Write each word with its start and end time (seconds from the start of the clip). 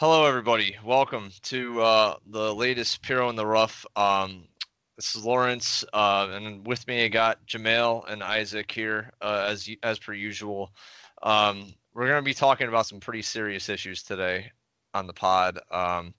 Hello, 0.00 0.26
everybody. 0.26 0.76
Welcome 0.84 1.32
to 1.42 1.82
uh, 1.82 2.14
the 2.24 2.54
latest 2.54 3.02
Puro 3.02 3.30
in 3.30 3.34
the 3.34 3.44
Rough. 3.44 3.84
Um, 3.96 4.44
this 4.94 5.16
is 5.16 5.24
Lawrence, 5.24 5.84
uh, 5.92 6.28
and 6.30 6.64
with 6.64 6.86
me 6.86 7.04
I 7.04 7.08
got 7.08 7.44
Jahmale 7.48 8.08
and 8.08 8.22
Izzac 8.22 8.70
here, 8.70 9.10
uh, 9.20 9.46
as 9.48 9.68
as 9.82 9.98
per 9.98 10.12
usual. 10.12 10.70
Um, 11.24 11.74
we're 11.92 12.06
going 12.06 12.22
to 12.22 12.24
be 12.24 12.32
talking 12.32 12.68
about 12.68 12.86
some 12.86 13.00
pretty 13.00 13.22
serious 13.22 13.68
issues 13.68 14.04
today 14.04 14.52
on 14.94 15.08
the 15.08 15.12
pod. 15.12 15.58
Um, 15.68 16.14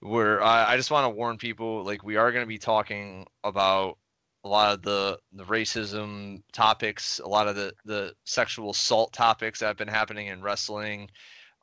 where 0.00 0.42
I, 0.42 0.72
I 0.72 0.76
just 0.76 0.90
want 0.90 1.04
to 1.04 1.16
warn 1.16 1.38
people, 1.38 1.84
like 1.84 2.02
we 2.02 2.16
are 2.16 2.32
going 2.32 2.42
to 2.42 2.48
be 2.48 2.58
talking 2.58 3.24
about 3.44 3.98
a 4.42 4.48
lot 4.48 4.74
of 4.74 4.82
the 4.82 5.20
the 5.32 5.44
racism 5.44 6.42
topics, 6.52 7.20
a 7.20 7.28
lot 7.28 7.46
of 7.46 7.54
the 7.54 7.72
the 7.84 8.14
sexual 8.24 8.70
assault 8.70 9.12
topics 9.12 9.60
that 9.60 9.66
have 9.66 9.76
been 9.76 9.86
happening 9.86 10.26
in 10.26 10.42
wrestling. 10.42 11.08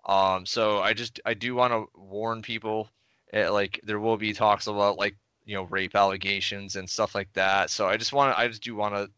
Um, 0.06 0.46
so 0.46 0.80
I 0.80 0.94
just 0.94 1.20
I 1.26 1.34
do 1.34 1.56
want 1.56 1.72
to 1.74 1.86
warn 2.00 2.42
people, 2.42 2.90
eh, 3.32 3.50
like 3.50 3.80
there 3.84 4.00
will 4.00 4.18
be 4.18 4.34
talks 4.34 4.68
about 4.68 4.98
like 4.98 5.16
you 5.46 5.56
know 5.56 5.64
rape 5.64 5.96
allegations 5.96 6.76
and 6.76 6.90
stuff 6.90 7.16
like 7.16 7.32
that. 7.34 7.70
So 7.70 7.88
I 7.88 7.98
just 7.98 8.14
want 8.14 8.38
I 8.38 8.48
just 8.48 8.64
do 8.64 8.76
want 8.76 8.96
to 8.96 9.10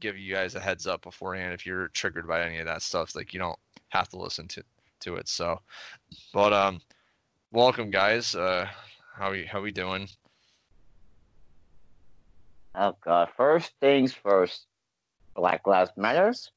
give 0.00 0.18
you 0.18 0.34
guys 0.34 0.54
a 0.54 0.60
heads 0.60 0.86
up 0.86 1.02
beforehand 1.02 1.54
if 1.54 1.64
you're 1.64 1.88
triggered 1.88 2.28
by 2.28 2.42
any 2.42 2.58
of 2.58 2.66
that 2.66 2.82
stuff. 2.82 3.14
Like 3.14 3.32
you 3.32 3.40
don't 3.40 3.58
have 3.88 4.08
to 4.10 4.18
listen 4.18 4.46
to 4.48 4.62
to 5.00 5.16
it. 5.16 5.28
So, 5.28 5.60
but 6.32 6.52
um, 6.52 6.80
welcome 7.52 7.90
guys. 7.90 8.34
Uh, 8.34 8.68
how 9.14 9.30
we 9.30 9.44
how 9.44 9.62
we 9.62 9.72
doing? 9.72 10.08
Oh 12.74 12.96
god! 13.00 13.30
First 13.36 13.72
things 13.80 14.12
first. 14.12 14.66
Black 15.34 15.66
Lives 15.66 15.90
Matters. 15.96 16.50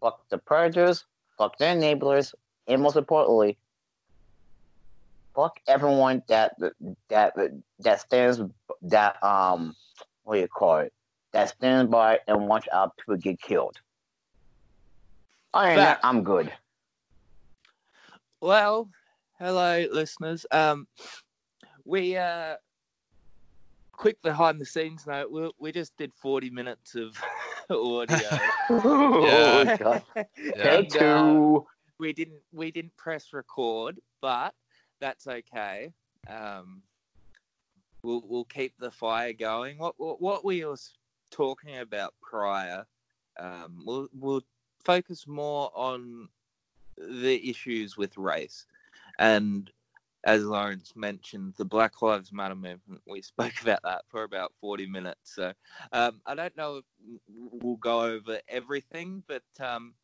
Fuck 0.00 0.28
the 0.28 0.38
predators. 0.38 1.04
Fuck 1.38 1.56
the 1.58 1.64
enablers 1.64 2.34
and 2.66 2.82
most 2.82 2.96
importantly, 2.96 3.58
fuck 5.34 5.58
everyone 5.66 6.22
that 6.28 6.56
that 7.08 7.34
that 7.80 8.00
stands 8.00 8.40
that 8.82 9.22
um 9.22 9.74
what 10.22 10.34
do 10.34 10.40
you 10.40 10.48
call 10.48 10.78
it 10.78 10.92
that 11.34 11.48
stands 11.48 11.90
by 11.90 12.20
and 12.28 12.46
watch 12.46 12.68
out 12.72 12.96
people 12.96 13.16
get 13.16 13.40
killed. 13.40 13.76
Other 15.52 15.68
than 15.68 15.76
that, 15.76 16.00
I'm 16.02 16.22
good. 16.22 16.52
Well, 18.40 18.88
hello, 19.38 19.84
listeners. 19.90 20.46
Um, 20.52 20.86
we 21.84 22.16
uh, 22.16 22.54
quick 23.92 24.22
behind 24.22 24.60
the 24.60 24.64
scenes 24.64 25.06
note. 25.06 25.30
We 25.30 25.50
we 25.58 25.72
just 25.72 25.96
did 25.96 26.12
40 26.14 26.50
minutes 26.50 26.94
of 26.94 27.20
audio. 27.70 28.16
yeah. 28.70 30.00
yeah. 30.14 30.22
Take 30.62 30.90
two 30.90 31.66
we 31.98 32.12
didn't 32.12 32.40
we 32.52 32.70
didn't 32.70 32.96
press 32.96 33.32
record, 33.32 34.00
but 34.20 34.54
that's 35.00 35.26
okay. 35.26 35.92
Um, 36.28 36.82
we'll 38.02 38.24
we'll 38.26 38.44
keep 38.44 38.74
the 38.78 38.90
fire 38.90 39.32
going. 39.32 39.78
What 39.78 39.94
what, 39.98 40.20
what 40.20 40.44
we 40.44 40.64
were 40.64 40.76
talking 41.30 41.78
about 41.78 42.14
prior, 42.22 42.86
um, 43.38 43.82
we'll 43.84 44.08
we'll 44.12 44.42
focus 44.84 45.26
more 45.26 45.70
on 45.74 46.28
the 46.96 47.50
issues 47.50 47.96
with 47.96 48.16
race, 48.16 48.66
and 49.18 49.70
as 50.26 50.42
Lawrence 50.42 50.94
mentioned, 50.96 51.52
the 51.58 51.66
Black 51.66 52.00
Lives 52.00 52.32
Matter 52.32 52.54
movement. 52.54 53.02
We 53.06 53.20
spoke 53.20 53.60
about 53.60 53.80
that 53.84 54.02
for 54.08 54.22
about 54.22 54.52
forty 54.60 54.86
minutes. 54.86 55.34
So 55.34 55.52
um, 55.92 56.20
I 56.26 56.34
don't 56.34 56.56
know 56.56 56.78
if 56.78 56.84
we'll 57.28 57.76
go 57.76 58.02
over 58.02 58.40
everything, 58.48 59.22
but 59.26 59.42
um, 59.60 59.94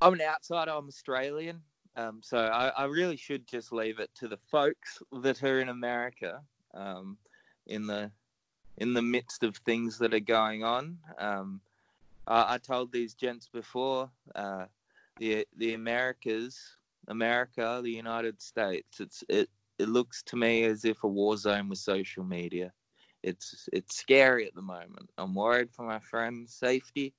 I'm 0.00 0.12
an 0.12 0.20
outsider. 0.20 0.72
I'm 0.72 0.88
Australian, 0.88 1.62
um, 1.96 2.20
so 2.22 2.38
I, 2.38 2.68
I, 2.68 2.84
really 2.84 3.16
should 3.16 3.46
just 3.46 3.72
leave 3.72 3.98
it 3.98 4.10
to 4.16 4.28
the 4.28 4.36
folks 4.36 5.02
that 5.22 5.42
are 5.42 5.60
in 5.60 5.70
America, 5.70 6.42
um, 6.74 7.16
in 7.66 7.86
the 7.86 8.10
in 8.76 8.92
the 8.92 9.00
midst 9.00 9.42
of 9.42 9.56
things 9.56 9.98
that 9.98 10.12
are 10.12 10.20
going 10.20 10.64
on. 10.64 10.98
Um, 11.18 11.62
I, 12.26 12.54
I, 12.54 12.58
told 12.58 12.92
these 12.92 13.14
gents 13.14 13.48
before 13.50 14.10
uh, 14.34 14.66
the 15.18 15.46
the 15.56 15.72
Americas, 15.72 16.76
America, 17.08 17.80
the 17.82 17.90
United 17.90 18.42
States. 18.42 19.00
It's 19.00 19.24
it 19.30 19.48
it 19.78 19.88
looks 19.88 20.22
to 20.24 20.36
me 20.36 20.64
as 20.64 20.84
if 20.84 21.04
a 21.04 21.08
war 21.08 21.38
zone 21.38 21.70
with 21.70 21.78
social 21.78 22.22
media. 22.22 22.70
It's 23.22 23.66
it's 23.72 23.96
scary 23.96 24.46
at 24.46 24.54
the 24.54 24.62
moment. 24.62 25.08
I'm 25.16 25.34
worried 25.34 25.70
for 25.72 25.86
my 25.86 26.00
friends' 26.00 26.52
safety. 26.52 27.14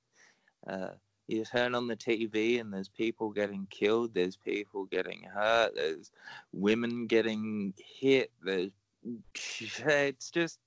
Uh, 0.64 0.90
you 1.28 1.44
turn 1.44 1.74
on 1.74 1.86
the 1.86 1.96
TV 1.96 2.60
and 2.60 2.72
there's 2.72 2.88
people 2.88 3.30
getting 3.30 3.66
killed, 3.70 4.14
there's 4.14 4.36
people 4.36 4.86
getting 4.86 5.22
hurt, 5.22 5.74
there's 5.74 6.10
women 6.52 7.06
getting 7.06 7.74
hit, 7.78 8.32
there's 8.42 8.72
it's 9.34 10.30
just 10.30 10.58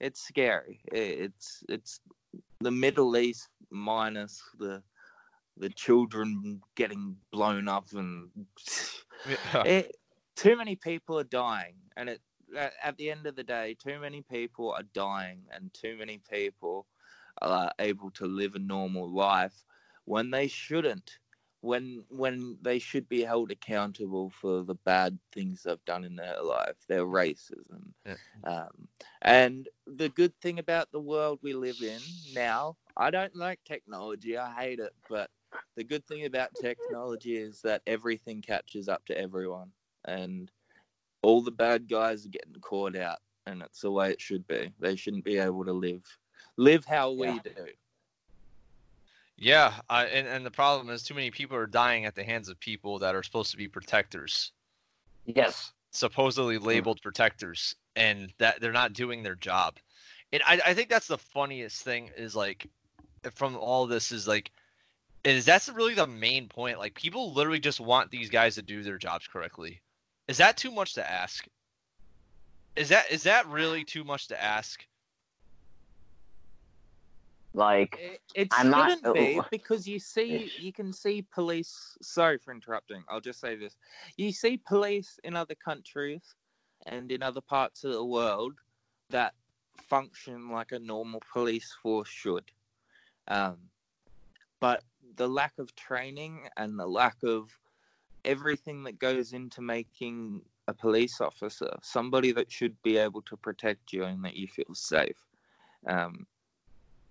it's 0.00 0.20
scary. 0.20 0.80
It's 0.92 1.62
it's 1.68 2.00
the 2.60 2.70
Middle 2.70 3.16
East 3.16 3.48
minus 3.70 4.42
the 4.58 4.82
the 5.56 5.70
children 5.70 6.60
getting 6.74 7.16
blown 7.30 7.68
up 7.68 7.86
and 7.92 8.30
yeah. 9.28 9.62
it, 9.64 9.96
too 10.34 10.56
many 10.56 10.74
people 10.74 11.18
are 11.18 11.24
dying 11.24 11.74
and 11.96 12.08
it 12.08 12.20
at 12.56 12.96
the 12.96 13.10
end 13.10 13.26
of 13.26 13.36
the 13.36 13.44
day 13.44 13.76
too 13.80 14.00
many 14.00 14.22
people 14.22 14.72
are 14.72 14.82
dying 14.94 15.42
and 15.54 15.72
too 15.74 15.96
many 15.98 16.18
people 16.30 16.86
are 17.42 17.70
able 17.78 18.10
to 18.10 18.24
live 18.24 18.54
a 18.54 18.58
normal 18.58 19.08
life 19.08 19.64
when 20.10 20.32
they 20.32 20.48
shouldn't 20.48 21.18
when 21.60 22.04
when 22.08 22.58
they 22.62 22.80
should 22.80 23.08
be 23.08 23.22
held 23.22 23.52
accountable 23.52 24.28
for 24.40 24.64
the 24.64 24.74
bad 24.74 25.16
things 25.32 25.62
they've 25.62 25.84
done 25.84 26.04
in 26.04 26.16
their 26.16 26.42
life, 26.42 26.74
their 26.88 27.04
racism. 27.04 27.92
Yeah. 28.04 28.16
Um, 28.44 28.88
and 29.22 29.68
the 29.86 30.08
good 30.08 30.32
thing 30.40 30.58
about 30.58 30.90
the 30.90 31.00
world 31.00 31.38
we 31.42 31.52
live 31.52 31.80
in 31.80 32.00
now, 32.34 32.76
I 32.96 33.10
don't 33.10 33.36
like 33.36 33.60
technology, 33.64 34.36
I 34.36 34.52
hate 34.52 34.80
it, 34.80 34.94
but 35.08 35.30
the 35.76 35.84
good 35.84 36.04
thing 36.06 36.24
about 36.24 36.54
technology 36.60 37.36
is 37.36 37.60
that 37.62 37.82
everything 37.86 38.42
catches 38.42 38.88
up 38.88 39.04
to 39.06 39.16
everyone, 39.16 39.70
and 40.06 40.50
all 41.22 41.40
the 41.40 41.52
bad 41.52 41.88
guys 41.88 42.26
are 42.26 42.30
getting 42.30 42.54
caught 42.60 42.96
out, 42.96 43.18
and 43.46 43.62
it's 43.62 43.82
the 43.82 43.92
way 43.92 44.10
it 44.10 44.20
should 44.20 44.46
be. 44.48 44.72
They 44.80 44.96
shouldn't 44.96 45.24
be 45.24 45.38
able 45.38 45.66
to 45.66 45.72
live 45.72 46.02
live 46.56 46.84
how 46.84 47.12
we 47.12 47.38
do. 47.40 47.66
Yeah, 49.40 49.72
uh, 49.88 50.04
and 50.12 50.28
and 50.28 50.44
the 50.44 50.50
problem 50.50 50.90
is 50.90 51.02
too 51.02 51.14
many 51.14 51.30
people 51.30 51.56
are 51.56 51.66
dying 51.66 52.04
at 52.04 52.14
the 52.14 52.22
hands 52.22 52.50
of 52.50 52.60
people 52.60 52.98
that 52.98 53.14
are 53.14 53.22
supposed 53.22 53.50
to 53.52 53.56
be 53.56 53.68
protectors. 53.68 54.52
Yes. 55.24 55.72
Supposedly 55.92 56.58
labeled 56.58 57.00
protectors, 57.02 57.74
and 57.96 58.32
that 58.36 58.60
they're 58.60 58.70
not 58.70 58.92
doing 58.92 59.22
their 59.22 59.34
job. 59.34 59.78
And 60.30 60.42
I, 60.46 60.60
I 60.66 60.74
think 60.74 60.90
that's 60.90 61.08
the 61.08 61.18
funniest 61.18 61.82
thing 61.82 62.10
is 62.16 62.36
like, 62.36 62.66
from 63.34 63.56
all 63.56 63.86
this 63.86 64.12
is 64.12 64.28
like, 64.28 64.50
is 65.24 65.46
that's 65.46 65.70
really 65.70 65.94
the 65.94 66.06
main 66.06 66.46
point. 66.46 66.78
Like 66.78 66.94
people 66.94 67.32
literally 67.32 67.60
just 67.60 67.80
want 67.80 68.10
these 68.10 68.28
guys 68.28 68.56
to 68.56 68.62
do 68.62 68.82
their 68.82 68.98
jobs 68.98 69.26
correctly. 69.26 69.80
Is 70.28 70.36
that 70.36 70.58
too 70.58 70.70
much 70.70 70.94
to 70.94 71.10
ask? 71.10 71.46
Is 72.76 72.90
that 72.90 73.10
is 73.10 73.22
that 73.22 73.48
really 73.48 73.84
too 73.84 74.04
much 74.04 74.28
to 74.28 74.42
ask? 74.42 74.84
Like 77.52 77.98
it, 78.00 78.20
it 78.34 78.48
I'm 78.52 78.68
shouldn't 78.68 79.02
not, 79.02 79.14
be 79.14 79.40
because 79.50 79.86
you 79.86 79.98
see 79.98 80.52
you 80.58 80.72
can 80.72 80.92
see 80.92 81.22
police. 81.22 81.96
Sorry 82.00 82.38
for 82.38 82.52
interrupting. 82.52 83.02
I'll 83.08 83.20
just 83.20 83.40
say 83.40 83.56
this: 83.56 83.76
you 84.16 84.32
see 84.32 84.56
police 84.56 85.18
in 85.24 85.34
other 85.34 85.56
countries 85.56 86.34
and 86.86 87.10
in 87.10 87.22
other 87.22 87.40
parts 87.40 87.84
of 87.84 87.92
the 87.92 88.04
world 88.04 88.54
that 89.10 89.34
function 89.88 90.50
like 90.50 90.72
a 90.72 90.78
normal 90.78 91.20
police 91.32 91.74
force 91.82 92.08
should, 92.08 92.50
um, 93.26 93.56
but 94.60 94.84
the 95.16 95.28
lack 95.28 95.58
of 95.58 95.74
training 95.74 96.48
and 96.56 96.78
the 96.78 96.86
lack 96.86 97.16
of 97.24 97.50
everything 98.24 98.84
that 98.84 98.98
goes 98.98 99.32
into 99.32 99.60
making 99.60 100.40
a 100.68 100.74
police 100.74 101.20
officer 101.20 101.70
somebody 101.82 102.32
that 102.32 102.52
should 102.52 102.80
be 102.82 102.96
able 102.98 103.22
to 103.22 103.36
protect 103.36 103.92
you 103.92 104.04
and 104.04 104.24
that 104.24 104.36
you 104.36 104.46
feel 104.46 104.72
safe. 104.74 105.16
Um, 105.86 106.26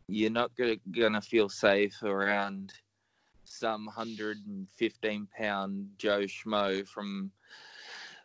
you're 0.10 0.32
not 0.32 0.52
going 0.56 1.14
to 1.14 1.22
feel 1.22 1.50
safe 1.50 2.02
around 2.04 2.74
some 3.46 3.86
115 3.86 5.28
pound 5.36 5.88
Joe 5.98 6.22
Schmo 6.22 6.88
from 6.88 7.32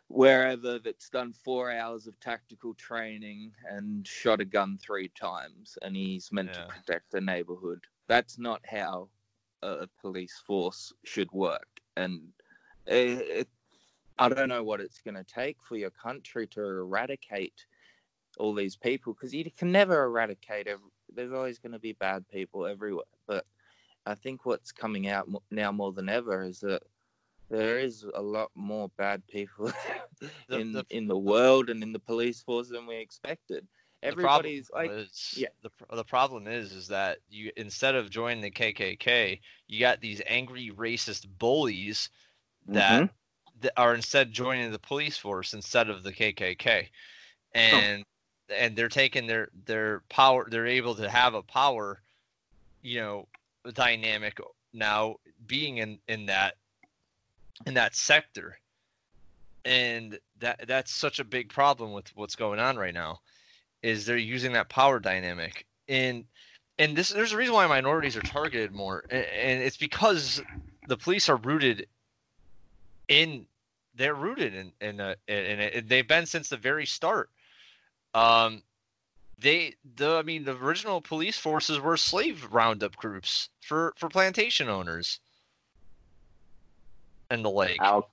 wherever 0.07 0.79
that's 0.79 1.09
done 1.09 1.33
four 1.33 1.71
hours 1.71 2.05
of 2.07 2.19
tactical 2.19 2.73
training 2.75 3.51
and 3.69 4.07
shot 4.07 4.39
a 4.39 4.45
gun 4.45 4.77
three 4.77 5.09
times 5.09 5.77
and 5.81 5.95
he's 5.95 6.31
meant 6.31 6.49
yeah. 6.53 6.61
to 6.61 6.67
protect 6.67 7.11
the 7.11 7.21
neighborhood. 7.21 7.83
That's 8.07 8.37
not 8.37 8.61
how 8.65 9.09
a 9.63 9.87
police 9.99 10.41
force 10.45 10.93
should 11.05 11.31
work. 11.31 11.67
And 11.97 12.21
it, 12.85 13.39
it, 13.39 13.47
I 14.19 14.29
don't 14.29 14.49
know 14.49 14.63
what 14.63 14.79
it's 14.79 15.01
going 15.01 15.15
to 15.15 15.23
take 15.23 15.57
for 15.61 15.75
your 15.75 15.89
country 15.89 16.45
to 16.47 16.61
eradicate 16.61 17.65
all 18.37 18.53
these 18.53 18.75
people 18.75 19.13
because 19.13 19.33
you 19.33 19.49
can 19.57 19.71
never 19.71 20.03
eradicate 20.03 20.67
every, 20.67 20.85
there's 21.15 21.33
always 21.33 21.59
going 21.59 21.73
to 21.73 21.79
be 21.79 21.93
bad 21.93 22.27
people 22.29 22.65
everywhere. 22.65 23.05
But 23.27 23.45
I 24.05 24.15
think 24.15 24.45
what's 24.45 24.71
coming 24.71 25.07
out 25.07 25.27
now 25.51 25.71
more 25.71 25.93
than 25.93 26.09
ever 26.09 26.43
is 26.43 26.61
that 26.61 26.83
There 27.49 27.79
is 27.79 28.03
a 28.13 28.21
lot 28.21 28.51
more 28.55 28.89
bad 28.97 29.27
people 29.27 29.71
in 30.49 30.73
the- 30.73 30.85
in 30.89 31.07
the 31.07 31.17
world 31.17 31.69
and 31.69 31.83
in 31.83 31.93
the 31.93 31.99
police 31.99 32.41
force 32.41 32.69
than 32.69 32.85
we 32.87 32.95
expected. 32.97 33.67
The 34.07 34.17
Everybody's 34.17 34.69
like, 34.71 34.95
is, 35.01 35.43
yeah. 35.43 35.49
The 35.61 35.69
the 35.95 36.03
problem 36.03 36.47
is, 36.47 36.71
is 36.73 36.87
that 36.87 37.19
you 37.29 37.51
instead 37.55 37.95
of 37.95 38.09
joining 38.09 38.41
the 38.41 38.51
KKK, 38.51 39.41
you 39.67 39.79
got 39.79 40.01
these 40.01 40.21
angry 40.27 40.69
racist 40.69 41.27
bullies 41.37 42.09
that 42.67 43.05
Mhm. 43.05 43.09
that 43.61 43.73
are 43.77 43.93
instead 43.95 44.31
joining 44.31 44.71
the 44.71 44.79
police 44.79 45.17
force 45.17 45.53
instead 45.53 45.89
of 45.89 46.03
the 46.03 46.13
KKK, 46.13 46.89
and 47.53 48.03
and 48.49 48.75
they're 48.75 48.89
taking 48.89 49.27
their 49.27 49.49
their 49.65 50.01
power. 50.09 50.47
They're 50.49 50.67
able 50.67 50.95
to 50.95 51.09
have 51.09 51.33
a 51.33 51.41
power, 51.43 52.01
you 52.81 52.99
know, 53.01 53.27
dynamic 53.73 54.39
now 54.73 55.15
being 55.45 55.77
in 55.77 55.99
in 56.07 56.27
that 56.27 56.55
in 57.65 57.73
that 57.75 57.95
sector, 57.95 58.57
and 59.63 60.19
that 60.39 60.67
that's 60.67 60.93
such 60.93 61.19
a 61.19 61.23
big 61.23 61.49
problem 61.49 61.93
with 61.93 62.11
what's 62.15 62.35
going 62.35 62.59
on 62.59 62.77
right 62.77 62.93
now, 62.93 63.19
is 63.83 64.05
they're 64.05 64.17
using 64.17 64.53
that 64.53 64.69
power 64.69 64.99
dynamic 64.99 65.65
and 65.87 66.25
and 66.77 66.95
this 66.95 67.09
there's 67.09 67.33
a 67.33 67.37
reason 67.37 67.53
why 67.53 67.67
minorities 67.67 68.17
are 68.17 68.21
targeted 68.21 68.73
more 68.73 69.03
a- 69.11 69.45
and 69.45 69.61
it's 69.63 69.77
because 69.77 70.41
the 70.87 70.97
police 70.97 71.29
are 71.29 71.37
rooted 71.37 71.87
in 73.07 73.45
they're 73.95 74.15
rooted 74.15 74.53
in 74.53 74.71
in, 74.81 74.99
a, 74.99 75.15
in 75.27 75.59
it. 75.59 75.87
They've 75.87 76.07
been 76.07 76.25
since 76.25 76.49
the 76.49 76.57
very 76.57 76.85
start. 76.85 77.29
Um, 78.15 78.63
they 79.37 79.73
the 79.97 80.15
I 80.15 80.21
mean 80.21 80.45
the 80.45 80.55
original 80.55 81.01
police 81.01 81.37
forces 81.37 81.79
were 81.79 81.97
slave 81.97 82.47
roundup 82.51 82.95
groups 82.95 83.49
for 83.61 83.93
for 83.97 84.07
plantation 84.09 84.69
owners 84.69 85.19
and 87.29 87.43
the 87.43 87.49
like. 87.49 87.77
Our, 87.81 88.05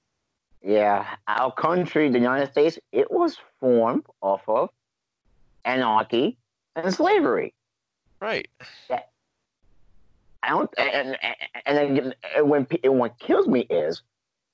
yeah, 0.65 1.07
our 1.29 1.53
country, 1.53 2.09
the 2.09 2.19
United 2.19 2.51
States, 2.51 2.79
it 2.91 3.11
was 3.11 3.37
formed 3.61 4.05
off 4.21 4.43
of 4.49 4.71
anarchy 5.65 6.37
and 6.75 6.93
slavery. 6.93 7.55
Right. 8.21 8.49
I 8.91 10.49
don't, 10.49 10.71
and 10.77 11.17
and, 11.23 11.37
and, 11.67 11.97
then- 11.97 12.49
when 12.49 12.67
and 12.83 12.99
what 12.99 13.19
kills 13.21 13.47
me 13.47 13.61
is, 13.71 14.03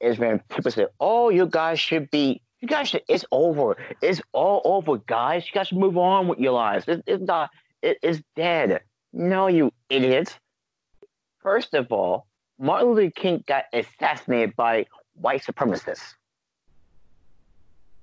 is 0.00 0.19
when 0.19 0.41
people 0.50 0.71
say, 0.71 0.87
"Oh, 1.00 1.31
you 1.31 1.47
guys 1.47 1.81
should 1.81 2.11
be, 2.11 2.43
you 2.60 2.69
guys 2.69 2.88
should, 2.88 3.02
it's 3.08 3.25
over, 3.31 3.76
it's 4.02 4.20
all 4.32 4.62
over, 4.64 4.99
guys. 4.99 5.46
You 5.46 5.52
guys 5.52 5.69
should 5.69 5.78
move 5.78 5.96
on 5.96 6.28
with 6.28 6.38
your 6.38 6.52
lives. 6.52 6.87
It, 6.88 7.02
it's 7.06 7.22
not, 7.22 7.50
it, 7.82 7.99
it's 8.02 8.22
dead." 8.37 8.81
No, 9.12 9.46
you 9.46 9.72
idiots. 9.88 10.34
First 11.40 11.75
of 11.75 11.90
all, 11.90 12.26
Martin 12.58 12.88
Luther 12.88 13.10
King 13.10 13.44
got 13.46 13.64
assassinated 13.72 14.55
by 14.56 14.87
white 15.14 15.43
supremacists. 15.43 16.14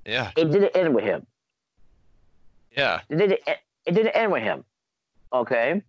Yeah. 0.06 0.32
It 0.36 0.52
didn't 0.52 0.76
end 0.76 0.96
with 0.96 1.04
him. 1.04 1.26
Yeah. 2.76 3.02
It 3.10 3.18
didn't, 3.18 3.40
it 3.48 3.92
didn't 3.92 4.10
end 4.10 4.32
with 4.32 4.44
him. 4.44 4.64
Okay? 5.34 5.82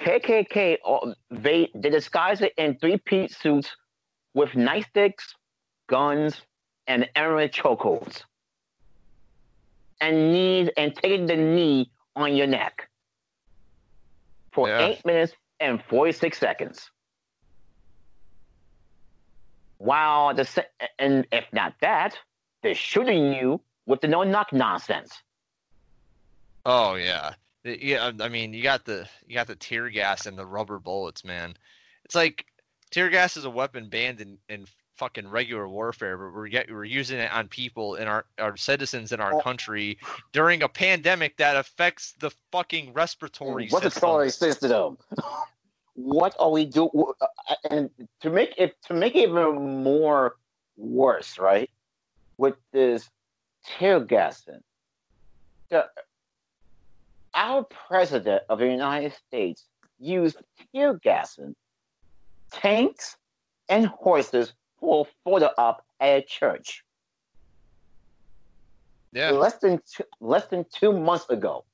KKK, 0.00 0.78
uh, 0.86 1.14
they, 1.30 1.70
they 1.74 1.90
disguise 1.90 2.40
it 2.40 2.52
in 2.56 2.76
three-piece 2.78 3.36
suits 3.36 3.70
with 4.34 4.50
nightsticks, 4.50 5.34
guns, 5.88 6.42
and 6.86 7.08
errant 7.14 7.52
chokeholds. 7.52 8.22
And 10.00 10.32
knees, 10.32 10.68
and 10.76 10.94
taking 10.96 11.26
the 11.26 11.36
knee 11.36 11.90
on 12.16 12.34
your 12.34 12.46
neck 12.48 12.88
for 14.52 14.68
Yeah. 14.68 14.80
eight 14.86 15.04
minutes 15.06 15.32
and 15.60 15.82
46 15.84 16.36
seconds. 16.38 16.90
While 19.78 20.34
the, 20.34 20.44
se- 20.44 20.66
and 20.98 21.26
if 21.32 21.44
not 21.52 21.74
that, 21.80 22.18
they're 22.62 22.74
shooting 22.74 23.32
you 23.32 23.60
with 23.86 24.00
the 24.00 24.08
no-knock 24.08 24.52
nonsense. 24.52 25.22
Oh 26.64 26.94
yeah, 26.94 27.34
yeah. 27.64 28.04
Um, 28.04 28.20
I 28.22 28.28
mean, 28.28 28.54
you 28.54 28.62
got 28.62 28.84
the 28.84 29.08
you 29.26 29.34
got 29.34 29.48
the 29.48 29.56
tear 29.56 29.88
gas 29.90 30.26
and 30.26 30.38
the 30.38 30.46
rubber 30.46 30.78
bullets, 30.78 31.24
man. 31.24 31.54
It's 32.04 32.14
like 32.14 32.46
tear 32.92 33.08
gas 33.08 33.36
is 33.36 33.44
a 33.44 33.50
weapon 33.50 33.88
banned 33.88 34.20
in, 34.20 34.38
in 34.48 34.66
fucking 35.02 35.26
regular 35.26 35.68
warfare, 35.68 36.16
but 36.16 36.32
we're 36.32 36.48
we're 36.70 36.84
using 36.84 37.18
it 37.18 37.32
on 37.32 37.48
people 37.48 37.96
in 37.96 38.06
our 38.06 38.24
our 38.38 38.56
citizens 38.56 39.10
in 39.10 39.20
our 39.20 39.34
Oh. 39.34 39.40
country 39.40 39.98
during 40.30 40.62
a 40.62 40.68
pandemic 40.68 41.36
that 41.38 41.56
affects 41.56 42.12
the 42.20 42.30
fucking 42.52 42.92
respiratory 42.92 43.66
What's 43.68 43.98
the 43.98 44.30
system. 44.30 44.96
what 45.94 46.36
are 46.38 46.52
we 46.52 46.64
doing? 46.66 46.90
Uh, 46.94 47.26
uh, 47.48 47.54
and 47.68 47.90
to 48.20 48.30
make 48.30 48.54
it 48.56 48.80
to 48.86 48.94
make 48.94 49.16
it 49.16 49.28
even 49.30 49.82
more 49.82 50.36
worse, 50.76 51.36
right? 51.36 51.68
With 52.36 52.54
this 52.70 53.10
tear 53.66 53.98
gassing, 53.98 54.62
the, 55.68 55.88
our 57.34 57.64
president 57.64 58.44
of 58.48 58.60
the 58.60 58.68
United 58.68 59.14
States 59.26 59.66
used 59.98 60.36
tear 60.72 60.94
gassing 60.94 61.56
tanks 62.52 63.16
and 63.68 63.86
horses 63.86 64.52
for 64.82 65.06
photo 65.24 65.48
op 65.56 65.84
at 66.00 66.18
a 66.18 66.22
church 66.22 66.82
Yeah, 69.12 69.30
less 69.30 69.58
than 69.58 69.78
two, 69.94 70.04
less 70.20 70.46
than 70.46 70.64
two 70.72 70.92
months 70.92 71.28
ago. 71.30 71.64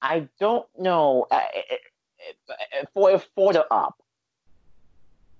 I 0.00 0.28
don't 0.40 0.64
know 0.78 1.26
uh, 1.30 1.34
uh, 1.34 2.52
uh, 2.52 2.84
for 2.94 3.10
a 3.10 3.18
photo 3.36 3.64
op. 3.70 3.96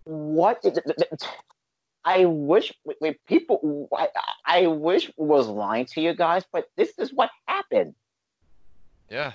What? 0.05 0.59
is 0.65 0.77
it- 0.79 1.25
I 2.05 2.25
wish 2.25 2.73
people. 3.27 3.89
I, 3.93 4.09
I 4.45 4.67
wish 4.67 5.11
was 5.17 5.47
lying 5.47 5.87
to 5.93 6.01
you 6.01 6.15
guys, 6.15 6.45
but 6.53 6.65
this 6.77 6.93
is 6.99 7.13
what 7.13 7.31
happened. 7.47 7.95
yeah. 9.11 9.33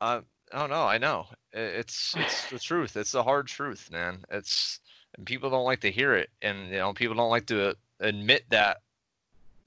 Um, 0.00 0.24
I 0.52 0.58
don't 0.58 0.70
know. 0.70 0.84
I 0.84 0.98
know. 0.98 1.26
It's 1.52 2.14
it's 2.16 2.50
the 2.50 2.58
truth. 2.58 2.96
It's 2.96 3.12
the 3.12 3.22
hard 3.22 3.46
truth, 3.48 3.90
man. 3.90 4.24
It's 4.30 4.80
and 5.16 5.26
people 5.26 5.50
don't 5.50 5.64
like 5.64 5.80
to 5.80 5.90
hear 5.90 6.14
it, 6.14 6.30
and 6.40 6.68
you 6.68 6.78
know 6.78 6.92
people 6.92 7.16
don't 7.16 7.30
like 7.30 7.46
to 7.46 7.76
admit 8.00 8.44
that 8.50 8.78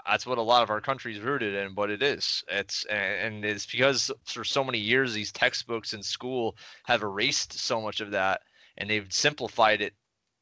that's 0.06 0.26
what 0.26 0.38
a 0.38 0.42
lot 0.42 0.62
of 0.62 0.70
our 0.70 0.82
country's 0.82 1.20
rooted 1.20 1.56
in, 1.56 1.74
but 1.74 1.90
it 1.90 2.04
is. 2.04 2.44
It's 2.48 2.86
and 2.86 3.44
it's 3.44 3.66
because 3.66 4.12
for 4.26 4.44
so 4.44 4.64
many 4.64 4.78
years 4.78 5.14
these 5.14 5.32
textbooks 5.32 5.94
in 5.94 6.04
school 6.04 6.56
have 6.84 7.02
erased 7.02 7.54
so 7.54 7.82
much 7.82 8.02
of 8.02 8.12
that, 8.12 8.42
and 8.78 8.90
they've 8.90 9.12
simplified 9.12 9.82
it 9.82 9.94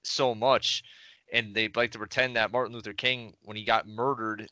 so 0.03 0.35
much, 0.35 0.83
and 1.31 1.55
they 1.55 1.69
like 1.75 1.91
to 1.91 1.97
pretend 1.97 2.35
that 2.35 2.51
Martin 2.51 2.73
Luther 2.73 2.93
King, 2.93 3.33
when 3.43 3.55
he 3.55 3.63
got 3.63 3.87
murdered, 3.87 4.49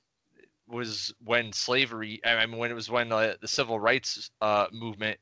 was 0.68 1.14
when 1.24 1.52
slavery. 1.52 2.22
I 2.26 2.46
mean, 2.46 2.58
when 2.58 2.72
it 2.72 2.76
was 2.76 2.90
when 2.90 3.12
uh, 3.12 3.36
the 3.42 3.48
civil 3.48 3.80
rights 3.80 4.32
uh, 4.42 4.68
movement 4.72 5.20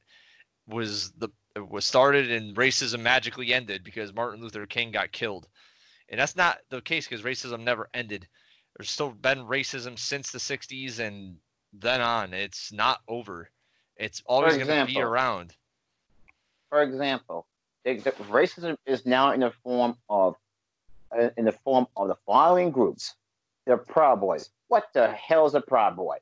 was 0.67 1.11
the 1.17 1.29
was 1.55 1.85
started 1.85 2.31
and 2.31 2.55
racism 2.55 3.01
magically 3.01 3.53
ended 3.53 3.83
because 3.83 4.13
Martin 4.13 4.41
Luther 4.41 4.65
King 4.65 4.91
got 4.91 5.11
killed, 5.11 5.47
and 6.09 6.19
that's 6.19 6.35
not 6.35 6.59
the 6.69 6.81
case 6.81 7.07
because 7.07 7.23
racism 7.23 7.61
never 7.61 7.89
ended 7.93 8.27
there's 8.79 8.89
still 8.89 9.11
been 9.11 9.39
racism 9.39 9.99
since 9.99 10.31
the 10.31 10.39
60s 10.39 10.99
and 10.99 11.35
then 11.73 11.99
on. 11.99 12.33
It's 12.33 12.71
not 12.71 13.01
over. 13.09 13.49
It's 13.97 14.23
always 14.25 14.55
going 14.55 14.67
to 14.67 14.85
be 14.85 15.01
around. 15.01 15.53
For 16.69 16.81
example, 16.81 17.45
racism 17.85 18.77
is 18.85 19.05
now 19.05 19.31
in 19.31 19.41
the 19.41 19.51
form 19.63 19.97
of 20.09 20.35
uh, 21.11 21.29
in 21.37 21.43
the 21.45 21.51
form 21.51 21.87
of 21.97 22.07
the 22.07 22.15
following 22.25 22.71
groups: 22.71 23.15
the 23.65 23.75
Proud 23.75 24.21
Boys. 24.21 24.49
What 24.69 24.87
the 24.93 25.11
hell 25.11 25.45
is 25.45 25.55
a 25.55 25.61
Proud 25.61 25.97
Boy? 25.97 26.17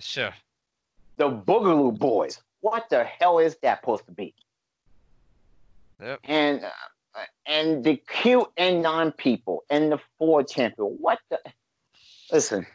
Sure. 0.00 0.34
the 1.18 1.28
Boogaloo 1.28 1.96
Boys. 1.96 2.40
What 2.62 2.88
the 2.90 3.04
hell 3.04 3.38
is 3.38 3.56
that 3.62 3.80
supposed 3.80 4.06
to 4.06 4.12
be? 4.12 4.34
Yep. 6.02 6.20
And 6.24 6.64
uh, 6.64 7.20
and 7.46 7.84
the 7.84 8.02
QAnon 8.10 9.16
people 9.16 9.64
and 9.70 9.92
the 9.92 10.00
4chan 10.20 10.70
people. 10.70 10.96
What 10.98 11.18
the? 11.30 11.38
Listen, 12.32 12.66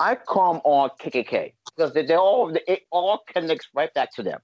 I 0.00 0.14
call 0.16 0.54
them 0.54 0.62
all 0.64 0.88
KKK 0.88 1.52
because 1.76 1.92
they, 1.94 2.04
they 2.04 2.16
all 2.16 2.52
it 2.66 2.82
all 2.90 3.20
connects 3.26 3.68
right 3.74 3.92
back 3.94 4.12
to 4.16 4.22
them. 4.22 4.40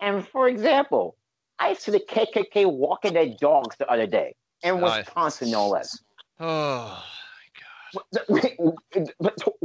And 0.00 0.26
for 0.26 0.48
example, 0.48 1.16
I 1.58 1.74
see 1.74 1.92
the 1.92 2.00
KKK 2.00 2.66
walking 2.70 3.14
their 3.14 3.34
dogs 3.40 3.76
the 3.78 3.90
other 3.90 4.06
day 4.06 4.34
in 4.62 4.80
Nice. 4.80 5.06
Wisconsin, 5.06 5.50
no 5.50 5.68
less. 5.68 5.98
Oh, 6.38 7.02
my 7.94 8.04
gosh. 8.28 8.52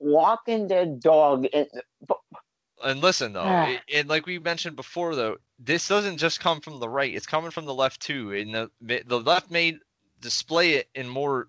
Walking 0.00 0.68
their 0.68 0.86
dog 0.86 1.46
in, 1.46 1.66
and 2.84 3.00
listen 3.00 3.32
though, 3.32 3.42
Ah. 3.44 3.68
it, 3.68 3.80
and 3.92 4.08
like 4.08 4.26
we 4.26 4.38
mentioned 4.38 4.76
before 4.76 5.14
though, 5.14 5.36
this 5.58 5.88
doesn't 5.88 6.18
just 6.18 6.40
come 6.40 6.60
from 6.60 6.78
the 6.80 6.88
right. 6.88 7.14
It's 7.14 7.26
coming 7.26 7.50
from 7.50 7.64
the 7.64 7.74
left 7.74 8.00
too. 8.00 8.32
And 8.32 8.54
the 8.54 8.70
the 9.06 9.20
left 9.20 9.50
may 9.50 9.78
display 10.20 10.74
it 10.74 10.88
in 10.94 11.08
more, 11.08 11.48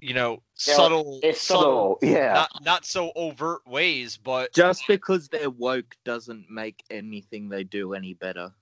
you 0.00 0.14
know, 0.14 0.42
Yeah, 0.66 0.74
subtle, 0.74 1.20
it's 1.22 1.40
subtle, 1.42 1.98
yeah. 2.02 2.32
not 2.32 2.50
not 2.64 2.84
so 2.86 3.12
overt 3.16 3.66
ways, 3.66 4.16
but 4.16 4.52
just 4.52 4.86
because 4.86 5.28
they're 5.28 5.50
woke 5.50 5.96
doesn't 6.04 6.50
make 6.50 6.82
anything 6.90 7.48
they 7.48 7.64
do 7.64 7.94
any 7.94 8.14
better. 8.14 8.52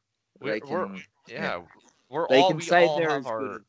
We're- 0.41 0.61
They 0.61 0.67
we're- 0.67 0.87
can, 0.87 1.03
yeah, 1.29 1.63
we're 2.09 2.27
they 2.29 2.41
all 2.41 2.49
can 2.49 2.57
we 2.59 2.63
say 2.63 2.87
all 2.87 3.01
have 3.03 3.27
our 3.27 3.41
good 3.41 3.65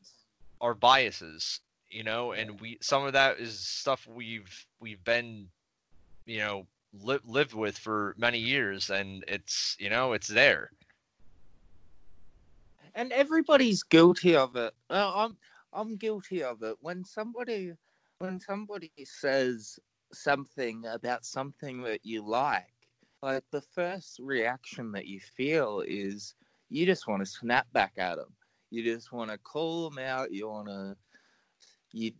our 0.61 0.73
biases 0.73 1.61
you 1.91 2.03
know, 2.03 2.33
and 2.33 2.61
we 2.61 2.77
some 2.81 3.03
of 3.05 3.13
that 3.13 3.39
is 3.39 3.57
stuff 3.59 4.05
we've 4.05 4.67
we've 4.79 5.03
been, 5.03 5.49
you 6.25 6.37
know, 6.37 6.67
li- 6.93 7.19
lived 7.25 7.53
with 7.53 7.77
for 7.77 8.15
many 8.17 8.39
years, 8.39 8.89
and 8.89 9.23
it's 9.27 9.75
you 9.79 9.89
know 9.89 10.13
it's 10.13 10.27
there. 10.27 10.71
and 12.95 13.11
everybody's 13.11 13.83
guilty 13.83 14.35
of 14.35 14.55
it. 14.55 14.73
I'm 14.89 15.37
I'm 15.73 15.95
guilty 15.97 16.43
of 16.43 16.63
it. 16.63 16.75
When 16.81 17.03
somebody 17.05 17.73
when 18.19 18.39
somebody 18.39 18.91
says 19.05 19.79
something 20.11 20.85
about 20.85 21.25
something 21.25 21.81
that 21.83 22.01
you 22.03 22.27
like, 22.27 22.73
like 23.21 23.43
the 23.51 23.61
first 23.61 24.19
reaction 24.19 24.91
that 24.91 25.05
you 25.07 25.19
feel 25.19 25.83
is 25.87 26.35
you 26.69 26.85
just 26.85 27.07
want 27.07 27.21
to 27.21 27.25
snap 27.25 27.67
back 27.73 27.93
at 27.97 28.15
them. 28.17 28.33
You 28.71 28.83
just 28.83 29.11
want 29.11 29.31
to 29.31 29.37
call 29.37 29.89
them 29.89 29.99
out. 29.99 30.31
You 30.31 30.49
want 30.49 30.67
to 30.67 30.95
you 31.91 32.11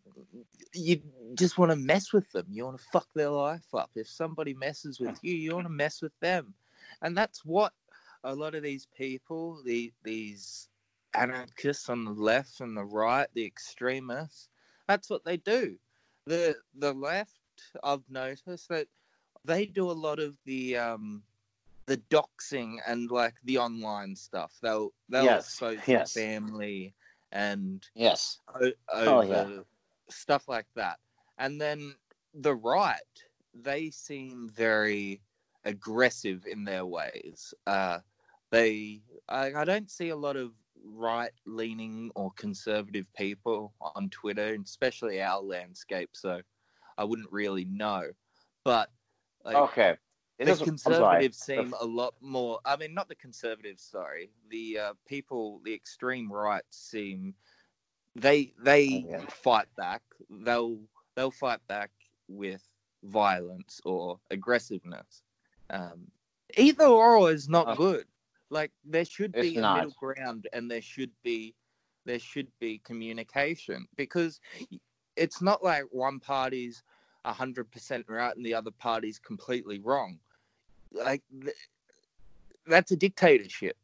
you 0.74 1.02
just 1.36 1.58
want 1.58 1.72
to 1.72 1.76
mess 1.76 2.14
with 2.14 2.32
them. 2.32 2.48
You 2.50 2.66
want 2.66 2.78
to 2.80 2.84
fuck 2.92 3.08
their 3.14 3.30
life 3.30 3.74
up. 3.74 3.92
If 3.96 4.08
somebody 4.08 4.54
messes 4.54 5.00
with 5.00 5.18
you, 5.22 5.34
you 5.34 5.54
want 5.54 5.66
to 5.66 5.72
mess 5.72 6.02
with 6.02 6.18
them, 6.20 6.54
and 7.02 7.18
that's 7.18 7.46
what 7.46 7.74
a 8.24 8.36
lot 8.36 8.56
of 8.56 8.64
these 8.64 8.86
people, 8.98 9.62
the 9.64 9.92
these 10.04 10.70
anarchists 11.14 11.90
on 11.90 12.06
the 12.06 12.12
left 12.12 12.60
and 12.62 12.78
the 12.78 12.84
right, 12.84 13.28
the 13.34 13.46
extremists, 13.46 14.50
that's 14.88 15.10
what 15.10 15.26
they 15.26 15.38
do. 15.38 15.78
The 16.26 16.58
the 16.76 16.94
left, 16.94 17.40
I've 17.84 18.10
noticed 18.10 18.70
that 18.70 18.88
they 19.46 19.66
do 19.66 19.90
a 19.90 19.94
lot 19.94 20.20
of 20.20 20.36
the 20.46 20.78
um 20.78 21.24
the 21.86 21.98
doxing 21.98 22.78
and 22.88 23.10
like 23.12 23.36
the 23.44 23.58
online 23.58 24.16
stuff. 24.16 24.58
They'll 24.62 24.94
they'll 25.10 25.32
Yes, 25.32 25.60
expose 25.62 25.80
yes. 25.88 26.14
family 26.14 26.94
and 27.32 27.90
Yes. 27.94 28.40
o- 28.48 28.74
Oh, 29.06 29.22
yeah. 29.22 29.50
stuff 30.10 30.48
like 30.48 30.68
that. 30.76 31.00
And 31.38 31.60
then 31.62 31.96
the 32.34 32.56
right, 32.56 33.02
they 33.54 33.90
seem 33.92 34.50
very 34.50 35.22
aggressive 35.66 36.46
in 36.46 36.64
their 36.64 36.86
ways. 36.86 37.54
Uh, 37.68 38.00
they, 38.52 39.04
I, 39.28 39.54
I 39.54 39.66
don't 39.66 39.90
see 39.90 40.10
a 40.10 40.16
lot 40.16 40.36
of 40.36 40.54
right 40.84 41.32
leaning 41.46 42.12
or 42.16 42.32
conservative 42.34 43.06
people 43.16 43.74
on 43.82 44.10
Twitter, 44.10 44.58
especially 44.64 45.22
our 45.22 45.42
landscape. 45.42 46.12
So 46.14 46.42
I 46.98 47.04
wouldn't 47.06 47.32
really 47.32 47.66
know. 47.66 48.12
But 48.64 48.90
like, 49.44 49.66
Okay. 49.66 49.98
This 50.48 50.60
the 50.60 50.64
is- 50.64 50.70
I'm 50.70 50.78
sorry. 50.78 50.98
conservatives 51.00 51.38
seem 51.38 51.74
a 51.80 51.86
lot 51.86 52.16
more. 52.22 52.60
I 52.66 52.78
mean, 52.78 52.94
not 52.94 53.10
the 53.10 53.16
conservatives. 53.16 53.82
Sorry, 53.84 54.32
the 54.50 54.80
uh, 54.80 54.94
people, 55.06 55.60
the 55.66 55.74
extreme 55.74 56.32
right 56.32 56.64
seem 56.70 57.36
they 58.16 58.54
they 58.58 59.04
Oh, 59.06 59.10
yeah. 59.10 59.26
fight 59.28 59.68
back. 59.76 60.02
They'll 60.30 60.80
they'll 61.16 61.32
fight 61.32 61.60
back 61.68 61.92
with 62.28 62.64
violence 63.04 63.82
or 63.86 64.20
aggressiveness. 64.32 65.24
Um, 65.70 66.10
either 66.58 66.86
or 66.86 67.32
is 67.32 67.50
not 67.50 67.68
Uh, 67.68 67.76
good. 67.76 68.08
Like 68.50 68.72
there 68.84 69.06
should 69.06 69.34
be 69.34 69.58
a 69.58 69.62
not. 69.62 69.76
middle 69.78 69.96
ground, 70.00 70.48
and 70.54 70.72
there 70.72 70.82
should 70.82 71.12
be 71.22 71.54
there 72.06 72.20
should 72.20 72.48
be 72.60 72.80
communication 72.80 73.88
because 73.96 74.40
it's 75.16 75.42
not 75.42 75.64
like 75.64 75.84
one 75.92 76.20
party's 76.20 76.82
hundred 77.26 77.70
percent 77.70 78.04
right 78.08 78.36
and 78.36 78.44
the 78.44 78.56
other 78.56 78.72
party's 78.72 79.20
completely 79.20 79.80
wrong. 79.80 80.20
Like 80.92 81.24
th- 81.42 81.56
that's 82.68 82.92
a 82.92 82.96
dictatorship. 82.96 83.78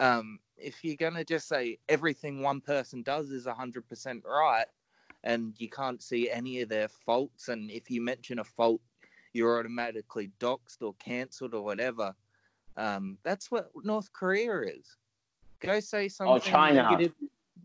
Um, 0.00 0.38
if 0.56 0.84
you're 0.84 0.96
gonna 0.96 1.24
just 1.24 1.48
say 1.48 1.78
everything 1.88 2.40
one 2.42 2.60
person 2.60 3.02
does 3.02 3.30
is 3.30 3.46
hundred 3.46 3.88
percent 3.88 4.24
right, 4.26 4.66
and 5.24 5.54
you 5.58 5.68
can't 5.68 6.02
see 6.02 6.30
any 6.30 6.60
of 6.60 6.68
their 6.68 6.88
faults, 6.88 7.48
and 7.48 7.70
if 7.70 7.90
you 7.90 8.00
mention 8.00 8.38
a 8.38 8.44
fault, 8.44 8.80
you're 9.32 9.58
automatically 9.58 10.30
doxxed 10.40 10.82
or 10.82 10.94
cancelled 10.94 11.54
or 11.54 11.62
whatever. 11.62 12.14
Um, 12.76 13.18
that's 13.22 13.50
what 13.50 13.70
North 13.84 14.12
Korea 14.12 14.62
is. 14.62 14.96
Go 15.60 15.78
say 15.80 16.08
something 16.08 16.34
Oh, 16.34 16.38
China. 16.38 16.82
negative. 16.82 17.14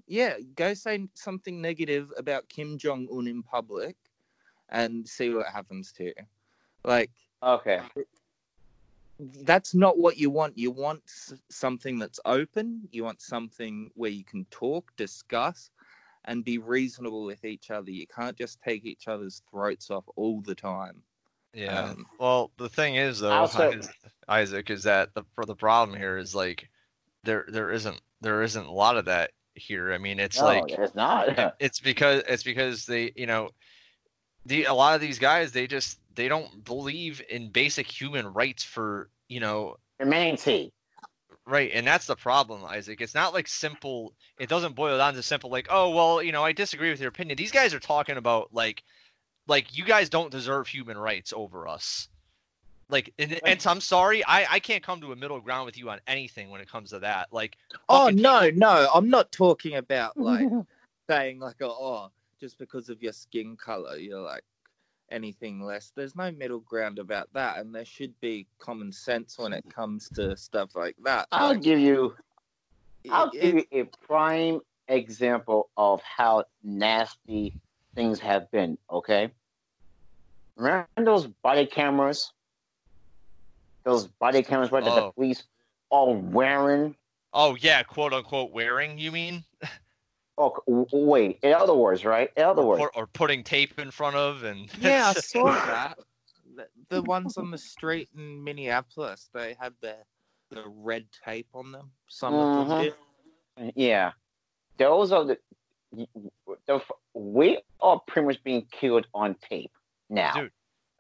Yeah, 0.06 0.36
go 0.56 0.74
say 0.74 1.08
something 1.14 1.62
negative 1.62 2.12
about 2.18 2.48
Kim 2.50 2.78
Jong 2.78 3.08
Un 3.12 3.28
in 3.28 3.42
public, 3.42 3.96
and 4.70 5.08
see 5.08 5.34
what 5.34 5.48
happens 5.48 5.92
to 5.94 6.06
you. 6.06 6.14
Like 6.84 7.12
Okay. 7.44 7.82
That's 9.20 9.74
not 9.74 9.98
what 9.98 10.18
you 10.18 10.30
want. 10.30 10.58
You 10.58 10.72
want 10.72 11.02
something 11.50 11.98
that's 11.98 12.20
open. 12.26 12.88
You 12.92 13.04
want 13.04 13.22
something 13.22 13.90
where 13.96 14.12
you 14.12 14.24
can 14.24 14.46
talk, 14.52 14.92
discuss, 14.96 15.72
and 16.26 16.46
be 16.46 16.60
reasonable 16.60 17.26
with 17.26 17.44
each 17.44 17.72
other. 17.72 17.90
You 17.90 18.06
can't 18.08 18.38
just 18.38 18.62
take 18.62 18.86
each 18.86 19.08
other's 19.08 19.42
throats 19.50 19.90
off 19.90 20.06
all 20.16 20.42
the 20.42 20.56
time. 20.56 21.02
Yeah. 21.54 21.86
Um, 21.86 22.06
well, 22.20 22.52
the 22.58 22.70
thing 22.70 22.96
is 22.96 23.20
though, 23.20 23.32
Also- 23.32 23.72
Izzac, 24.30 24.70
is 24.70 24.84
that 24.84 25.14
the 25.16 25.24
for 25.34 25.46
the 25.46 25.56
problem 25.56 25.98
here 25.98 26.18
is 26.18 26.36
like 26.36 26.70
there 27.24 27.46
there 27.48 27.72
isn't 27.72 28.00
there 28.22 28.44
isn't 28.44 28.66
a 28.66 28.72
lot 28.72 28.98
of 28.98 29.06
that 29.06 29.32
here. 29.56 29.92
I 29.92 29.98
mean, 29.98 30.20
it's 30.20 30.40
no, 30.40 30.46
like 30.46 30.70
it's 30.70 30.96
not. 30.96 31.56
it's 31.60 31.80
because 31.80 32.22
it's 32.28 32.44
because 32.44 32.86
they 32.86 33.12
you 33.16 33.26
know 33.26 33.50
the 34.46 34.66
a 34.66 34.74
lot 34.74 34.96
of 34.96 35.02
these 35.02 35.18
guys 35.18 35.52
they 35.52 35.66
just 35.66 36.00
they 36.18 36.28
don't 36.28 36.66
believe 36.66 37.22
in 37.30 37.50
basic 37.50 37.88
human 37.88 38.28
rights 38.34 38.64
for 38.64 39.10
you 39.30 39.40
know 39.40 39.78
Humanity. 40.00 40.74
right 41.46 41.72
and 41.74 41.88
that's 41.88 42.08
the 42.08 42.16
problem 42.16 42.62
Izzac. 42.62 43.00
It's 43.00 43.16
not 43.16 43.34
like 43.34 43.48
simple 43.48 44.14
it 44.38 44.50
doesn't 44.50 44.76
boil 44.76 44.98
down 44.98 45.14
to 45.14 45.24
simple 45.24 45.50
like 45.50 45.68
oh 45.70 45.92
well 45.92 46.22
you 46.22 46.34
know 46.34 46.44
i 46.44 46.52
disagree 46.52 46.90
with 46.90 47.00
your 47.00 47.10
opinion. 47.10 47.38
These 47.38 47.52
guys 47.52 47.74
are 47.74 47.80
talking 47.80 48.18
about 48.18 48.50
like 48.52 48.84
like 49.48 49.78
you 49.78 49.86
guys 49.86 50.10
don't 50.10 50.32
deserve 50.32 50.68
human 50.68 50.98
rights 50.98 51.32
over 51.34 51.70
us. 51.70 52.10
Like 52.90 53.14
and, 53.20 53.40
and 53.46 53.66
i'm 53.68 53.82
sorry 53.82 54.24
i 54.26 54.46
i 54.54 54.60
can't 54.60 54.82
come 54.82 55.02
to 55.02 55.12
a 55.12 55.16
middle 55.16 55.42
ground 55.42 55.66
with 55.66 55.78
you 55.78 55.90
on 55.90 56.00
anything 56.08 56.50
when 56.50 56.62
it 56.62 56.70
comes 56.70 56.90
to 56.92 57.00
that 57.00 57.28
like 57.32 57.58
Oh 57.90 58.06
fucking 58.06 58.22
no, 58.22 58.50
no, 58.54 58.90
I'm 58.94 59.10
not 59.10 59.32
talking 59.32 59.76
about 59.76 60.18
like 60.18 60.48
saying 61.10 61.40
like 61.40 61.58
oh, 61.62 61.68
oh 61.70 62.12
just 62.40 62.58
because 62.58 62.88
of 62.90 63.04
your 63.04 63.12
skin 63.12 63.58
color 63.58 63.98
you're 63.98 64.22
like 64.22 64.44
anything 65.12 65.62
less. 65.62 65.92
There's 65.96 66.16
no 66.16 66.32
middle 66.32 66.60
ground 66.60 67.00
about 67.00 67.28
that, 67.34 67.58
and 67.58 67.74
there 67.74 67.86
should 67.86 68.14
be 68.20 68.48
common 68.60 68.92
sense 68.92 69.38
when 69.38 69.54
it 69.54 69.64
comes 69.74 70.10
to 70.16 70.36
stuff 70.38 70.76
like 70.76 70.96
that. 71.04 71.28
I'll 71.32 71.50
Like, 71.50 71.62
give 71.62 71.80
you 71.80 72.16
I'll 73.10 73.30
it- 73.34 73.42
give 73.42 73.56
you 73.56 73.66
a 73.72 73.84
prime 74.06 74.60
example 74.88 75.70
of 75.78 76.02
how 76.02 76.44
nasty 76.64 77.54
things 77.96 78.20
have 78.20 78.50
been, 78.52 78.78
okay? 78.92 79.32
Remember 80.56 80.88
those 80.98 81.28
body 81.28 81.66
cameras? 81.66 82.32
Those 83.84 84.08
body 84.08 84.44
cameras 84.44 84.72
where 84.72 84.82
the 84.82 84.92
Oh. 84.92 85.12
police 85.14 85.44
are 85.92 86.14
wearing? 86.14 86.96
oh 87.34 87.56
yeah 87.60 87.84
quote 87.84 88.14
unquote 88.14 88.52
wearing 88.52 88.98
you 88.98 89.12
mean 89.12 89.44
Oh, 90.39 90.53
wait. 90.91 91.39
In 91.41 91.53
other 91.53 91.74
words, 91.74 92.06
right? 92.06 92.29
In 92.38 92.44
other 92.44 92.62
or, 92.62 92.67
words, 92.67 92.84
put- 92.84 92.96
or 92.96 93.08
putting 93.08 93.44
tape 93.44 93.79
in 93.79 93.89
front 93.91 94.15
of 94.15 94.44
and 94.44 94.70
Yeah, 94.79 95.13
I 95.15 95.20
saw 95.20 95.46
that. 95.46 95.98
The, 96.56 96.67
the 96.89 97.01
ones 97.03 97.38
on 97.38 97.51
the 97.51 97.58
street 97.58 98.10
in 98.15 98.44
Minneapolis, 98.44 99.29
they 99.34 99.56
had 99.60 99.74
the 99.82 99.96
the 100.50 100.63
red 100.67 101.06
tape 101.25 101.48
on 101.53 101.72
them. 101.72 101.91
Some 102.08 102.34
of 102.34 102.70
them 102.70 102.77
Mhm. 102.77 102.82
did. 103.58 103.74
yeah. 103.75 104.12
Those 104.79 105.12
are 105.12 105.25
the, 105.25 105.38
the. 106.67 106.82
We 107.13 107.60
are 107.82 108.00
pretty 108.08 108.27
much 108.27 108.44
being 108.44 108.65
killed 108.72 109.08
on 109.13 109.36
tape 109.36 109.72
now. 110.10 110.34
Dude, 110.34 110.51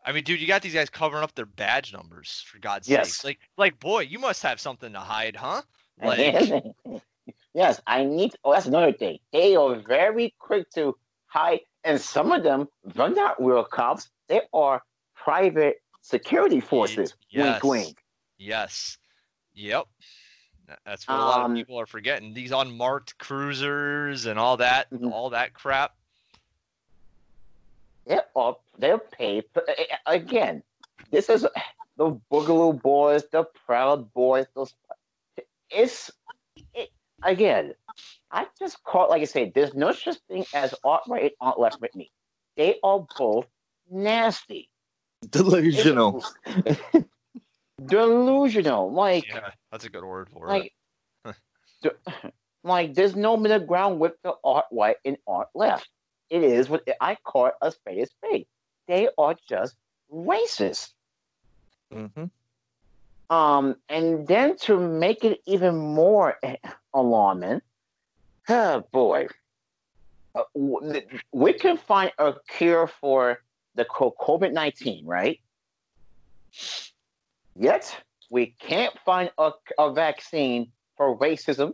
I 0.05 0.11
mean, 0.11 0.23
dude, 0.23 0.41
you 0.41 0.47
got 0.47 0.61
these 0.63 0.73
guys 0.73 0.89
covering 0.89 1.23
up 1.23 1.33
their 1.35 1.45
badge 1.45 1.93
numbers 1.93 2.43
for 2.47 2.59
God's 2.59 2.89
Yes. 2.89 3.17
sake. 3.17 3.23
Like, 3.25 3.39
like, 3.73 3.79
boy, 3.79 3.99
you 4.01 4.19
must 4.19 4.41
have 4.43 4.59
something 4.59 4.91
to 4.93 4.99
hide, 4.99 5.35
huh? 5.35 5.61
Like, 6.03 6.63
yes, 7.57 7.81
I 7.87 8.05
need. 8.05 8.35
Oh, 8.45 8.53
that's 8.53 8.67
another 8.67 8.93
thing. 8.93 9.17
They 9.33 9.55
are 9.55 9.75
very 9.75 10.33
quick 10.39 10.69
to 10.75 10.95
hide, 11.25 11.61
and 11.83 11.99
some 11.99 12.31
of 12.31 12.43
them, 12.43 12.67
they're 12.85 13.09
not 13.09 13.43
real 13.43 13.63
cops. 13.65 14.09
They 14.27 14.41
are 14.53 14.83
private 15.15 15.81
security 16.01 16.59
forces. 16.61 17.15
yes. 17.29 17.61
Wink, 17.63 17.85
wink. 17.87 18.03
yes, 18.37 18.97
yep. 19.53 19.85
That's 20.85 21.07
what 21.07 21.17
a 21.17 21.23
lot 21.23 21.39
of 21.39 21.45
Um, 21.45 21.55
people 21.55 21.79
are 21.79 21.85
forgetting. 21.85 22.33
These 22.33 22.51
unmarked 22.51 23.17
cruisers 23.17 24.25
and 24.25 24.37
all 24.37 24.57
that, 24.57 24.89
Mhm. 24.91 25.11
all 25.11 25.29
that 25.31 25.53
crap. 25.53 25.95
They 28.05 28.15
are. 28.17 28.25
all, 28.35 28.63
They're 28.77 28.99
paid 28.99 29.45
for- 29.53 29.63
a- 29.67 29.87
a- 30.05 30.15
again. 30.15 30.61
This 31.09 31.29
is 31.29 31.47
the 31.97 32.11
Boogaloo 32.31 32.81
Boys, 32.81 33.23
the 33.31 33.43
Proud 33.65 34.13
Boys. 34.13 34.45
Those. 34.53 34.75
It's 35.69 36.09
it, 36.09 36.15
again. 37.23 37.73
I 38.31 38.47
just 38.59 38.83
call 38.83 39.05
it 39.05 39.09
like 39.09 39.21
I 39.21 39.25
say. 39.25 39.51
There's 39.53 39.73
no 39.73 39.91
such 39.91 40.17
thing 40.27 40.45
as 40.53 40.73
alt 40.83 41.01
right 41.07 41.23
and 41.23 41.31
alt 41.41 41.59
left 41.59 41.81
with 41.81 41.95
me. 41.95 42.11
They 42.55 42.75
are 42.83 43.05
both 43.17 43.47
nasty. 43.89 44.69
Delusional. 45.29 46.23
delusional. 47.85 48.91
Like, 48.91 49.27
Yeah, 49.27 49.49
that's 49.71 49.85
a 49.85 49.89
good 49.89 50.03
word 50.03 50.29
for 50.29 50.47
it. 50.55 50.71
like, 51.23 51.93
like, 52.63 52.93
there's 52.93 53.15
no 53.15 53.37
middle 53.37 53.59
ground 53.59 53.99
with 53.99 54.13
the 54.23 54.33
alt 54.43 54.65
right 54.71 54.97
and 55.05 55.17
alt 55.27 55.47
left. 55.55 55.89
it 56.29 56.43
is 56.43 56.69
what 56.69 56.87
I 56.99 57.15
call 57.23 57.47
it 57.47 57.53
a 57.61 57.71
spade 57.71 57.99
a 57.99 58.05
spade. 58.05 58.47
They 58.87 59.09
are 59.17 59.35
just 59.47 59.75
racist. 60.13 60.91
Mm-hmm. 61.93 62.25
Um, 63.29 63.75
and 63.89 64.25
then 64.27 64.57
to 64.59 64.79
make 64.79 65.23
it 65.23 65.41
even 65.45 65.75
more 65.75 66.39
alarming, 66.93 67.61
oh 68.49 68.83
boy, 68.91 69.27
uh, 70.35 70.43
we 71.33 71.53
can 71.53 71.77
find 71.77 72.11
a 72.17 72.35
cure 72.47 72.87
for 72.87 73.41
the 73.75 73.85
COVID 73.85 74.53
nineteen, 74.53 75.05
right? 75.05 75.39
Yet 77.55 78.03
we 78.29 78.55
can't 78.59 78.93
find 79.05 79.31
a, 79.37 79.51
a 79.77 79.93
vaccine 79.93 80.71
for 80.95 81.17
racism. 81.17 81.73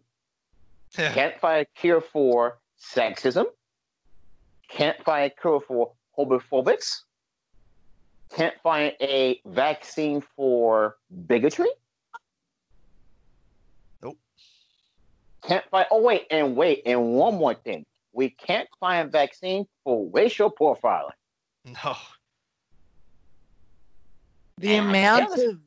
Can't 0.95 1.39
find 1.39 1.61
a 1.61 1.79
cure 1.79 2.01
for 2.01 2.59
sexism. 2.79 3.45
Can't 4.69 5.01
find 5.03 5.31
a 5.31 5.41
cure 5.41 5.59
for 5.59 5.93
homophobics. 6.17 7.01
Can't 8.35 8.55
find 8.63 8.93
a 8.99 9.39
vaccine 9.45 10.21
for 10.35 10.97
bigotry. 11.27 11.69
Nope. 14.01 14.17
Can't 15.45 15.65
find. 15.69 15.85
Oh 15.91 16.01
wait, 16.01 16.25
and 16.31 16.55
wait, 16.55 16.81
and 16.85 17.13
one 17.13 17.35
more 17.35 17.53
thing. 17.53 17.85
We 18.11 18.29
can't 18.29 18.67
find 18.79 19.07
a 19.07 19.11
vaccine 19.11 19.67
for 19.83 20.09
racial 20.11 20.51
profiling. 20.51 21.11
No. 21.65 21.95
The 24.57 24.75
And 24.75 24.89
amount 24.89 25.37
of 25.39 25.59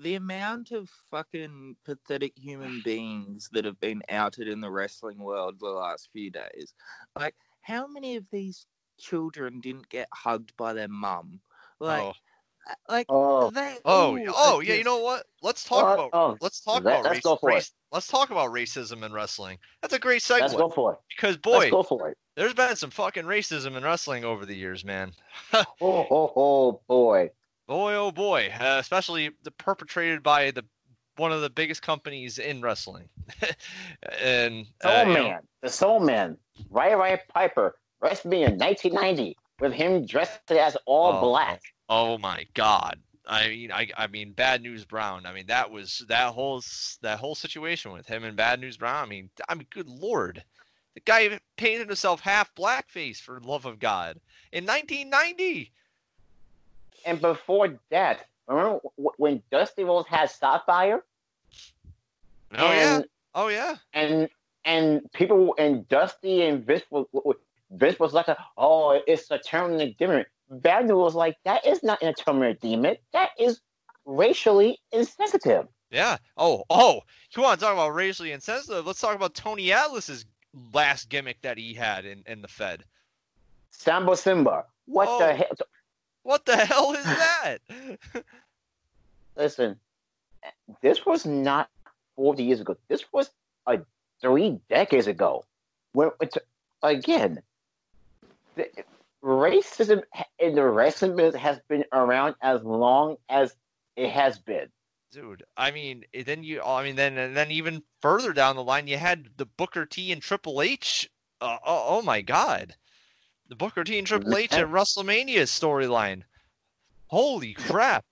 the 0.00 0.14
amount 0.16 0.72
of 0.72 0.90
fucking 1.10 1.76
pathetic 1.84 2.36
human 2.36 2.82
beings 2.84 3.48
that 3.52 3.64
have 3.64 3.78
been 3.80 4.02
outed 4.08 4.48
in 4.48 4.60
the 4.60 4.70
wrestling 4.70 5.18
world 5.18 5.56
the 5.60 5.68
last 5.68 6.10
few 6.12 6.30
days. 6.30 6.74
Like, 7.16 7.34
how 7.62 7.86
many 7.86 8.16
of 8.16 8.24
these 8.30 8.66
children 8.98 9.60
didn't 9.60 9.88
get 9.88 10.08
hugged 10.12 10.56
by 10.56 10.72
their 10.72 10.88
mum? 10.88 11.40
Like, 11.80 12.02
oh. 12.02 12.08
uh, 12.08 12.74
like 12.88 13.06
Oh, 13.08 13.50
they. 13.50 13.76
Oh, 13.84 14.16
all 14.18 14.34
oh, 14.36 14.56
are 14.58 14.62
yeah. 14.62 14.74
You 14.74 14.84
know 14.84 14.98
what? 14.98 15.26
Let's 15.42 15.64
talk 15.64 15.84
uh, 15.84 15.92
about 15.92 16.10
oh, 16.12 16.36
let's 16.40 16.60
talk 16.60 16.84
Let- 16.84 17.00
about 17.00 17.04
let's 17.04 17.14
race, 17.16 17.22
go 17.22 17.36
for 17.36 17.50
it. 17.50 17.54
race- 17.54 17.72
Let's 17.92 18.08
talk 18.08 18.30
about 18.30 18.50
racism 18.50 19.04
in 19.04 19.12
wrestling. 19.12 19.58
That's 19.80 19.94
a 19.94 20.00
great 20.00 20.20
segue 20.20 20.40
let's 20.40 20.54
go 20.54 20.68
for 20.68 20.94
it. 20.94 20.98
because 21.10 21.36
Let's 21.46 21.66
boy, 21.66 21.70
go 21.70 21.82
for 21.84 22.08
it. 22.08 22.18
there's 22.34 22.52
been 22.54 22.74
some 22.74 22.90
fucking 22.90 23.24
racism 23.24 23.76
in 23.76 23.84
wrestling 23.84 24.24
over 24.24 24.44
the 24.44 24.54
years, 24.54 24.84
man. 24.84 25.12
Oh, 25.54 25.64
oh, 25.80 26.32
oh 26.34 26.80
boy. 26.88 27.30
Boy, 27.68 27.94
oh 27.94 28.10
boy, 28.10 28.50
uh, 28.60 28.78
especially 28.80 29.30
the 29.44 29.50
perpetrated 29.52 30.22
by 30.22 30.50
the 30.50 30.64
one 31.16 31.30
of 31.30 31.40
the 31.40 31.50
biggest 31.50 31.82
companies 31.82 32.38
in 32.38 32.60
wrestling. 32.60 33.08
and 34.20 34.66
uh, 34.82 35.04
Soul 35.04 35.08
you 35.08 35.14
know, 35.14 35.28
Man, 35.28 35.40
the 35.62 35.70
Soul 35.70 36.00
Man, 36.00 36.36
Ray 36.70 36.94
Ray 36.96 37.20
Piper, 37.32 37.76
WrestleMania 38.02 38.48
in 38.48 38.58
1990, 38.58 39.36
with 39.60 39.72
him 39.72 40.06
dressed 40.06 40.50
as 40.50 40.76
all 40.86 41.18
Oh, 41.18 41.20
black. 41.20 41.62
Oh 41.88 42.18
my 42.18 42.46
god. 42.54 42.98
I 43.26 43.48
mean, 43.48 43.72
I, 43.72 43.88
I 43.96 44.06
mean, 44.06 44.32
Bad 44.32 44.62
News 44.62 44.84
Brown. 44.84 45.24
I 45.24 45.32
mean, 45.32 45.46
that 45.46 45.70
was 45.70 46.04
that 46.08 46.34
whole 46.34 46.62
that 47.00 47.18
whole 47.18 47.34
situation 47.34 47.92
with 47.92 48.06
him 48.06 48.24
and 48.24 48.36
Bad 48.36 48.60
News 48.60 48.76
Brown. 48.76 49.04
I 49.04 49.08
mean, 49.08 49.30
I 49.48 49.54
mean, 49.54 49.66
good 49.70 49.88
lord, 49.88 50.44
the 50.94 51.00
guy 51.00 51.40
painted 51.56 51.88
himself 51.88 52.20
half 52.20 52.54
blackface 52.54 53.18
for 53.18 53.40
love 53.40 53.64
of 53.64 53.78
God 53.78 54.20
in 54.52 54.64
1990. 54.64 55.72
And 57.06 57.20
before 57.20 57.78
that, 57.90 58.26
remember 58.46 58.80
when 58.96 59.42
Dusty 59.50 59.84
Rhodes 59.84 60.08
had 60.08 60.30
Sapphire? 60.30 61.02
Oh 62.56 62.72
yeah, 62.72 63.02
oh 63.34 63.48
yeah. 63.48 63.76
And 63.94 64.28
and 64.64 65.10
people 65.12 65.54
and 65.58 65.88
Dusty 65.88 66.42
and 66.42 66.64
Vince 66.64 66.84
was, 66.90 67.06
Vince 67.74 67.98
was 67.98 68.12
like, 68.12 68.28
a, 68.28 68.36
oh, 68.56 69.00
it's 69.06 69.30
a 69.30 69.38
terminal 69.38 69.92
demon. 69.98 70.24
News 70.50 70.92
was 70.92 71.14
like, 71.14 71.36
that 71.44 71.66
is 71.66 71.82
not 71.82 72.02
a 72.02 72.12
terminal 72.12 72.54
demon. 72.60 72.96
That 73.12 73.30
is 73.38 73.60
racially 74.04 74.78
insensitive. 74.92 75.66
Yeah. 75.90 76.18
Oh, 76.36 76.64
oh. 76.70 77.00
You 77.36 77.42
want 77.42 77.58
to 77.60 77.64
talk 77.66 77.74
about 77.74 77.90
racially 77.94 78.32
insensitive? 78.32 78.86
Let's 78.86 79.00
talk 79.00 79.16
about 79.16 79.34
Tony 79.34 79.72
Atlas's 79.72 80.24
last 80.72 81.08
gimmick 81.08 81.40
that 81.42 81.58
he 81.58 81.74
had 81.74 82.04
in, 82.04 82.22
in 82.26 82.42
the 82.42 82.48
Fed. 82.48 82.84
Saba 83.70 84.16
Simba. 84.16 84.64
What 84.86 85.08
Oh. 85.08 85.18
the 85.18 85.34
hell? 85.34 85.56
What 86.22 86.44
the 86.46 86.56
hell 86.56 86.92
is 86.92 87.04
that? 87.04 87.58
listen, 89.36 89.76
this 90.80 91.04
was 91.04 91.26
not 91.26 91.68
40 92.16 92.42
years 92.44 92.60
ago. 92.60 92.76
This 92.88 93.04
was 93.12 93.30
uh, 93.66 93.78
three 94.20 94.58
decades 94.70 95.06
ago. 95.06 95.44
It's, 96.20 96.38
again, 96.82 97.42
the, 98.54 98.66
racism 99.24 100.02
in 100.38 100.54
the 100.54 100.64
wrestling 100.64 101.16
business 101.16 101.40
has 101.40 101.58
been 101.68 101.84
around 101.92 102.34
as 102.42 102.62
long 102.62 103.16
as 103.28 103.56
it 103.96 104.10
has 104.10 104.38
been. 104.38 104.68
Dude, 105.10 105.44
I 105.56 105.70
mean, 105.70 106.04
eh, 106.12 106.24
then 106.24 106.42
you, 106.42 106.60
I 106.62 106.82
mean, 106.82 106.96
then 106.96 107.16
and 107.16 107.36
then 107.36 107.50
even 107.50 107.82
further 108.02 108.32
down 108.32 108.56
the 108.56 108.64
line, 108.64 108.88
you 108.88 108.98
had 108.98 109.28
the 109.36 109.46
Booker 109.46 109.86
T 109.86 110.12
and 110.12 110.20
Triple 110.20 110.60
H. 110.60 111.08
Uh, 111.40 111.58
oh, 111.64 111.84
oh 111.88 112.02
my 112.02 112.20
God, 112.20 112.74
the 113.48 113.56
Booker 113.56 113.84
T 113.84 113.96
and 113.98 114.06
Triple 114.06 114.36
H 114.36 114.52
at 114.52 114.66
WrestleMania 114.66 115.42
storyline. 115.42 116.22
Holy 117.06 117.54
crap! 117.54 118.04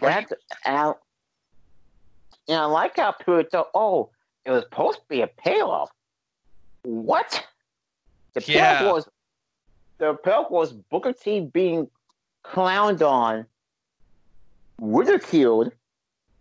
That's 0.00 0.32
out. 0.64 0.98
And 2.48 2.58
I 2.58 2.64
like 2.64 2.96
how 2.96 3.12
people 3.12 3.42
thought, 3.50 3.70
oh, 3.74 4.10
it 4.44 4.50
was 4.50 4.64
supposed 4.64 4.98
to 4.98 5.04
be 5.08 5.22
a 5.22 5.26
payoff. 5.26 5.90
What? 6.82 7.46
The 8.34 8.40
Yeah. 8.46 8.78
payoff 8.78 8.94
was 8.94 9.08
the 9.98 10.14
payoff 10.14 10.50
was 10.50 10.72
Booker 10.72 11.12
T 11.12 11.40
being 11.40 11.88
clowned 12.44 13.02
on, 13.06 13.46
ridiculed 14.80 15.72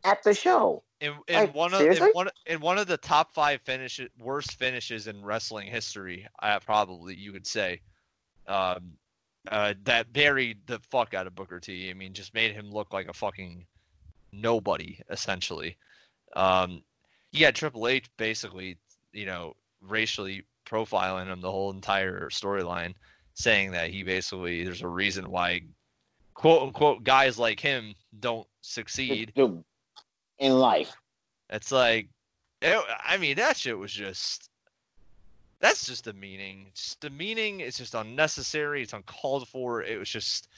at 0.03 0.23
the 0.23 0.33
show. 0.33 0.83
In, 1.01 1.13
in 1.27 1.35
Like, 1.35 1.55
one 1.55 1.73
of 1.73 1.81
in 1.81 2.03
one 2.13 2.29
in 2.45 2.59
one 2.61 2.77
of 2.77 2.87
the 2.87 2.97
top 2.97 3.33
five 3.33 3.61
finishes, 3.61 4.09
worst 4.19 4.57
finishes 4.57 5.07
in 5.07 5.23
wrestling 5.23 5.67
history, 5.67 6.27
uh, 6.41 6.59
probably 6.59 7.15
you 7.15 7.33
could 7.33 7.45
say, 7.45 7.81
um, 8.47 8.93
uh, 9.51 9.73
that 9.83 10.13
buried 10.13 10.59
the 10.67 10.79
fuck 10.79 11.13
out 11.13 11.27
of 11.27 11.35
Booker 11.35 11.59
T. 11.59 11.89
I 11.89 11.93
mean, 11.93 12.13
just 12.13 12.33
made 12.33 12.53
him 12.53 12.71
look 12.71 12.93
like 12.93 13.07
a 13.07 13.13
fucking 13.13 13.65
nobody 14.31 14.99
essentially. 15.09 15.77
Um, 16.35 16.81
had 17.33 17.55
Triple 17.55 17.87
H 17.87 18.09
basically, 18.17 18.77
you 19.11 19.25
know, 19.25 19.55
racially 19.81 20.43
profiling 20.65 21.27
him 21.27 21.41
the 21.41 21.51
whole 21.51 21.71
entire 21.71 22.29
storyline, 22.29 22.93
saying 23.35 23.71
that 23.71 23.91
he 23.91 24.01
basically 24.01 24.63
there's 24.63 24.81
a 24.81 24.87
reason 24.87 25.29
why, 25.29 25.61
quote 26.33 26.63
unquote, 26.63 27.03
guys 27.03 27.37
like 27.37 27.59
him 27.59 27.93
don't 28.19 28.47
succeed. 28.61 29.31
In 30.39 30.53
life. 30.59 30.93
It's 31.49 31.71
like, 31.71 32.09
it, 32.61 32.83
I 33.05 33.17
mean, 33.17 33.35
that 33.35 33.55
shit 33.57 33.77
was 33.77 33.91
just. 33.93 34.49
That's 35.59 35.85
just 35.85 36.03
demeaning. 36.03 36.65
It's 36.69 36.83
just 36.83 36.99
demeaning. 36.99 37.61
It's 37.61 37.77
just 37.77 37.95
unnecessary. 37.95 38.81
It's 38.81 38.93
uncalled 38.93 39.47
for. 39.47 39.83
It 39.83 39.97
was 39.97 40.09
just, 40.09 40.49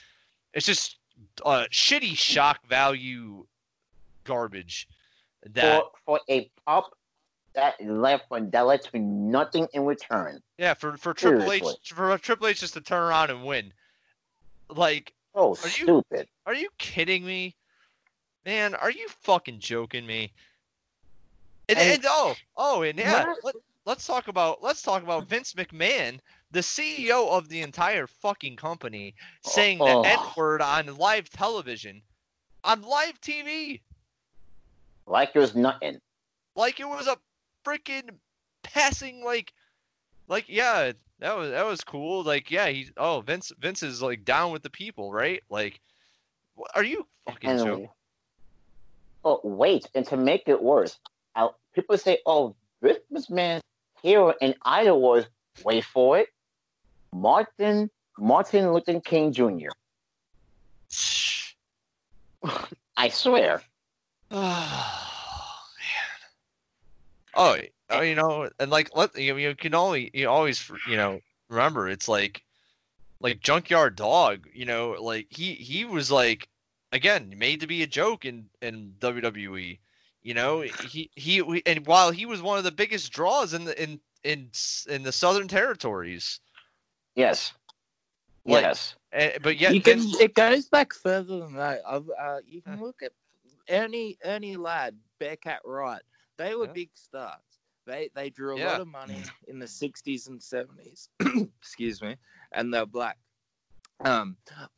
it's 0.54 0.66
just 0.66 0.96
uh, 1.44 1.66
shitty 1.70 2.16
shock 2.16 2.66
value 2.66 3.46
garbage. 4.24 4.88
That 5.52 5.84
For, 6.04 6.18
for 6.18 6.20
a 6.28 6.50
pop 6.66 6.92
that 7.58 7.74
left 7.84 8.24
when 8.28 8.50
that 8.50 8.60
led 8.66 8.80
me 8.92 9.00
nothing 9.00 9.66
in 9.72 9.84
return. 9.84 10.40
yeah, 10.58 10.74
for 10.74 10.96
for 10.96 11.12
Triple 11.12 11.50
H 11.52 11.64
for 11.92 12.16
Triple 12.18 12.46
H 12.46 12.60
just 12.60 12.74
to 12.74 12.80
turn 12.80 13.02
around 13.02 13.30
and 13.30 13.44
win. 13.44 13.72
Like, 14.70 15.12
Oh, 15.34 15.50
Are 15.62 15.66
you- 15.68 16.02
stupid. 16.04 16.28
are 16.46 16.54
you 16.54 16.68
kidding 16.78 17.24
me, 17.24 17.54
man? 18.44 18.74
Are 18.74 18.90
you 18.90 19.08
fucking 19.08 19.58
joking 19.60 20.06
me? 20.06 20.32
And, 21.68 21.78
And- 21.78 21.92
and 21.94 22.04
oh, 22.08 22.34
oh, 22.56 22.82
and 22.82 22.98
yeah, 22.98 23.34
let, 23.42 23.54
let's 23.84 24.06
talk 24.06 24.28
about 24.28 24.62
let's 24.62 24.82
talk 24.82 25.02
about 25.02 25.26
Vince 25.28 25.54
McMahon, 25.54 26.20
the 26.52 26.60
CEO 26.60 27.28
of 27.30 27.48
the 27.48 27.60
entire 27.62 28.06
fucking 28.06 28.56
company, 28.56 29.14
oh, 29.44 29.50
saying 29.50 29.78
Oh. 29.80 30.02
the 30.02 30.08
N 30.10 30.18
word 30.36 30.62
on 30.62 30.96
live 30.96 31.28
television, 31.30 32.02
on 32.64 32.82
live 32.82 33.20
TV, 33.20 33.80
Like 35.06 35.32
it 35.34 35.38
was 35.40 35.54
nothing. 35.56 36.00
like 36.54 36.78
it 36.80 36.88
was 36.88 37.06
a 37.06 37.16
freaking 37.64 38.10
passing 38.62 39.24
like, 39.24 39.52
like 40.28 40.44
yeah, 40.48 40.92
that 41.20 41.36
was 41.36 41.50
that 41.50 41.66
was 41.66 41.80
cool. 41.82 42.22
Like 42.22 42.50
yeah, 42.50 42.68
he 42.68 42.90
oh 42.96 43.20
Vince 43.20 43.52
Vince 43.58 43.82
is 43.82 44.00
like 44.02 44.24
down 44.24 44.52
with 44.52 44.62
the 44.62 44.70
people, 44.70 45.12
right? 45.12 45.42
Like, 45.50 45.80
wh- 46.58 46.70
are 46.74 46.84
you 46.84 47.06
fucking 47.26 47.50
And, 47.50 47.58
joking? 47.58 47.88
oh, 49.24 49.40
wait, 49.42 49.88
and 49.94 50.06
to 50.06 50.16
make 50.16 50.44
it 50.46 50.62
worse, 50.62 50.98
I, 51.34 51.48
people 51.74 51.98
say, 51.98 52.18
oh, 52.26 52.54
this 52.80 52.98
McMahon's 53.12 53.62
hero 54.02 54.34
and 54.40 54.54
idol 54.62 55.00
was, 55.00 55.26
wait 55.64 55.84
for 55.84 56.18
it, 56.18 56.28
Martin 57.12 57.90
Martin 58.18 58.72
Luther 58.72 59.00
King 59.00 59.32
Jr. 59.32 59.70
I 62.96 63.08
swear. 63.08 63.62
Oh. 67.38 67.56
Oh, 67.90 67.98
oh, 67.98 68.00
you 68.02 68.14
know, 68.14 68.50
and 68.60 68.70
like 68.70 68.94
let 68.94 69.18
you, 69.18 69.36
you 69.38 69.54
can 69.54 69.74
only 69.74 70.10
you 70.12 70.28
always 70.28 70.70
you 70.86 70.96
know 70.96 71.20
remember, 71.48 71.88
it's 71.88 72.06
like 72.06 72.42
like 73.20 73.40
Junkyard 73.40 73.96
Dog. 73.96 74.46
You 74.52 74.66
know, 74.66 74.90
like 75.00 75.26
he 75.30 75.54
he 75.54 75.86
was 75.86 76.10
like 76.10 76.48
again 76.92 77.32
made 77.36 77.60
to 77.60 77.66
be 77.66 77.82
a 77.82 77.86
joke 77.86 78.26
in 78.26 78.46
in 78.60 78.92
WWE. 79.00 79.78
You 80.22 80.34
know, 80.34 80.60
he 80.60 81.08
he 81.14 81.62
and 81.64 81.86
while 81.86 82.10
he 82.10 82.26
was 82.26 82.42
one 82.42 82.58
of 82.58 82.64
the 82.64 82.72
biggest 82.72 83.10
draws 83.10 83.54
in 83.54 83.64
the 83.64 83.82
in 83.82 84.00
in 84.22 84.50
in 84.88 85.02
the 85.02 85.12
Southern 85.12 85.48
Territories. 85.48 86.40
Yes. 87.14 87.52
Like, 88.44 88.62
yes. 88.62 88.94
eh, 89.12 89.38
but 89.42 89.58
yet 89.58 89.74
you 89.74 89.80
can. 89.80 90.00
Vince- 90.00 90.20
It 90.20 90.34
goes 90.34 90.68
back 90.68 90.92
further 90.92 91.40
than 91.40 91.54
that. 91.54 91.80
I've, 91.86 92.08
uh, 92.20 92.38
you 92.46 92.60
can 92.62 92.80
look 92.80 93.02
at 93.02 93.12
Ernie 93.70 94.18
Ernie 94.24 94.56
Ladd, 94.56 94.96
Bearcat 95.18 95.60
Wright. 95.64 96.02
They 96.38 96.54
were 96.54 96.66
Yeah. 96.66 96.72
big 96.72 96.90
stars. 96.94 97.60
They 97.86 98.10
they 98.14 98.30
drew 98.30 98.56
a 98.56 98.58
Yeah. 98.58 98.66
lot 98.68 98.80
of 98.80 98.88
money 98.88 99.22
in 99.48 99.58
the 99.58 99.66
'60s 99.66 100.28
and 100.28 100.40
'70s. 100.40 101.08
Excuse 101.58 102.00
me, 102.00 102.16
and 102.52 102.72
they're 102.72 102.86
black. 102.86 103.18
Um, 104.04 104.36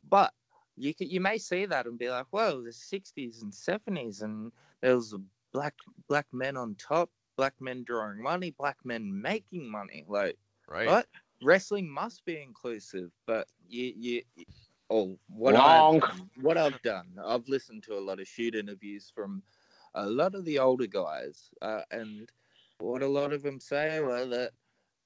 but 0.09 0.33
you 0.75 0.93
can, 0.93 1.09
you 1.09 1.21
may 1.21 1.37
see 1.37 1.65
that 1.65 1.85
and 1.85 1.99
be 1.99 2.09
like, 2.09 2.27
"Whoa, 2.31 2.61
the 2.63 2.71
'60s 2.71 3.41
and 3.43 3.53
'70s, 3.53 4.21
and 4.23 4.51
there 4.81 4.95
was 4.95 5.15
black 5.53 5.75
black 6.07 6.27
men 6.31 6.57
on 6.57 6.75
top, 6.75 7.11
black 7.37 7.53
men 7.59 7.83
drawing 7.83 8.21
money, 8.21 8.51
black 8.51 8.77
men 8.83 9.21
making 9.21 9.69
money." 9.69 10.05
Like 10.07 10.37
right. 10.67 10.87
what? 10.87 11.07
Wrestling 11.43 11.89
must 11.89 12.23
be 12.25 12.39
inclusive, 12.41 13.11
but 13.25 13.47
you, 13.67 13.93
you, 13.97 14.21
oh, 14.91 15.17
what 15.27 15.55
Wrong. 15.55 16.01
I've, 16.01 16.21
what 16.35 16.57
I've 16.57 16.81
done, 16.83 17.17
I've 17.23 17.47
listened 17.47 17.83
to 17.83 17.97
a 17.97 17.99
lot 17.99 18.19
of 18.19 18.27
shoot 18.27 18.53
interviews 18.53 19.11
from 19.13 19.41
a 19.93 20.07
lot 20.07 20.35
of 20.35 20.45
the 20.45 20.59
older 20.59 20.87
guys, 20.87 21.51
uh, 21.61 21.81
and 21.91 22.29
what 22.79 23.01
a 23.01 23.07
lot 23.07 23.33
of 23.33 23.43
them 23.43 23.59
say 23.59 23.99
were 23.99 24.25
that 24.25 24.51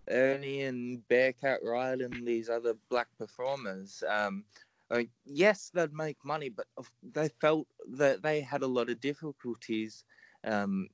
Ernie 0.10 0.62
and 0.62 1.08
Bearcat 1.08 1.60
Wright 1.64 2.00
and 2.00 2.26
these 2.28 2.50
other 2.50 2.74
black 2.90 3.08
performers, 3.18 4.04
um, 4.08 4.46
like, 4.90 5.10
yes, 5.26 5.70
they'd 5.74 5.94
make 5.94 6.18
money, 6.24 6.50
but 6.50 6.68
they 7.02 7.30
felt 7.30 7.68
that 7.88 8.22
they 8.24 8.42
had 8.42 8.62
a 8.62 8.68
lot 8.68 8.90
of 8.90 9.00
difficulties, 9.00 10.04
um, 10.44 10.90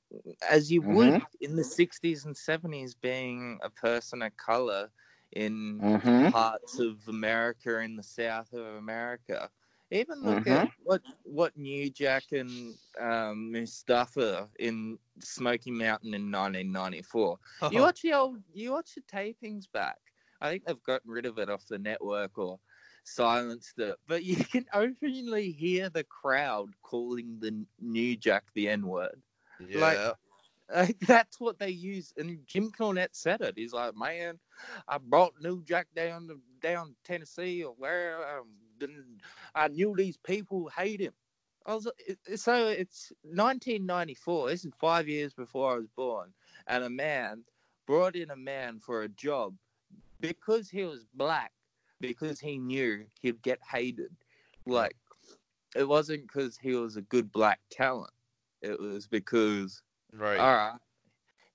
as 0.49 0.71
you 0.71 0.81
would 0.81 1.23
in 1.39 1.55
the 1.55 1.63
60s 1.63 2.25
and 2.25 2.35
70s, 2.37 2.95
being 2.95 3.59
a 3.63 3.69
person 3.69 4.21
of 4.21 4.35
color 4.37 4.91
in 5.31 5.83
Mm-hmm. 5.83 6.29
parts 6.29 6.79
of 6.79 7.07
America 7.07 7.79
in 7.79 7.95
the 7.97 8.03
South 8.03 8.53
of 8.53 8.65
America. 8.75 9.49
Even 9.91 10.21
look 10.23 10.47
at 10.47 10.69
what 10.83 11.01
what 11.23 11.57
New 11.57 11.89
Jack 11.89 12.31
and 12.31 12.73
um, 12.99 13.51
Mustafa 13.51 14.47
in 14.59 14.97
Smoky 15.19 15.71
Mountain 15.71 16.13
in 16.13 16.31
1994. 16.31 17.37
You 17.71 17.81
watch 17.81 18.01
the 18.01 18.13
old, 18.13 18.37
you 18.53 18.71
watch 18.71 18.95
the 18.95 19.01
tapings 19.01 19.65
back. 19.71 19.97
I 20.39 20.49
think 20.49 20.65
they've 20.65 20.83
gotten 20.83 21.11
rid 21.11 21.25
of 21.25 21.37
it 21.39 21.49
off 21.49 21.65
the 21.67 21.77
network 21.77 22.37
or 22.37 22.57
silenced 23.03 23.79
it, 23.79 23.95
but 24.07 24.23
you 24.23 24.37
can 24.37 24.65
openly 24.73 25.51
hear 25.51 25.89
the 25.89 26.03
crowd 26.05 26.69
calling 26.83 27.37
the 27.39 27.65
New 27.79 28.15
Jack 28.15 28.43
the 28.55 28.69
N 28.69 28.87
word. 28.87 29.21
yeah. 29.67 29.79
like- 29.79 29.97
Like, 30.73 30.99
that's 31.05 31.37
what 31.41 31.59
they 31.59 31.69
use, 31.69 32.13
and 32.15 32.39
Jim 32.47 32.71
Cornette 32.71 33.09
said 33.11 33.41
it. 33.41 33.55
He's 33.57 33.73
like, 33.73 33.93
"Man, 33.93 34.39
I 34.87 34.99
brought 34.99 35.33
New 35.41 35.61
Jack 35.65 35.87
down 35.93 36.29
to 36.29 36.39
down 36.61 36.95
Tennessee 37.03 37.61
or 37.61 37.73
where, 37.77 38.19
um, 38.39 38.47
I 39.55 39.65
uh, 39.65 39.67
knew 39.67 39.93
these 39.95 40.17
people 40.17 40.69
hate 40.69 41.01
him." 41.01 41.13
I 41.65 41.75
was 41.75 41.87
so 42.35 42.67
it's 42.67 43.11
1994. 43.23 44.49
This 44.49 44.65
is 44.65 44.73
five 44.79 45.07
years 45.07 45.33
before 45.33 45.73
I 45.73 45.77
was 45.77 45.89
born, 45.95 46.33
and 46.67 46.83
a 46.83 46.89
man 46.89 47.43
brought 47.85 48.15
in 48.15 48.31
a 48.31 48.35
man 48.35 48.79
for 48.79 49.03
a 49.03 49.09
job 49.09 49.53
because 50.19 50.69
he 50.69 50.83
was 50.83 51.05
black, 51.13 51.51
because 51.99 52.39
he 52.39 52.57
knew 52.57 53.05
he'd 53.21 53.41
get 53.41 53.59
hated. 53.69 54.11
Like, 54.65 54.95
it 55.75 55.87
wasn't 55.87 56.23
because 56.23 56.57
he 56.57 56.73
was 56.73 56.97
a 56.97 57.01
good 57.01 57.31
black 57.31 57.59
talent. 57.71 58.13
It 58.61 58.79
was 58.79 59.07
because 59.07 59.81
right. 60.13 60.39
all 60.39 60.53
right. 60.53 60.79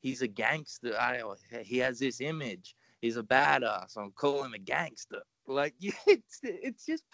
He's 0.00 0.22
a 0.22 0.28
gangster. 0.28 0.96
I, 0.98 1.20
he 1.62 1.78
has 1.78 1.98
this 1.98 2.20
image. 2.20 2.76
He's 3.00 3.16
a 3.16 3.22
badass. 3.22 3.96
I'll 3.96 4.10
call 4.10 4.44
him 4.44 4.54
a 4.54 4.58
gangster. 4.58 5.22
Like 5.46 5.74
it's 5.80 6.40
it's 6.42 6.86
just 6.86 7.04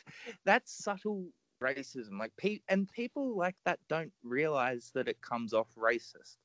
that 0.45 0.69
subtle 0.69 1.27
racism. 1.63 2.19
Like 2.19 2.33
pe- 2.37 2.61
and 2.69 2.89
people 2.91 3.37
like 3.37 3.57
that 3.65 3.79
don't 3.89 4.13
realize 4.23 4.91
that 4.95 5.09
it 5.09 5.21
comes 5.21 5.53
off 5.53 5.69
racist. 5.77 6.37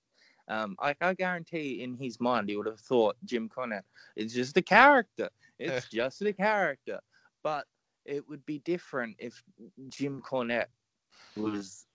Um, 0.50 0.78
like 0.82 0.98
I 1.02 1.14
guarantee, 1.14 1.82
in 1.84 1.98
his 1.98 2.20
mind, 2.22 2.50
he 2.50 2.56
would 2.56 2.68
have 2.68 2.80
thought 2.80 3.18
Jim 3.26 3.50
Cornette 3.50 3.84
is 4.16 4.34
just 4.34 4.56
a 4.58 4.62
character. 4.62 5.30
It's 5.60 5.90
just 5.90 6.22
a 6.22 6.34
character. 6.34 7.00
But 7.44 7.66
it 8.06 8.28
would 8.30 8.46
be 8.46 8.60
different 8.60 9.18
if 9.20 9.44
Jim 9.90 10.22
Cornette 10.22 10.68
was. 11.36 11.86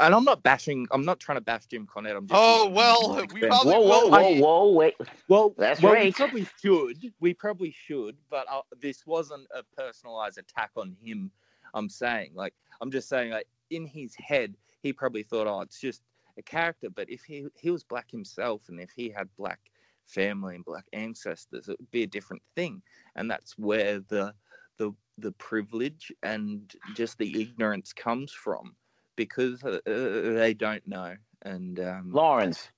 And 0.00 0.14
I'm 0.14 0.24
not 0.24 0.42
bashing. 0.42 0.86
I'm 0.90 1.04
not 1.04 1.20
trying 1.20 1.36
to 1.36 1.40
bash 1.40 1.66
Jim 1.66 1.86
Cornette. 1.86 2.16
I'm 2.16 2.26
just. 2.26 2.40
Oh, 2.40 2.68
well, 2.68 3.16
him 3.16 3.24
as 3.24 3.32
an 3.32 3.40
we 3.40 3.44
example. 3.44 3.48
probably 3.48 3.72
Whoa, 3.72 3.80
whoa, 3.80 4.08
will- 4.08 4.10
whoa, 4.10 4.40
whoa, 4.40 4.72
wait. 4.72 4.94
Well, 5.28 5.54
That's 5.56 5.80
well, 5.80 5.92
right. 5.92 6.06
We 6.06 6.12
probably 6.12 6.46
should. 6.60 7.12
We 7.20 7.34
probably 7.34 7.70
should, 7.70 8.16
but 8.28 8.46
uh, 8.50 8.62
this 8.80 9.06
wasn't 9.06 9.46
a 9.54 9.62
personalized 9.76 10.38
attack 10.38 10.70
on 10.76 10.96
him. 11.00 11.30
I'm 11.74 11.88
saying, 11.88 12.32
like, 12.34 12.54
I'm 12.80 12.90
just 12.90 13.08
saying, 13.08 13.30
like, 13.32 13.48
in 13.70 13.86
his 13.86 14.14
head, 14.16 14.56
he 14.82 14.92
probably 14.92 15.22
thought, 15.22 15.46
oh, 15.46 15.60
it's 15.60 15.80
just 15.80 16.02
a 16.38 16.42
character. 16.42 16.90
But 16.90 17.08
if 17.08 17.22
he 17.22 17.46
he 17.60 17.70
was 17.70 17.84
black 17.84 18.10
himself, 18.10 18.62
and 18.68 18.80
if 18.80 18.90
he 18.90 19.10
had 19.10 19.28
black 19.36 19.60
family 20.06 20.56
and 20.56 20.64
black 20.64 20.84
ancestors, 20.92 21.68
it 21.68 21.78
would 21.78 21.90
be 21.90 22.02
a 22.02 22.08
different 22.08 22.42
thing. 22.56 22.82
And 23.16 23.30
that's 23.30 23.56
where 23.56 24.00
the 24.00 24.34
the 24.78 24.92
the 25.18 25.32
privilege 25.32 26.12
and 26.24 26.72
just 26.94 27.16
the 27.18 27.40
ignorance 27.40 27.92
comes 27.92 28.32
from, 28.32 28.74
because 29.16 29.62
uh, 29.64 29.78
uh, 29.86 29.90
they 30.34 30.54
don't 30.54 30.86
know. 30.86 31.14
And 31.42 31.78
um, 31.80 32.10
Lawrence, 32.12 32.68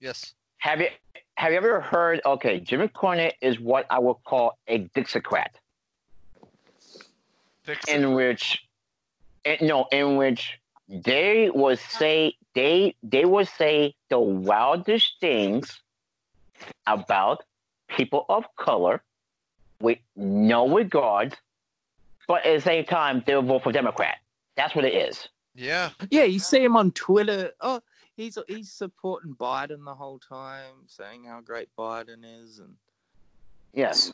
Yes. 0.00 0.34
have 0.58 0.80
you 0.80 0.88
have 1.36 1.52
you 1.52 1.56
ever 1.58 1.80
heard? 1.80 2.20
Okay, 2.24 2.60
Jimmy 2.60 2.88
Cornette 2.88 3.34
is 3.40 3.58
what 3.60 3.86
I 3.90 3.98
would 3.98 4.16
call 4.24 4.56
a 4.68 4.84
Dixiecrat, 4.94 5.48
Fix 7.62 7.88
it. 7.88 8.00
in 8.00 8.14
which, 8.14 8.60
in, 9.44 9.56
no, 9.66 9.86
in 9.92 10.16
which 10.16 10.58
they 10.88 11.50
would 11.52 11.78
say 11.78 12.34
they 12.54 12.94
they 13.02 13.24
would 13.24 13.48
say 13.48 13.94
the 14.08 14.18
wildest 14.20 15.16
things 15.20 15.80
about 16.86 17.42
people 17.88 18.24
of 18.28 18.44
color 18.56 19.02
with 19.80 19.98
no 20.16 20.68
regard, 20.68 21.36
but 22.26 22.44
at 22.46 22.54
the 22.56 22.60
same 22.60 22.84
time 22.84 23.22
they'll 23.26 23.42
vote 23.42 23.62
for 23.64 23.72
Democrat. 23.72 24.18
That's 24.58 24.74
what 24.74 24.84
it 24.84 24.92
is. 24.94 25.28
Yeah. 25.54 25.90
Yeah, 26.10 26.24
you 26.24 26.38
see 26.40 26.62
him 26.62 26.76
on 26.76 26.90
Twitter. 26.92 27.52
Oh, 27.60 27.80
he's 28.16 28.36
he's 28.48 28.70
supporting 28.72 29.34
Biden 29.34 29.84
the 29.84 29.94
whole 29.94 30.18
time, 30.18 30.74
saying 30.86 31.24
how 31.24 31.40
great 31.40 31.68
Biden 31.78 32.24
is, 32.24 32.58
and 32.58 32.74
Yes. 33.72 34.12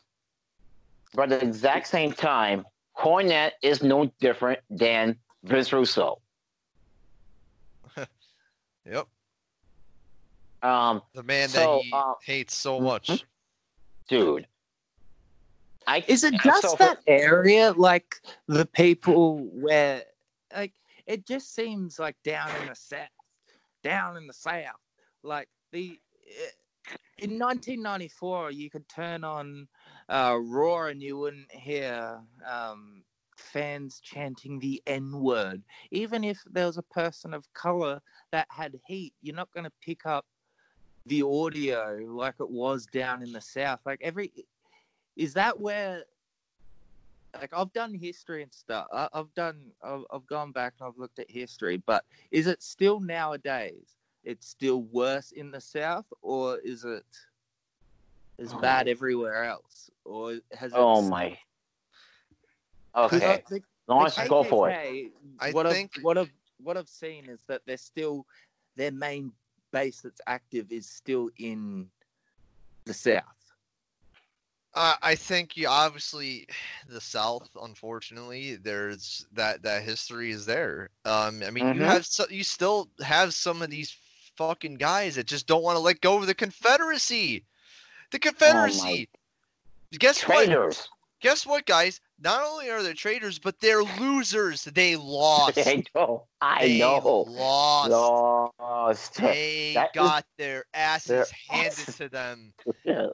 But 1.15 1.31
at 1.31 1.39
the 1.41 1.47
exact 1.47 1.87
same 1.87 2.11
time, 2.13 2.63
Cornette 2.97 3.53
is 3.63 3.81
no 3.81 4.05
different 4.21 4.59
than 4.69 5.17
Vince 5.43 5.73
Russo. 5.73 6.21
Yep. 8.87 9.07
Um, 10.61 11.01
The 11.13 11.23
man 11.23 11.49
So, 11.49 11.59
that 11.77 11.81
he 11.85 11.91
uh, 11.93 12.13
hates 12.23 12.55
so 12.55 12.79
much. 12.79 13.25
dude. 14.07 14.45
I 15.87 16.03
is 16.07 16.23
it 16.23 16.33
just 16.43 16.61
So- 16.61 16.75
that 16.79 16.99
area, 17.07 17.71
like 17.73 18.15
the 18.47 18.65
people 18.67 19.37
where, 19.53 20.03
like, 20.55 20.73
it 21.05 21.25
just 21.27 21.53
seems 21.53 21.99
like 21.99 22.15
down 22.23 22.49
in 22.61 22.67
the 22.69 22.75
south, 22.75 23.09
down 23.83 24.17
in 24.17 24.27
the 24.27 24.33
south, 24.33 24.81
like 25.23 25.49
the. 25.71 25.99
eh, 26.27 26.51
In 27.17 27.39
1994, 27.39 28.51
you 28.51 28.69
could 28.69 28.87
turn 28.89 29.23
on 29.23 29.67
uh, 30.09 30.37
Raw 30.39 30.87
and 30.87 31.01
you 31.01 31.17
wouldn't 31.17 31.51
hear 31.51 32.19
um, 32.45 33.03
fans 33.37 33.99
chanting 34.01 34.59
the 34.59 34.81
N 34.85 35.11
word. 35.21 35.63
Even 35.91 36.23
if 36.23 36.43
there 36.51 36.65
was 36.67 36.77
a 36.77 36.83
person 36.83 37.33
of 37.33 37.51
color 37.53 38.01
that 38.31 38.47
had 38.49 38.79
heat, 38.85 39.13
you're 39.21 39.35
not 39.35 39.51
going 39.53 39.63
to 39.63 39.71
pick 39.81 40.05
up 40.05 40.25
the 41.05 41.21
audio 41.23 41.99
like 42.07 42.35
it 42.39 42.49
was 42.49 42.85
down 42.87 43.23
in 43.23 43.31
the 43.31 43.41
south. 43.41 43.79
Like 43.85 44.01
every, 44.01 44.31
is 45.15 45.33
that 45.35 45.59
where? 45.59 46.03
Like 47.39 47.53
I've 47.53 47.73
done 47.73 47.93
history 47.93 48.43
and 48.43 48.53
stuff. 48.53 48.87
I, 48.93 49.07
I've 49.13 49.33
done. 49.33 49.71
I've, 49.83 50.03
I've 50.11 50.25
gone 50.27 50.51
back 50.51 50.73
and 50.79 50.87
I've 50.87 50.97
looked 50.97 51.19
at 51.19 51.29
history. 51.29 51.77
But 51.77 52.05
is 52.31 52.47
it 52.47 52.61
still 52.63 52.99
nowadays? 52.99 53.95
It's 54.23 54.47
still 54.47 54.83
worse 54.83 55.31
in 55.31 55.51
the 55.51 55.61
south, 55.61 56.05
or 56.21 56.57
is 56.59 56.83
it 56.83 57.05
as 58.39 58.53
oh. 58.53 58.59
bad 58.59 58.87
everywhere 58.87 59.43
else, 59.43 59.89
or 60.03 60.39
has 60.57 60.71
it? 60.71 60.77
oh 60.77 61.01
my. 61.01 61.37
'Cause 62.95 63.21
I 63.21 63.33
Okay. 63.33 63.43
think 63.49 63.65
Lawrence, 63.87 64.15
the 64.15 64.27
go 64.29 64.43
for 64.43 64.69
it. 64.69 64.73
KKK, 64.73 65.11
I 65.39 65.51
think- 65.51 65.91
I've, 65.97 66.03
what 66.03 66.17
I've 66.17 66.31
what 66.63 66.77
I've 66.77 66.89
seen 66.89 67.25
is 67.29 67.41
that 67.47 67.61
they're 67.65 67.77
still 67.77 68.25
their 68.77 68.91
main 68.91 69.31
base 69.71 70.01
that's 70.01 70.21
active 70.25 70.71
is 70.71 70.87
still 70.89 71.29
in 71.37 71.89
the 72.85 72.93
south. 72.93 73.34
Uh, 74.75 74.95
I 75.01 75.15
think 75.15 75.55
you 75.55 75.67
obviously 75.67 76.47
the 76.89 77.01
South. 77.01 77.49
Unfortunately, 77.61 78.55
there's 78.57 79.25
that 79.33 79.61
that 79.63 79.83
history 79.83 80.31
is 80.31 80.45
there. 80.45 80.89
Um, 81.05 81.41
I 81.45 81.49
mean, 81.51 81.67
you 81.67 81.73
Mhm. 81.81 81.85
have 81.85 82.05
so, 82.05 82.25
you 82.29 82.43
still 82.43 82.89
have 83.01 83.33
some 83.33 83.61
of 83.61 83.69
these 83.69 83.95
fucking 84.37 84.75
guys 84.75 85.15
that 85.15 85.27
just 85.27 85.47
don't 85.47 85.63
want 85.63 85.77
to 85.77 85.79
let 85.79 86.01
go 86.01 86.17
of 86.17 86.27
the 86.27 86.33
Confederacy. 86.35 87.43
The 88.11 88.19
Confederacy. 88.19 89.07
Guess 89.97 90.27
what? 90.27 90.89
Guess 91.21 91.45
what, 91.47 91.65
guys? 91.65 92.01
Not 92.19 92.43
only 92.45 92.69
are 92.69 92.83
they 92.83 92.93
traitors, 92.93 93.39
but 93.39 93.59
they're 93.59 93.83
losers. 93.83 94.65
They 94.65 94.95
lost. 94.97 95.57
I 95.57 95.83
know. 95.95 96.25
I 96.41 96.67
They 96.67 96.79
know. 96.79 97.25
Lost. 97.27 97.91
Lost. 97.91 99.15
They 99.15 99.71
That 99.73 99.91
is- 99.95 100.01
got 100.01 100.25
their 100.37 100.65
asses 100.73 101.07
their 101.07 101.25
handed 101.49 101.71
asses. 101.71 101.95
to 101.97 102.09
them. 102.09 102.53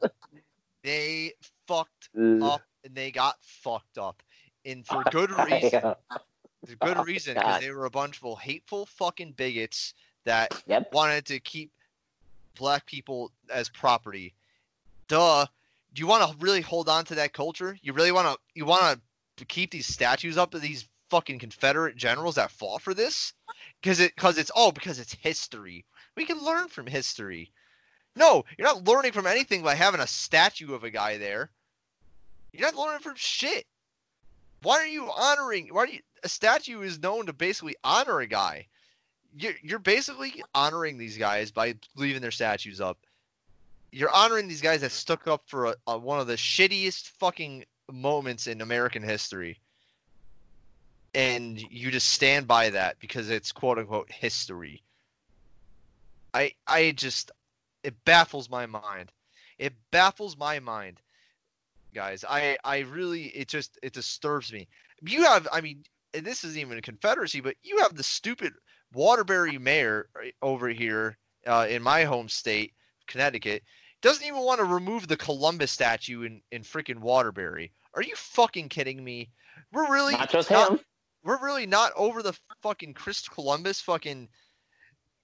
They 0.84 1.34
fucked 1.67 2.10
Ugh. 2.17 2.41
up 2.41 2.62
and 2.84 2.96
they 2.96 3.12
got 3.12 3.36
fucked 3.41 3.98
up. 3.98 4.22
And 4.65 4.86
for 4.86 5.04
good 5.12 5.32
reason. 5.32 5.82
For 6.65 6.76
good 6.76 6.98
Oh, 6.98 7.04
reason, 7.04 7.36
because 7.36 7.60
they 7.60 7.72
were 7.72 7.86
a 7.86 7.91
bunch 7.91 8.20
of 8.24 8.39
hateful 8.39 8.86
fucking 8.86 9.34
bigots 9.34 9.94
that 10.26 10.54
Yep. 10.67 10.94
wanted 10.94 11.26
to 11.26 11.39
keep 11.39 11.72
black 12.58 12.86
people 12.86 13.32
as 13.52 13.70
property. 13.70 14.34
Duh. 15.08 15.46
Do 15.94 16.00
you 16.00 16.08
want 16.08 16.30
to 16.30 16.38
really 16.38 16.62
hold 16.62 16.88
on 16.88 17.04
to 17.06 17.15
that 17.15 17.34
culture? 17.34 17.78
You 17.82 17.94
really 17.94 18.12
want 18.12 18.28
to 18.28 18.38
you 18.54 18.65
want 18.65 19.02
to 19.38 19.46
keep 19.46 19.72
these 19.72 19.88
statues 19.88 20.38
up 20.38 20.54
of 20.54 20.62
these 20.62 20.88
fucking 21.10 21.39
Confederate 21.39 21.98
generals 21.98 22.36
that 22.36 22.52
fought 22.52 22.82
for 22.82 22.94
this? 22.94 23.34
Because 23.82 24.00
it 24.00 24.15
because 24.15 24.38
it's 24.38 24.52
oh 24.56 24.72
because 24.72 25.00
it's 25.00 25.13
history. 25.13 25.86
We 26.15 26.26
can 26.26 26.44
learn 26.44 26.70
from 26.70 26.88
history. 26.88 27.52
No, 28.15 28.43
you're 28.58 28.67
not 28.67 28.88
learning 28.88 29.13
from 29.13 29.28
anything 29.28 29.63
by 29.63 29.76
having 29.76 30.02
a 30.02 30.08
statue 30.08 30.74
of 30.74 30.84
a 30.84 30.89
guy 30.89 31.17
there. 31.17 31.50
You're 32.52 32.69
not 32.69 32.76
learning 32.76 33.00
from 33.00 33.15
shit. 33.15 33.65
Why 34.63 34.78
are 34.80 34.88
you 34.88 35.10
honoring? 35.12 35.69
Why 35.71 35.84
are 35.84 35.88
you? 35.88 36.00
A 36.24 36.30
statue 36.30 36.82
is 36.82 37.02
known 37.02 37.26
to 37.26 37.34
basically 37.34 37.76
honor 37.84 38.19
a 38.19 38.28
guy. 38.28 38.67
You're 39.36 39.54
you're 39.63 39.80
basically 39.80 40.43
honoring 40.54 40.97
these 40.97 41.17
guys 41.17 41.52
by 41.52 41.76
leaving 41.95 42.21
their 42.21 42.32
statues 42.32 42.82
up. 42.82 42.97
You're 43.91 44.13
honoring 44.13 44.47
these 44.47 44.62
guys 44.62 44.82
that 44.82 44.91
stuck 44.91 45.28
up 45.28 45.43
for 45.47 45.65
a, 45.67 45.76
a, 45.88 45.97
one 45.97 46.19
of 46.19 46.28
the 46.28 46.36
shittiest 46.36 47.10
fucking 47.19 47.65
moments 47.91 48.47
in 48.47 48.62
American 48.62 49.04
history, 49.04 49.60
and 51.15 51.60
you 51.60 51.91
just 51.91 52.10
stand 52.10 52.47
by 52.47 52.69
that 52.69 53.00
because 53.00 53.30
it's 53.30 53.52
quote 53.52 53.80
unquote 53.80 54.12
history. 54.12 54.84
I 56.34 56.54
I 56.67 56.91
just 56.91 57.32
it 57.84 57.94
baffles 58.06 58.50
my 58.50 58.65
mind. 58.65 59.12
It 59.58 59.74
baffles 59.91 60.38
my 60.38 60.60
mind, 60.60 61.00
guys. 61.94 62.24
I 62.28 62.58
I 62.63 62.80
really 62.80 63.26
it 63.28 63.48
just 63.48 63.78
it 63.84 63.94
disturbs 63.94 64.52
me. 64.52 64.67
You 65.04 65.24
have 65.24 65.48
I 65.52 65.62
mean, 65.62 65.84
and 66.13 66.26
this 66.26 66.44
isn't 66.44 66.60
even 66.60 66.78
a 66.78 66.82
Confederacy, 66.82 67.41
but 67.41 67.56
you 67.63 67.78
have 67.80 67.96
the 67.96 68.04
stupid 68.04 68.54
Waterbury 68.94 69.58
mayor 69.58 70.10
over 70.41 70.67
here 70.70 71.17
uh, 71.48 71.65
in 71.70 71.82
my 71.82 72.04
home 72.04 72.28
state, 72.30 72.74
Connecticut, 73.08 73.63
doesn't 74.02 74.26
even 74.26 74.41
want 74.41 74.60
to 74.60 74.65
remove 74.65 75.08
the 75.08 75.17
Columbus 75.17 75.72
statue 75.72 76.24
in 76.24 76.41
in 76.52 76.62
freaking 76.63 77.00
Waterbury. 77.00 77.72
Are 77.94 78.04
you 78.04 78.15
fucking 78.15 78.70
kidding 78.70 79.04
me? 79.04 79.30
We're 79.72 79.91
really 79.91 80.13
Not 80.13 80.30
just 80.30 80.50
not- 80.52 80.72
him. 80.72 80.80
we're 81.24 81.44
really 81.44 81.65
not 81.67 81.91
over 81.96 82.22
the 82.24 82.38
fucking 82.62 82.94
Chris 82.94 83.28
Columbus 83.28 83.80
fucking 83.82 84.28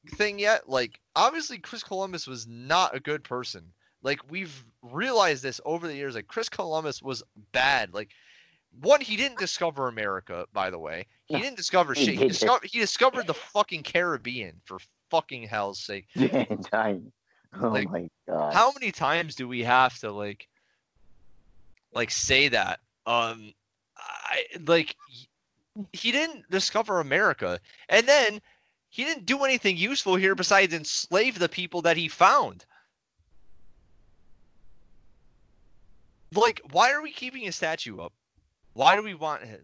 thing 0.09 0.39
yet. 0.39 0.69
Like, 0.69 0.99
obviously, 1.15 1.57
Chris 1.57 1.83
Columbus 1.83 2.27
was 2.27 2.47
not 2.47 2.95
a 2.95 2.99
good 2.99 3.23
person. 3.23 3.63
Like, 4.03 4.19
we've 4.29 4.63
realized 4.81 5.43
this 5.43 5.59
over 5.65 5.87
the 5.87 5.95
years. 5.95 6.15
Like, 6.15 6.27
Chris 6.27 6.49
Columbus 6.49 7.01
was 7.01 7.23
bad. 7.51 7.93
Like, 7.93 8.09
one, 8.81 9.01
he 9.01 9.17
didn't 9.17 9.39
discover 9.39 9.87
America, 9.87 10.45
by 10.53 10.69
the 10.69 10.79
way. 10.79 11.05
He 11.25 11.39
didn't 11.39 11.57
discover 11.57 11.93
he 11.93 12.05
shit. 12.05 12.15
He, 12.15 12.27
discovered, 12.27 12.69
he 12.71 12.79
discovered 12.79 13.27
the 13.27 13.33
fucking 13.33 13.83
Caribbean, 13.83 14.61
for 14.65 14.77
fucking 15.09 15.43
hell's 15.43 15.79
sake. 15.79 16.07
I- 16.17 16.99
oh 17.61 17.67
Like, 17.69 17.89
my 17.89 18.09
god. 18.27 18.53
How 18.53 18.71
many 18.71 18.91
times 18.91 19.35
do 19.35 19.47
we 19.47 19.63
have 19.63 19.97
to, 19.99 20.11
like, 20.11 20.47
like 21.93 22.11
say 22.11 22.49
that? 22.49 22.79
Um, 23.05 23.53
I 23.97 24.43
like 24.65 24.95
he 25.93 26.11
didn't 26.11 26.49
discover 26.49 26.99
America, 26.99 27.59
and 27.89 28.07
then 28.07 28.41
he 28.89 29.03
didn't 29.03 29.25
do 29.25 29.43
anything 29.43 29.77
useful 29.77 30.15
here 30.15 30.35
besides 30.35 30.73
enslave 30.73 31.37
the 31.39 31.49
people 31.49 31.81
that 31.83 31.97
he 31.97 32.07
found. 32.07 32.65
Like, 36.33 36.61
why 36.71 36.91
are 36.91 37.01
we 37.01 37.11
keeping 37.11 37.47
a 37.47 37.51
statue 37.51 37.99
up? 37.99 38.13
Why 38.73 38.95
do 38.95 39.03
we 39.03 39.13
want 39.15 39.43
him 39.43 39.61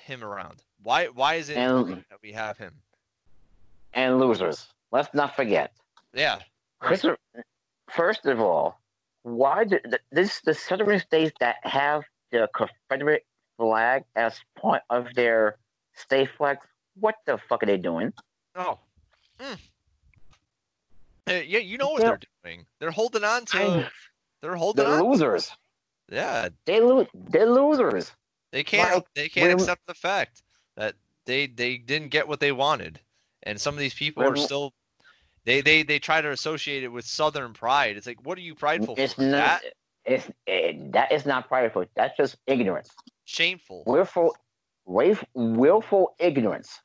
him 0.00 0.22
around? 0.22 0.62
Why 0.82 1.06
why 1.06 1.34
is 1.34 1.48
it 1.48 1.56
And- 1.56 2.04
that 2.10 2.20
we 2.22 2.32
have 2.32 2.58
him? 2.58 2.74
and 3.92 4.20
losers. 4.20 4.66
Let's 4.92 5.12
not 5.14 5.34
forget. 5.34 5.72
Yeah, 6.12 6.40
Christopher, 6.80 7.16
first 7.88 8.26
of 8.26 8.40
all, 8.40 8.78
why 9.22 9.64
did 9.64 9.82
th- 9.84 10.02
this 10.12 10.40
the 10.42 10.52
southern 10.54 11.00
states 11.00 11.34
that 11.40 11.56
have 11.62 12.04
the 12.30 12.48
Confederate 12.54 13.26
flag 13.56 14.04
as 14.14 14.38
part 14.54 14.82
of 14.90 15.12
their 15.14 15.56
state 15.94 16.28
flags? 16.36 16.66
What 16.98 17.16
the 17.26 17.38
fuck 17.38 17.62
are 17.62 17.66
they 17.66 17.76
doing? 17.76 18.12
Oh. 18.54 18.78
Mm. 19.38 19.58
Uh, 21.28 21.32
yeah, 21.46 21.58
you 21.58 21.76
know 21.78 21.90
what 21.90 22.02
Yeah. 22.02 22.08
they're 22.08 22.20
doing. 22.44 22.66
They're 22.78 22.90
holding 22.90 23.24
on 23.24 23.44
to. 23.46 23.58
I- 23.58 23.90
They're 24.42 24.54
holding 24.56 24.84
They're 24.84 25.00
on. 25.00 25.10
losers. 25.10 25.50
Yeah, 26.08 26.50
They 26.66 26.80
lose. 26.80 27.08
They're 27.14 27.50
losers. 27.50 28.12
they 28.52 28.62
can't. 28.62 28.94
Like, 28.94 29.06
they 29.14 29.28
can't 29.28 29.52
accept 29.52 29.84
the 29.86 29.94
fact 29.94 30.42
that 30.76 30.94
they 31.24 31.48
they 31.48 31.78
didn't 31.78 32.08
get 32.10 32.28
what 32.28 32.38
they 32.38 32.52
wanted, 32.52 33.00
and 33.42 33.60
some 33.60 33.74
of 33.74 33.80
these 33.80 33.94
people 33.94 34.22
are 34.22 34.36
still. 34.36 34.72
They 35.44 35.60
they 35.62 35.82
they 35.82 35.98
try 35.98 36.20
to 36.20 36.30
associate 36.30 36.84
it 36.84 36.88
with 36.88 37.04
Southern 37.06 37.52
pride. 37.54 37.96
It's 37.96 38.06
like, 38.06 38.24
what 38.24 38.38
are 38.38 38.42
you 38.42 38.54
prideful 38.54 38.94
It's 38.98 39.14
for? 39.14 39.22
not. 39.22 39.62
That 39.62 39.72
It's 40.04 40.28
it, 40.46 40.92
that 40.92 41.10
is 41.10 41.26
not 41.26 41.48
prideful. 41.48 41.86
That's 41.96 42.16
just 42.16 42.36
ignorance. 42.46 42.90
shameful. 43.24 43.82
Willful, 43.86 44.36
willful 44.84 46.14
ignorance. 46.20 46.80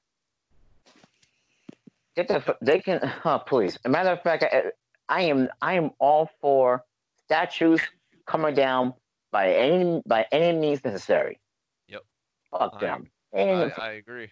Get 2.16 2.28
the 2.28 2.56
they 2.62 2.80
can. 2.80 3.00
Oh, 3.26 3.40
please. 3.40 3.76
As 3.76 3.82
a 3.86 3.90
matter 3.90 4.10
of 4.10 4.22
fact, 4.22 4.44
I, 4.44 4.64
I 5.08 5.22
am 5.24 5.50
I 5.62 5.74
am 5.74 5.92
all 6.00 6.30
for 6.42 6.84
statues 7.26 7.82
coming 8.26 8.54
down 8.54 8.94
by 9.32 9.54
any 9.54 10.02
by 10.06 10.26
any 10.32 10.58
means 10.58 10.84
necessary. 10.84 11.40
Yep. 11.88 12.04
Fuck 12.52 12.74
I- 12.76 12.80
them. 12.80 13.10
I, 13.34 13.72
I 13.78 13.92
agree. 13.92 14.30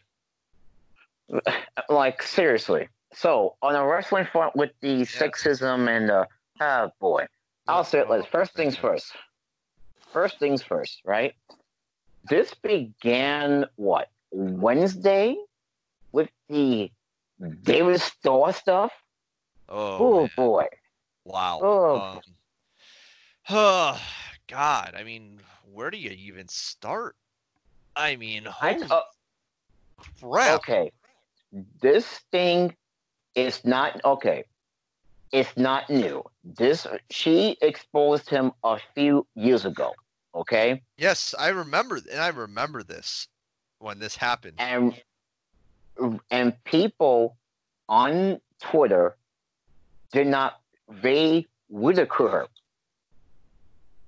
like 1.90 2.22
seriously. 2.22 2.90
So 3.14 3.56
on 3.62 3.76
a 3.76 3.86
wrestling 3.86 4.26
front 4.26 4.56
with 4.56 4.72
the 4.82 5.02
sexism 5.02 5.88
and 5.88 6.12
uh, 6.12 6.26
oh 6.60 6.92
boy, 7.00 7.28
I'll 7.68 7.84
say 7.84 8.00
it. 8.00 8.10
Let's 8.10 8.28
first 8.28 8.54
things 8.54 8.76
first. 8.76 9.14
First 10.12 10.40
things 10.40 10.62
first, 10.62 11.02
right? 11.06 11.34
This 12.30 12.54
began 12.54 13.66
what 13.76 14.10
Wednesday 14.32 15.38
with 16.12 16.30
the 16.50 16.92
David 17.40 17.88
restore 17.88 18.54
stuff. 18.54 18.92
Oh, 19.70 20.22
Oh, 20.22 20.30
boy, 20.36 20.66
wow. 21.26 21.60
Oh. 21.62 21.96
Um, 21.96 22.22
oh, 23.50 24.02
God. 24.48 24.96
I 24.98 25.04
mean, 25.04 25.40
where 25.72 25.92
do 25.92 25.98
you 25.98 26.12
even 26.12 26.48
start? 26.48 27.16
I 27.96 28.16
mean, 28.16 28.48
I 28.62 28.78
uh, 28.90 29.02
crap. 30.22 30.60
okay. 30.60 30.92
This 31.82 32.06
thing 32.32 32.76
is 33.36 33.64
not 33.66 34.04
okay. 34.04 34.44
It's 35.32 35.56
not 35.58 35.90
new. 35.90 36.24
This 36.44 36.88
she 37.10 37.58
exposed 37.62 38.30
him 38.30 38.52
a 38.64 38.80
few 38.96 39.28
years 39.36 39.66
ago. 39.66 39.94
Okay. 40.34 40.82
Yes, 40.98 41.36
I 41.38 41.50
remember, 41.50 41.98
and 42.12 42.20
I 42.20 42.30
remember 42.30 42.84
this 42.84 43.28
when 43.80 44.00
this 44.00 44.16
happened. 44.16 44.56
and 44.60 44.94
and 46.32 46.64
people 46.64 47.38
on 47.88 48.40
Twitter 48.60 49.16
did 50.12 50.28
not 50.28 50.60
they 51.02 51.46
ridicule 51.70 52.30
her. 52.30 52.48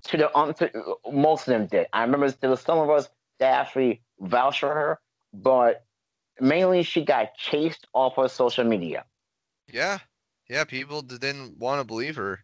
To 0.05 0.17
the 0.17 0.37
um, 0.37 0.53
to, 0.55 0.95
most 1.11 1.47
of 1.47 1.53
them 1.53 1.67
did. 1.67 1.87
I 1.93 2.01
remember 2.01 2.31
there 2.31 2.49
was 2.49 2.61
some 2.61 2.79
of 2.79 2.89
us 2.89 3.09
that 3.39 3.53
actually 3.53 4.01
vouched 4.19 4.61
for 4.61 4.73
her, 4.73 4.99
but 5.33 5.85
mainly 6.39 6.83
she 6.83 7.05
got 7.05 7.35
chased 7.35 7.87
off 7.93 8.17
of 8.17 8.31
social 8.31 8.63
media. 8.63 9.05
Yeah, 9.71 9.99
yeah, 10.49 10.63
people 10.63 11.01
didn't 11.01 11.59
want 11.59 11.79
to 11.81 11.85
believe 11.85 12.15
her. 12.15 12.43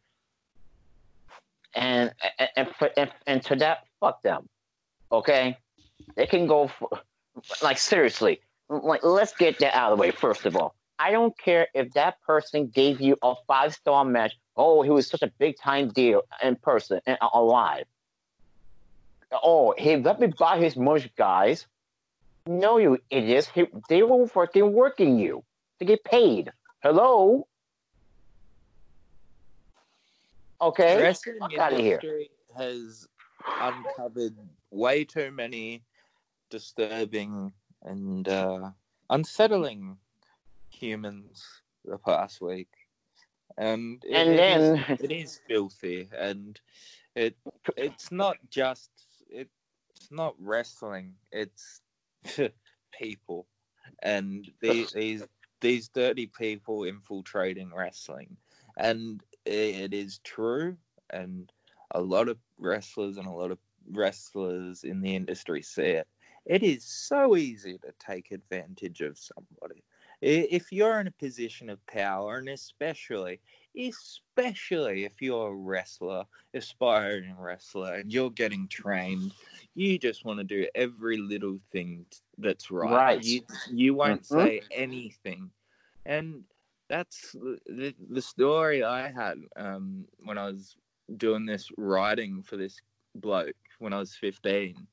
and 1.73 2.13
and 2.55 2.69
and 2.97 3.12
and 3.25 3.43
to 3.43 3.55
that, 3.57 3.86
fuck 3.99 4.21
them. 4.23 4.47
Okay, 5.12 5.57
they 6.15 6.25
can 6.25 6.47
go 6.47 6.67
for, 6.67 6.89
like 7.62 7.77
seriously. 7.77 8.41
Like 8.69 9.03
let's 9.03 9.36
get 9.36 9.60
that 9.60 9.75
out 9.75 9.91
of 9.91 9.97
the 9.97 10.01
way 10.01 10.12
first 10.12 10.45
of 10.45 10.56
all. 10.56 10.75
I 10.99 11.12
don't 11.12 11.38
care 11.38 11.67
if 11.75 11.93
that 11.93 12.21
person 12.21 12.67
gave 12.67 12.99
you 12.99 13.17
a 13.21 13.36
five 13.47 13.73
star 13.73 14.03
match 14.03 14.34
Oh, 14.58 14.82
he 14.82 14.89
was 14.89 15.08
such 15.08 15.21
a 15.21 15.27
big 15.38 15.56
time 15.58 15.89
deal 15.89 16.23
in 16.41 16.56
person 16.56 16.99
and 17.06 17.17
alive. 17.34 17.86
Oh, 19.32 19.75
he 19.77 19.97
let 19.97 20.19
me 20.19 20.27
buy 20.27 20.58
his 20.58 20.75
merch, 20.75 21.08
guys. 21.15 21.67
No, 22.47 22.77
you 22.77 22.97
idiots. 23.12 23.47
He, 23.53 23.67
they 23.88 24.01
were 24.01 24.27
fucking 24.27 24.73
working 24.73 25.19
you 25.19 25.43
to 25.80 25.86
get 25.86 26.03
paid. 26.03 26.51
Hello? 26.82 27.47
Okay? 30.60 31.01
Wrestling 31.01 31.38
Fuck 31.39 31.58
outta 31.58 31.77
here. 31.77 32.01
has 32.58 33.08
uncovered 33.62 34.36
way 34.71 35.03
too 35.03 35.30
many 35.32 35.84
disturbing 36.49 37.51
and 37.83 38.27
uh, 38.27 38.71
unsettling 39.09 39.97
humans 40.69 41.43
the 41.85 41.97
past 41.97 42.41
week, 42.41 42.69
and 43.57 44.03
it- 44.05 44.15
And 44.15 44.39
then- 44.39 44.85
it 44.99 45.11
is 45.11 45.39
filthy, 45.47 46.09
and 46.17 46.59
it 47.15 47.35
it's 47.77 48.11
not 48.11 48.37
just 48.49 48.89
it, 49.29 49.49
it's 49.91 50.11
not 50.11 50.35
wrestling, 50.39 51.13
it's 51.31 51.81
people, 52.91 53.47
and 54.03 54.49
these 54.61 54.91
these 54.93 55.23
these 55.61 55.87
dirty 55.89 56.27
people 56.27 56.83
infiltrating 56.83 57.73
wrestling, 57.73 58.37
and 58.77 59.23
it 59.45 59.93
is 59.93 60.19
true, 60.23 60.77
and 61.09 61.51
a 61.91 62.01
lot 62.01 62.27
of 62.27 62.37
wrestlers 62.59 63.17
and 63.17 63.25
a 63.27 63.31
lot 63.31 63.49
of 63.49 63.57
wrestlers 63.91 64.83
in 64.83 65.01
the 65.01 65.15
industry 65.15 65.61
see 65.61 65.81
it. 65.83 66.07
It 66.47 66.63
is 66.63 66.83
so 66.83 67.36
easy 67.38 67.77
to 67.79 67.93
take 67.99 68.31
advantage 68.31 69.01
of 69.01 69.19
somebody. 69.19 69.83
If 70.21 70.71
you're 70.71 70.99
in 70.99 71.07
a 71.07 71.12
position 71.12 71.69
of 71.69 71.86
power, 71.88 72.38
and 72.38 72.49
especially, 72.49 73.39
especially 73.77 75.05
if 75.05 75.21
you're 75.21 75.49
a 75.49 75.55
wrestler, 75.55 76.25
aspiring 76.55 77.36
wrestler, 77.38 77.95
and 77.95 78.12
you're 78.12 78.31
getting 78.31 78.67
trained, 78.67 79.33
you 79.75 79.99
just 79.99 80.25
want 80.25 80.39
to 80.39 80.43
do 80.45 80.67
every 80.75 81.17
little 81.17 81.60
thing 81.71 82.05
that's 82.38 82.71
right. 82.71 82.91
Right. 82.91 83.23
You, 83.23 83.41
you 83.69 83.93
won't 83.93 84.23
Mhm. 84.23 84.25
say 84.25 84.62
anything. 84.71 85.51
And 86.05 86.45
that's 86.89 87.33
the- 87.33 87.62
the, 87.67 87.95
the 88.10 88.21
story 88.21 88.83
I 88.83 89.10
had 89.12 89.38
um, 89.57 90.07
when 90.19 90.38
I 90.38 90.45
was 90.45 90.77
doing 91.17 91.45
this 91.45 91.69
writing 91.77 92.41
for 92.43 92.57
this 92.57 92.81
bloke 93.15 93.55
when 93.79 93.93
I 93.93 93.99
was 93.99 94.15
15. 94.15 94.88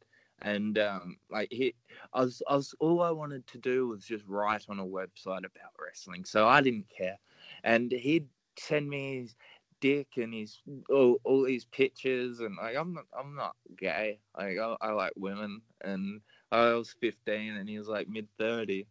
And 0.45 0.79
um, 0.79 1.19
like 1.31 1.49
he, 1.53 1.75
I 2.15 2.23
was, 2.23 2.43
I 2.49 2.57
was, 2.57 2.75
all 2.81 3.03
I 3.03 3.11
wanted 3.13 3.47
to 3.49 3.59
do 3.59 3.89
was 3.89 4.05
just 4.07 4.27
write 4.29 4.67
on 4.69 4.81
a 4.81 4.87
website 4.87 5.41
about 5.41 5.73
wrestling, 5.81 6.25
so 6.25 6.47
I 6.49 6.63
didn't 6.63 6.89
care. 6.91 7.19
And 7.65 7.93
he'd 7.93 8.29
send 8.59 8.91
me 8.91 9.21
his 9.21 9.37
dick 9.81 10.09
and 10.19 10.35
his 10.35 10.63
all, 10.91 11.19
all 11.25 11.45
these 11.45 11.65
pictures, 11.67 12.41
and 12.41 12.57
like 12.57 12.77
I'm 12.77 12.95
not, 12.95 13.07
I'm 13.19 13.35
not 13.37 13.57
gay. 13.77 14.21
Like 14.39 14.59
I, 14.59 14.77
I 14.81 14.93
like 14.93 15.13
women, 15.17 15.63
and 15.83 16.23
I 16.53 16.75
was 16.75 16.93
15, 17.01 17.57
and 17.57 17.69
he 17.69 17.79
was 17.79 17.89
like 17.89 18.09
mid 18.09 18.29
30, 18.39 18.87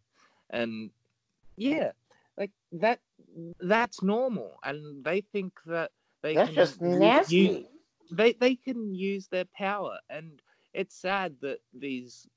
and 0.49 0.91
yeah, 1.57 1.91
like 2.37 2.51
that, 2.73 2.99
that's 3.59 4.03
normal, 4.03 4.57
and 4.63 5.03
they 5.03 5.21
think 5.21 5.53
that 5.65 5.91
they 6.23 6.37
That's 6.37 6.53
can 6.53 6.55
just 6.55 6.81
nasty. 6.81 7.27
u- 7.27 7.67
they 8.11 8.33
they 8.33 8.55
can 8.55 8.95
use 8.95 9.27
their 9.29 9.45
power 9.45 9.99
and 10.09 10.42
it's 10.73 10.95
sad 10.95 11.35
that 11.41 11.59
these 11.73 12.27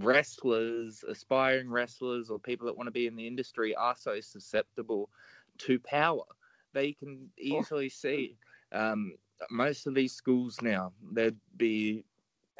wrestlers 0.00 1.04
aspiring 1.08 1.70
wrestlers 1.70 2.30
or 2.30 2.38
people 2.38 2.66
that 2.66 2.76
want 2.76 2.86
to 2.86 2.92
be 2.92 3.06
in 3.06 3.16
the 3.16 3.26
industry 3.26 3.74
are 3.74 3.96
so 3.96 4.20
susceptible 4.20 5.10
to 5.58 5.78
power. 5.80 6.24
They 6.72 6.92
can 6.92 7.30
easily 7.38 7.88
see 7.90 8.38
um, 8.72 9.14
most 9.50 9.86
of 9.86 9.94
these 9.94 10.12
schools 10.12 10.60
now 10.62 10.92
there'd 11.12 11.38
be 11.56 12.04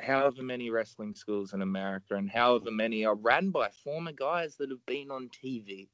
however 0.01 0.43
many 0.43 0.71
wrestling 0.71 1.15
schools 1.15 1.53
in 1.55 1.63
america 1.63 2.15
and 2.17 2.31
however 2.31 2.71
many 2.71 3.05
are 3.05 3.15
run 3.15 3.51
by 3.51 3.69
former 3.71 4.13
guys 4.13 4.57
that 4.57 4.71
have 4.71 4.85
been 4.87 5.11
on 5.11 5.29
tv 5.31 5.89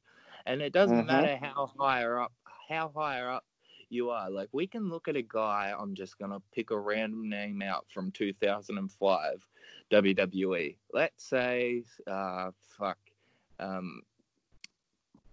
and 0.46 0.62
it 0.62 0.72
doesn't 0.72 1.06
Mhm. 1.06 1.06
matter 1.06 1.36
how 1.36 1.70
higher 1.78 2.18
up 2.20 2.32
how 2.68 2.90
higher 2.94 3.30
up 3.30 3.44
you 3.90 4.10
are. 4.10 4.30
Like 4.30 4.48
we 4.52 4.66
can 4.66 4.88
look 4.88 5.08
at 5.08 5.16
a 5.16 5.22
guy. 5.22 5.72
I'm 5.78 5.94
just 5.94 6.18
gonna 6.18 6.40
pick 6.54 6.70
a 6.70 6.78
random 6.78 7.28
name 7.28 7.62
out 7.62 7.86
from 7.92 8.10
2005 8.12 9.46
WWE. 9.90 10.76
Let's 10.92 11.24
say, 11.24 11.84
uh, 12.06 12.50
fuck, 12.78 12.98
um, 13.58 14.02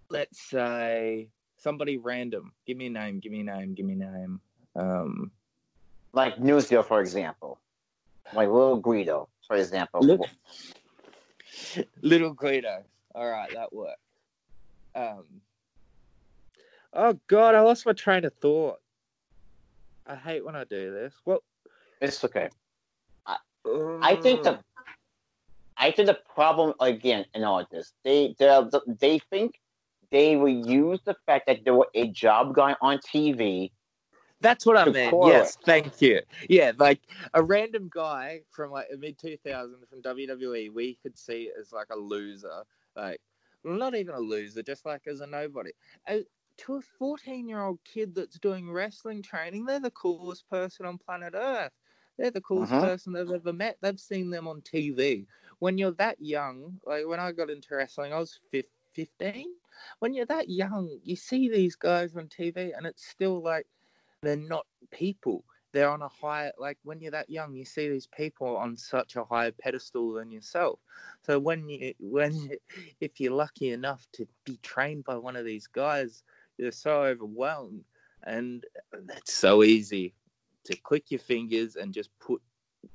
let's 0.08 0.40
say 0.40 1.28
somebody 1.58 1.98
random. 1.98 2.52
Give 2.66 2.76
me 2.76 2.86
a 2.86 2.90
name. 2.90 3.18
Give 3.20 3.32
me 3.32 3.40
a 3.40 3.44
name. 3.44 3.74
Give 3.74 3.86
me 3.86 3.94
a 3.94 3.96
name. 3.96 4.40
Um, 4.74 5.30
Like 6.12 6.36
Newsdeal, 6.36 6.84
for 6.84 7.00
example. 7.00 7.58
Like 8.32 8.48
Little 8.48 8.76
Guido, 8.78 9.28
for 9.46 9.56
example. 9.56 10.00
Look- 10.00 10.20
Little 12.02 12.32
Guido. 12.34 12.84
All 13.14 13.28
right, 13.30 13.52
that 13.54 13.72
worked. 13.72 14.00
Um. 14.94 15.24
Oh 16.92 17.18
God, 17.26 17.54
I 17.54 17.60
lost 17.60 17.86
my 17.86 17.92
train 17.92 18.24
of 18.24 18.34
thought. 18.34 18.78
I 20.06 20.14
hate 20.14 20.44
when 20.44 20.54
I 20.54 20.64
do 20.64 20.92
this. 20.92 21.14
Well, 21.24 21.42
It's 22.00 22.22
okay. 22.24 22.48
I 24.02 24.14
think 24.16 24.42
the 24.42 24.60
I 25.78 25.90
think 25.90 26.06
the 26.06 26.18
problem 26.34 26.74
again 26.80 27.24
in 27.34 27.44
all 27.44 27.66
this, 27.70 27.92
they 28.04 28.34
they 28.38 28.62
they 29.00 29.18
think 29.30 29.60
they 30.10 30.36
will 30.36 30.66
use 30.66 31.00
the 31.04 31.16
fact 31.26 31.46
that 31.46 31.64
there 31.64 31.74
were 31.74 31.88
a 31.94 32.08
job 32.08 32.54
guy 32.54 32.76
on 32.80 32.98
TV. 32.98 33.70
That's 34.40 34.64
what 34.66 34.76
I 34.76 34.84
meant. 34.86 35.16
Yes, 35.24 35.56
thank 35.64 36.00
you. 36.00 36.20
Yeah, 36.48 36.72
like 36.78 37.00
a 37.34 37.42
random 37.42 37.88
guy 37.92 38.42
from 38.50 38.70
like 38.70 38.86
mid 38.98 39.18
2000s 39.18 39.88
from 39.88 40.02
WWE, 40.02 40.72
we 40.72 40.98
could 41.02 41.18
see 41.18 41.50
as 41.58 41.72
like 41.72 41.88
a 41.90 41.96
loser, 41.96 42.62
like 42.94 43.20
not 43.64 43.94
even 43.94 44.14
a 44.14 44.20
loser, 44.20 44.62
just 44.62 44.86
like 44.86 45.06
as 45.06 45.20
a 45.20 45.26
nobody. 45.26 45.72
Uh, 46.06 46.18
to 46.58 46.74
a 46.76 46.80
14 46.82 47.48
year 47.48 47.62
old 47.62 47.84
kid 47.84 48.14
that's 48.14 48.38
doing 48.38 48.70
wrestling 48.70 49.22
training, 49.22 49.66
they're 49.66 49.80
the 49.80 49.90
coolest 49.90 50.48
person 50.48 50.86
on 50.86 50.98
planet 50.98 51.34
Earth. 51.36 51.72
They're 52.16 52.30
the 52.30 52.40
coolest 52.40 52.76
Mhm. 52.76 52.78
person 52.78 53.12
they've 53.12 53.30
ever 53.30 53.52
met. 53.52 53.78
They've 53.80 53.98
seen 54.00 54.30
them 54.30 54.46
on 54.48 54.62
TV. 54.62 55.26
When 55.58 55.78
you're 55.78 55.92
that 55.92 56.20
young, 56.20 56.80
like 56.84 57.06
when 57.06 57.20
I 57.20 57.32
got 57.32 57.50
into 57.50 57.74
wrestling, 57.74 58.12
I 58.12 58.18
was 58.18 58.40
15. 58.94 59.54
When 59.98 60.14
you're 60.14 60.26
that 60.26 60.48
young, 60.48 61.00
you 61.02 61.16
see 61.16 61.48
these 61.48 61.76
guys 61.76 62.16
on 62.16 62.28
TV, 62.28 62.72
and 62.72 62.86
it's 62.86 63.06
still 63.06 63.42
like 63.42 63.66
they're 64.22 64.36
not 64.36 64.66
people. 64.90 65.44
They're 65.72 65.90
on 65.90 66.02
a 66.02 66.08
higher, 66.08 66.52
like 66.58 66.78
when 66.82 67.00
you're 67.00 67.10
that 67.12 67.30
young, 67.30 67.54
you 67.54 67.64
see 67.64 67.88
these 67.88 68.06
people 68.06 68.56
on 68.56 68.76
such 68.76 69.16
a 69.16 69.24
higher 69.24 69.52
pedestal 69.52 70.12
than 70.14 70.30
yourself. 70.30 70.80
So 71.22 71.38
when 71.38 71.68
you, 71.68 71.94
when, 71.98 72.34
you- 72.34 72.58
if 73.00 73.20
you're 73.20 73.32
lucky 73.34 73.70
enough 73.70 74.06
to 74.12 74.26
be 74.44 74.56
trained 74.58 75.04
by 75.04 75.16
one 75.16 75.36
of 75.36 75.44
these 75.44 75.66
guys, 75.66 76.24
you're 76.58 76.72
so 76.72 77.02
overwhelmed, 77.02 77.84
and 78.24 78.64
it's 79.16 79.34
so 79.34 79.62
easy 79.62 80.14
to 80.64 80.76
click 80.76 81.10
your 81.10 81.20
fingers 81.20 81.76
and 81.76 81.94
just 81.94 82.10
put, 82.18 82.40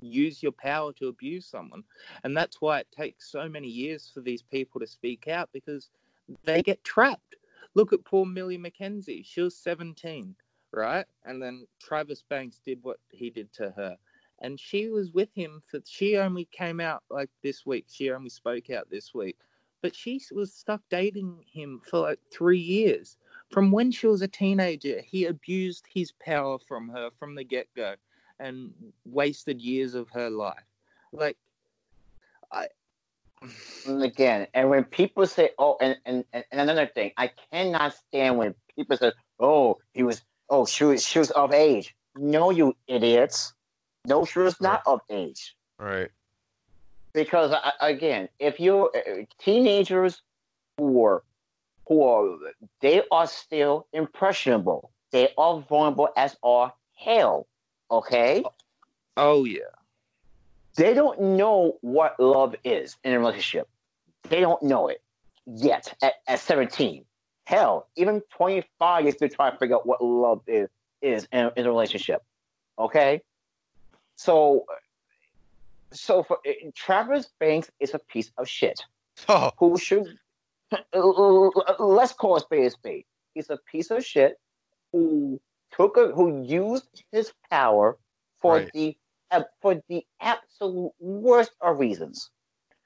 use 0.01 0.43
your 0.43 0.51
power 0.51 0.93
to 0.93 1.07
abuse 1.07 1.45
someone, 1.45 1.83
and 2.23 2.35
that's 2.35 2.61
why 2.61 2.79
it 2.79 2.87
takes 2.91 3.31
so 3.31 3.47
many 3.47 3.67
years 3.67 4.11
for 4.13 4.21
these 4.21 4.41
people 4.41 4.79
to 4.79 4.87
speak 4.87 5.27
out 5.27 5.49
because 5.53 5.89
they 6.43 6.61
get 6.61 6.83
trapped. 6.83 7.35
Look 7.73 7.93
at 7.93 8.03
poor 8.03 8.25
Millie 8.25 8.57
McKenzie. 8.57 9.25
She 9.25 9.41
was 9.41 9.55
17 9.55 10.35
right? 10.71 11.05
And 11.25 11.41
then 11.41 11.67
Travis 11.79 12.23
Banks 12.27 12.59
did 12.65 12.79
what 12.81 12.97
he 13.11 13.29
did 13.29 13.51
to 13.53 13.71
her. 13.71 13.97
And 14.39 14.59
she 14.59 14.89
was 14.89 15.11
with 15.11 15.29
him 15.35 15.61
for, 15.69 15.79
she 15.85 16.17
only 16.17 16.45
came 16.51 16.79
out 16.79 17.03
like 17.09 17.29
this 17.43 17.65
week. 17.65 17.85
She 17.89 18.11
only 18.11 18.29
spoke 18.29 18.69
out 18.69 18.89
this 18.89 19.13
week. 19.13 19.37
But 19.81 19.95
she 19.95 20.21
was 20.31 20.53
stuck 20.53 20.81
dating 20.89 21.43
him 21.51 21.81
for 21.89 21.99
like 21.99 22.19
three 22.31 22.59
years. 22.59 23.17
From 23.51 23.71
when 23.71 23.91
she 23.91 24.07
was 24.07 24.21
a 24.21 24.27
teenager, 24.27 25.01
he 25.01 25.25
abused 25.25 25.85
his 25.93 26.11
power 26.13 26.57
from 26.57 26.89
her 26.89 27.09
from 27.19 27.35
the 27.35 27.43
get 27.43 27.67
go 27.75 27.95
and 28.39 28.73
wasted 29.05 29.61
years 29.61 29.93
of 29.93 30.09
her 30.09 30.29
life. 30.29 30.63
Like, 31.11 31.37
I. 32.51 32.67
And 33.87 34.03
again, 34.03 34.47
and 34.53 34.69
when 34.69 34.83
people 34.83 35.25
say, 35.25 35.49
"Oh," 35.57 35.77
and, 35.81 35.97
and 36.05 36.23
and 36.33 36.45
another 36.51 36.85
thing, 36.85 37.11
I 37.17 37.31
cannot 37.51 37.95
stand 37.95 38.37
when 38.37 38.53
people 38.75 38.97
say, 38.97 39.11
"Oh, 39.39 39.79
he 39.93 40.03
was, 40.03 40.21
oh, 40.49 40.65
she 40.65 40.83
was, 40.83 41.03
she 41.03 41.19
was 41.19 41.31
of 41.31 41.51
age." 41.51 41.95
No, 42.15 42.51
you 42.51 42.75
idiots. 42.87 43.53
No, 44.05 44.25
she 44.25 44.39
was 44.39 44.61
not 44.61 44.83
of 44.85 45.01
age. 45.09 45.55
Right. 45.79 46.09
Because 47.13 47.53
again, 47.81 48.29
if 48.39 48.59
you're 48.59 48.91
uh, 48.95 49.23
teenagers 49.39 50.21
who 50.77 51.03
are, 51.03 51.23
who 51.91 52.03
are, 52.03 52.37
they 52.79 53.03
are 53.11 53.27
still 53.27 53.85
impressionable. 53.91 54.91
They 55.11 55.27
are 55.37 55.59
vulnerable 55.59 56.07
as 56.15 56.37
all 56.41 56.71
hell. 56.95 57.47
Okay. 57.91 58.45
Oh, 59.17 59.43
yeah. 59.43 59.75
they 60.77 60.93
don't 60.93 61.19
know 61.19 61.77
what 61.81 62.17
love 62.17 62.55
is 62.63 62.95
in 63.03 63.11
a 63.11 63.19
relationship. 63.19 63.67
They 64.29 64.39
don't 64.39 64.63
know 64.63 64.87
it 64.87 65.01
yet 65.45 65.93
at, 66.01 66.13
at 66.29 66.39
17. 66.39 67.03
Hell, 67.43 67.89
even 67.97 68.21
25 68.37 69.03
years 69.03 69.15
to 69.17 69.27
try 69.27 69.49
to 69.49 69.57
figure 69.57 69.75
out 69.75 69.85
what 69.85 70.01
love 70.01 70.39
is 70.47 70.69
is 71.01 71.27
in, 71.33 71.51
in 71.57 71.65
a 71.65 71.69
relationship. 71.69 72.23
Okay, 72.79 73.19
so 74.15 74.65
so 75.91 76.23
for 76.23 76.37
eh, 76.45 76.69
Travis 76.73 77.29
Banks 77.37 77.69
is 77.81 77.93
a 77.93 77.99
piece 77.99 78.31
of 78.37 78.47
shit 78.47 78.85
Oh, 79.29 79.51
who 79.57 79.77
should 79.77 80.17
let's 80.93 82.13
call 82.13 82.37
a 82.37 82.39
spade 82.39 82.65
a 82.65 82.71
spade. 82.71 83.05
He's 83.33 83.49
a 83.49 83.57
piece 83.71 83.91
of 83.91 84.05
shit 84.05 84.35
who 84.91 85.39
took 85.71 85.97
a 85.97 86.07
who 86.09 86.43
used 86.43 87.03
his 87.11 87.31
power 87.49 87.97
for 88.41 88.55
Right. 88.57 88.71
the 88.73 88.97
uh, 89.31 89.43
for 89.61 89.81
the 89.87 90.03
absolute 90.19 90.91
worst 90.99 91.51
of 91.61 91.79
reasons. 91.79 92.29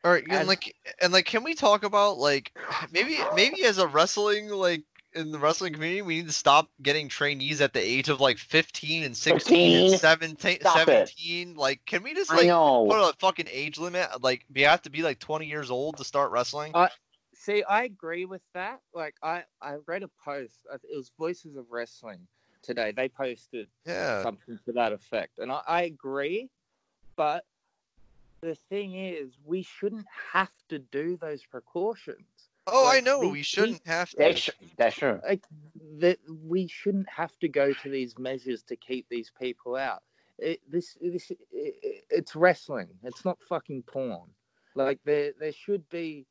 all 0.04 0.12
right. 0.12 0.24
And 0.24 0.34
And- 0.34 0.48
like, 0.48 0.76
and 1.02 1.12
like, 1.12 1.26
can 1.26 1.44
we 1.44 1.56
talk 1.56 1.84
about 1.84 2.18
like 2.20 2.52
maybe 2.92 3.18
maybe 3.36 3.64
as 3.66 3.80
a 3.80 3.88
wrestling 3.88 4.50
like 4.50 4.84
in 5.16 5.32
the 5.32 5.40
wrestling 5.40 5.72
community, 5.74 6.02
we 6.02 6.18
need 6.18 6.28
to 6.28 6.34
stop 6.34 6.70
getting 6.82 7.08
trainees 7.08 7.62
at 7.62 7.72
the 7.74 7.80
age 7.80 8.10
of 8.10 8.20
like 8.20 8.38
15 8.38 9.02
and 9.04 9.16
16 9.16 9.78
and 9.78 9.92
15? 9.92 9.98
17, 10.00 10.52
it. 10.58 10.62
17. 10.68 11.56
Like, 11.56 11.80
can 11.86 12.04
we 12.04 12.14
just 12.14 12.30
like 12.30 12.40
put 12.50 13.00
a 13.00 13.14
fucking 13.20 13.48
age 13.50 13.78
limit? 13.80 14.10
Like, 14.22 14.46
you 14.54 14.66
have 14.66 14.82
to 14.82 14.90
be 14.90 15.04
like 15.04 15.20
20 15.20 15.46
years 15.46 15.72
old 15.72 15.96
to 15.98 16.04
start 16.04 16.32
wrestling. 16.32 16.74
Uh, 16.76 16.90
See, 17.46 17.62
I 17.64 17.84
agree 17.84 18.26
with 18.26 18.42
that. 18.56 18.80
Like, 18.92 19.14
I 19.22 19.44
I 19.62 19.76
read 19.86 20.02
a 20.02 20.10
post. 20.24 20.66
Uh, 20.72 20.78
it 20.84 20.96
was 20.96 21.12
Voices 21.20 21.56
of 21.56 21.66
Wrestling 21.70 22.22
today. 22.64 22.92
They 22.92 23.08
posted 23.08 23.68
yeah. 23.86 24.24
something 24.24 24.58
to 24.66 24.72
that 24.72 24.94
effect, 24.94 25.38
and 25.38 25.52
I, 25.52 25.62
I 25.68 25.82
agree. 25.84 26.50
But 27.16 27.46
the 28.42 28.56
thing 28.56 28.96
is, 28.96 29.38
we 29.46 29.62
shouldn't 29.62 30.08
have 30.34 30.50
to 30.70 30.80
do 30.80 31.18
those 31.18 31.46
precautions. 31.46 32.26
Oh, 32.66 32.90
I 32.92 33.00
know. 33.00 33.22
these 33.22 33.32
We 33.32 33.44
shouldn't 33.44 33.86
have 33.86 34.10
to. 34.10 34.18
That's, 34.18 34.50
that's 34.76 34.96
true. 34.96 35.20
Like 35.24 35.44
that, 36.00 36.18
we 36.48 36.66
shouldn't 36.66 37.10
have 37.10 37.38
to 37.42 37.48
go 37.48 37.74
to 37.74 37.90
these 37.90 38.18
measures 38.18 38.64
to 38.64 38.76
keep 38.76 39.08
these 39.08 39.32
people 39.40 39.76
out. 39.76 40.02
It, 40.40 40.62
this 40.68 40.98
this 41.00 41.30
it, 41.30 42.06
it's 42.10 42.36
wrestling. 42.36 42.88
It's 43.04 43.24
not 43.24 43.38
fucking 43.48 43.84
porn. 43.84 44.32
Like 44.74 45.00
there 45.06 45.34
there 45.40 45.54
should 45.54 45.88
be. 45.92 46.26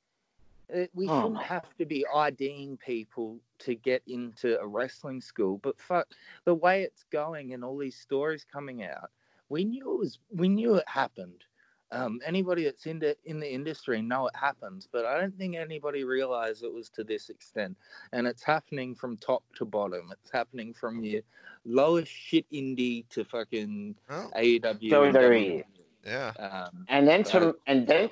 Uh, 0.73 0.87
We 0.95 1.09
Oh 1.09 1.21
shouldn't 1.21 1.43
have 1.43 1.75
to 1.79 1.85
be 1.85 2.07
IDing 2.15 2.77
people 2.79 3.41
to 3.61 3.75
get 3.75 4.03
into 4.07 4.59
a 4.61 4.67
wrestling 4.67 5.21
school. 5.21 5.59
But 5.59 5.79
fuck, 5.81 6.09
the 6.45 6.55
way 6.55 6.83
it's 6.83 7.05
going 7.11 7.53
and 7.53 7.65
all 7.65 7.77
these 7.77 7.97
stories 7.97 8.45
coming 8.45 8.83
out, 8.85 9.11
we 9.49 9.65
knew 9.65 9.93
it 9.95 9.99
was. 9.99 10.19
We 10.31 10.49
knew 10.49 10.75
it 10.77 10.89
happened. 10.89 11.45
Um, 11.93 12.21
anybody 12.25 12.65
that's 12.65 12.87
in 12.87 12.99
the 12.99 13.17
in 13.25 13.39
the 13.39 13.53
industry 13.53 14.01
know 14.03 14.27
it 14.27 14.35
happens, 14.35 14.89
but 14.91 15.05
I 15.05 15.21
don't 15.21 15.37
think 15.37 15.55
anybody 15.55 16.03
realized 16.03 16.65
it 16.65 16.73
was 16.73 16.89
to 16.91 17.05
this 17.05 17.29
extent. 17.31 17.77
And 18.13 18.27
it's 18.27 18.43
happening 18.43 18.95
from 18.95 19.17
top 19.17 19.45
to 19.57 19.65
bottom. 19.65 20.11
It's 20.11 20.31
happening 20.31 20.73
from 20.75 21.05
your 21.05 21.23
lowest 21.65 22.11
shit 22.11 22.47
indie 22.51 23.09
to 23.11 23.25
fucking 23.25 23.95
Oh, 24.11 24.31
AEW. 24.35 24.91
WWE. 24.91 25.65
yeah. 26.05 26.33
Um, 26.39 26.85
And 26.89 27.07
then 27.07 27.23
to 27.25 27.55
and 27.67 27.87
then 27.87 28.11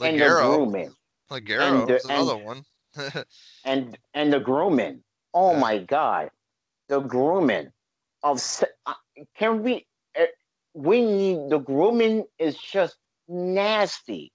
and 0.00 0.20
the 0.20 0.30
Ligero. 0.30 0.56
grooming 0.56 0.94
Ligero 1.30 1.80
and 1.80 1.88
the- 1.88 1.96
is 1.96 2.04
another 2.04 2.34
and- 2.34 2.44
one. 2.44 2.64
and 3.64 3.98
and 4.14 4.32
the 4.32 4.40
grooming. 4.40 5.02
Oh 5.34 5.52
Yeah. 5.52 5.58
my 5.60 5.78
god, 5.78 6.30
the 6.88 7.00
grooming 7.00 7.70
of 8.22 8.42
uh, 8.86 8.94
can 9.36 9.62
we? 9.62 9.86
Uh, 10.18 10.24
we 10.74 11.00
need 11.02 11.50
the 11.50 11.58
grooming 11.58 12.24
is 12.38 12.56
just 12.56 12.96
nasty. 13.28 14.32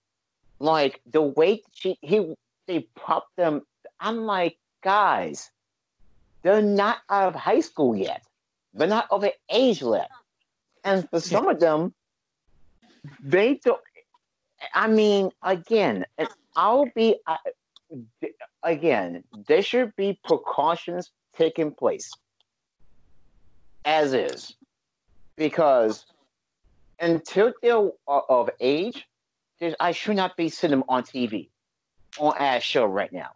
Like 0.60 1.02
the 1.12 1.22
way 1.22 1.64
she 1.74 1.98
he 2.02 2.36
they 2.68 2.82
pop 2.96 3.28
them. 3.36 3.64
I'm 4.00 4.26
like, 4.26 4.58
guys, 4.84 5.52
they're 6.44 6.62
not 6.62 7.00
out 7.10 7.30
of 7.30 7.36
high 7.36 7.60
school 7.62 7.96
yet. 7.96 8.24
They're 8.74 8.88
not 8.88 9.08
of 9.12 9.24
an 9.24 9.32
age 9.50 9.82
yet, 9.82 10.10
and 10.84 11.10
for 11.10 11.20
some 11.20 11.48
of 11.48 11.60
them, 11.60 11.94
they 13.22 13.56
don't. 13.56 13.82
I 14.74 14.88
mean, 14.88 15.32
again, 15.42 16.06
and 16.18 16.30
I'll 16.56 16.88
be. 16.96 17.18
I, 17.28 17.38
again, 18.64 19.24
there 19.48 19.62
should 19.62 19.96
be 19.96 20.20
precautions 20.24 21.12
taking 21.36 21.72
place 21.72 22.12
as 23.86 24.14
is, 24.14 24.56
because 25.36 26.06
until 27.00 27.54
they're 27.62 27.90
of 28.08 28.50
age, 28.60 29.08
I 29.80 29.92
should 29.92 30.16
not 30.16 30.36
be 30.38 30.50
seeing 30.50 30.72
them 30.72 30.84
on 30.88 31.04
TV, 31.04 31.50
on 32.20 32.34
our 32.38 32.60
show 32.60 32.86
right 32.86 33.12
now, 33.12 33.32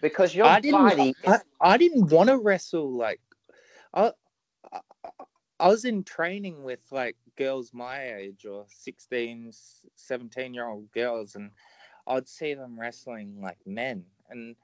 because 0.00 0.34
your 0.34 0.46
I 0.46 0.60
didn't. 0.60 0.80
body. 0.80 1.14
I, 1.26 1.38
I 1.60 1.76
didn't 1.76 2.10
want 2.10 2.28
to 2.30 2.38
wrestle. 2.38 2.90
Like, 2.92 3.20
I, 3.94 4.12
I 5.58 5.68
was 5.68 5.84
in 5.84 6.04
training 6.04 6.62
with 6.62 6.80
like 6.90 7.16
girls 7.40 7.72
my 7.72 8.16
age 8.16 8.44
or 8.44 8.66
16, 8.68 9.50
17 9.96 10.54
year 10.54 10.68
old 10.68 10.92
girls, 10.92 11.36
and 11.36 11.50
I'd 12.06 12.28
see 12.28 12.52
them 12.52 12.78
wrestling 12.78 13.40
like 13.40 13.56
men. 13.64 14.04
And 14.28 14.54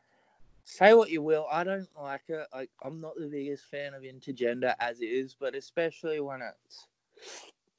say 0.64 0.92
what 0.92 1.10
you 1.10 1.22
will, 1.22 1.46
I 1.50 1.64
don't 1.64 1.88
like 1.98 2.24
it. 2.28 2.46
Like, 2.54 2.70
I'm 2.84 3.00
not 3.00 3.14
the 3.16 3.28
biggest 3.28 3.64
fan 3.64 3.94
of 3.94 4.02
intergender 4.02 4.74
as 4.78 5.00
it 5.00 5.06
is, 5.06 5.34
but 5.38 5.54
especially 5.54 6.20
when 6.20 6.42
it's 6.42 6.86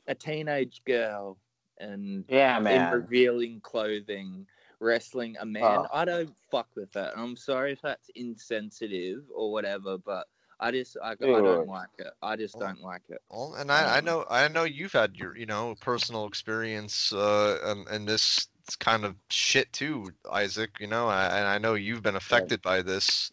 a 0.07 0.15
teenage 0.15 0.81
girl 0.83 1.37
and 1.79 2.25
yeah, 2.27 2.59
man. 2.59 2.87
in 2.87 2.99
revealing 3.01 3.59
clothing, 3.61 4.47
wrestling 4.79 5.35
a 5.39 5.45
man. 5.45 5.63
Oh. 5.63 5.87
I 5.93 6.05
don't 6.05 6.33
fuck 6.49 6.69
with 6.75 6.91
that. 6.93 7.13
I'm 7.15 7.35
sorry 7.35 7.73
if 7.73 7.81
that's 7.83 8.09
insensitive 8.15 9.25
or 9.31 9.51
whatever, 9.51 9.99
but 9.99 10.27
I 10.59 10.71
just 10.71 10.97
I, 11.03 11.11
I 11.11 11.15
don't 11.15 11.67
like 11.67 11.89
it. 11.99 12.07
I 12.21 12.35
just 12.35 12.57
don't 12.57 12.81
like 12.81 13.03
it. 13.09 13.21
Well, 13.29 13.55
and 13.55 13.71
I, 13.71 13.97
I 13.97 14.01
know 14.01 14.25
I 14.29 14.47
know 14.47 14.63
you've 14.63 14.93
had 14.93 15.15
your 15.15 15.37
you 15.37 15.45
know 15.45 15.75
personal 15.81 16.25
experience 16.25 17.13
uh 17.13 17.59
and, 17.63 17.87
and 17.87 18.07
this 18.07 18.47
kind 18.79 19.05
of 19.05 19.15
shit 19.29 19.71
too, 19.71 20.11
Izzac. 20.25 20.79
You 20.79 20.87
know, 20.87 21.07
I, 21.07 21.25
and 21.25 21.47
I 21.47 21.57
know 21.57 21.75
you've 21.75 22.01
been 22.03 22.15
affected 22.15 22.61
by 22.61 22.81
this. 22.81 23.31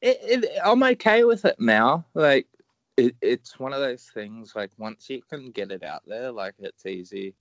It, 0.00 0.18
it, 0.22 0.50
I'm 0.64 0.82
okay 0.82 1.24
with 1.24 1.44
it 1.44 1.56
now. 1.58 2.06
Like 2.14 2.46
it, 2.96 3.16
it's 3.20 3.58
one 3.58 3.72
of 3.72 3.80
those 3.80 4.10
things. 4.14 4.54
Like 4.54 4.70
once 4.78 5.10
you 5.10 5.22
can 5.28 5.50
get 5.50 5.70
it 5.70 5.82
out 5.82 6.02
there, 6.06 6.30
like 6.30 6.54
it's 6.58 6.86
easy. 6.86 7.34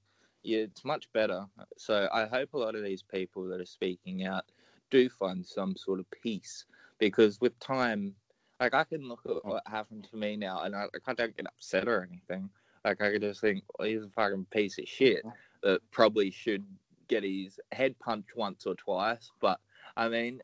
Yeah, 0.43 0.59
it's 0.59 0.85
much 0.85 1.11
better. 1.13 1.45
So 1.77 2.07
I 2.13 2.25
hope 2.25 2.53
a 2.53 2.57
lot 2.57 2.75
of 2.75 2.83
these 2.83 3.03
people 3.03 3.47
that 3.49 3.61
are 3.61 3.65
speaking 3.65 4.25
out 4.25 4.45
do 4.89 5.09
find 5.09 5.45
some 5.45 5.75
sort 5.75 5.99
of 5.99 6.09
peace 6.11 6.65
because 6.97 7.39
with 7.39 7.57
time, 7.59 8.15
like 8.59 8.73
I 8.73 8.83
can 8.83 9.07
look 9.07 9.21
at 9.27 9.45
what 9.45 9.63
happened 9.67 10.07
to 10.11 10.17
me 10.17 10.35
now, 10.35 10.63
and 10.63 10.75
I, 10.75 10.83
like, 10.83 11.01
I 11.07 11.13
don't 11.13 11.35
get 11.35 11.47
upset 11.47 11.87
or 11.87 12.07
anything. 12.09 12.49
Like 12.85 13.01
I 13.01 13.11
could 13.11 13.21
just 13.21 13.41
think, 13.41 13.63
well, 13.77 13.87
he's 13.87 14.03
a 14.03 14.09
fucking 14.09 14.45
piece 14.51 14.77
of 14.79 14.87
shit 14.87 15.23
that 15.63 15.81
probably 15.91 16.31
should 16.31 16.63
get 17.07 17.23
his 17.23 17.59
head 17.71 17.97
punched 17.99 18.35
once 18.35 18.65
or 18.65 18.75
twice. 18.75 19.31
But 19.41 19.59
I 19.97 20.07
mean, 20.09 20.41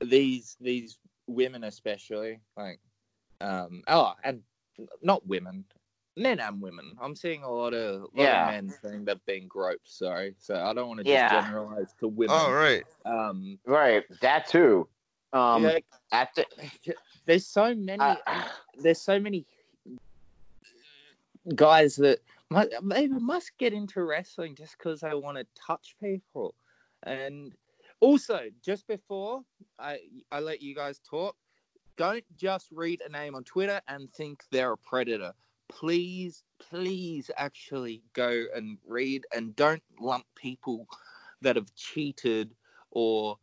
these 0.00 0.56
these 0.60 0.98
women 1.26 1.64
especially, 1.64 2.40
like, 2.56 2.80
um, 3.40 3.82
oh, 3.88 4.14
and 4.24 4.42
not 5.02 5.26
women, 5.26 5.64
men 6.16 6.40
and 6.40 6.60
women. 6.60 6.96
I'm 7.00 7.14
seeing 7.14 7.42
a 7.44 7.50
lot 7.50 7.74
of, 7.74 8.02
lot 8.02 8.10
Yeah. 8.14 8.48
of 8.48 8.52
men 8.52 8.74
saying 8.82 9.04
they've 9.04 9.26
been 9.26 9.46
groped. 9.46 9.88
Sorry, 9.88 10.34
so 10.38 10.56
I 10.56 10.72
don't 10.72 10.88
want 10.88 10.98
to 10.98 11.04
just 11.04 11.32
Yeah. 11.32 11.42
generalize 11.42 11.92
to 12.00 12.08
women. 12.08 12.36
Oh 12.36 12.52
right. 12.52 12.84
Um, 13.04 13.58
Right, 13.64 14.04
that 14.20 14.46
too. 14.46 14.88
Um, 15.32 15.70
after 16.12 16.44
there's 17.26 17.46
so 17.46 17.74
many. 17.74 18.00
uh, 18.02 18.16
there's 18.78 19.00
so 19.00 19.18
many 19.18 19.46
guys 21.54 21.96
that 21.96 22.20
mu- 22.50 22.68
they 22.82 23.08
must 23.08 23.52
get 23.58 23.72
into 23.72 24.04
wrestling 24.04 24.54
just 24.54 24.76
because 24.78 25.00
they 25.00 25.14
want 25.14 25.38
to 25.38 25.46
touch 25.54 25.96
people. 26.00 26.54
And 27.04 27.52
also, 28.00 28.48
just 28.64 28.86
before 28.86 29.42
I 29.78 29.98
I 30.30 30.40
let 30.40 30.62
you 30.62 30.74
guys 30.74 31.00
talk, 31.08 31.36
don't 31.96 32.24
just 32.36 32.68
read 32.72 33.00
a 33.06 33.10
name 33.10 33.34
on 33.34 33.44
Twitter 33.44 33.80
and 33.88 34.12
think 34.12 34.44
they're 34.50 34.72
a 34.72 34.78
predator. 34.78 35.32
Please, 35.68 36.42
please, 36.58 37.30
actually 37.36 38.02
go 38.12 38.44
and 38.54 38.76
read 38.86 39.24
and 39.34 39.56
don't 39.56 39.82
lump 39.98 40.26
people 40.34 40.86
that 41.40 41.56
have 41.56 41.74
cheated 41.74 42.54
or 42.90 43.38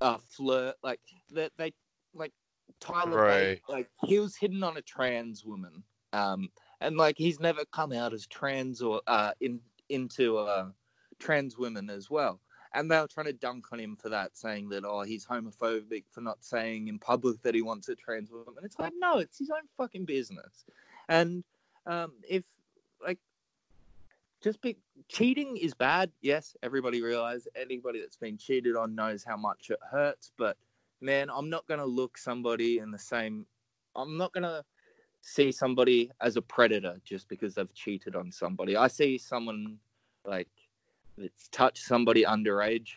uh, 0.00 0.18
flirt 0.18 0.76
like 0.82 1.00
that. 1.32 1.52
They 1.56 1.72
like 2.14 2.32
Tyler 2.80 3.18
Bate, 3.18 3.18
Right. 3.18 3.62
like 3.68 3.88
he 4.04 4.18
was 4.18 4.36
hitting 4.36 4.62
on 4.62 4.76
a 4.76 4.82
trans 4.82 5.44
woman, 5.44 5.82
um, 6.12 6.50
and 6.80 6.96
like 6.96 7.16
he's 7.18 7.40
never 7.40 7.64
come 7.66 7.92
out 7.92 8.12
as 8.12 8.26
trans 8.26 8.82
or 8.82 9.00
uh, 9.06 9.32
in 9.40 9.60
into 9.88 10.38
uh, 10.38 10.70
trans 11.18 11.56
women 11.58 11.90
as 11.90 12.10
well. 12.10 12.40
And 12.74 12.90
they 12.90 13.00
were 13.00 13.08
trying 13.08 13.26
to 13.26 13.32
dunk 13.32 13.72
on 13.72 13.80
him 13.80 13.96
for 13.96 14.10
that, 14.10 14.36
saying 14.36 14.68
that 14.70 14.84
oh 14.84 15.02
he's 15.02 15.26
homophobic 15.26 16.04
for 16.10 16.20
not 16.20 16.44
saying 16.44 16.88
in 16.88 16.98
public 16.98 17.40
that 17.42 17.54
he 17.54 17.62
wants 17.62 17.88
a 17.88 17.96
trans 17.96 18.30
woman. 18.30 18.54
And 18.56 18.66
It's 18.66 18.78
like 18.78 18.92
no, 18.98 19.18
it's 19.18 19.38
his 19.38 19.50
own 19.50 19.66
fucking 19.76 20.04
business. 20.04 20.64
And 21.08 21.42
um, 21.86 22.12
if 22.28 22.44
like 23.04 23.18
just 24.42 24.60
be 24.60 24.76
cheating 25.08 25.56
is 25.56 25.74
bad. 25.74 26.10
Yes, 26.20 26.56
everybody 26.62 27.02
realize 27.02 27.48
anybody 27.56 28.00
that's 28.00 28.16
been 28.16 28.38
cheated 28.38 28.76
on 28.76 28.94
knows 28.94 29.24
how 29.24 29.36
much 29.36 29.70
it 29.70 29.78
hurts. 29.90 30.32
But 30.36 30.56
man, 31.00 31.28
I'm 31.30 31.50
not 31.50 31.66
gonna 31.66 31.86
look 31.86 32.16
somebody 32.18 32.78
in 32.78 32.90
the 32.90 32.98
same. 32.98 33.46
I'm 33.96 34.16
not 34.16 34.32
gonna 34.32 34.64
see 35.20 35.50
somebody 35.50 36.10
as 36.20 36.36
a 36.36 36.42
predator 36.42 36.96
just 37.04 37.28
because 37.28 37.54
they've 37.54 37.74
cheated 37.74 38.14
on 38.14 38.30
somebody. 38.30 38.76
I 38.76 38.88
see 38.88 39.18
someone 39.18 39.78
like 40.24 40.48
that's 41.16 41.48
touched 41.48 41.82
somebody 41.84 42.24
underage 42.24 42.90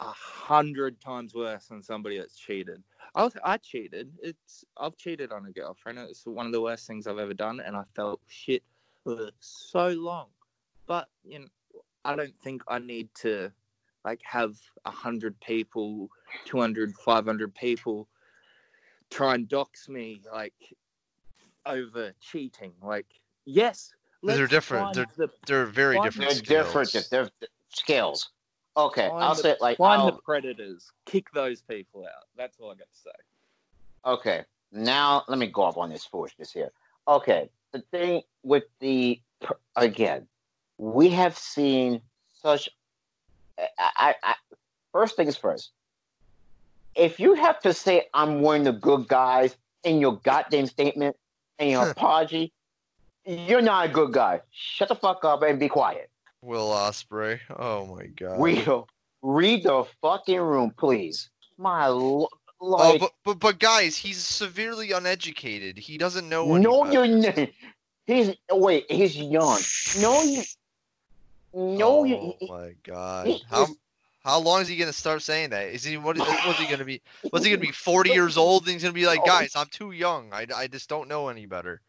a 0.00 0.12
hundred 0.12 1.00
times 1.00 1.34
worse 1.34 1.66
than 1.66 1.82
somebody 1.82 2.18
that's 2.18 2.38
cheated. 2.38 2.82
I 3.14 3.24
was, 3.24 3.36
I 3.44 3.56
cheated. 3.58 4.10
It's 4.22 4.64
I've 4.76 4.96
cheated 4.96 5.32
on 5.32 5.46
a 5.46 5.50
girlfriend. 5.50 5.98
It's 5.98 6.24
one 6.24 6.46
of 6.46 6.52
the 6.52 6.60
worst 6.62 6.86
things 6.86 7.06
I've 7.06 7.18
ever 7.18 7.34
done, 7.34 7.60
and 7.60 7.76
I 7.76 7.82
felt 7.94 8.20
shit 8.26 8.62
for 9.04 9.30
so 9.40 9.88
long. 9.88 10.28
But 10.88 11.08
you 11.22 11.38
know, 11.40 11.46
I 12.04 12.16
don't 12.16 12.34
think 12.42 12.62
I 12.66 12.80
need 12.80 13.08
to 13.22 13.52
like 14.04 14.20
have 14.24 14.56
a 14.84 14.90
hundred 14.90 15.38
people, 15.40 16.08
200, 16.46 16.94
500 16.96 17.54
people 17.54 18.08
try 19.10 19.34
and 19.34 19.48
dox 19.48 19.88
me 19.88 20.20
like 20.32 20.54
over 21.66 22.12
cheating. 22.20 22.72
Like, 22.82 23.06
yes, 23.44 23.92
They're 24.22 24.38
let's 24.38 24.50
different. 24.50 24.96
find 24.96 25.06
the 25.16 25.30
They're 25.46 25.66
very 25.66 26.00
different. 26.00 26.30
They're 26.46 26.64
skills. 26.64 26.92
different. 26.92 27.08
They're 27.10 27.30
they're 27.40 27.48
skills. 27.68 28.30
Okay, 28.76 29.08
Find 29.08 29.24
I'll 29.24 29.34
the- 29.34 29.42
say 29.42 29.50
it 29.50 29.60
like 29.60 29.76
find 29.78 30.00
I'll- 30.02 30.12
the 30.12 30.22
predators, 30.22 30.90
kick 31.04 31.30
those 31.32 31.60
people 31.62 32.04
out. 32.06 32.24
That's 32.36 32.58
all 32.60 32.70
I 32.70 32.74
got 32.76 32.88
to 32.90 32.98
say. 32.98 33.10
Okay, 34.06 34.44
now 34.72 35.24
let 35.28 35.38
me 35.38 35.48
go 35.48 35.64
up 35.64 35.76
on 35.76 35.90
this 35.90 36.04
foolishness 36.04 36.52
here. 36.52 36.70
Okay, 37.08 37.50
the 37.72 37.80
thing 37.90 38.22
with 38.44 38.64
the 38.78 39.20
again, 39.76 40.28
we 40.78 41.10
have 41.10 41.36
seen 41.36 42.00
such. 42.40 42.68
I, 43.58 43.66
I, 43.96 44.14
I 44.22 44.34
first 44.92 45.16
things 45.16 45.36
first. 45.36 45.72
If 46.94 47.20
you 47.20 47.34
have 47.34 47.60
to 47.60 47.72
say 47.72 48.06
I'm 48.14 48.40
one 48.40 48.66
of 48.66 48.74
the 48.74 48.80
good 48.80 49.08
guys 49.08 49.56
in 49.84 50.00
your 50.00 50.18
goddamn 50.24 50.66
statement 50.66 51.16
and 51.58 51.70
your 51.70 51.88
apology, 51.90 52.52
you're 53.24 53.60
not 53.60 53.86
a 53.86 53.88
good 53.88 54.12
guy. 54.12 54.40
Shut 54.50 54.88
the 54.88 54.94
fuck 54.94 55.24
up 55.24 55.42
and 55.42 55.60
be 55.60 55.68
quiet. 55.68 56.10
Will 56.42 56.68
Ospreay. 56.68 57.40
Oh 57.56 57.86
my 57.86 58.06
god. 58.06 58.40
Read, 58.40 58.66
read 59.22 59.62
the 59.64 59.84
fucking 60.00 60.40
room, 60.40 60.72
please. 60.76 61.30
My 61.56 61.88
lo- 61.88 62.28
Oh, 62.60 62.98
but, 62.98 63.12
but 63.24 63.38
but 63.38 63.58
guys, 63.60 63.96
he's 63.96 64.18
severely 64.18 64.90
uneducated. 64.90 65.78
He 65.78 65.96
doesn't 65.96 66.28
know. 66.28 66.56
No, 66.56 66.90
you're 66.90 67.06
not. 67.06 67.48
He's 68.06 68.34
wait. 68.50 68.90
He's 68.90 69.16
young. 69.16 69.60
No, 70.00 70.22
you. 70.22 70.42
No, 71.58 72.00
oh 72.00 72.04
you. 72.04 72.34
my 72.48 72.74
god. 72.84 73.26
he 73.26 73.42
How 73.50 73.64
is- 73.64 73.76
how 74.24 74.40
long 74.40 74.60
is 74.60 74.68
he 74.68 74.76
gonna 74.76 74.92
start 74.92 75.22
saying 75.22 75.50
that? 75.50 75.68
Is 75.68 75.84
he 75.84 75.96
what 75.96 76.16
is 76.16 76.22
what's 76.22 76.58
he 76.58 76.66
gonna 76.66 76.84
be? 76.84 77.00
What's 77.30 77.44
he 77.44 77.50
gonna 77.50 77.60
be? 77.62 77.72
Forty 77.72 78.10
years 78.10 78.36
old 78.36 78.64
and 78.64 78.72
he's 78.72 78.82
gonna 78.82 78.92
be 78.92 79.06
like, 79.06 79.24
guys, 79.24 79.56
I'm 79.56 79.68
too 79.68 79.92
young. 79.92 80.32
I, 80.32 80.46
I 80.54 80.66
just 80.66 80.88
don't 80.88 81.08
know 81.08 81.28
any 81.28 81.46
better. 81.46 81.80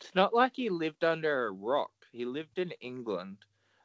It's 0.00 0.14
not 0.14 0.32
like 0.32 0.52
he 0.54 0.70
lived 0.70 1.04
under 1.04 1.46
a 1.46 1.50
rock. 1.50 1.90
He 2.12 2.24
lived 2.24 2.58
in 2.58 2.70
England. 2.80 3.38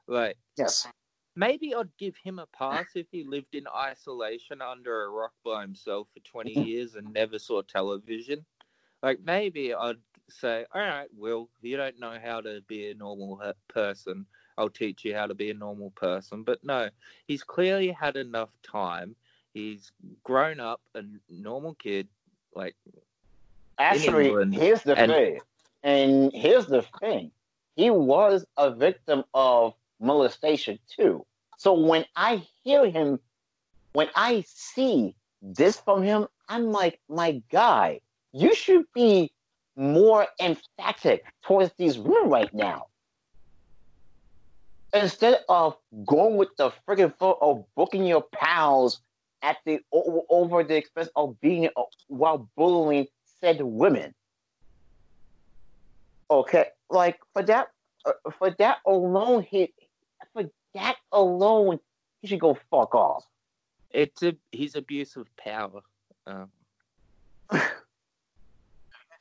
Like 0.07 0.37
Yes. 0.57 0.87
maybe 1.35 1.75
I'd 1.75 1.95
give 1.97 2.15
him 2.17 2.39
a 2.39 2.45
pass 2.47 2.85
if 2.95 3.07
he 3.11 3.23
lived 3.23 3.53
in 3.53 3.65
isolation 3.75 4.61
under 4.61 5.03
a 5.03 5.09
rock 5.09 5.33
by 5.43 5.61
himself 5.61 6.07
for 6.13 6.19
20 6.21 6.51
mm-hmm. 6.51 6.61
years 6.63 6.95
and 6.95 7.11
never 7.13 7.39
saw 7.39 7.61
television. 7.61 8.45
Like 9.03 9.19
maybe 9.23 9.73
I'd 9.73 9.97
say, 10.29 10.65
"All 10.73 10.81
right, 10.81 11.09
Will, 11.15 11.49
you 11.61 11.77
don't 11.77 11.99
know 11.99 12.17
how 12.23 12.41
to 12.41 12.61
be 12.67 12.89
a 12.89 12.93
normal 12.93 13.41
person. 13.67 14.25
I'll 14.60 14.70
teach 14.70 15.03
you 15.05 15.16
how 15.16 15.26
to 15.26 15.34
be 15.34 15.49
a 15.49 15.53
normal 15.55 15.89
person." 15.91 16.43
But 16.43 16.64
no, 16.64 16.89
he's 17.28 17.43
clearly 17.43 17.89
had 17.89 18.16
enough 18.18 18.49
time. 18.62 19.16
He's 19.53 19.91
grown 20.24 20.60
up 20.60 20.82
a 20.93 21.03
normal 21.30 21.74
kid. 21.76 22.07
Like 22.53 22.76
Actually, 23.80 24.28
England. 24.28 24.53
here's 24.53 24.84
the 24.84 24.95
And- 24.97 25.12
thing. 25.12 25.39
And 25.82 26.32
here's 26.34 26.66
the 26.66 26.82
thing. 26.99 27.32
He 27.78 27.89
was 27.89 28.45
a 28.57 28.70
victim 28.70 29.24
of 29.34 29.74
molestation 30.01 30.78
too. 30.89 31.26
So 31.57 31.74
when 31.74 32.05
I 32.18 32.45
hear 32.64 32.89
him, 32.89 33.20
when 33.93 34.10
I 34.16 34.41
see 34.47 35.16
this 35.41 35.80
from 35.80 36.03
him, 36.03 36.28
I'm 36.49 36.72
like, 36.74 36.99
my 37.07 37.41
guy, 37.49 38.01
you 38.34 38.53
should 38.53 38.86
be 38.93 39.32
more 39.78 40.28
emphatic 40.41 41.24
towards 41.43 41.72
these 41.78 41.97
women 41.97 42.30
right 42.30 42.53
now. 42.53 42.88
Instead 44.93 45.41
of 45.49 45.77
going 46.05 46.37
with 46.37 46.49
the 46.57 46.71
friggin' 46.87 47.15
foot 47.17 47.37
of 47.41 47.63
booking 47.75 48.05
your 48.05 48.23
pals 48.33 49.01
at 49.41 49.57
the 49.65 49.79
over 49.91 50.63
the 50.63 50.75
expense 50.75 51.09
of 51.15 51.39
being 51.39 51.69
uh, 51.77 51.83
while 52.07 52.49
bullying 52.57 53.07
said 53.39 53.61
women. 53.61 54.13
Okay, 56.31 56.65
like 56.89 57.19
for 57.33 57.43
that, 57.43 57.69
uh, 58.05 58.11
for 58.37 58.51
that 58.59 58.77
alone, 58.85 59.43
he 59.43 59.73
for 60.33 60.43
that 60.73 60.97
alone, 61.11 61.79
he 62.21 62.27
should 62.27 62.39
go 62.39 62.57
fuck 62.69 62.93
off. 62.95 63.23
it's 63.91 64.23
a 64.23 64.35
his 64.51 64.75
abuse 64.75 65.15
of 65.15 65.27
power. 65.37 65.81
Um, 66.27 66.51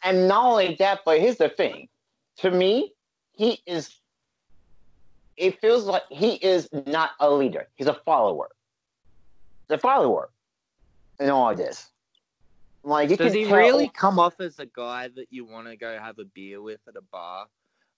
And 0.02 0.28
not 0.28 0.44
only 0.44 0.76
that, 0.76 1.00
but 1.04 1.20
here's 1.20 1.38
the 1.38 1.48
thing. 1.48 1.88
To 2.38 2.50
me, 2.50 2.92
he 3.32 3.60
is. 3.66 3.94
It 5.38 5.60
feels 5.60 5.84
like 5.84 6.02
he 6.10 6.34
is 6.34 6.68
not 6.86 7.10
a 7.20 7.30
leader. 7.30 7.68
He's 7.76 7.86
a 7.86 7.94
follower. 8.04 8.48
The 9.68 9.78
follower 9.78 10.30
in 11.20 11.30
all 11.30 11.50
of 11.50 11.56
this. 11.56 11.90
Like 12.82 13.08
Does 13.16 13.32
he 13.32 13.44
tell- 13.44 13.56
really 13.56 13.88
come 13.88 14.18
off 14.18 14.40
as 14.40 14.58
a 14.58 14.66
guy 14.66 15.08
that 15.08 15.26
you 15.30 15.44
want 15.44 15.66
to 15.68 15.76
go 15.76 15.98
have 15.98 16.18
a 16.18 16.24
beer 16.24 16.60
with 16.60 16.80
at 16.88 16.96
a 16.96 17.02
bar? 17.02 17.46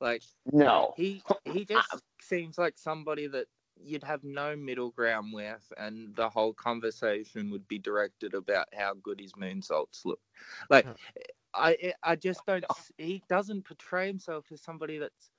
Like 0.01 0.23
No. 0.53 0.95
he 0.97 1.23
he 1.45 1.65
just 1.75 1.89
seems 2.21 2.59
like 2.59 2.77
somebody 2.79 3.27
that 3.29 3.47
you'd 3.83 4.05
have 4.05 4.25
no 4.25 4.57
middle 4.57 4.91
ground 4.91 5.33
with, 5.33 5.73
and 5.79 6.15
the 6.17 6.29
whole 6.29 6.53
conversation 6.53 7.51
would 7.51 7.67
be 7.69 7.79
directed 7.79 8.35
about 8.35 8.67
how 8.75 8.95
good 9.03 9.21
his 9.21 9.33
moonsaults 9.33 10.05
look. 10.05 10.21
Like 10.71 10.87
I 11.55 11.95
I 12.03 12.17
just 12.17 12.45
don't. 12.47 12.65
He 12.99 13.23
doesn't 13.29 13.65
portray 13.65 14.07
himself 14.07 14.47
as 14.53 14.61
somebody 14.63 14.99
that's 14.99 15.31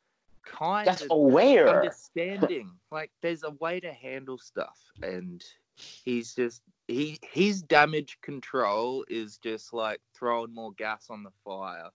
kind 0.43 0.87
That's 0.87 1.03
of 1.03 1.07
aware. 1.11 1.69
understanding. 1.69 2.71
Like 2.91 3.09
there's 3.21 3.43
a 3.43 3.51
way 3.51 3.79
to 3.79 3.93
handle 3.93 4.37
stuff, 4.37 4.77
and 5.01 5.41
he's 5.75 6.35
just 6.35 6.61
he 6.89 7.19
his 7.21 7.61
damage 7.61 8.17
control 8.21 9.05
is 9.07 9.37
just 9.37 9.73
like 9.73 10.01
throwing 10.13 10.53
more 10.53 10.73
gas 10.73 11.07
on 11.09 11.23
the 11.23 11.31
fire. 11.45 11.89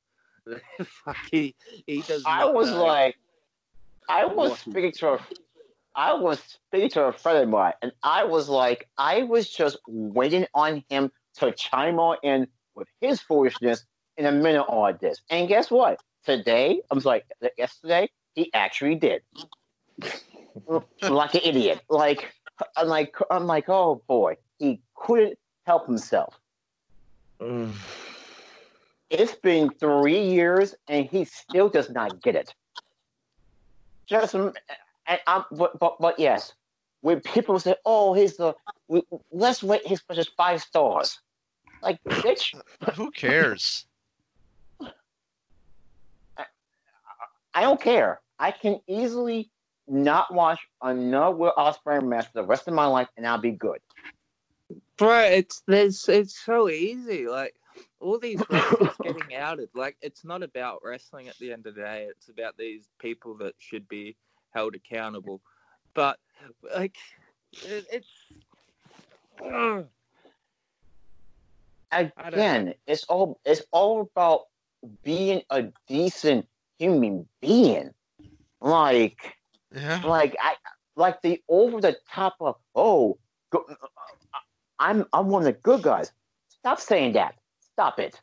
Fuck, 1.05 1.17
he 1.31 1.55
he 1.87 2.01
does. 2.01 2.23
I 2.25 2.47
was 2.47 2.71
know. 2.71 2.83
like, 2.83 3.17
I 4.09 4.25
was 4.25 4.59
speaking 4.59 4.93
to 4.93 5.15
a, 5.15 5.19
I 5.95 6.15
was 6.15 6.41
speaking 6.41 6.89
to 6.91 7.05
a 7.05 7.13
friend 7.13 7.39
of 7.39 7.49
mine, 7.51 7.75
and 7.83 7.93
I 8.03 8.25
was 8.25 8.49
like, 8.49 8.89
I 8.97 9.25
was 9.25 9.51
just 9.51 9.77
waiting 9.87 10.47
on 10.55 10.83
him 10.89 11.13
to 11.39 11.53
chime 11.53 11.99
on 11.99 12.17
in 12.23 12.47
with 12.75 12.89
his 13.01 13.21
foolishness 13.21 13.85
in 14.17 14.27
a 14.27 14.33
minute 14.33 14.63
all 14.63 14.93
this. 14.95 15.21
And 15.31 15.49
guess 15.49 15.71
what? 15.71 16.01
Today, 16.25 16.81
I 16.91 16.95
was 16.95 17.05
like, 17.05 17.25
yesterday, 17.57 18.09
he 18.37 18.53
actually 18.55 18.95
did. 18.95 19.23
like 21.09 21.35
an 21.35 21.41
idiot. 21.43 21.81
Like, 21.89 22.33
I'm 22.77 22.87
like, 22.87 23.17
I'm 23.31 23.47
like, 23.47 23.69
oh 23.69 24.03
boy, 24.07 24.37
he 24.59 24.81
couldn't 24.95 25.39
help 25.67 25.87
himself. 25.87 26.39
It's 29.09 29.37
been 29.37 29.71
three 29.79 30.21
years 30.21 30.75
and 30.89 31.07
he 31.07 31.25
still 31.27 31.69
does 31.69 31.89
not 31.91 32.21
get 32.23 32.35
it. 32.35 32.53
Just, 34.09 34.35
and 34.35 34.53
I'm, 35.29 35.45
but, 35.53 35.79
but, 35.79 35.97
but 36.01 36.19
yes, 36.19 36.55
when 37.03 37.21
people 37.21 37.61
say, 37.61 37.77
"Oh, 37.85 38.15
he's 38.15 38.37
the," 38.37 38.55
we, 38.89 39.03
let's 39.31 39.63
rate 39.63 39.87
his 39.87 40.03
just 40.13 40.33
five 40.37 40.61
stars. 40.61 41.21
Like, 41.83 42.01
bitch, 42.05 42.53
Who 42.97 43.13
cares? 43.13 43.87
I 47.55 47.63
don't 47.63 47.81
care. 47.81 48.21
I 48.39 48.51
can 48.51 48.81
easily 48.87 49.51
not 49.89 50.33
watch 50.33 50.61
another 50.83 51.35
Will 51.35 51.53
Ospreay 51.57 52.03
match 52.03 52.27
for 52.27 52.43
the 52.43 52.45
rest 52.45 52.69
of 52.69 52.75
my 52.75 52.87
life, 52.87 53.09
and 53.17 53.27
I'll 53.27 53.39
be 53.39 53.53
good. 53.53 53.79
Bro, 54.97 55.21
it's 55.21 55.63
there's 55.67 56.09
it's 56.09 56.39
so 56.39 56.69
easy. 56.69 57.29
Like 57.29 57.55
all 58.01 58.19
these 58.19 58.43
wrestlers 58.51 58.97
getting 59.03 59.35
outed. 59.35 59.69
Like 59.75 59.97
it's 60.01 60.25
not 60.25 60.43
about 60.43 60.81
wrestling 60.85 61.29
at 61.29 61.39
the 61.39 61.53
end 61.53 61.67
of 61.67 61.75
the 61.75 61.83
day. 61.83 62.07
It's 62.11 62.29
about 62.29 62.57
these 62.57 62.89
people 62.99 63.37
that 63.39 63.55
should 63.59 63.89
be 63.89 64.17
held 64.55 64.75
accountable. 64.75 65.41
But 65.95 66.19
like 66.75 66.97
it, 67.53 67.87
it's. 67.93 68.09
Again, 71.93 72.75
it's 72.87 73.05
all 73.05 73.39
it's 73.45 73.63
all 73.71 74.01
about 74.01 74.47
being 75.03 75.43
a 75.51 75.65
decent 75.87 76.47
human 76.79 77.29
being. 77.41 77.93
Like, 78.61 79.37
Yeah. 79.75 80.03
Like 80.05 80.37
I 80.41 80.55
like 80.97 81.23
the 81.23 81.43
over 81.49 81.81
the 81.81 81.97
top 82.11 82.37
of 82.41 82.57
oh, 82.75 83.19
go, 83.51 83.65
I'm 84.79 85.05
I'm 85.13 85.29
one 85.29 85.43
of 85.43 85.47
the 85.47 85.53
good 85.53 85.83
guys. 85.83 86.13
Stop 86.49 86.81
saying 86.81 87.13
that. 87.15 87.35
Stop 87.61 87.99
it. 87.99 88.21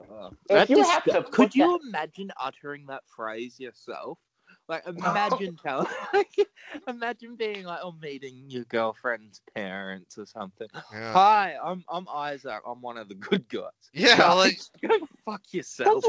Uh, 0.00 0.30
If 0.48 0.70
you 0.70 0.82
have 0.82 1.04
to 1.04 1.22
could 1.24 1.32
put 1.32 1.54
you 1.54 1.78
imagine 1.84 2.30
uttering 2.38 2.86
that 2.86 3.02
phrase 3.06 3.58
yourself? 3.58 4.18
Like, 4.68 4.86
imagine 4.86 5.58
tell, 5.60 5.88
like, 6.14 6.46
imagine 6.86 7.34
being 7.34 7.64
like, 7.64 7.80
oh, 7.82 7.92
meeting 8.00 8.44
your 8.48 8.64
girlfriend's 8.64 9.40
parents 9.54 10.16
or 10.16 10.26
something. 10.26 10.68
Yeah. 10.92 11.12
Hi, 11.12 11.56
I'm 11.62 11.84
I'm 11.88 12.06
Izzac. 12.06 12.60
I'm 12.66 12.80
one 12.80 12.96
of 12.96 13.08
the 13.08 13.16
good 13.16 13.48
guys. 13.48 13.72
Yeah, 13.92 14.32
like 14.34 14.60
Go 14.86 15.08
fuck 15.24 15.42
yourself. 15.52 16.04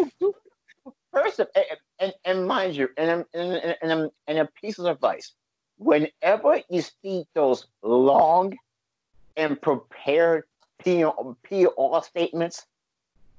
First, 1.12 1.39
of, 1.39 1.49
and, 1.55 1.66
and, 1.99 2.14
and 2.24 2.47
mind 2.47 2.76
you, 2.76 2.89
and, 2.97 3.26
and, 3.34 3.76
and, 3.82 4.12
and, 4.28 4.38
a 4.39 4.45
piece 4.45 4.80
of 4.80 4.86
advice: 4.86 5.34
whenever 5.78 6.62
you 6.70 6.82
see 6.82 7.26
those 7.34 7.68
long 7.84 8.57
and 9.36 9.62
prepared 9.62 10.43
PR, 10.80 11.09
statements, 12.03 12.66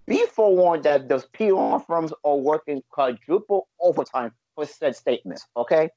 be 0.06 0.26
forewarned 0.26 0.84
that 0.84 1.08
those 1.08 1.24
PR 1.26 1.78
firms 1.86 2.12
are 2.24 2.36
working 2.36 2.82
quadruple 2.90 3.68
overtime 3.80 4.32
for 4.54 4.66
said 4.66 4.94
statements. 4.94 5.46
Okay, 5.56 5.88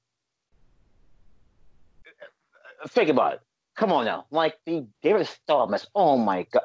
think 2.87 3.09
about 3.09 3.33
it. 3.33 3.39
Come 3.75 3.91
on 3.91 4.05
now, 4.05 4.25
like 4.31 4.55
the 4.65 4.85
David 5.01 5.27
Starmus. 5.27 5.85
Oh 5.93 6.17
my 6.17 6.45
god! 6.51 6.63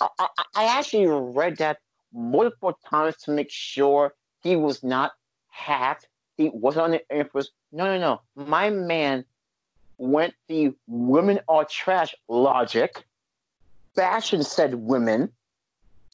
I, 0.00 0.08
I, 0.18 0.28
I 0.56 0.64
actually 0.64 1.06
read 1.06 1.58
that 1.58 1.78
multiple 2.12 2.76
times 2.88 3.16
to 3.18 3.30
make 3.30 3.50
sure 3.50 4.14
he 4.42 4.56
was 4.56 4.82
not 4.82 5.12
hacked. 5.48 6.08
He 6.36 6.50
wasn't 6.52 6.84
on 6.84 6.90
the 6.92 7.16
influence. 7.16 7.50
No, 7.72 7.84
no, 7.84 7.98
no. 7.98 8.46
My 8.46 8.70
man 8.70 9.24
went 9.98 10.34
the 10.48 10.72
women 10.86 11.40
are 11.48 11.64
trash 11.64 12.14
logic, 12.28 13.04
bashing 13.94 14.42
said 14.42 14.74
women, 14.74 15.30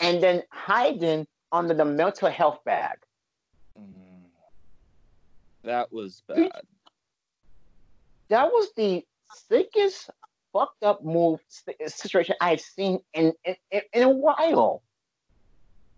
and 0.01 0.22
then 0.22 0.43
hiding 0.51 1.27
under 1.53 1.74
the 1.74 1.85
mental 1.85 2.29
health 2.29 2.59
bag. 2.64 2.99
Mm. 3.79 3.85
That 5.62 5.93
was 5.93 6.22
bad. 6.27 6.51
That 8.29 8.47
was 8.47 8.72
the 8.77 9.05
sickest, 9.49 10.11
fucked 10.53 10.83
up 10.83 11.05
move 11.05 11.41
situation 11.87 12.35
I've 12.41 12.61
seen 12.61 13.01
in, 13.14 13.33
in, 13.45 13.55
in, 13.70 13.83
in 13.93 14.03
a 14.03 14.11
while. 14.11 14.83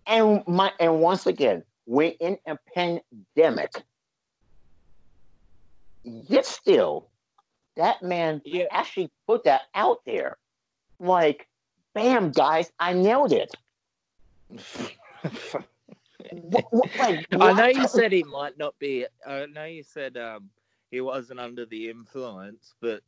And 0.05 0.43
my 0.47 0.71
and 0.79 1.01
once 1.01 1.25
again, 1.27 1.63
we're 1.89 2.13
in 2.19 2.37
a 2.45 2.55
pandemic. 2.75 3.71
Yet 6.03 6.45
still, 6.45 7.09
that 7.77 8.03
man 8.03 8.43
Yeah. 8.45 8.65
actually 8.71 9.09
put 9.25 9.43
that 9.45 9.63
out 9.73 10.05
there. 10.05 10.37
Like, 10.99 11.47
bam, 11.95 12.29
guys, 12.29 12.71
I 12.79 12.93
nailed 12.93 13.33
it. 13.33 13.51
What, 16.31 16.65
what, 16.69 16.95
like, 16.99 17.25
I 17.39 17.53
know 17.53 17.65
you 17.65 17.87
said 17.87 18.11
he 18.11 18.23
might 18.23 18.55
not 18.57 18.77
be. 18.77 19.07
I 19.25 19.47
know 19.47 19.63
you 19.63 19.81
said 19.81 20.15
um, 20.15 20.51
he 20.91 21.01
wasn't 21.01 21.39
under 21.39 21.65
the 21.65 21.89
influence, 21.89 22.75
but 22.81 23.01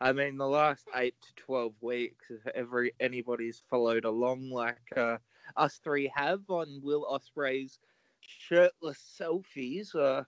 I 0.00 0.12
mean, 0.12 0.36
the 0.36 0.46
last 0.46 0.86
eight 0.94 1.14
to 1.22 1.42
twelve 1.42 1.72
weeks, 1.80 2.26
if 2.28 2.46
every 2.48 2.92
anybody's 3.00 3.62
followed 3.70 4.04
along 4.04 4.50
like 4.50 4.76
uh, 4.94 5.16
us 5.56 5.78
three 5.82 6.12
have 6.14 6.40
on 6.48 6.80
Will 6.82 7.06
Ospreay's 7.10 7.78
shirtless 8.26 9.18
selfies, 9.20 9.94
uh, 9.94 10.24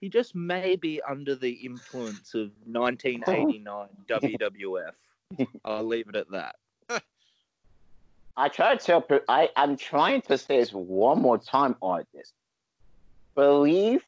he 0.00 0.08
just 0.08 0.34
may 0.34 0.76
be 0.76 1.00
under 1.08 1.34
the 1.34 1.50
influence 1.50 2.34
of 2.34 2.50
1989 2.64 3.88
WWF. 4.08 5.46
I'll 5.64 5.84
leave 5.84 6.08
it 6.08 6.16
at 6.16 6.30
that. 6.30 6.56
I 8.36 8.48
try 8.48 8.74
to 8.74 8.84
tell 8.84 9.04
I, 9.28 9.50
I'm 9.56 9.76
trying 9.76 10.22
to 10.22 10.38
say 10.38 10.58
this 10.58 10.70
one 10.70 11.20
more 11.20 11.38
time 11.38 11.76
on 11.82 12.04
this. 12.14 12.32
Believe 13.34 14.02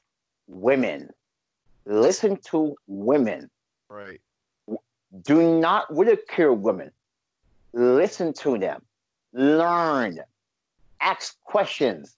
women. 0.49 1.11
Listen 1.87 2.39
to 2.51 2.75
women. 2.87 3.51
right. 3.89 4.21
Do 5.23 5.61
not 5.61 5.95
ridicule 5.95 6.57
women. 6.57 6.91
Listen 7.73 8.33
to 8.35 8.59
them. 8.59 8.83
Learn. 9.33 10.19
Ask 11.01 11.41
questions. 11.45 12.17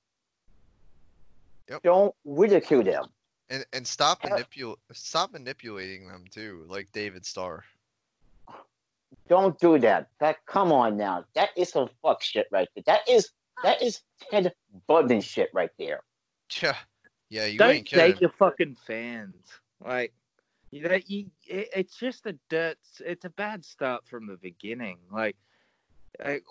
Yep. 1.70 1.82
Don't 1.82 2.14
ridicule 2.24 2.82
them. 2.82 3.06
And 3.48 3.64
and 3.72 3.86
stop 3.86 4.22
manipul 4.22 4.76
stop 4.92 5.32
manipulating 5.32 6.08
them 6.08 6.24
too, 6.30 6.64
like 6.68 6.90
David 6.92 7.24
Starr. 7.24 7.64
Don't 9.28 9.58
do 9.58 9.78
that. 9.78 10.08
That 10.20 10.44
come 10.46 10.72
on 10.72 10.96
now. 10.96 11.24
That 11.34 11.50
is 11.56 11.70
some 11.70 11.88
fuck 12.02 12.22
shit 12.22 12.46
right 12.50 12.68
there. 12.74 12.84
That 12.86 13.08
is 13.08 13.30
that 13.62 13.82
is 13.82 14.00
Ted 14.30 14.52
Bundy 14.86 15.20
shit 15.20 15.50
right 15.52 15.70
there. 15.78 16.00
Yeah. 16.60 16.76
Yeah, 17.28 17.46
you 17.46 17.58
Don't 17.58 17.70
ain't 17.70 17.86
kidding. 17.86 18.18
your 18.20 18.30
fucking 18.30 18.76
fans. 18.86 19.34
Like, 19.84 20.12
you 20.70 20.82
know, 20.82 20.98
you, 21.06 21.26
it, 21.46 21.68
it's 21.74 21.96
just 21.96 22.26
a 22.26 22.38
dirt. 22.48 22.78
It's 23.00 23.24
a 23.24 23.30
bad 23.30 23.64
start 23.64 24.06
from 24.06 24.26
the 24.26 24.36
beginning. 24.36 24.98
Like, 25.10 25.36
like, 26.24 26.44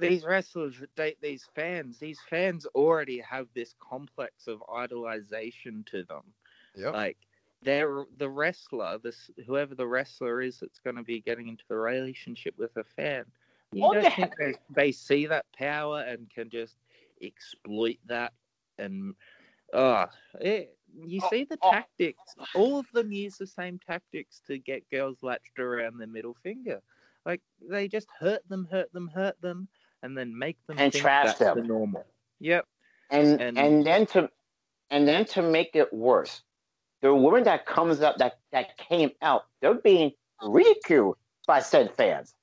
these 0.00 0.24
wrestlers 0.24 0.80
that 0.80 0.94
date 0.96 1.18
these 1.22 1.48
fans. 1.54 1.98
These 1.98 2.20
fans 2.28 2.66
already 2.74 3.20
have 3.20 3.48
this 3.54 3.74
complex 3.80 4.48
of 4.48 4.60
idolization 4.68 5.86
to 5.86 6.04
them. 6.04 6.34
Yep. 6.76 6.94
Like, 6.94 7.18
they're 7.62 8.04
the 8.16 8.28
wrestler. 8.30 8.98
This 8.98 9.30
whoever 9.46 9.74
the 9.74 9.86
wrestler 9.86 10.40
is 10.42 10.60
that's 10.60 10.80
going 10.80 10.96
to 10.96 11.02
be 11.04 11.20
getting 11.20 11.48
into 11.48 11.64
the 11.68 11.76
relationship 11.76 12.54
with 12.58 12.76
a 12.76 12.84
fan. 12.84 13.24
You 13.72 13.88
What 13.88 13.92
don't 13.92 14.02
the 14.02 14.10
think 14.10 14.34
they, 14.38 14.54
they 14.70 14.92
see 14.92 15.26
that 15.26 15.46
power 15.52 16.00
and 16.00 16.30
can 16.30 16.50
just 16.50 16.78
exploit 17.22 17.98
that 18.06 18.32
and 18.78 19.14
oh 19.72 20.06
it, 20.40 20.76
you 21.04 21.20
Oh, 21.20 21.30
see 21.30 21.44
the 21.44 21.58
oh. 21.62 21.70
tactics 21.70 22.36
all 22.54 22.78
of 22.78 22.90
them 22.92 23.12
use 23.12 23.38
the 23.38 23.46
same 23.46 23.78
tactics 23.78 24.40
to 24.46 24.58
get 24.58 24.88
girls 24.90 25.22
latched 25.22 25.58
around 25.58 25.98
their 25.98 26.06
middle 26.08 26.34
finger 26.34 26.80
like 27.24 27.42
they 27.68 27.88
just 27.88 28.08
hurt 28.18 28.46
them 28.48 28.66
hurt 28.70 28.92
them 28.92 29.08
hurt 29.08 29.40
them 29.40 29.68
and 30.02 30.16
then 30.16 30.36
make 30.38 30.56
them 30.66 30.78
And 30.78 30.92
think 30.92 31.02
trash 31.02 31.26
that's 31.26 31.38
them. 31.38 31.58
the 31.58 31.64
normal 31.64 32.06
yep 32.38 32.66
and 33.10 33.40
And- 33.40 33.58
and, 33.58 33.86
then 33.86 34.06
to 34.06 34.30
and 34.90 35.06
then 35.06 35.24
to 35.26 35.42
make 35.42 35.74
it 35.76 35.92
worse, 35.92 36.42
the 37.00 37.14
woman 37.14 37.44
that 37.44 37.64
comes 37.66 38.00
up 38.00 38.16
that 38.18 38.38
that 38.52 38.76
came 38.76 39.10
out, 39.22 39.46
they're 39.60 39.74
being 39.74 40.12
ridiculed 40.42 41.16
by 41.46 41.60
said 41.60 41.94
fans, 41.94 42.34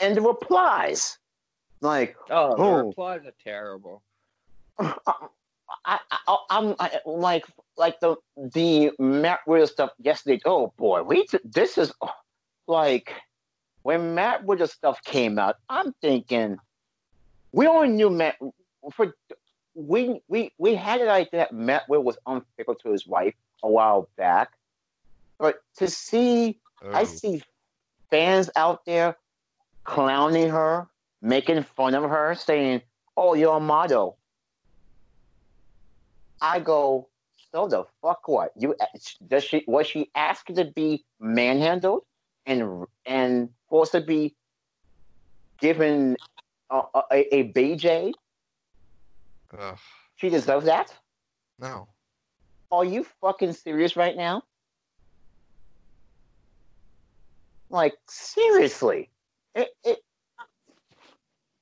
and 0.00 0.16
the 0.16 0.20
replies 0.20 1.18
like, 1.80 2.16
oh 2.30 2.56
the 2.56 2.62
Oh. 2.62 2.86
replies 2.88 3.24
are 3.26 3.32
terrible 3.42 4.02
uh, 4.78 4.92
I, 5.84 5.98
I, 6.10 6.18
I 6.28 6.36
I'm 6.50 6.74
I, 6.78 6.98
like 7.04 7.44
like 7.76 8.00
the 8.00 8.16
the 8.36 8.90
Matt 8.98 9.40
Riddle 9.46 9.66
stuff 9.66 9.90
yesterday. 9.98 10.40
Oh 10.44 10.72
boy, 10.76 11.02
we 11.02 11.26
this 11.44 11.78
is 11.78 11.92
oh, 12.00 12.10
like 12.66 13.12
when 13.82 14.14
Matt 14.14 14.46
Riddle 14.46 14.66
stuff 14.66 15.00
came 15.04 15.38
out. 15.38 15.56
I'm 15.68 15.92
thinking 16.00 16.58
we 17.52 17.66
only 17.66 17.88
knew 17.88 18.10
Matt 18.10 18.36
for 18.92 19.14
we 19.74 20.20
we 20.28 20.52
we 20.58 20.74
had 20.74 21.00
it 21.00 21.06
like 21.06 21.30
that 21.32 21.52
Matt 21.52 21.84
Riddle 21.88 22.04
was 22.04 22.18
unfaithful 22.26 22.74
to 22.76 22.90
his 22.90 23.06
wife 23.06 23.34
a 23.62 23.70
while 23.70 24.08
back, 24.16 24.50
but 25.38 25.56
to 25.76 25.88
see 25.88 26.60
I 26.92 27.02
Oh, 27.02 27.04
see 27.04 27.42
fans 28.10 28.50
out 28.56 28.84
there 28.84 29.16
clowning 29.84 30.50
her, 30.50 30.88
making 31.22 31.62
fun 31.62 31.94
of 31.94 32.04
her, 32.04 32.34
saying, 32.34 32.82
"Oh, 33.16 33.34
you're 33.34 33.56
a 33.56 33.60
model." 33.60 34.18
I 36.40 36.60
go, 36.60 37.08
so 37.52 37.66
the 37.66 37.84
fuck 38.02 38.28
what? 38.28 38.52
You 38.56 38.76
does 39.26 39.44
she 39.44 39.64
was 39.66 39.86
she 39.86 40.10
asked 40.14 40.54
to 40.54 40.64
be 40.64 41.04
manhandled 41.20 42.02
and 42.46 42.86
and 43.06 43.50
forced 43.68 43.92
to 43.92 44.00
be 44.00 44.36
given 45.60 46.16
a, 46.70 46.82
a, 47.12 47.36
a 47.36 47.52
BJ? 47.52 48.12
ugh, 49.58 49.78
She 50.16 50.28
deserves 50.28 50.66
that? 50.66 50.92
no. 51.58 51.88
Are 52.70 52.84
you 52.84 53.04
fucking 53.20 53.52
serious 53.54 53.96
right 53.96 54.16
now? 54.16 54.42
Like 57.70 57.94
seriously, 58.08 59.10
it, 59.54 59.68
it 59.84 59.98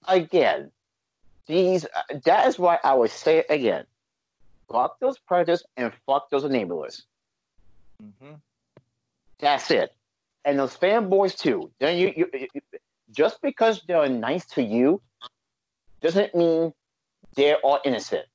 again. 0.09 0.71
These 1.47 1.85
uh, 1.85 2.19
that 2.25 2.49
is 2.49 2.59
why 2.59 2.79
I 2.83 2.95
would 2.95 3.11
say 3.11 3.39
it 3.39 3.47
again. 3.51 3.85
Fuck 4.71 4.99
those 5.01 5.19
predators 5.19 5.63
and 5.77 5.93
fuck 6.07 6.29
those 6.31 6.45
enablers. 6.45 7.03
hmm 8.01 8.35
That's 9.39 9.71
it. 9.71 9.95
And 10.45 10.59
those 10.59 10.77
fanboys 10.77 11.37
too. 11.37 11.71
Then 11.81 11.99
you, 11.99 12.13
you, 12.17 12.31
you 12.33 12.61
just 13.11 13.41
because 13.43 13.83
they're 13.87 14.09
nice 14.09 14.47
to 14.47 14.63
you 14.63 15.01
doesn't 16.01 16.35
mean 16.35 16.73
they 17.35 17.53
are 17.53 17.59
all 17.63 17.81
innocent. 17.85 18.27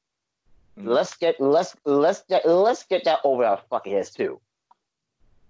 Mhm. 0.78 0.88
Let's 0.88 1.15
get 1.17 1.39
let's 1.39 1.76
let's 1.86 2.24
get 2.30 2.45
let's 2.47 2.84
get 2.84 3.03
that 3.05 3.19
over 3.24 3.43
our 3.45 3.61
fucking 3.69 3.93
heads 3.93 4.11
too. 4.11 4.39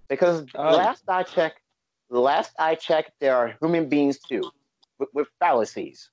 Because 0.07 0.45
Oh. 0.55 0.75
last 0.75 1.03
I 1.07 1.23
checked, 1.23 1.61
last 2.09 2.53
I 2.59 2.75
checked, 2.75 3.11
there 3.19 3.35
are 3.35 3.55
human 3.61 3.87
beings 3.87 4.19
too, 4.19 4.51
with, 4.97 5.09
with 5.13 5.27
fallacies. 5.39 6.09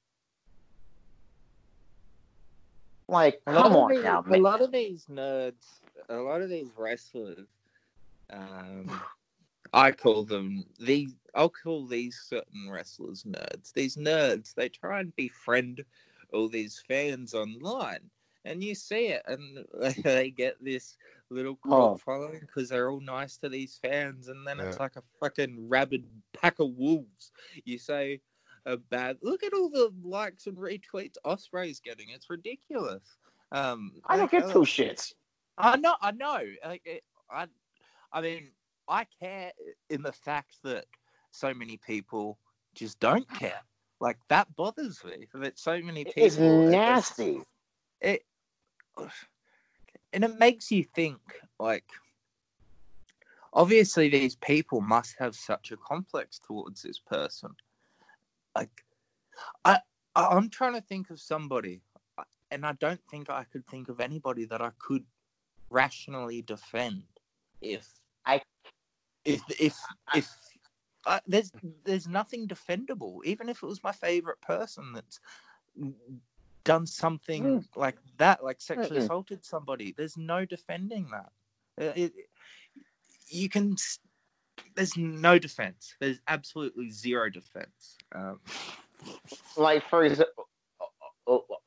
Like, 3.08 3.40
come 3.46 3.74
on 3.74 3.90
these- 3.90 4.04
now, 4.04 4.22
A 4.30 4.36
lot 4.36 4.60
of 4.60 4.70
these 4.70 5.06
nerds, 5.06 5.80
a 6.08 6.16
lot 6.16 6.42
of 6.42 6.50
these 6.50 6.68
wrestlers, 6.76 7.48
um, 8.30 8.86
I 9.72 9.92
call 9.92 10.24
them 10.24 10.64
these. 10.78 11.14
I'll 11.38 11.48
call 11.50 11.86
these 11.86 12.20
certain 12.28 12.68
wrestlers 12.68 13.22
nerds. 13.22 13.72
These 13.72 13.96
nerds, 13.96 14.54
they 14.54 14.68
try 14.68 15.00
and 15.00 15.14
befriend 15.16 15.84
all 16.32 16.48
these 16.48 16.82
fans 16.88 17.32
online, 17.32 18.10
and 18.44 18.62
you 18.62 18.74
see 18.74 19.06
it, 19.06 19.22
and 19.26 19.64
they 20.04 20.30
get 20.30 20.56
this 20.62 20.96
little 21.30 21.56
cult 21.56 21.94
Oh. 21.94 21.96
following 21.98 22.40
because 22.40 22.68
they're 22.68 22.90
all 22.90 23.00
nice 23.00 23.38
to 23.38 23.48
these 23.48 23.78
fans, 23.80 24.28
and 24.28 24.46
then 24.46 24.60
it's 24.60 24.80
like 24.80 24.96
a 24.96 25.02
fucking 25.20 25.68
rabid 25.68 26.04
pack 26.32 26.58
of 26.58 26.70
wolves. 26.76 27.30
You 27.64 27.78
say 27.78 28.20
a 28.66 28.76
bad. 28.76 29.18
Look 29.22 29.44
at 29.44 29.54
all 29.54 29.70
the 29.70 29.92
likes 30.02 30.46
and 30.46 30.56
retweets 30.56 31.16
Ospreay's 31.24 31.80
getting. 31.80 32.10
It's 32.10 32.28
ridiculous. 32.28 33.16
Um, 33.52 33.92
I 34.08 34.16
don't 34.16 34.22
like, 34.22 34.30
get 34.30 34.48
uh, 34.48 34.52
two 34.52 34.60
shits. 34.60 35.14
I 35.56 35.76
know, 35.76 35.94
I 36.00 36.10
know. 36.12 36.40
Like, 36.64 36.82
it, 36.84 37.04
I, 37.30 37.46
I 38.12 38.20
mean, 38.20 38.52
I 38.88 39.04
care 39.04 39.52
in 39.90 40.02
the 40.02 40.12
fact 40.12 40.56
that 40.64 40.86
so 41.30 41.52
many 41.54 41.76
people 41.76 42.38
just 42.74 42.98
don't 43.00 43.28
care. 43.34 43.60
Like 44.00 44.18
that 44.28 44.54
bothers 44.56 45.02
me. 45.04 45.26
That 45.34 45.58
so 45.58 45.80
many 45.80 46.04
people. 46.04 46.22
It's 46.24 46.38
nasty. 46.38 47.42
It, 48.00 48.22
and 50.12 50.24
it 50.24 50.38
makes 50.38 50.70
you 50.70 50.84
think. 50.84 51.18
Like, 51.58 51.84
obviously, 53.52 54.08
these 54.08 54.36
people 54.36 54.80
must 54.80 55.16
have 55.18 55.34
such 55.34 55.72
a 55.72 55.76
complex 55.76 56.38
towards 56.38 56.82
this 56.82 56.98
person. 56.98 57.50
Like, 58.54 58.84
I, 59.64 59.80
I 60.14 60.26
I'm 60.26 60.48
trying 60.48 60.74
to 60.74 60.80
think 60.80 61.10
of 61.10 61.20
somebody, 61.20 61.80
and 62.50 62.64
I 62.64 62.72
don't 62.72 63.00
think 63.10 63.30
I 63.30 63.44
could 63.44 63.66
think 63.66 63.88
of 63.88 64.00
anybody 64.00 64.44
that 64.46 64.62
I 64.62 64.70
could 64.78 65.04
rationally 65.70 66.42
defend 66.42 67.02
if 67.60 67.86
I- 68.24 68.42
if 69.24 69.42
if 69.60 69.76
if 70.14 70.30
uh, 71.06 71.20
there's 71.26 71.52
there's 71.84 72.08
nothing 72.08 72.46
defendable 72.46 73.18
even 73.24 73.48
if 73.48 73.62
it 73.62 73.66
was 73.66 73.82
my 73.82 73.92
favorite 73.92 74.40
person 74.40 74.92
that's 74.94 75.20
done 76.64 76.86
something 76.86 77.64
like 77.76 77.96
that 78.18 78.42
like 78.44 78.60
sexually 78.60 78.98
Mm-mm. 78.98 78.98
assaulted 78.98 79.44
somebody. 79.44 79.92
There's 79.96 80.16
no 80.16 80.44
defending 80.44 81.10
that. 81.10 81.32
Uh, 81.80 81.92
it, 81.96 82.12
you 83.28 83.48
can 83.48 83.76
there's 84.74 84.96
no 84.96 85.38
defense. 85.38 85.94
There's 86.00 86.20
absolutely 86.28 86.90
zero 86.90 87.30
defense. 87.30 87.98
Um, 88.14 88.40
like 89.56 89.82
for 89.88 90.04
example, 90.04 90.48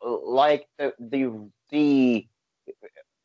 like 0.01 0.67
the 0.77 0.93
the 0.99 1.49
the 1.69 2.27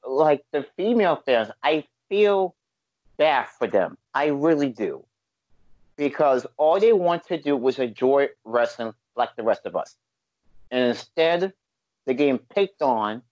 like 0.06 0.42
the 0.52 0.64
female 0.76 1.16
fans, 1.24 1.50
I 1.62 1.84
feel 2.08 2.54
bad 3.18 3.46
for 3.58 3.66
them. 3.68 3.96
I 4.14 4.26
really 4.26 4.70
do, 4.70 5.04
because 5.96 6.46
all 6.56 6.78
they 6.78 6.92
want 6.92 7.26
to 7.28 7.40
do 7.40 7.56
was 7.56 7.78
enjoy 7.78 8.28
wrestling 8.44 8.92
like 9.16 9.34
the 9.36 9.42
rest 9.42 9.66
of 9.66 9.76
us, 9.76 9.96
and 10.70 10.84
instead 10.84 11.52
they're 12.04 12.14
getting 12.14 12.38
picked 12.38 12.82
on, 12.82 13.22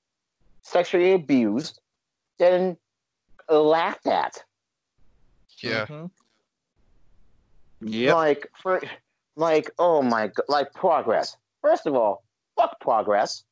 sexually 0.62 1.12
abused, 1.12 1.80
then 2.38 2.76
laughed 3.48 4.06
at. 4.06 4.42
Yeah. 5.58 5.86
mhm. 5.86 6.10
Yep. 7.80 8.14
Like 8.14 8.50
for 8.60 8.82
like 9.36 9.70
oh 9.78 10.02
my 10.02 10.28
god, 10.28 10.44
like 10.48 10.72
progress. 10.72 11.36
First 11.62 11.86
of 11.86 11.94
all, 11.94 12.24
fuck 12.56 12.80
progress. 12.80 13.44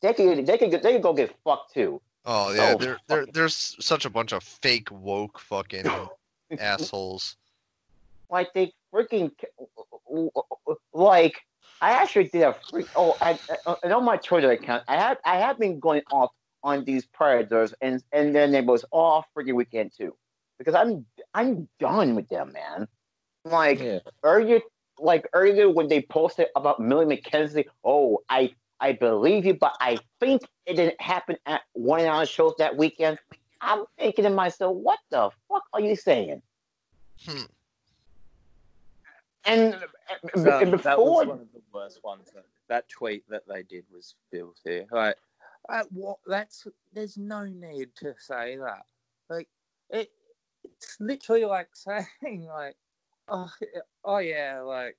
They 0.00 0.12
could 0.14 0.46
they 0.46 0.58
could 0.58 0.70
they 0.82 0.92
could 0.92 1.02
go 1.02 1.12
get 1.12 1.34
fucked 1.44 1.74
too. 1.74 2.00
Oh 2.24 2.52
yeah, 2.52 2.74
Oh, 2.74 2.78
there, 2.78 2.98
there, 3.06 3.26
there's 3.26 3.76
such 3.78 4.04
a 4.04 4.10
bunch 4.10 4.32
of 4.32 4.42
fake 4.42 4.88
woke 4.90 5.38
fucking 5.38 5.84
assholes. 6.58 7.36
Like 8.30 8.52
they 8.52 8.72
freaking 8.92 9.30
like 10.92 11.36
I 11.80 11.90
actually 11.92 12.28
did 12.28 12.42
a 12.42 12.56
freak. 12.70 12.86
Oh, 12.96 13.16
I, 13.20 13.38
I 13.66 13.76
and 13.82 13.92
on 13.92 14.04
my 14.04 14.16
Twitter 14.16 14.50
account, 14.50 14.84
I 14.88 14.96
have 14.96 15.18
I 15.24 15.36
have 15.36 15.58
been 15.58 15.78
going 15.78 16.02
off 16.10 16.30
on 16.62 16.84
these 16.84 17.06
predators 17.06 17.74
and 17.80 18.02
and 18.12 18.26
then 18.26 18.32
their 18.32 18.48
neighbors 18.48 18.84
all 18.90 19.24
freaking 19.36 19.54
weekend 19.54 19.92
too, 19.96 20.14
because 20.58 20.74
I'm 20.74 21.04
I'm 21.34 21.68
done 21.78 22.14
with 22.14 22.28
them, 22.28 22.52
man. 22.52 22.88
Like 23.44 23.80
yeah. 23.80 24.00
earlier, 24.22 24.60
like 24.98 25.28
earlier 25.32 25.70
when 25.70 25.88
they 25.88 26.02
posted 26.02 26.48
about 26.56 26.80
Millie 26.80 27.16
McKenzie, 27.16 27.66
oh, 27.84 28.22
I 28.28 28.52
I 28.80 28.92
believe 28.92 29.46
you, 29.46 29.54
but 29.54 29.76
I 29.80 29.98
think 30.20 30.42
it 30.66 30.74
didn't 30.74 31.00
happen 31.00 31.36
at 31.46 31.62
one 31.72 32.00
of 32.00 32.06
our 32.06 32.26
shows 32.26 32.54
that 32.58 32.76
weekend. 32.76 33.18
I'm 33.60 33.84
thinking 33.98 34.24
to 34.24 34.30
myself, 34.30 34.76
what 34.76 34.98
the 35.10 35.30
fuck 35.48 35.64
are 35.72 35.80
you 35.80 35.96
saying? 35.96 36.42
Hmm. 37.24 37.44
And 39.46 39.74
uh, 39.74 39.78
b- 40.24 40.30
That, 40.42 40.98
was 40.98 41.26
one 41.26 41.40
of 41.40 41.52
the 41.52 41.62
worst 41.72 42.00
ones. 42.04 42.30
That, 42.34 42.44
that 42.68 42.88
tweet 42.88 43.24
that 43.28 43.44
they 43.48 43.62
did 43.62 43.84
was 43.92 44.14
filthy. 44.30 44.86
Like, 44.90 45.16
uh, 45.68 45.84
what? 45.90 46.18
That's 46.26 46.66
there's 46.92 47.18
no 47.18 47.44
need 47.46 47.90
to 47.96 48.14
say 48.18 48.56
that. 48.58 48.84
Like, 49.30 49.48
it, 49.90 50.10
it's 50.64 50.96
literally 51.00 51.44
like 51.44 51.68
saying 51.74 52.46
like, 52.48 52.76
oh, 53.28 53.50
yeah- 53.60 53.80
oh 54.04 54.18
yeah, 54.18 54.60
like 54.60 54.96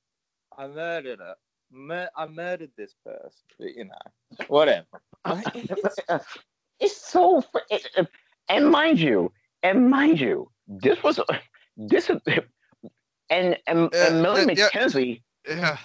I 0.57 0.67
murdered 0.67 1.19
it. 1.21 1.37
Mur- 1.71 2.11
I 2.15 2.27
murdered 2.27 2.71
this 2.77 2.95
person. 3.05 3.31
But, 3.59 3.75
you 3.75 3.85
know, 3.85 4.45
whatever. 4.47 5.01
It's- 5.55 5.99
it's 6.79 6.97
so, 6.97 7.43
it, 7.69 8.07
and 8.49 8.69
mind 8.69 8.99
you, 8.99 9.31
and 9.63 9.89
mind 9.89 10.19
you, 10.19 10.51
this 10.67 11.01
was 11.03 11.19
this 11.77 12.09
is, 12.09 12.21
and 13.30 13.57
and, 13.67 13.89
Yeah, 13.93 14.07
and 14.07 14.21
Millie 14.21 14.45
yeah, 14.53 14.53
yeah. 14.57 14.69
McKenzie. 14.69 15.21
Yeah. 15.47 15.78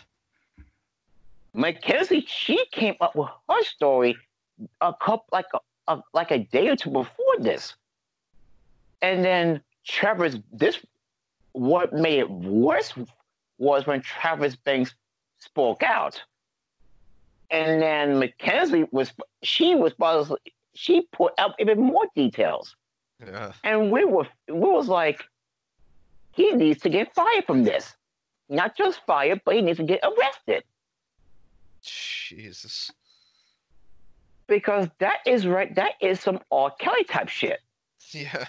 McKenzie, 1.55 2.25
she 2.27 2.65
came 2.73 2.95
up 3.01 3.15
with 3.15 3.29
her 3.49 3.63
story 3.65 4.17
a 4.81 4.93
couple 4.95 5.27
like 5.33 5.47
a, 5.55 5.93
a 5.93 6.03
like 6.15 6.31
a 6.31 6.39
day 6.39 6.69
or 6.69 6.77
two 6.77 6.91
before 6.91 7.37
this, 7.39 7.75
and 9.01 9.25
then 9.25 9.61
Travis. 9.85 10.37
This 10.53 10.79
what 11.53 11.93
made 11.93 12.21
it 12.21 12.31
worse 12.31 12.95
was 13.59 13.87
when 13.87 14.01
Travis 14.01 14.57
Banks 14.57 14.95
spoke 15.39 15.83
out, 15.83 16.23
and 17.51 17.83
then 17.83 18.21
McKenzie 18.21 18.91
was 18.93 19.13
she 19.43 19.75
was 19.75 19.93
she 20.75 21.03
put 21.13 21.33
out 21.39 21.55
even 21.59 21.79
more 21.81 22.07
details, 22.17 22.77
Yeah. 23.25 23.53
and 23.65 23.91
we 23.91 24.05
were 24.05 24.27
we 24.49 24.55
was 24.55 24.89
like, 24.89 25.25
he 26.33 26.53
needs 26.53 26.81
to 26.83 26.89
get 26.89 27.15
fired 27.15 27.45
from 27.47 27.65
this, 27.65 27.95
not 28.49 28.77
just 28.77 29.01
fired, 29.07 29.41
but 29.45 29.55
he 29.55 29.63
needs 29.63 29.79
to 29.79 29.85
get 29.85 30.01
arrested. 30.03 30.65
Jesus. 31.83 32.91
because 34.47 34.89
that 34.99 35.19
is 35.27 35.47
right. 35.47 35.75
That 35.75 35.93
is 36.01 36.21
some 36.21 36.39
R. 36.51 36.71
Kelly 36.79 37.05
type 37.05 37.29
shit. 37.29 37.61
Yeah. 38.11 38.45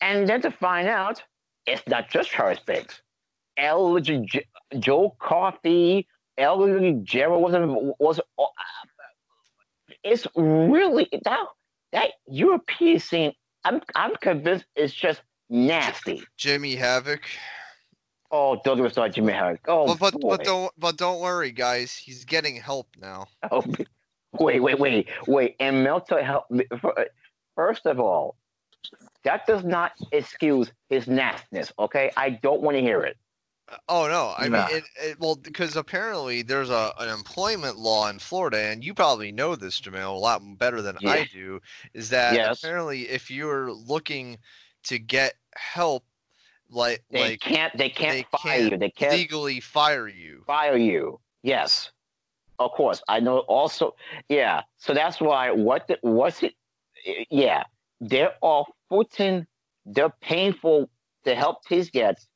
And 0.00 0.28
then 0.28 0.40
to 0.42 0.50
find 0.50 0.88
out, 0.88 1.22
it's 1.66 1.82
not 1.86 2.08
just 2.10 2.30
Charles 2.30 2.58
Banks. 2.60 3.02
L. 3.56 3.98
J- 4.00 4.46
Joe 4.78 5.14
Coffey, 5.18 6.06
L. 6.38 6.66
Gerald 7.02 7.42
was 7.42 7.94
was. 7.98 8.20
uh, 8.38 8.44
It's 10.02 10.26
really 10.34 11.08
that 11.24 11.44
that 11.92 12.10
European 12.26 12.98
scene. 12.98 13.32
I'm 13.64 13.80
I'm 13.94 14.16
convinced 14.16 14.64
it's 14.74 14.94
just 14.94 15.20
nasty. 15.52 16.24
Jimmy 16.36 16.74
Havoc. 16.74 17.22
Oh, 18.30 18.60
Douglas 18.64 18.94
saw 18.94 19.08
Jimmy 19.08 19.34
Havoc. 19.34 19.60
Oh, 19.68 19.94
but 19.94 20.12
but, 20.12 20.20
but 20.20 20.44
don't 20.44 20.72
but 20.78 20.96
don't 20.96 21.20
worry, 21.20 21.52
guys. 21.52 21.94
He's 21.94 22.24
getting 22.24 22.56
help 22.56 22.88
now. 23.00 23.26
Oh, 23.50 23.62
wait, 24.40 24.60
wait, 24.60 24.78
wait, 24.78 25.08
wait. 25.26 25.56
And 25.60 25.84
mental 25.84 26.22
health. 26.22 26.46
First 27.54 27.84
of 27.86 28.00
all, 28.00 28.36
that 29.24 29.46
does 29.46 29.62
not 29.64 29.92
excuse 30.10 30.72
his 30.88 31.06
nastiness. 31.06 31.72
Okay, 31.78 32.10
I 32.16 32.30
don't 32.30 32.62
want 32.62 32.76
to 32.76 32.80
hear 32.80 33.02
it. 33.02 33.18
Uh, 33.68 33.76
oh 33.88 34.08
no, 34.08 34.34
I 34.36 34.48
Nah. 34.48 34.66
mean, 34.66 34.76
it, 34.76 34.84
it, 34.96 35.20
well, 35.20 35.36
because 35.36 35.76
apparently 35.76 36.42
there's 36.42 36.70
a 36.70 36.92
an 36.98 37.10
employment 37.10 37.76
law 37.78 38.08
in 38.08 38.18
Florida, 38.18 38.58
and 38.58 38.82
you 38.82 38.94
probably 38.94 39.30
know 39.30 39.54
this, 39.54 39.80
Jahmale, 39.80 40.14
a 40.14 40.18
lot 40.18 40.40
better 40.58 40.80
than 40.80 40.96
I 41.04 41.28
do. 41.30 41.60
Is 41.92 42.08
that 42.10 42.34
Yes. 42.34 42.64
apparently 42.64 43.08
if 43.08 43.30
you're 43.30 43.70
looking 43.70 44.38
to 44.84 44.98
get 44.98 45.34
help, 45.54 46.04
like 46.70 47.04
They 47.10 47.20
like 47.20 47.40
can't. 47.40 47.76
They 47.76 47.90
can't 47.90 48.12
they 48.12 48.38
fire 48.38 48.58
can't 48.60 48.72
you. 48.72 48.78
They 48.78 48.90
can't 48.90 49.12
legally 49.12 49.60
fire 49.60 50.08
you. 50.08 50.42
fire 50.46 50.76
you. 50.76 51.20
Yes, 51.42 51.90
of 52.58 52.72
course. 52.72 53.02
I 53.08 53.20
know. 53.20 53.38
Also, 53.40 53.94
yeah. 54.28 54.62
So 54.78 54.94
that's 54.94 55.20
why. 55.20 55.50
What? 55.50 55.88
The, 55.88 55.98
what's 56.02 56.42
it? 56.42 56.54
Yeah, 57.30 57.64
they're 58.00 58.34
14 58.88 59.46
they're 59.86 60.14
painful 60.20 60.88
to 61.24 61.34
help 61.34 61.58
he 61.68 61.82
gets, 61.90 62.28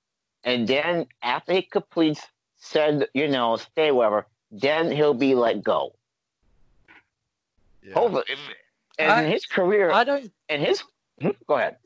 and 0.44 0.66
then 0.66 1.06
after 1.22 1.52
he 1.52 1.62
completes 1.62 2.20
said, 2.56 3.06
you 3.14 3.28
know, 3.28 3.56
stay 3.56 3.90
wherever, 3.92 4.26
then 4.50 4.90
he'll 4.90 5.14
be 5.14 5.34
let 5.34 5.62
go. 5.62 5.94
Yeah. 7.82 7.94
Hopefully, 7.94 8.24
and 8.98 9.10
I- 9.10 9.22
in 9.22 9.30
his 9.30 9.46
career, 9.46 9.90
I 9.92 10.04
don't. 10.04 10.32
and 10.48 10.62
his, 10.62 10.82
hmm, 11.20 11.30
go 11.46 11.54
ahead. 11.54 11.76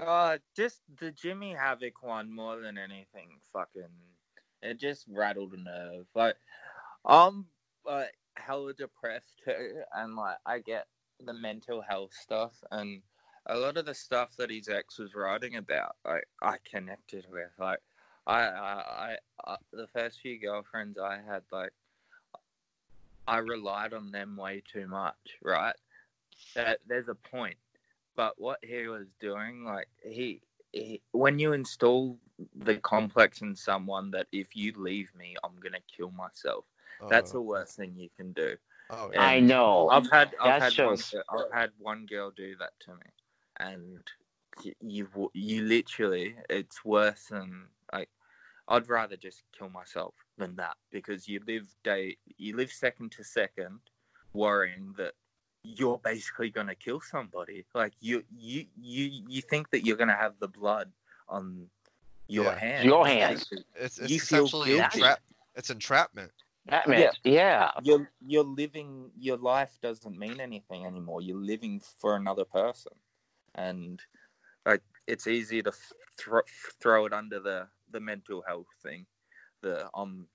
Uh, 0.00 0.38
just 0.56 0.80
the 1.00 1.10
Jimmy 1.10 1.52
Havoc 1.54 2.02
one 2.02 2.32
more 2.32 2.60
than 2.60 2.78
anything. 2.78 3.40
Fucking, 3.52 3.82
it 4.62 4.78
just 4.78 5.06
rattled 5.08 5.54
a 5.54 5.60
nerve. 5.60 6.06
Like, 6.14 6.36
I'm 7.04 7.46
like 7.86 8.16
hella 8.36 8.74
depressed 8.74 9.34
too, 9.44 9.82
and 9.94 10.14
like 10.14 10.36
I 10.46 10.60
get 10.60 10.86
the 11.24 11.32
mental 11.32 11.82
health 11.82 12.14
stuff, 12.14 12.52
and 12.70 13.02
a 13.46 13.56
lot 13.56 13.76
of 13.76 13.86
the 13.86 13.94
stuff 13.94 14.36
that 14.36 14.50
his 14.50 14.68
ex 14.68 14.98
was 14.98 15.14
writing 15.14 15.56
about, 15.56 15.96
like 16.04 16.28
I 16.42 16.56
connected 16.70 17.26
with. 17.30 17.50
Like, 17.58 17.80
I, 18.26 18.42
I, 18.42 18.72
I, 18.72 19.16
I 19.46 19.56
the 19.72 19.88
first 19.88 20.20
few 20.20 20.38
girlfriends 20.38 20.98
I 20.98 21.18
had, 21.26 21.42
like, 21.50 21.72
I 23.26 23.38
relied 23.38 23.94
on 23.94 24.12
them 24.12 24.36
way 24.36 24.62
too 24.72 24.86
much. 24.86 25.38
Right? 25.42 25.74
There's 26.54 27.08
a 27.08 27.14
point 27.14 27.56
but 28.18 28.34
what 28.36 28.58
he 28.64 28.88
was 28.88 29.06
doing, 29.20 29.62
like 29.64 29.86
he, 30.02 30.42
he, 30.72 31.00
when 31.12 31.38
you 31.38 31.52
install 31.52 32.18
the 32.56 32.74
complex 32.78 33.42
in 33.42 33.54
someone 33.54 34.10
that 34.10 34.26
if 34.32 34.56
you 34.56 34.72
leave 34.76 35.08
me, 35.16 35.36
I'm 35.44 35.52
gonna 35.62 35.78
kill 35.96 36.10
myself. 36.10 36.64
That's 37.08 37.30
the 37.30 37.38
oh. 37.38 37.42
worst 37.42 37.76
thing 37.76 37.92
you 37.96 38.08
can 38.16 38.32
do. 38.32 38.56
oh, 38.90 39.12
yeah. 39.14 39.22
I 39.22 39.38
know. 39.38 39.88
I've 39.88 40.10
had, 40.10 40.34
I've 40.40 40.60
That 40.60 40.62
had, 40.74 40.84
one, 40.84 40.96
shows- 40.96 41.10
gi- 41.10 41.18
I've 41.30 41.52
had 41.52 41.70
one 41.78 42.06
girl 42.06 42.32
do 42.36 42.56
that 42.58 42.72
to 42.86 42.94
me, 42.94 43.10
and 43.60 44.02
you, 44.82 45.30
you 45.32 45.62
literally, 45.62 46.34
it's 46.50 46.84
worse 46.84 47.26
than 47.30 47.66
like. 47.92 48.10
I'd 48.70 48.90
rather 48.90 49.16
just 49.16 49.44
kill 49.56 49.70
myself 49.70 50.12
than 50.36 50.56
that 50.56 50.76
because 50.90 51.26
you 51.26 51.40
live 51.46 51.66
day, 51.84 52.18
you 52.36 52.54
live 52.54 52.70
second 52.70 53.12
to 53.12 53.24
second, 53.24 53.78
worrying 54.34 54.92
that 54.98 55.14
you're 55.76 55.98
basically 55.98 56.50
gonna 56.50 56.74
kill 56.74 57.00
somebody. 57.00 57.64
Like 57.74 57.92
you, 58.00 58.24
you, 58.30 58.66
you, 58.80 59.22
you 59.28 59.42
think 59.42 59.70
that 59.70 59.84
you're 59.84 59.96
gonna 59.96 60.16
have 60.16 60.38
the 60.40 60.48
blood 60.48 60.90
on 61.28 61.68
your 62.28 62.44
Yeah. 62.44 62.58
hands. 62.58 62.84
Your 62.84 63.06
hands. 63.06 63.50
it's, 63.74 63.98
it's 63.98 64.10
you 64.12 64.20
feel 64.20 64.44
essentially 64.44 64.70
guilty. 64.70 65.00
entrap- 65.00 65.22
it's 65.56 65.70
entrapment. 65.70 66.32
That 66.66 66.88
man, 66.88 67.10
yeah. 67.24 67.70
You're 67.82 68.10
you're 68.26 68.44
living 68.44 69.10
your 69.18 69.38
life 69.38 69.78
doesn't 69.82 70.18
mean 70.18 70.40
anything 70.40 70.84
anymore. 70.84 71.22
You're 71.22 71.36
living 71.36 71.80
for 71.80 72.14
another 72.16 72.44
person, 72.44 72.92
and 73.54 74.00
like 74.66 74.82
it's 75.06 75.26
easy 75.26 75.62
to 75.62 75.72
thro- 76.18 76.42
throw 76.80 77.06
it 77.06 77.12
under 77.12 77.40
the 77.40 77.68
the 77.90 78.00
mental 78.00 78.42
health 78.46 78.66
thing. 78.82 79.06
The 79.62 79.88
um, 79.94 80.28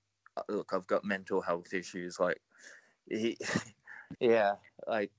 look, 0.48 0.72
I've 0.72 0.86
got 0.88 1.04
mental 1.04 1.40
health 1.40 1.72
issues. 1.72 2.18
Like, 2.18 2.40
he, 3.08 3.36
yeah, 4.20 4.54
like 4.86 5.10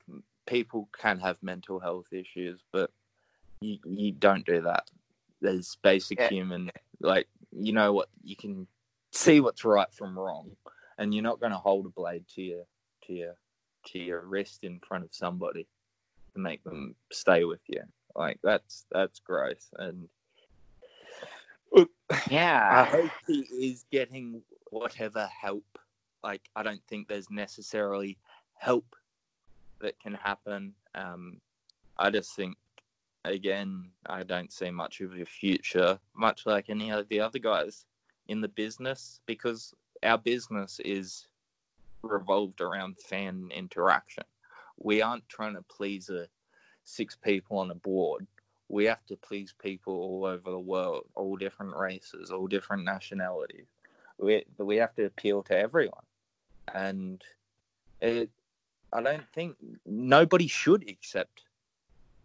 people 0.47 0.89
can 0.97 1.19
have 1.19 1.41
mental 1.41 1.79
health 1.79 2.07
issues, 2.11 2.61
but 2.71 2.91
you 3.61 3.77
you 3.85 4.11
don't 4.11 4.45
do 4.45 4.61
that. 4.61 4.89
There's 5.41 5.77
basic 5.81 6.19
Yeah. 6.19 6.29
human, 6.29 6.71
like 6.99 7.27
you 7.51 7.73
know 7.73 7.93
what 7.93 8.09
you 8.23 8.35
can 8.35 8.67
see 9.11 9.39
what's 9.39 9.65
right 9.65 9.91
from 9.93 10.17
wrong, 10.17 10.51
and 10.97 11.13
you're 11.13 11.23
not 11.23 11.39
going 11.39 11.51
to 11.51 11.57
hold 11.57 11.85
a 11.85 11.89
blade 11.89 12.25
to 12.35 12.41
your 12.41 12.63
to 13.05 13.13
your 13.13 13.35
to 13.87 13.99
your 13.99 14.21
wrist 14.25 14.63
in 14.63 14.79
front 14.79 15.03
of 15.03 15.13
somebody 15.13 15.67
to 16.33 16.39
make 16.39 16.63
them 16.63 16.95
stay 17.11 17.43
with 17.43 17.61
you. 17.67 17.81
Like 18.15 18.39
that's 18.43 18.85
that's 18.91 19.19
gross, 19.19 19.69
and 19.77 20.07
I 22.09 22.19
Yeah. 22.29 22.85
hope 22.85 23.11
he 23.27 23.41
is 23.71 23.85
getting 23.91 24.41
whatever 24.69 25.27
help. 25.27 25.65
Like, 26.23 26.41
I 26.55 26.63
don't 26.63 26.81
think 26.87 27.07
there's 27.07 27.29
necessarily 27.29 28.17
help 28.57 28.95
that 29.81 29.99
can 29.99 30.13
happen. 30.13 30.73
Um, 30.93 31.41
I 31.97 32.09
just 32.09 32.35
think, 32.35 32.57
again, 33.23 33.89
I 34.05 34.23
don't 34.23 34.51
see 34.51 34.71
much 34.71 35.01
of 35.01 35.13
a 35.13 35.25
future, 35.25 35.99
much 36.15 36.45
like 36.45 36.69
any 36.69 36.91
of 36.91 37.07
the 37.09 37.19
other 37.19 37.39
guys 37.39 37.85
in 38.27 38.41
the 38.41 38.47
business, 38.47 39.19
because 39.25 39.73
our 40.03 40.17
business 40.17 40.79
is 40.83 41.27
revolved 42.01 42.61
around 42.61 42.97
fan 42.97 43.49
interaction. 43.55 44.23
We 44.77 45.01
aren't 45.01 45.27
trying 45.29 45.55
to 45.55 45.63
please 45.63 46.09
a 46.09 46.27
six 46.83 47.15
people 47.15 47.57
on 47.57 47.71
a 47.71 47.75
board 47.75 48.27
we 48.67 48.85
have 48.85 49.05
to 49.07 49.15
please 49.17 49.53
people 49.61 49.93
all 49.93 50.25
over 50.25 50.49
the 50.49 50.59
world, 50.59 51.05
all 51.15 51.35
different 51.35 51.75
races, 51.75 52.31
all 52.31 52.47
different 52.47 52.83
nationalities. 52.83 53.67
We 54.17 54.45
we 54.57 54.77
have 54.77 54.95
to 54.95 55.05
appeal 55.05 55.43
to 55.43 55.57
everyone, 55.57 56.03
and 56.73 57.21
it. 58.01 58.29
I 58.95 59.01
don't 59.01 59.27
think 59.33 59.57
nobody 59.85 60.47
should 60.47 60.89
accept 60.89 61.41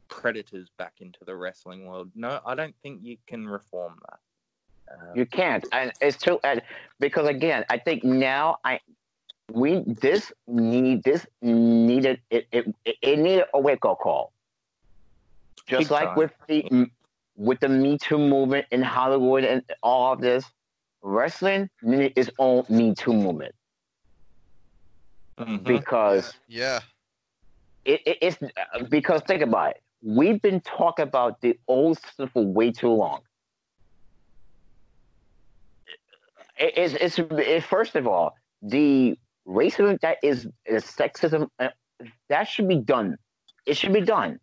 predators 0.06 0.68
back 0.78 0.94
into 1.00 1.24
the 1.24 1.34
wrestling 1.34 1.86
world. 1.86 2.10
No, 2.14 2.38
I 2.46 2.54
don't 2.54 2.76
think 2.80 3.00
you 3.02 3.16
can 3.26 3.48
reform 3.48 3.98
that. 4.08 4.18
Um, 4.94 5.16
You 5.16 5.26
can't, 5.26 5.66
and 5.72 5.92
it's 6.00 6.16
too. 6.16 6.38
And 6.44 6.62
because 7.00 7.26
again, 7.26 7.64
I 7.70 7.78
think 7.78 8.04
now 8.04 8.58
I 8.64 8.78
we 9.50 9.82
this 9.84 10.32
need 10.46 11.02
this 11.02 11.26
needed 11.42 12.20
it 12.30 12.46
it, 12.52 12.72
it 12.84 13.18
needed 13.18 13.46
a 13.52 13.60
wake 13.60 13.84
up 13.84 13.98
call. 13.98 14.32
Just 15.66 15.90
like 15.90 16.06
time. 16.08 16.16
with 16.16 16.32
the 16.46 16.86
with 17.34 17.58
the 17.58 17.68
Me 17.68 17.98
Too 17.98 18.18
movement 18.18 18.66
in 18.70 18.80
Hollywood 18.80 19.42
and 19.42 19.64
all 19.82 20.12
of 20.12 20.20
this, 20.20 20.44
wrestling 21.02 21.68
needed 21.82 22.12
its 22.14 22.30
own 22.38 22.64
Me 22.68 22.94
Too 22.94 23.12
movement 23.12 23.56
mhm. 25.40 25.64
because 25.64 26.34
Yeah. 26.48 26.80
it, 27.84 28.00
it, 28.06 28.18
it's 28.22 28.38
because 28.88 29.22
think 29.22 29.42
about 29.42 29.72
it. 29.72 29.82
We've 30.02 30.40
been 30.40 30.60
talking 30.60 31.02
about 31.02 31.40
the 31.40 31.58
old 31.68 31.98
stuff 31.98 32.30
for 32.32 32.44
way 32.44 32.72
too 32.72 32.88
long. 32.88 33.20
It, 36.56 36.72
it's, 36.76 36.94
it's 36.94 37.18
it, 37.18 37.64
first 37.64 37.96
of 37.96 38.06
all 38.06 38.34
the 38.62 39.18
racism 39.46 40.00
that 40.00 40.18
is, 40.22 40.48
is 40.66 40.84
sexism 40.84 41.48
uh, 41.58 41.68
that 42.28 42.44
should 42.44 42.68
be 42.68 42.76
done. 42.76 43.16
It 43.66 43.76
should 43.76 43.92
be 43.92 44.00
done. 44.00 44.40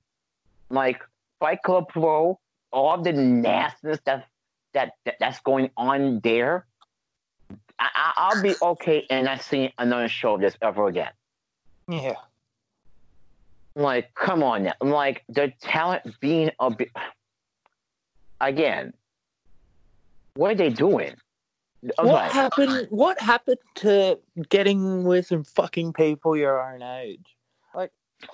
Like 0.70 1.02
Fight 1.40 1.62
Club 1.64 1.90
Pro, 1.90 2.40
all 2.72 3.02
the 3.02 3.14
nastiness 3.14 4.00
that 4.06 4.28
that, 4.74 4.94
that 5.06 5.16
that's 5.20 5.40
going 5.40 5.72
on 5.78 6.20
there. 6.24 6.67
I, 7.80 7.90
I, 7.96 8.14
I'll 8.16 8.42
be 8.42 8.56
okay 8.62 9.06
and 9.10 9.26
not 9.26 9.42
seeing 9.42 9.72
another 9.78 10.08
show 10.08 10.36
of 10.36 10.42
this 10.42 10.56
ever 10.62 10.88
again. 10.88 11.12
yeah. 11.90 12.16
Like, 13.76 14.14
come 14.16 14.42
on 14.42 14.64
now. 14.64 14.74
Like, 14.82 15.24
the 15.30 15.54
talent 15.62 16.20
being 16.20 16.52
a 16.60 16.72
bit. 16.72 16.90
Again, 18.42 18.94
what 20.36 20.52
are 20.52 20.56
they 20.56 20.70
doing? 20.70 21.16
I'm 22.00 22.08
What 22.08 22.14
like, 22.14 22.32
happened? 22.32 22.88
What 22.90 23.20
happened 23.22 23.58
to 23.76 24.20
getting 24.50 25.04
with 25.04 25.28
some 25.28 25.44
fucking 25.44 25.94
people 25.94 26.36
your 26.36 26.60
own 26.62 26.82
age? 26.82 27.38
Like, 27.76 27.92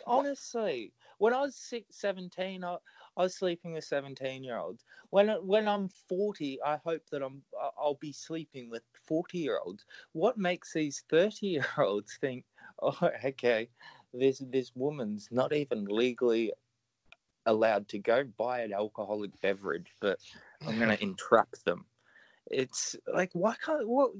honestly, 0.07 0.93
when 1.17 1.33
I 1.33 1.41
was 1.41 1.55
six, 1.55 1.97
17, 1.97 2.63
I, 2.63 2.77
I 3.16 3.24
was 3.24 3.36
sleeping 3.36 3.74
with 3.74 3.84
17 3.84 4.43
year 4.43 4.57
olds. 4.57 4.86
When 5.11 5.30
when 5.45 5.68
I'm 5.68 5.89
40, 6.09 6.59
I 6.64 6.78
hope 6.78 7.03
that 7.11 7.22
I'm 7.22 7.43
I'll 7.78 7.97
be 8.01 8.11
sleeping 8.11 8.70
with 8.70 8.84
40 9.07 9.38
year 9.38 9.59
olds. 9.64 9.86
What 10.14 10.38
makes 10.38 10.74
these 10.74 11.03
30 11.09 11.47
year 11.47 11.68
olds 11.78 12.18
think, 12.20 12.45
oh, 12.82 12.97
okay, 13.24 13.70
this 14.14 14.41
this 14.49 14.72
woman's 14.76 15.30
not 15.32 15.53
even 15.53 15.86
legally 15.86 16.51
allowed 17.45 17.88
to 17.89 17.99
go 17.99 18.24
buy 18.38 18.61
an 18.61 18.74
alcoholic 18.74 19.39
beverage, 19.41 19.91
but 19.99 20.20
I'm 20.66 20.80
gonna 20.80 20.97
entrap 21.01 21.51
them. 21.66 21.86
It's 22.47 22.95
like 23.14 23.30
why 23.34 23.55
can't 23.64 23.88
what 23.88 24.11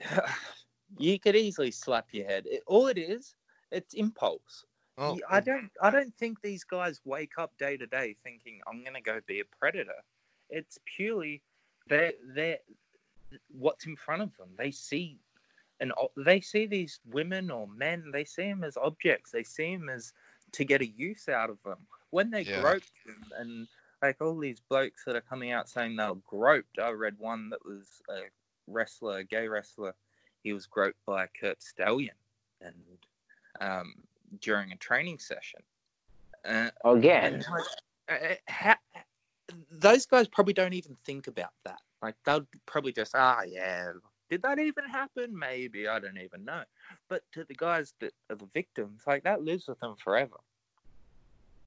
you 0.98 1.18
could 1.20 1.36
easily 1.36 1.70
slap 1.70 2.08
your 2.12 2.26
head. 2.26 2.44
It, 2.46 2.62
all 2.66 2.88
it 2.88 2.98
is, 2.98 3.34
it's 3.70 3.94
impulse. 3.94 4.64
Well, 4.98 5.18
I 5.30 5.40
don't 5.40 5.70
I 5.82 5.90
don't 5.90 6.14
think 6.16 6.42
these 6.42 6.64
guys 6.64 7.00
wake 7.04 7.38
up 7.38 7.56
day 7.58 7.76
to 7.76 7.86
day 7.86 8.16
thinking 8.24 8.60
I'm 8.68 8.84
gonna 8.84 9.00
go 9.00 9.20
be 9.26 9.40
a 9.40 9.44
predator. 9.44 10.02
It's 10.50 10.78
purely 10.96 11.42
they 11.88 12.14
they 12.34 12.58
what's 13.50 13.86
in 13.86 13.96
front 13.96 14.22
of 14.22 14.36
them. 14.36 14.50
They 14.58 14.72
see 14.72 15.20
and 15.80 15.92
they 16.16 16.40
see 16.40 16.66
these 16.66 17.00
women 17.06 17.50
or 17.50 17.68
men. 17.68 18.10
They 18.12 18.24
see 18.24 18.44
them 18.48 18.64
as 18.64 18.76
objects. 18.76 19.30
They 19.30 19.44
see 19.44 19.76
them 19.76 19.88
as 19.88 20.12
to 20.52 20.64
get 20.64 20.82
a 20.82 20.86
use 20.86 21.28
out 21.28 21.50
of 21.50 21.62
them. 21.64 21.86
When 22.10 22.30
they 22.30 22.44
Yeah. 22.44 22.56
grope 22.60 22.82
them 23.06 23.30
and 23.38 23.68
like 24.02 24.20
all 24.20 24.38
these 24.38 24.60
blokes 24.60 25.04
that 25.04 25.16
are 25.16 25.20
coming 25.22 25.52
out 25.52 25.68
saying 25.68 25.96
they 25.96 26.06
were 26.08 26.16
groped. 26.26 26.78
I 26.78 26.90
read 26.90 27.18
one 27.18 27.50
that 27.50 27.64
was 27.64 28.02
a 28.10 28.22
wrestler, 28.66 29.18
a 29.18 29.24
gay 29.24 29.48
wrestler. 29.48 29.94
He 30.42 30.52
was 30.52 30.66
groped 30.66 31.04
by 31.06 31.28
Kurt 31.40 31.62
Stallion, 31.62 32.16
and 32.60 32.74
um, 33.60 34.07
during 34.40 34.72
a 34.72 34.76
training 34.76 35.18
session. 35.18 35.60
Uh, 36.44 36.70
again, 36.84 37.44
like, 37.50 38.22
uh, 38.22 38.34
ha- 38.48 38.78
those 39.70 40.06
guys 40.06 40.28
probably 40.28 40.54
don't 40.54 40.72
even 40.72 40.96
think 41.04 41.26
about 41.26 41.52
that. 41.64 41.80
Like 42.02 42.14
they'll 42.24 42.46
probably 42.66 42.92
just, 42.92 43.14
ah, 43.14 43.42
yeah, 43.46 43.92
did 44.30 44.42
that 44.42 44.58
even 44.58 44.84
happen? 44.88 45.36
Maybe 45.36 45.88
I 45.88 45.98
don't 45.98 46.18
even 46.18 46.44
know. 46.44 46.62
But 47.08 47.22
to 47.32 47.44
the 47.44 47.54
guys 47.54 47.94
that 48.00 48.12
are 48.30 48.36
the 48.36 48.48
victims, 48.54 49.02
like 49.06 49.24
that 49.24 49.42
lives 49.42 49.66
with 49.68 49.80
them 49.80 49.96
forever. 50.02 50.36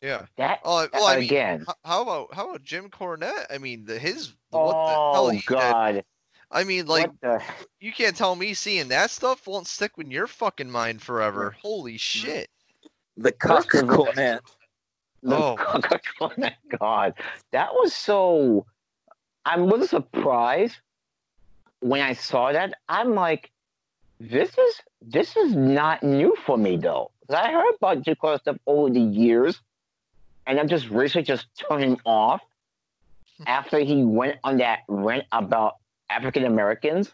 Yeah. 0.01 0.26
That 0.38 0.59
Oh, 0.64 0.88
well, 0.93 1.05
I 1.05 1.16
mean, 1.16 1.26
again. 1.26 1.66
h- 1.68 1.76
how 1.86 2.01
about 2.01 2.34
how 2.34 2.49
about 2.49 2.64
Jim 2.64 2.89
Cornette? 2.89 3.45
I 3.49 3.57
mean, 3.57 3.86
the 3.86 3.99
his 3.99 4.34
Oh 4.53 4.66
what 4.66 4.88
the 4.88 4.93
hell 5.14 5.30
he 5.30 5.38
did. 5.39 5.45
God! 5.45 6.03
I 6.51 6.63
mean, 6.65 6.85
like 6.85 7.09
the? 7.21 7.41
you 7.79 7.93
can't 7.93 8.15
tell 8.15 8.35
me 8.35 8.53
seeing 8.53 8.89
that 8.89 9.09
stuff 9.09 9.47
won't 9.47 9.67
stick 9.67 9.91
in 9.97 10.11
your 10.11 10.27
fucking 10.27 10.69
mind 10.69 11.01
forever. 11.01 11.51
Mm-hmm. 11.51 11.59
Holy 11.61 11.97
shit! 11.97 12.49
The 13.17 13.33
First 13.41 13.69
cuck 13.69 13.83
of 13.83 13.89
Cornette. 13.89 14.39
Oh. 15.25 15.55
my 16.37 16.55
God, 16.79 17.13
that 17.51 17.73
was 17.73 17.93
so. 17.95 18.65
I 19.45 19.59
was 19.59 19.89
surprised 19.89 20.75
when 21.79 22.01
I 22.01 22.13
saw 22.13 22.51
that. 22.51 22.73
I'm 22.89 23.15
like, 23.15 23.51
this 24.19 24.57
is 24.57 24.81
this 25.01 25.35
is 25.37 25.55
not 25.55 26.03
new 26.03 26.35
for 26.45 26.57
me 26.57 26.77
though. 26.77 27.11
'Cause 27.27 27.39
I 27.39 27.51
heard 27.51 27.75
about 27.75 28.01
Jim 28.01 28.15
stuff 28.19 28.57
over 28.67 28.89
the 28.89 28.99
years, 28.99 29.61
and 30.45 30.59
I'm 30.59 30.67
just 30.67 30.89
recently 30.89 31.23
just 31.23 31.47
turning 31.55 31.97
off 32.05 32.41
after 33.47 33.79
he 33.79 34.03
went 34.03 34.37
on 34.43 34.57
that 34.57 34.79
rant 34.89 35.25
about 35.31 35.75
African 36.12 36.45
Americans 36.45 37.14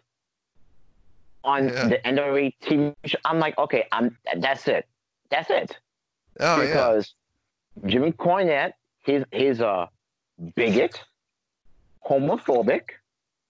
on 1.43 1.70
Yeah. 1.70 1.88
the 1.88 1.98
NWA 2.06 2.54
TV 2.62 2.95
show. 3.06 3.18
I'm 3.26 3.39
like, 3.39 3.58
okay, 3.58 3.84
I'm 3.91 4.18
that's 4.38 4.68
it, 4.68 4.86
that's 5.30 5.50
it 5.50 5.78
Oh 6.39 6.62
yeah. 6.62 6.66
because 6.68 7.14
Jimmy 7.86 8.12
Cornette, 8.12 8.74
he's 9.06 9.24
he's 9.32 9.60
a 9.62 9.68
uh, 9.68 9.88
bigot, 10.56 11.04
homophobic, 12.06 12.84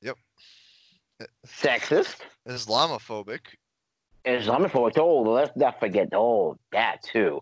Yep. 0.02 0.18
sexist, 1.46 2.18
Islamophobic. 2.48 3.42
Islamophobic. 4.26 4.98
Oh, 4.98 5.22
let's 5.22 5.56
not 5.56 5.80
forget. 5.80 6.10
Oh, 6.14 6.58
that 6.72 7.02
too. 7.04 7.42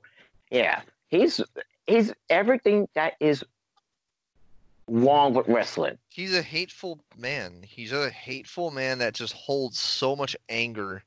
Yeah, 0.51 0.81
he's 1.07 1.41
he's 1.87 2.13
everything 2.29 2.87
that 2.93 3.13
is 3.19 3.43
wrong 4.87 5.33
with 5.33 5.47
wrestling. 5.47 5.97
He's 6.09 6.35
a 6.35 6.41
hateful 6.41 6.99
man. 7.17 7.63
He's 7.67 7.91
a 7.91 8.09
hateful 8.09 8.71
man 8.71 8.99
that 8.99 9.13
just 9.13 9.33
holds 9.33 9.79
so 9.79 10.15
much 10.15 10.35
anger 10.49 11.03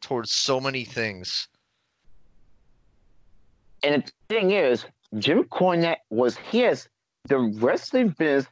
towards 0.00 0.30
so 0.30 0.60
many 0.60 0.84
things. 0.84 1.48
And 3.82 4.04
the 4.04 4.12
thing 4.28 4.50
is, 4.50 4.84
Jim 5.18 5.44
Cornette 5.44 6.00
was 6.10 6.36
his. 6.36 6.88
The 7.28 7.38
wrestling 7.38 8.10
business 8.10 8.50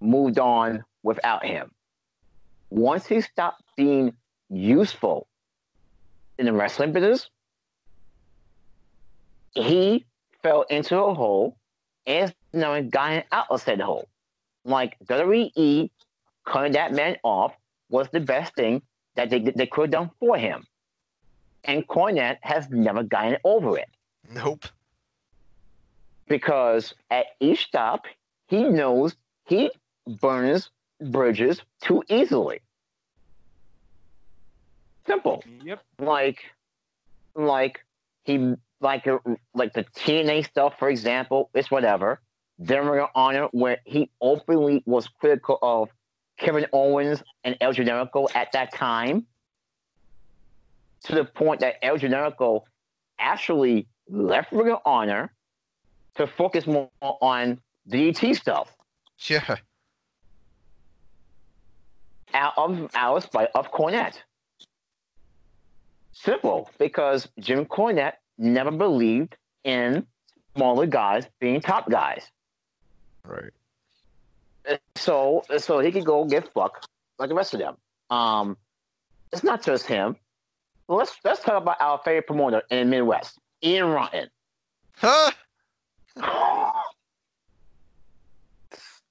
moved 0.00 0.38
on 0.38 0.84
without 1.02 1.44
him. 1.44 1.70
Once 2.70 3.06
he 3.06 3.20
stopped 3.20 3.62
being 3.76 4.12
useful 4.48 5.26
in 6.38 6.46
the 6.46 6.52
wrestling 6.52 6.92
business, 6.92 7.28
he 9.54 10.04
fell 10.42 10.62
into 10.70 10.98
a 10.98 11.14
hole 11.14 11.56
and 12.10 12.34
now 12.52 12.80
got 12.80 13.24
out 13.32 13.46
of 13.50 13.62
said 13.62 13.80
hole. 13.80 14.08
Like 14.64 14.96
WWE 15.06 15.90
cutting 16.44 16.72
that 16.72 16.92
man 16.92 17.16
off 17.22 17.54
was 17.88 18.08
the 18.12 18.20
best 18.20 18.54
thing 18.54 18.82
that 19.14 19.30
they, 19.30 19.38
they 19.40 19.66
could 19.66 19.82
have 19.82 19.90
done 19.90 20.10
for 20.18 20.36
him. 20.36 20.66
And 21.64 21.86
Cornette 21.86 22.38
has 22.42 22.68
never 22.70 23.02
gotten 23.02 23.36
over 23.44 23.78
it 23.78 23.88
Nope. 24.32 24.64
because 26.28 26.94
at 27.10 27.26
each 27.38 27.64
stop, 27.66 28.06
he 28.48 28.64
knows 28.64 29.14
he 29.46 29.70
burns 30.06 30.70
bridges 31.00 31.60
too 31.82 32.02
easily. 32.08 32.60
Simple. 35.06 35.42
Yep. 35.64 35.82
Like, 35.98 36.38
like 37.34 37.80
he 38.24 38.54
like 38.80 39.06
uh, 39.06 39.18
like 39.54 39.72
the 39.72 39.84
TNA 39.84 40.46
stuff, 40.46 40.74
for 40.78 40.88
example. 40.88 41.50
It's 41.54 41.70
whatever. 41.70 42.20
Then 42.58 42.86
Ring 42.86 43.02
of 43.02 43.08
Honor, 43.14 43.48
where 43.52 43.78
he 43.84 44.10
openly 44.20 44.82
was 44.86 45.08
critical 45.08 45.58
of 45.62 45.88
Kevin 46.38 46.66
Owens 46.72 47.22
and 47.44 47.56
El 47.60 47.72
Generico 47.72 48.28
at 48.34 48.52
that 48.52 48.72
time, 48.74 49.26
to 51.04 51.14
the 51.14 51.24
point 51.24 51.60
that 51.60 51.82
El 51.84 51.96
Generico 51.98 52.62
actually 53.18 53.86
left 54.08 54.52
Ring 54.52 54.72
of 54.72 54.80
Honor 54.84 55.32
to 56.16 56.26
focus 56.26 56.66
more 56.66 56.90
on 57.00 57.60
DT 57.88 58.34
stuff 58.36 58.74
Yeah. 59.26 59.56
out 62.34 62.52
of 62.56 62.90
out 62.94 63.16
of 63.16 63.22
spite 63.24 63.48
of 63.54 63.70
Cornette. 63.72 64.16
Simple, 66.12 66.68
because 66.78 67.28
Jim 67.38 67.64
Cornette 67.64 68.14
never 68.40 68.70
believed 68.70 69.36
in 69.64 70.06
smaller 70.56 70.86
guys 70.86 71.26
being 71.38 71.60
top 71.60 71.88
guys. 71.90 72.24
Right. 73.24 73.50
So 74.96 75.42
so 75.58 75.78
he 75.80 75.92
could 75.92 76.04
go 76.04 76.24
get 76.24 76.52
fucked 76.52 76.88
like 77.18 77.28
the 77.28 77.34
rest 77.34 77.54
of 77.54 77.60
them. 77.60 77.76
Um, 78.10 78.56
it's 79.32 79.44
not 79.44 79.62
just 79.62 79.86
him. 79.86 80.16
Let's 80.88 81.16
let's 81.24 81.40
talk 81.42 81.62
about 81.62 81.76
our 81.80 82.00
favorite 82.04 82.26
promoter 82.26 82.62
in 82.70 82.78
the 82.78 82.84
Midwest, 82.84 83.38
Ian 83.62 83.86
Rotten. 83.90 84.28
Huh? 84.96 85.30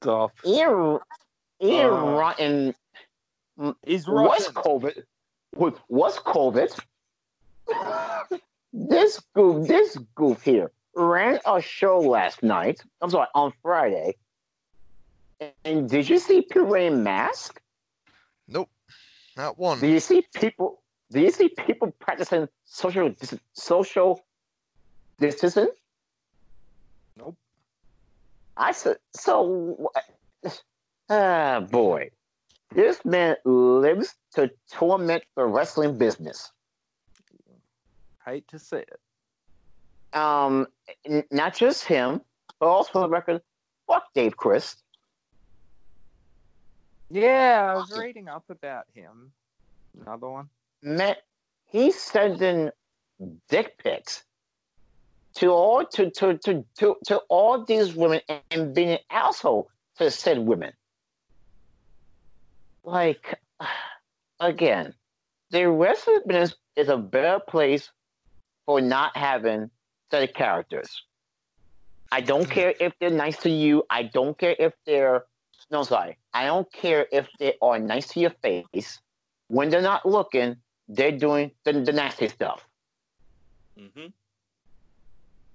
Stop. 0.02 0.32
Ian 0.46 1.00
Ian 1.62 1.88
Uh. 1.88 2.16
Rotten 2.18 2.76
Is 3.84 4.08
was 4.08 4.30
Russian. 4.40 4.54
COVID 4.54 5.04
was 5.56 5.74
was 5.90 6.18
COVID. 6.20 6.80
this 8.74 9.20
goof, 9.34 9.68
this 9.68 9.98
goof 10.16 10.42
here 10.44 10.72
ran 10.96 11.40
a 11.46 11.62
show 11.62 12.00
last 12.00 12.44
night. 12.44 12.82
I'm 13.02 13.10
sorry, 13.10 13.28
on 13.34 13.54
Friday. 13.62 14.16
And 15.64 15.90
did 15.90 16.10
you 16.10 16.20
see 16.20 16.42
people 16.42 16.66
wearing 16.66 17.04
masks? 17.04 17.62
Nope. 18.48 18.70
Not 19.38 19.58
one. 19.58 19.80
Do 19.80 19.88
you 19.88 20.00
see 20.00 20.26
people? 20.34 20.82
Do 21.12 21.22
you 21.22 21.32
see 21.32 21.50
people 21.50 21.92
practicing 22.00 22.48
social 22.66 23.10
dis- 23.10 23.40
social 23.54 24.22
distancing? 25.18 25.70
Nope. 27.18 27.38
I 28.58 28.74
said 28.74 28.98
so. 29.14 29.92
Ah, 31.10 31.62
boy, 31.72 32.12
this 32.72 33.04
man 33.06 33.36
lives 33.46 34.16
to 34.36 34.52
torment 34.70 35.24
the 35.36 35.46
wrestling 35.46 35.98
business. 35.98 36.52
Hate 38.26 38.48
to 38.50 38.60
say 38.60 38.80
it. 38.82 40.18
Um, 40.18 40.68
n- 41.06 41.24
not 41.32 41.56
just 41.56 41.86
him, 41.86 42.22
but 42.60 42.68
also 42.68 43.02
the 43.02 43.10
record, 43.10 43.42
fuck 43.88 44.14
Dave 44.14 44.36
Chris. 44.38 44.76
Yeah, 47.10 47.72
I 47.72 47.76
was 47.76 47.92
reading 47.98 48.28
up 48.28 48.44
about 48.50 48.86
him. 48.94 49.32
Another 50.00 50.30
one. 50.30 50.50
Man, 50.82 51.16
he's 51.66 52.00
sending 52.00 52.70
dick 53.50 53.78
pics 53.84 54.24
to 55.36 55.48
all 55.48 55.86
to 55.86 56.10
to 56.12 56.38
to 56.38 56.66
to, 56.78 56.96
to 57.06 57.18
all 57.30 57.66
these 57.66 57.96
women 57.96 58.22
and 58.52 58.74
being 58.74 58.90
an 58.90 59.00
asshole 59.10 59.70
to 59.98 60.12
said 60.12 60.40
women. 60.40 60.74
Like, 62.84 63.40
again, 64.40 64.94
the 65.52 65.70
wrestling 65.70 66.22
business 66.28 66.56
is 66.76 66.90
a 66.90 66.98
better 66.98 67.40
place 67.48 67.92
for 68.70 68.80
not 68.80 69.18
having 69.18 69.68
set 70.12 70.22
of 70.22 70.36
characters. 70.36 71.02
I 72.12 72.22
don't 72.22 72.48
care 72.48 72.76
if 72.80 72.94
they're 73.00 73.10
nice 73.10 73.38
to 73.38 73.50
you. 73.50 73.84
I 73.90 74.04
don't 74.04 74.38
care 74.38 74.56
if 74.60 74.74
they're 74.86 75.24
no 75.72 75.82
sorry. 75.82 76.20
I 76.36 76.46
don't 76.46 76.72
care 76.72 77.08
if 77.12 77.28
they 77.40 77.56
are 77.64 77.80
nice 77.80 78.10
to 78.10 78.20
your 78.20 78.30
face. 78.44 79.02
When 79.48 79.72
they're 79.72 79.82
not 79.82 80.06
looking, 80.06 80.58
they're 80.88 81.18
doing 81.18 81.50
the, 81.64 81.82
the 81.82 81.92
nasty 81.92 82.28
stuff. 82.28 82.64
Mm-hmm. 83.76 84.10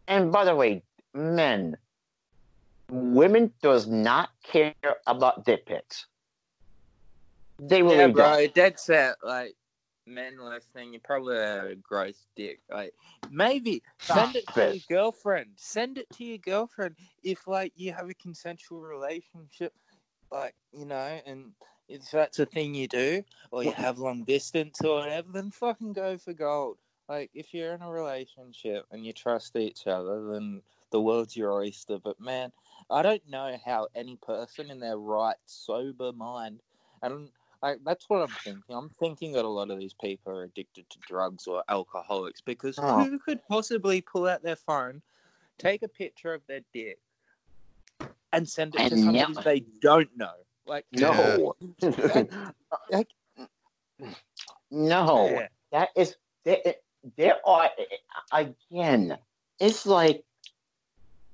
And 0.08 0.32
by 0.32 0.44
the 0.44 0.56
way, 0.56 0.82
men, 1.14 1.76
women 2.90 3.52
does 3.62 3.86
not 3.86 4.30
care 4.42 4.74
about 5.06 5.44
dick 5.44 5.66
pics. 5.66 6.06
They 7.60 7.80
really 7.80 7.94
Yeah, 7.94 8.02
don't. 8.08 8.12
bro, 8.14 8.46
dead 8.48 8.80
set. 8.80 9.18
Like, 9.22 9.54
men 10.06 10.38
listening, 10.38 10.92
you 10.92 11.00
probably 11.00 11.36
a 11.36 11.74
gross 11.76 12.26
dick. 12.36 12.60
Like, 12.70 12.94
maybe 13.30 13.82
ah, 14.10 14.14
send 14.14 14.36
it 14.36 14.46
to 14.54 14.74
your 14.74 14.82
girlfriend. 14.88 15.50
Send 15.56 15.98
it 15.98 16.10
to 16.14 16.24
your 16.24 16.38
girlfriend 16.38 16.96
if, 17.22 17.46
like, 17.46 17.72
you 17.76 17.92
have 17.92 18.08
a 18.08 18.14
consensual 18.14 18.80
relationship, 18.80 19.72
like, 20.30 20.54
you 20.72 20.86
know, 20.86 21.20
and 21.26 21.52
if 21.88 22.10
that's 22.10 22.38
a 22.38 22.46
thing 22.46 22.74
you 22.74 22.88
do, 22.88 23.22
or 23.50 23.62
you 23.64 23.72
have 23.72 23.98
long 23.98 24.24
distance 24.24 24.80
or 24.82 25.00
whatever, 25.00 25.28
then 25.32 25.50
fucking 25.50 25.92
go 25.92 26.16
for 26.18 26.32
gold. 26.32 26.78
Like, 27.08 27.30
if 27.34 27.52
you're 27.52 27.74
in 27.74 27.82
a 27.82 27.90
relationship 27.90 28.86
and 28.90 29.04
you 29.04 29.12
trust 29.12 29.56
each 29.56 29.86
other, 29.86 30.32
then 30.32 30.62
the 30.90 31.00
world's 31.00 31.36
your 31.36 31.52
oyster. 31.52 31.98
But 31.98 32.18
man, 32.18 32.52
I 32.90 33.02
don't 33.02 33.28
know 33.28 33.58
how 33.64 33.88
any 33.94 34.16
person 34.16 34.70
in 34.70 34.80
their 34.80 34.96
right 34.96 35.36
sober 35.44 36.12
mind, 36.12 36.60
and 37.02 37.28
I, 37.64 37.76
that's 37.84 38.08
what 38.10 38.20
I'm 38.20 38.28
thinking. 38.44 38.62
I'm 38.76 38.90
thinking 38.90 39.32
that 39.32 39.44
a 39.44 39.48
lot 39.48 39.70
of 39.70 39.78
these 39.78 39.94
people 39.94 40.36
are 40.38 40.42
addicted 40.42 40.88
to 40.90 40.98
drugs 41.00 41.46
or 41.46 41.64
alcoholics 41.70 42.42
because 42.42 42.78
Oh. 42.78 43.04
who 43.04 43.18
could 43.18 43.40
possibly 43.48 44.02
pull 44.02 44.28
out 44.28 44.42
their 44.42 44.56
phone, 44.56 45.00
take 45.56 45.82
a 45.82 45.88
picture 45.88 46.34
of 46.34 46.42
their 46.46 46.60
dick, 46.74 46.98
and 48.34 48.46
send 48.46 48.74
it 48.74 48.78
to 48.78 48.84
And 48.94 49.00
somebody 49.02 49.34
yeah. 49.34 49.42
they 49.42 49.60
don't 49.80 50.10
know? 50.16 50.34
Like 50.66 50.84
No. 50.92 51.54
Like- 52.90 53.08
no. 54.70 55.28
Yeah. 55.30 55.48
That 55.72 55.88
is 55.96 56.16
there, 56.44 56.58
there 57.16 57.36
are 57.46 57.70
again. 58.32 59.16
It's 59.58 59.86
like 59.86 60.22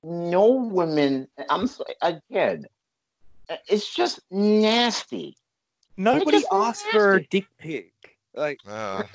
no 0.05 0.51
women. 0.53 1.27
I'm 1.49 1.67
sorry, 1.67 1.95
again. 2.03 2.67
It's 3.67 3.93
just 3.93 4.21
nasty. 4.31 5.37
Nobody 6.01 6.39
just 6.39 6.47
asked 6.51 6.87
for 6.87 7.17
a 7.17 7.25
dick 7.25 7.47
pic. 7.59 7.93
Like 8.35 8.61
Uh, 8.67 9.05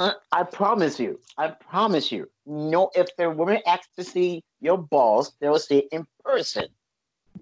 Uh, 0.00 0.12
I 0.30 0.44
promise 0.44 1.00
you. 1.00 1.18
I 1.38 1.48
promise 1.48 2.12
you. 2.12 2.30
No, 2.46 2.88
if 2.94 3.08
the 3.16 3.28
women 3.28 3.60
ask 3.66 3.92
to 3.96 4.04
see 4.04 4.44
your 4.60 4.78
balls, 4.78 5.32
they 5.40 5.48
will 5.48 5.58
see 5.58 5.78
it 5.78 5.88
in 5.90 6.06
person. 6.24 6.68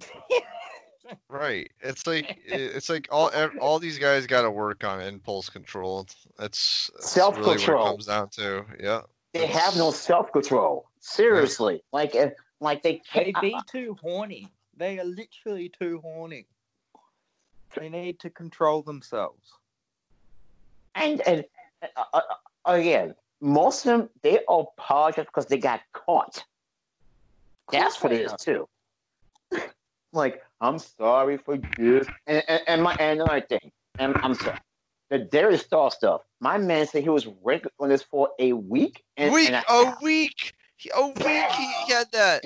right. 1.29 1.71
It's 1.83 2.07
like 2.07 2.39
it's 2.47 2.89
like 2.89 3.09
all 3.11 3.31
all 3.61 3.79
these 3.79 3.99
guys 3.99 4.27
got 4.27 4.41
to 4.43 4.51
work 4.51 4.85
on 4.85 5.03
impulse 5.03 5.51
control. 5.51 6.07
That's, 6.39 6.91
that's 6.99 7.11
Self-control. 7.11 7.87
it 7.87 7.91
comes 7.91 8.07
down 8.07 8.31
to. 8.31 8.65
Yeah. 8.81 9.03
They 9.35 9.47
have 9.49 9.77
no 9.77 9.91
self 9.91 10.33
control. 10.33 10.89
Seriously, 11.01 11.83
like 11.93 12.15
if 12.15 12.33
like 12.63 12.83
they 12.83 13.03
they 13.13 13.33
can't. 13.33 13.43
be 13.43 13.59
too 13.71 13.99
horny. 14.01 14.51
They 14.75 14.99
are 14.99 15.05
literally 15.05 15.71
too 15.79 16.01
horny. 16.03 16.47
They 17.79 17.89
need 17.89 18.21
to 18.21 18.31
control 18.31 18.83
themselves. 18.83 19.53
And 20.95 21.21
and 21.27 21.45
uh, 21.83 22.03
uh, 22.15 22.21
again, 22.65 23.15
most 23.41 23.85
of 23.85 23.99
them 23.99 24.09
they 24.23 24.41
apologize 24.49 25.27
because 25.27 25.47
they 25.47 25.59
got 25.59 25.81
caught. 25.93 26.45
That's 27.71 28.03
what 28.03 28.13
it 28.13 28.23
is 28.23 28.35
too. 28.39 28.67
like 30.13 30.43
I'm 30.61 30.79
sorry 30.79 31.37
for 31.37 31.59
this, 31.77 32.09
and 32.27 32.43
and, 32.49 32.63
and 32.67 32.83
my 32.83 32.95
and 32.99 33.21
another 33.21 33.43
thing, 33.43 33.71
and 33.99 34.17
I'm 34.23 34.35
sorry. 34.35 34.59
The 35.11 35.19
David 35.19 35.61
Starr 35.61 35.91
stuff. 35.91 36.23
My 36.41 36.59
man 36.59 36.87
said 36.87 37.03
he 37.03 37.09
was 37.09 37.27
working 37.29 37.71
on 37.79 37.91
this 37.91 38.03
for 38.03 38.31
a 38.41 38.53
week. 38.55 39.05
And, 39.17 39.33
week. 39.33 39.47
and 39.49 39.65
a 39.69 39.73
a 39.73 39.97
week. 40.03 40.55
He- 40.77 40.91
A 40.95 41.07
week. 41.07 41.17
He, 41.57 41.73
he 41.87 41.93
had 41.93 42.11
that 42.13 42.45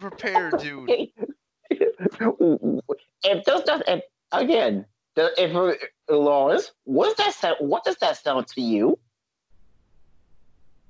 prepared, 0.00 0.58
dude. 0.58 0.90
if 1.70 3.44
those 3.44 3.62
stuff, 3.62 3.82
if, 3.86 4.02
again, 4.40 4.86
the, 5.14 5.30
if 5.38 5.80
Lawrence, 6.08 6.72
what 6.84 7.16
does 7.16 7.26
that 7.26 7.34
sound? 7.34 7.56
What 7.60 7.84
does 7.84 7.96
that 7.96 8.16
sound 8.16 8.48
to 8.48 8.60
you? 8.60 8.98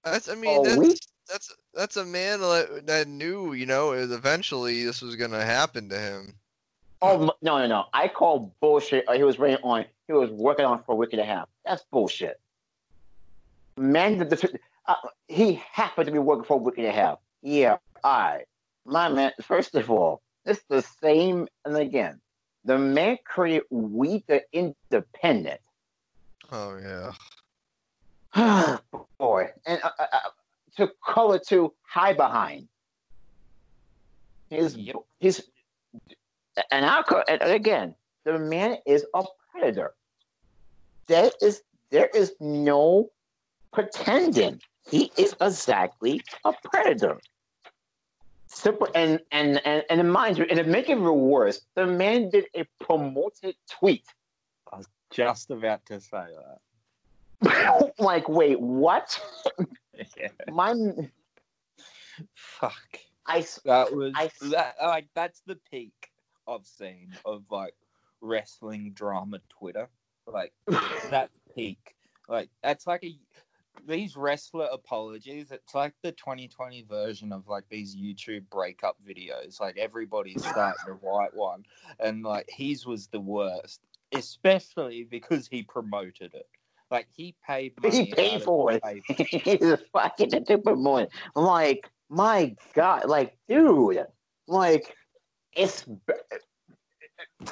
That's. 0.02 0.28
I 0.28 0.34
mean, 0.34 0.62
that's 0.62 0.76
week? 0.76 1.00
that's 1.28 1.54
that's 1.74 1.96
a 1.96 2.04
man 2.04 2.40
that, 2.40 2.86
that 2.86 3.08
knew, 3.08 3.52
you 3.52 3.66
know, 3.66 3.92
eventually 3.92 4.84
this 4.84 5.02
was 5.02 5.16
gonna 5.16 5.44
happen 5.44 5.88
to 5.88 5.98
him. 5.98 6.34
Oh 7.02 7.30
no, 7.42 7.58
no, 7.58 7.66
no! 7.66 7.84
I 7.92 8.08
call 8.08 8.54
bullshit. 8.60 9.08
uh, 9.08 9.12
He 9.12 9.22
was 9.22 9.38
waiting 9.38 9.62
on. 9.62 9.84
He 10.06 10.12
was 10.12 10.30
working 10.30 10.64
on 10.64 10.82
for 10.84 10.92
a 10.92 10.96
week 10.96 11.12
and 11.12 11.20
a 11.20 11.24
half. 11.24 11.48
That's 11.64 11.82
bullshit. 11.90 12.40
Man, 13.76 14.18
the, 14.18 14.24
the, 14.26 14.58
uh, 14.86 14.94
he 15.28 15.54
happened 15.72 16.06
to 16.06 16.12
be 16.12 16.18
working 16.18 16.44
for 16.44 16.54
a 16.54 16.56
week 16.56 16.78
and 16.78 16.86
a 16.86 16.92
half. 16.92 17.18
Yeah, 17.42 17.76
I, 18.04 18.44
My 18.86 19.08
man. 19.08 19.32
First 19.42 19.74
of 19.74 19.90
all, 19.90 20.22
it's 20.46 20.62
the 20.68 20.82
same. 20.82 21.48
And 21.64 21.76
again, 21.76 22.20
the 22.64 22.78
man 22.78 23.18
created 23.24 23.64
We 23.70 24.24
the 24.26 24.42
Independent. 24.52 25.60
Oh 26.50 26.78
yeah. 26.78 27.12
boy, 29.18 29.48
and 29.66 29.80
uh, 29.82 29.90
uh, 29.98 30.06
uh, 30.12 30.18
to 30.76 30.90
color 31.04 31.38
to 31.48 31.72
hide 31.82 32.16
behind. 32.16 32.68
His, 34.50 34.76
Yep. 34.76 34.96
his, 35.20 35.48
and 36.70 36.84
I 36.84 37.02
and 37.28 37.42
again, 37.42 37.94
the 38.24 38.38
man 38.38 38.78
is 38.86 39.06
a 39.14 39.24
predator. 39.50 39.94
There 41.06 41.30
is 41.40 41.62
there 41.90 42.08
is 42.14 42.34
no 42.40 43.10
pretending. 43.72 44.60
He 44.88 45.12
is 45.16 45.34
exactly 45.40 46.22
a 46.44 46.52
predator. 46.64 47.20
Simple 48.54 48.88
and 48.94 49.20
and 49.32 49.60
and 49.66 49.82
and 49.90 50.12
mind 50.12 50.38
you, 50.38 50.44
and 50.48 50.58
to 50.58 50.64
make 50.64 50.88
it 50.88 50.92
even 50.92 51.04
worse, 51.04 51.60
the 51.74 51.86
man 51.86 52.30
did 52.30 52.46
a 52.54 52.64
promoted 52.80 53.56
tweet. 53.68 54.06
I 54.72 54.76
was 54.78 54.86
just 55.10 55.50
about 55.50 55.84
to 55.86 56.00
say 56.00 56.26
that. 57.42 57.92
like, 57.98 58.28
wait, 58.28 58.60
what? 58.60 59.20
Yeah. 60.16 60.28
My, 60.52 60.74
Fuck. 62.34 62.98
I, 63.26 63.44
That 63.64 63.94
was 63.94 64.12
I- 64.16 64.30
that, 64.50 64.76
like 64.80 65.08
that's 65.14 65.40
the 65.46 65.58
peak 65.70 66.10
I've 66.46 66.66
seen 66.66 67.12
of 67.24 67.42
like 67.50 67.74
wrestling 68.20 68.92
drama 68.94 69.40
Twitter. 69.48 69.88
Like 70.26 70.52
that 71.10 71.30
peak. 71.56 71.96
Like 72.28 72.50
that's 72.62 72.86
like 72.86 73.02
a 73.04 73.16
these 73.86 74.16
wrestler 74.16 74.68
apologies. 74.72 75.50
It's 75.50 75.74
like 75.74 75.94
the 76.02 76.12
2020 76.12 76.86
version 76.88 77.32
of 77.32 77.48
like 77.48 77.64
these 77.68 77.96
YouTube 77.96 78.48
breakup 78.50 78.96
videos. 79.06 79.60
Like 79.60 79.76
everybody's 79.78 80.44
starting 80.44 80.74
to 80.86 80.92
write 81.02 81.34
one, 81.34 81.64
and 82.00 82.22
like 82.22 82.48
his 82.48 82.86
was 82.86 83.06
the 83.08 83.20
worst, 83.20 83.80
especially 84.12 85.04
because 85.04 85.46
he 85.46 85.62
promoted 85.62 86.34
it. 86.34 86.48
Like 86.90 87.08
he 87.14 87.34
paid 87.46 87.72
money. 87.82 88.04
He 88.04 88.14
paid 88.14 88.42
for 88.42 88.72
it. 88.72 88.82
He's 89.08 89.62
a 89.62 89.78
fucking 89.92 90.44
boy. 90.62 91.06
Like, 91.34 91.88
my 92.08 92.54
God, 92.74 93.06
like, 93.06 93.36
dude, 93.48 94.06
like, 94.46 94.94
it's 95.56 95.86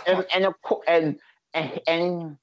and 0.06 0.26
and 0.34 0.54
and 0.86 1.18
and 1.54 1.80
and 1.86 2.36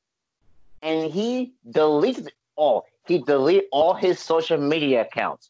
and 0.81 1.11
he 1.11 1.53
deleted 1.69 2.31
all. 2.55 2.85
He 3.09 3.17
deleted 3.17 3.65
all 3.71 3.95
his 3.95 4.19
social 4.19 4.59
media 4.59 5.01
accounts. 5.01 5.49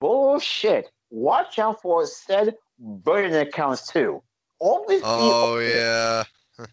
Bullshit. 0.00 0.90
Watch 1.08 1.60
out 1.60 1.80
for 1.80 2.04
said 2.04 2.56
burning 2.80 3.36
accounts 3.36 3.86
too. 3.86 4.20
Always 4.58 5.00
be 5.00 5.06
Oh 5.08 5.58
yeah. 5.58 6.24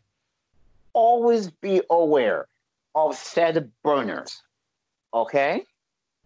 always 0.94 1.52
be 1.52 1.84
aware 1.92 2.48
of 2.96 3.16
said 3.16 3.72
burners. 3.84 4.42
Okay? 5.14 5.66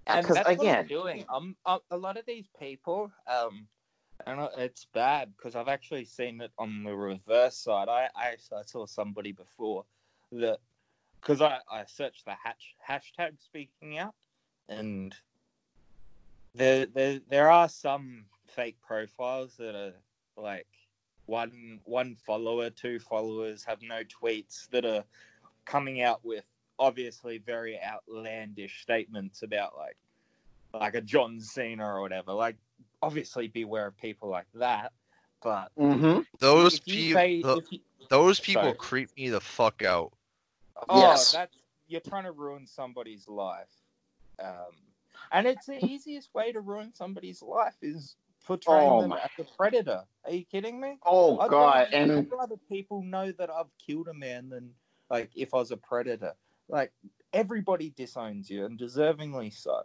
and 0.07 0.23
Because 0.23 0.35
that's 0.35 0.47
what 0.47 0.57
I'm 0.57 0.61
again, 0.61 0.87
doing. 0.87 1.25
Um, 1.27 1.57
uh, 1.65 1.79
a 1.91 1.97
lot 1.97 2.15
of 2.15 2.25
these 2.25 2.47
people, 2.57 3.11
um, 3.27 3.67
and 4.25 4.39
uh, 4.39 4.49
it's 4.57 4.87
bad 4.93 5.33
because 5.35 5.57
I've 5.57 5.67
actually 5.67 6.05
seen 6.05 6.39
it 6.39 6.51
on 6.57 6.83
the 6.83 6.95
reverse 6.95 7.57
side. 7.57 7.89
I 7.89 8.07
I, 8.15 8.37
I 8.55 8.61
saw 8.65 8.85
somebody 8.85 9.33
before 9.33 9.83
that 10.31 10.59
because 11.25 11.41
I 11.41 11.57
I 11.69 11.85
searched 11.85 12.25
the 12.25 12.35
hash, 12.43 12.75
hashtag 12.87 13.41
speaking 13.41 13.97
out, 13.97 14.13
and 14.69 15.15
there 16.53 16.85
there 16.85 17.19
there 17.29 17.49
are 17.49 17.69
some 17.69 18.25
fake 18.47 18.77
profiles 18.85 19.55
that 19.57 19.75
are 19.75 19.93
like 20.37 20.67
one 21.25 21.79
one 21.83 22.15
follower, 22.15 22.69
two 22.69 22.99
followers 22.99 23.63
have 23.63 23.81
no 23.81 24.01
tweets 24.03 24.69
that 24.69 24.85
are 24.85 25.03
coming 25.65 26.01
out 26.01 26.23
with 26.23 26.45
obviously 26.77 27.37
very 27.39 27.79
outlandish 27.81 28.81
statements 28.81 29.41
about 29.41 29.75
like 29.75 29.97
like 30.73 30.95
a 30.95 31.01
John 31.01 31.39
Cena 31.39 31.85
or 31.85 32.01
whatever. 32.01 32.33
Like 32.33 32.57
obviously 33.01 33.47
beware 33.47 33.87
of 33.87 33.97
people 33.97 34.29
like 34.29 34.47
that. 34.55 34.91
But 35.41 35.71
hmm 35.77 36.19
Those 36.39 36.73
if 36.75 36.87
say, 36.87 37.35
people. 37.35 37.61
you, 37.71 37.79
Those 38.09 38.39
people 38.39 38.61
Sorry. 38.63 38.73
creep 38.73 39.09
me 39.17 39.29
the 39.29 39.41
fuck 39.41 39.83
out. 39.83 40.13
Oh, 40.89 40.99
Yes. 41.01 41.31
that's 41.31 41.55
you're 41.87 42.01
trying 42.01 42.23
to 42.23 42.31
ruin 42.31 42.65
somebody's 42.67 43.27
life. 43.27 43.69
Um, 44.39 44.73
and 45.31 45.45
it's 45.47 45.65
the 45.67 45.83
easiest 45.85 46.33
way 46.33 46.51
to 46.51 46.59
ruin 46.61 46.93
somebody's 46.93 47.41
life 47.41 47.75
is 47.81 48.15
portraying 48.45 48.89
Oh 48.89 49.01
them 49.01 49.09
my- 49.11 49.19
as 49.19 49.29
a 49.39 49.43
predator. 49.55 50.03
Are 50.25 50.31
you 50.31 50.45
kidding 50.45 50.79
me? 50.79 50.97
oh 51.05 51.37
I'd 51.39 51.49
god, 51.49 51.75
rather, 51.91 51.95
and 51.95 52.11
I'd 52.11 52.31
rather 52.31 52.55
people 52.69 53.01
know 53.03 53.31
that 53.33 53.49
I've 53.49 53.69
killed 53.77 54.07
a 54.07 54.13
man 54.13 54.49
than 54.49 54.71
like 55.09 55.29
if 55.35 55.53
I 55.53 55.57
was 55.57 55.71
a 55.71 55.77
predator. 55.77 56.33
Like 56.67 56.91
everybody 57.33 57.91
disowns 57.91 58.49
you, 58.49 58.65
and 58.65 58.79
deservingly 58.79 59.53
so. 59.53 59.81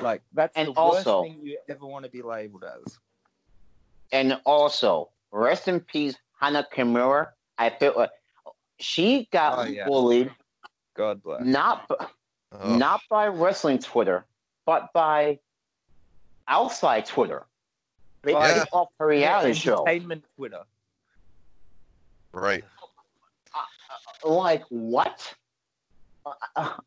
Like 0.00 0.22
that's 0.32 0.56
And 0.56 0.68
the 0.68 0.72
also- 0.72 1.22
worst 1.22 1.32
thing 1.34 1.44
you 1.46 1.58
ever 1.68 1.84
want 1.86 2.04
to 2.04 2.10
be 2.10 2.22
labeled 2.22 2.64
as. 2.64 2.98
and 4.12 4.40
also 4.46 5.10
rest 5.32 5.68
in 5.68 5.80
peace, 5.80 6.16
Hana 6.40 6.66
Kimura. 6.72 7.28
I 7.58 7.70
feel 7.70 7.94
like 7.96 8.10
she 8.80 9.28
got 9.32 9.58
Oh, 9.58 9.62
yeah. 9.70 9.86
bullied 9.86 10.34
God 10.94 11.22
bless. 11.22 11.44
not 11.44 11.88
b- 11.88 11.94
Ugh. 12.52 12.78
not 12.78 13.00
by 13.08 13.28
wrestling 13.28 13.78
Twitter, 13.78 14.26
but 14.66 14.92
by 14.92 15.38
outside 16.48 17.06
Twitter. 17.06 17.46
They 18.22 18.34
Right. 18.34 18.54
kicked 18.54 18.68
off 18.72 18.88
her 18.98 19.06
reality 19.06 19.54
show. 19.54 19.84
Entertainment 19.86 20.24
Twitter. 20.36 20.62
Right. 22.32 22.64
Like 24.24 24.64
what? 24.68 25.34
Uh, 26.26 26.32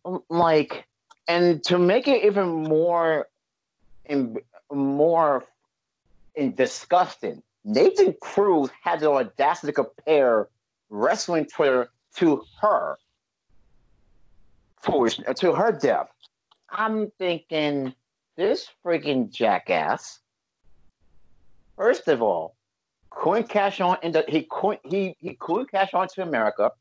uh, 0.06 0.20
like, 0.30 0.88
and 1.28 1.64
to 1.64 1.80
make 1.80 2.08
it 2.08 2.24
even 2.26 2.48
more, 2.50 3.28
in, 4.06 4.38
more 4.72 5.44
in 6.36 6.54
disgusting, 6.54 7.42
Nathan 7.64 8.16
Cruz 8.22 8.70
had 8.82 9.00
the 9.00 9.10
audacity 9.10 9.68
to 9.72 9.74
compare 9.74 10.50
wrestling 10.94 11.46
Twitter 11.46 11.90
to 12.16 12.44
her, 12.62 12.98
to 14.84 15.54
her 15.54 15.72
death. 15.72 16.10
I'm 16.70 17.12
thinking 17.18 17.94
this 18.38 18.70
freaking 18.86 19.32
jackass. 19.32 20.20
First 21.76 22.08
of 22.08 22.22
all, 22.22 22.56
couldn't 23.10 23.50
cash 23.50 23.82
on 23.82 23.98
into 24.04 24.24
he 24.28 24.48
couldn't 24.50 24.82
he 24.84 25.16
he 25.20 25.36
couldn't 25.36 25.72
cash 25.72 25.94
on 25.94 26.08
to 26.10 26.22
America 26.22 26.72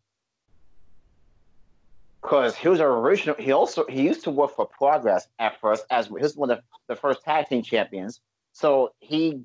because 2.21 2.55
he 2.55 2.69
was 2.69 2.81
original. 2.81 3.35
He 3.39 3.53
also 3.53 3.85
he 3.89 4.03
used 4.03 4.25
to 4.25 4.31
work 4.31 4.55
for 4.55 4.67
Progress 4.67 5.29
at 5.39 5.59
first 5.61 5.87
as 5.91 6.07
he 6.07 6.13
was 6.13 6.37
one 6.37 6.51
of 6.51 6.61
the 6.87 6.97
first 6.97 7.23
tag 7.23 7.49
team 7.49 7.63
champions. 7.63 8.21
So 8.53 8.93
he 9.01 9.43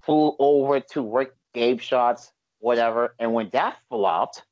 flew 0.00 0.34
over 0.38 0.80
to 0.80 1.02
work 1.02 1.36
Gabe 1.52 1.80
shots, 1.80 2.32
whatever. 2.60 3.14
And 3.18 3.32
when 3.32 3.50
that 3.50 3.78
flopped, 3.88 4.42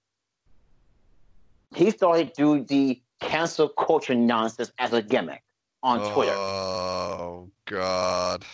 he 1.74 1.90
started 1.90 2.34
to 2.34 2.58
do 2.58 2.64
the 2.64 3.02
cancel 3.20 3.68
culture 3.68 4.14
nonsense 4.14 4.72
as 4.78 4.92
a 4.92 5.02
gimmick 5.02 5.42
on 5.82 6.12
Twitter. 6.12 6.32
Oh 6.32 7.50
God. 7.66 8.44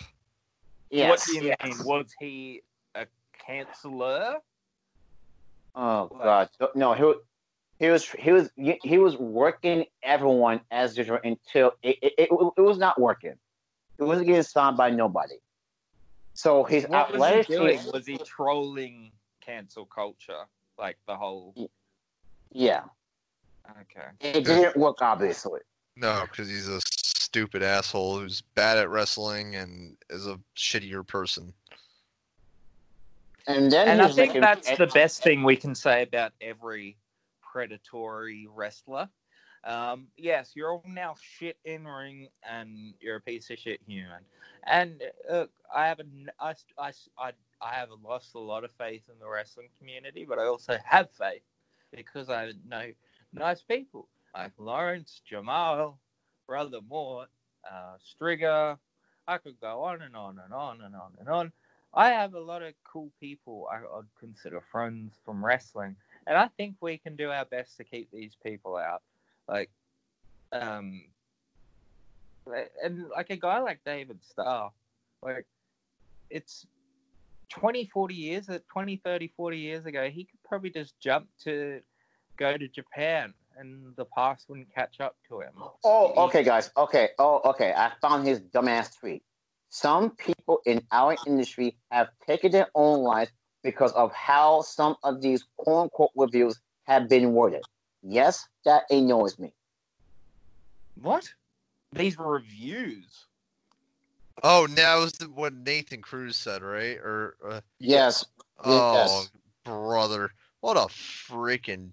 Yes, 0.89 1.09
what 1.09 1.23
do 1.25 1.35
you 1.35 1.41
yes. 1.43 1.57
mean? 1.63 1.85
Was 1.85 2.13
he 2.19 2.61
a 2.95 3.05
canceller? 3.47 4.37
Oh 5.73 6.07
God, 6.07 6.49
no, 6.75 6.93
he 6.93 7.03
was, 7.03 7.15
he 7.79 7.89
was 7.89 8.09
he 8.09 8.31
was 8.31 8.49
he 8.83 8.97
was 8.97 9.15
working 9.17 9.85
everyone 10.03 10.59
as 10.69 10.97
usual 10.97 11.19
until 11.23 11.71
it, 11.81 11.97
it, 12.01 12.13
it, 12.17 12.29
it 12.57 12.61
was 12.61 12.77
not 12.77 12.99
working. 12.99 13.35
It 13.97 14.03
wasn't 14.03 14.27
getting 14.27 14.43
signed 14.43 14.75
by 14.75 14.89
nobody. 14.89 15.35
So 16.33 16.63
his 16.63 16.85
What 16.85 17.17
was 17.17 17.47
he 17.47 17.53
doing? 17.53 17.79
team- 17.79 17.91
Was 17.93 18.05
he 18.05 18.17
trolling 18.17 19.11
cancel 19.41 19.85
culture? 19.85 20.45
Like 20.77 20.97
the 21.07 21.15
whole. 21.15 21.53
yeah, 22.51 22.83
Okay. 23.69 24.07
it 24.19 24.45
didn't 24.45 24.75
work 24.77 24.97
obviously. 25.01 25.59
No, 25.95 26.23
because 26.29 26.49
he's 26.49 26.67
a 26.67 26.79
stupid 26.95 27.61
asshole 27.63 28.19
who's 28.19 28.41
bad 28.55 28.77
at 28.77 28.89
wrestling 28.89 29.55
and 29.55 29.97
is 30.09 30.25
a 30.27 30.39
shittier 30.55 31.05
person. 31.05 31.53
And 33.47 33.71
then 33.71 33.87
And 33.87 34.01
I 34.01 34.07
think 34.07 34.29
making- 34.29 34.41
that's 34.41 34.77
the 34.77 34.87
best 34.87 35.23
thing 35.23 35.43
we 35.43 35.55
can 35.57 35.75
say 35.75 36.03
about 36.03 36.33
every 36.41 36.97
predatory 37.41 38.47
wrestler. 38.47 39.09
Um, 39.63 40.07
yes, 40.17 40.51
you're 40.55 40.71
all 40.71 40.83
now 40.87 41.15
shit 41.21 41.57
in 41.65 41.87
ring, 41.87 42.29
and 42.43 42.93
you're 42.99 43.17
a 43.17 43.21
piece 43.21 43.49
of 43.51 43.59
shit 43.59 43.79
human. 43.85 44.23
And 44.63 45.03
uh, 45.29 45.45
I 45.73 45.87
have 45.87 45.99
a, 45.99 46.05
I, 46.39 46.53
I, 46.79 46.91
I, 47.17 47.31
I 47.61 47.75
have 47.75 47.89
lost 48.03 48.33
a 48.35 48.39
lot 48.39 48.63
of 48.63 48.71
faith 48.71 49.03
in 49.11 49.19
the 49.19 49.27
wrestling 49.27 49.69
community, 49.77 50.25
but 50.27 50.39
I 50.39 50.45
also 50.45 50.77
have 50.83 51.09
faith 51.11 51.43
because 51.95 52.29
I 52.29 52.53
know 52.67 52.91
nice 53.33 53.61
people 53.61 54.07
like 54.33 54.51
Lawrence, 54.57 55.21
Jahmale, 55.29 55.95
Brother 56.47 56.79
Mort, 56.89 57.29
uh, 57.69 57.95
Stringer. 58.03 58.77
I 59.27 59.37
could 59.37 59.59
go 59.61 59.83
on 59.83 60.01
and 60.01 60.15
on 60.15 60.39
and 60.43 60.53
on 60.53 60.81
and 60.81 60.95
on 60.95 61.11
and 61.19 61.29
on. 61.29 61.51
I 61.93 62.09
have 62.09 62.33
a 62.33 62.39
lot 62.39 62.61
of 62.61 62.73
cool 62.83 63.11
people 63.19 63.67
I 63.71 63.81
would 63.81 64.07
consider 64.19 64.61
friends 64.71 65.13
from 65.25 65.43
wrestling, 65.43 65.95
and 66.25 66.37
I 66.37 66.47
think 66.57 66.75
we 66.79 66.97
can 66.97 67.15
do 67.15 67.29
our 67.29 67.45
best 67.45 67.77
to 67.77 67.83
keep 67.83 68.09
these 68.11 68.35
people 68.43 68.77
out. 68.77 69.01
Like, 69.47 69.69
um, 70.53 71.03
and 72.83 73.09
like 73.09 73.29
a 73.29 73.35
guy 73.35 73.59
like 73.59 73.81
David 73.85 74.19
Starr, 74.23 74.71
like, 75.21 75.45
it's 76.29 76.65
20, 77.51 77.89
40 77.93 78.15
years, 78.15 78.49
uh, 78.49 78.59
20, 78.71 79.01
30, 79.03 79.33
40 79.35 79.57
years 79.57 79.85
ago, 79.85 80.09
he 80.09 80.23
could 80.23 80.41
probably 80.43 80.69
just 80.69 80.99
jump 80.99 81.27
to 81.43 81.81
go 82.37 82.57
to 82.57 82.67
Japan 82.67 83.33
and 83.57 83.95
the 83.95 84.05
past 84.05 84.45
wouldn't 84.49 84.73
catch 84.73 84.99
up 84.99 85.15
to 85.27 85.41
him. 85.41 85.51
Oh, 85.83 86.25
okay, 86.25 86.43
guys. 86.43 86.71
Okay. 86.75 87.09
Oh, 87.19 87.41
okay. 87.45 87.73
I 87.75 87.91
found 88.01 88.25
his 88.25 88.39
dumbass 88.39 88.97
tweet. 88.99 89.23
Some 89.69 90.11
people 90.11 90.59
in 90.65 90.81
our 90.91 91.17
industry 91.27 91.77
have 91.91 92.09
taken 92.25 92.51
their 92.51 92.67
own 92.75 93.03
lives 93.03 93.31
because 93.63 93.91
of 93.93 94.11
how 94.13 94.61
some 94.61 94.95
of 95.03 95.21
these 95.21 95.45
quote 95.57 95.83
unquote 95.83 96.11
reviews 96.15 96.59
have 96.83 97.07
been 97.07 97.33
worded. 97.33 97.61
Yes, 98.01 98.47
that 98.65 98.83
annoys 98.89 99.37
me. 99.37 99.53
What? 101.01 101.29
These 101.93 102.17
reviews. 102.17 103.27
Oh, 104.43 104.65
that 104.67 104.95
was 104.95 105.13
the, 105.13 105.25
what 105.29 105.53
Nathan 105.53 106.01
Cruz 106.01 106.35
said, 106.35 106.61
right? 106.63 106.97
Or 106.97 107.35
uh, 107.47 107.61
Yes. 107.79 108.25
oh, 108.63 108.93
Yes. 108.93 109.31
brother, 109.63 110.31
what 110.61 110.77
a 110.77 110.81
freaking. 110.91 111.91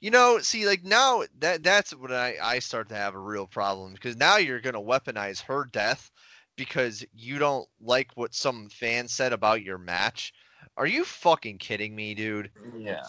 You 0.00 0.10
know, 0.10 0.38
see, 0.38 0.66
like 0.66 0.84
now 0.84 1.22
that 1.38 1.62
that's 1.62 1.94
when 1.96 2.12
I 2.12 2.36
I 2.42 2.58
start 2.58 2.88
to 2.90 2.94
have 2.94 3.14
a 3.14 3.18
real 3.18 3.46
problem 3.46 3.94
because 3.94 4.16
now 4.16 4.36
you're 4.36 4.60
gonna 4.60 4.80
weaponize 4.80 5.40
her 5.42 5.64
death 5.72 6.10
because 6.56 7.04
you 7.14 7.38
don't 7.38 7.66
like 7.80 8.10
what 8.14 8.34
some 8.34 8.68
fan 8.68 9.08
said 9.08 9.32
about 9.32 9.62
your 9.62 9.78
match. 9.78 10.32
Are 10.76 10.86
you 10.86 11.04
fucking 11.04 11.58
kidding 11.58 11.94
me, 11.96 12.14
dude? 12.14 12.50
Yeah. 12.76 13.02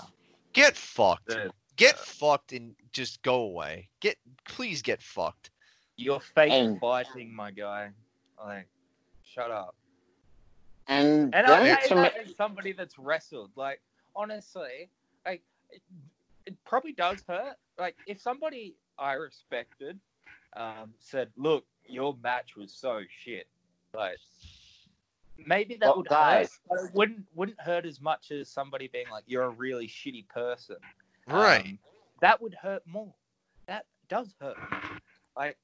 Get 0.54 0.76
fucked. 0.78 1.30
Dude, 1.30 1.52
Get 1.76 1.98
fucked 2.00 2.54
and 2.54 2.74
just 2.94 3.22
go 3.24 3.42
away. 3.42 3.90
Get 4.00 4.16
please 4.48 4.82
get 4.82 5.02
fucked. 5.02 5.52
You're 5.98 6.22
fake 6.22 6.52
And- 6.54 6.80
fighting, 6.80 7.36
my 7.36 7.52
guy. 7.52 7.92
Like, 8.44 8.68
shut 9.24 9.52
up. 9.52 9.76
And, 10.88 11.34
And 11.34 11.48
I 11.48 11.64
then 11.64 11.78
say 11.82 11.90
that 11.90 11.96
ma- 11.96 12.22
as 12.24 12.36
somebody 12.36 12.72
that's 12.72 13.00
wrestled. 13.00 13.52
Like, 13.56 13.82
honestly, 14.16 14.90
like, 15.26 15.42
it, 15.72 15.82
it 16.46 16.56
probably 16.66 16.94
does 16.94 17.24
hurt. 17.28 17.56
Like, 17.78 17.96
if 18.08 18.22
somebody 18.22 18.76
I 18.98 19.14
respected 19.14 20.00
um, 20.56 20.94
said, 21.00 21.30
"Look, 21.36 21.66
your 21.88 22.16
match 22.24 22.56
was 22.56 22.72
so 22.72 23.02
shit," 23.10 23.48
like, 23.94 24.18
maybe 25.46 25.76
that 25.76 25.88
Well, 25.88 25.98
would 25.98 26.08
guys. 26.08 26.60
hurt, 26.70 26.70
but 26.70 26.86
it 26.86 26.94
wouldn't 26.94 27.26
wouldn't 27.34 27.60
hurt 27.60 27.86
as 27.86 28.00
much 28.00 28.32
as 28.32 28.48
somebody 28.50 28.88
being 28.88 29.10
like, 29.12 29.24
"You're 29.28 29.44
a 29.44 29.50
really 29.50 29.88
shitty 29.88 30.28
person." 30.30 30.78
Right. 31.28 31.66
Um, 31.66 31.80
that 32.22 32.42
would 32.42 32.54
hurt 32.54 32.84
more. 32.86 33.14
That 33.68 33.86
does 34.08 34.34
hurt. 34.40 34.58
Like, 35.36 35.58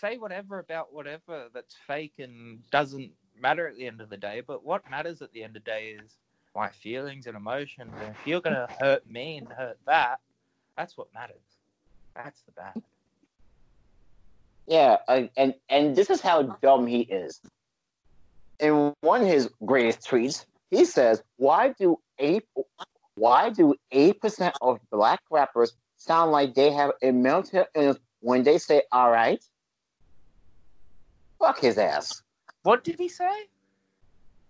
say 0.00 0.16
whatever 0.16 0.58
about 0.58 0.92
whatever 0.92 1.48
that's 1.52 1.74
fake 1.86 2.14
and 2.18 2.58
doesn't 2.70 3.10
matter 3.40 3.66
at 3.66 3.76
the 3.76 3.86
end 3.86 4.00
of 4.00 4.10
the 4.10 4.16
day. 4.16 4.42
But 4.46 4.64
what 4.64 4.88
matters 4.90 5.22
at 5.22 5.32
the 5.32 5.42
end 5.42 5.56
of 5.56 5.64
the 5.64 5.70
day 5.70 5.96
is 6.02 6.16
my 6.54 6.68
feelings 6.68 7.26
and 7.26 7.36
emotions. 7.36 7.92
And 8.00 8.10
if 8.10 8.26
you're 8.26 8.40
gonna 8.40 8.68
hurt 8.80 9.08
me 9.08 9.38
and 9.38 9.48
hurt 9.48 9.78
that, 9.86 10.20
that's 10.76 10.96
what 10.96 11.12
matters. 11.14 11.36
That's 12.14 12.40
the 12.42 12.52
bad. 12.52 12.82
Yeah, 14.66 14.98
uh, 15.08 15.22
and 15.36 15.54
and 15.68 15.96
this 15.96 16.10
is 16.10 16.20
how 16.20 16.42
dumb 16.42 16.86
he 16.86 17.00
is. 17.00 17.40
In 18.60 18.92
one 19.00 19.22
of 19.22 19.28
his 19.28 19.48
greatest 19.64 20.08
tweets, 20.08 20.44
he 20.70 20.84
says, 20.84 21.22
"Why 21.36 21.74
do 21.78 21.98
eight? 22.18 22.44
Why 23.14 23.50
do 23.50 23.74
eight 23.92 24.20
percent 24.20 24.56
of 24.60 24.78
black 24.90 25.20
rappers 25.30 25.72
sound 25.96 26.32
like 26.32 26.54
they 26.54 26.70
have 26.70 26.92
a 27.02 27.12
mental 27.12 27.64
illness 27.74 27.98
when 28.20 28.42
they 28.42 28.58
say 28.58 28.82
all 28.92 29.10
right?" 29.10 29.42
Fuck 31.38 31.60
his 31.60 31.78
ass. 31.78 32.22
What 32.62 32.84
did 32.84 32.98
he 32.98 33.08
say? 33.08 33.46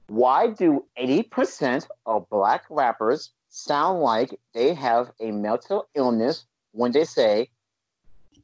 Why 0.08 0.48
do 0.48 0.84
eighty 0.96 1.22
percent 1.22 1.86
of 2.06 2.28
black 2.30 2.64
rappers 2.70 3.30
sound 3.50 4.00
like 4.00 4.34
they 4.54 4.74
have 4.74 5.10
a 5.20 5.30
mental 5.30 5.88
illness 5.94 6.46
when 6.72 6.92
they 6.92 7.04
say 7.04 7.50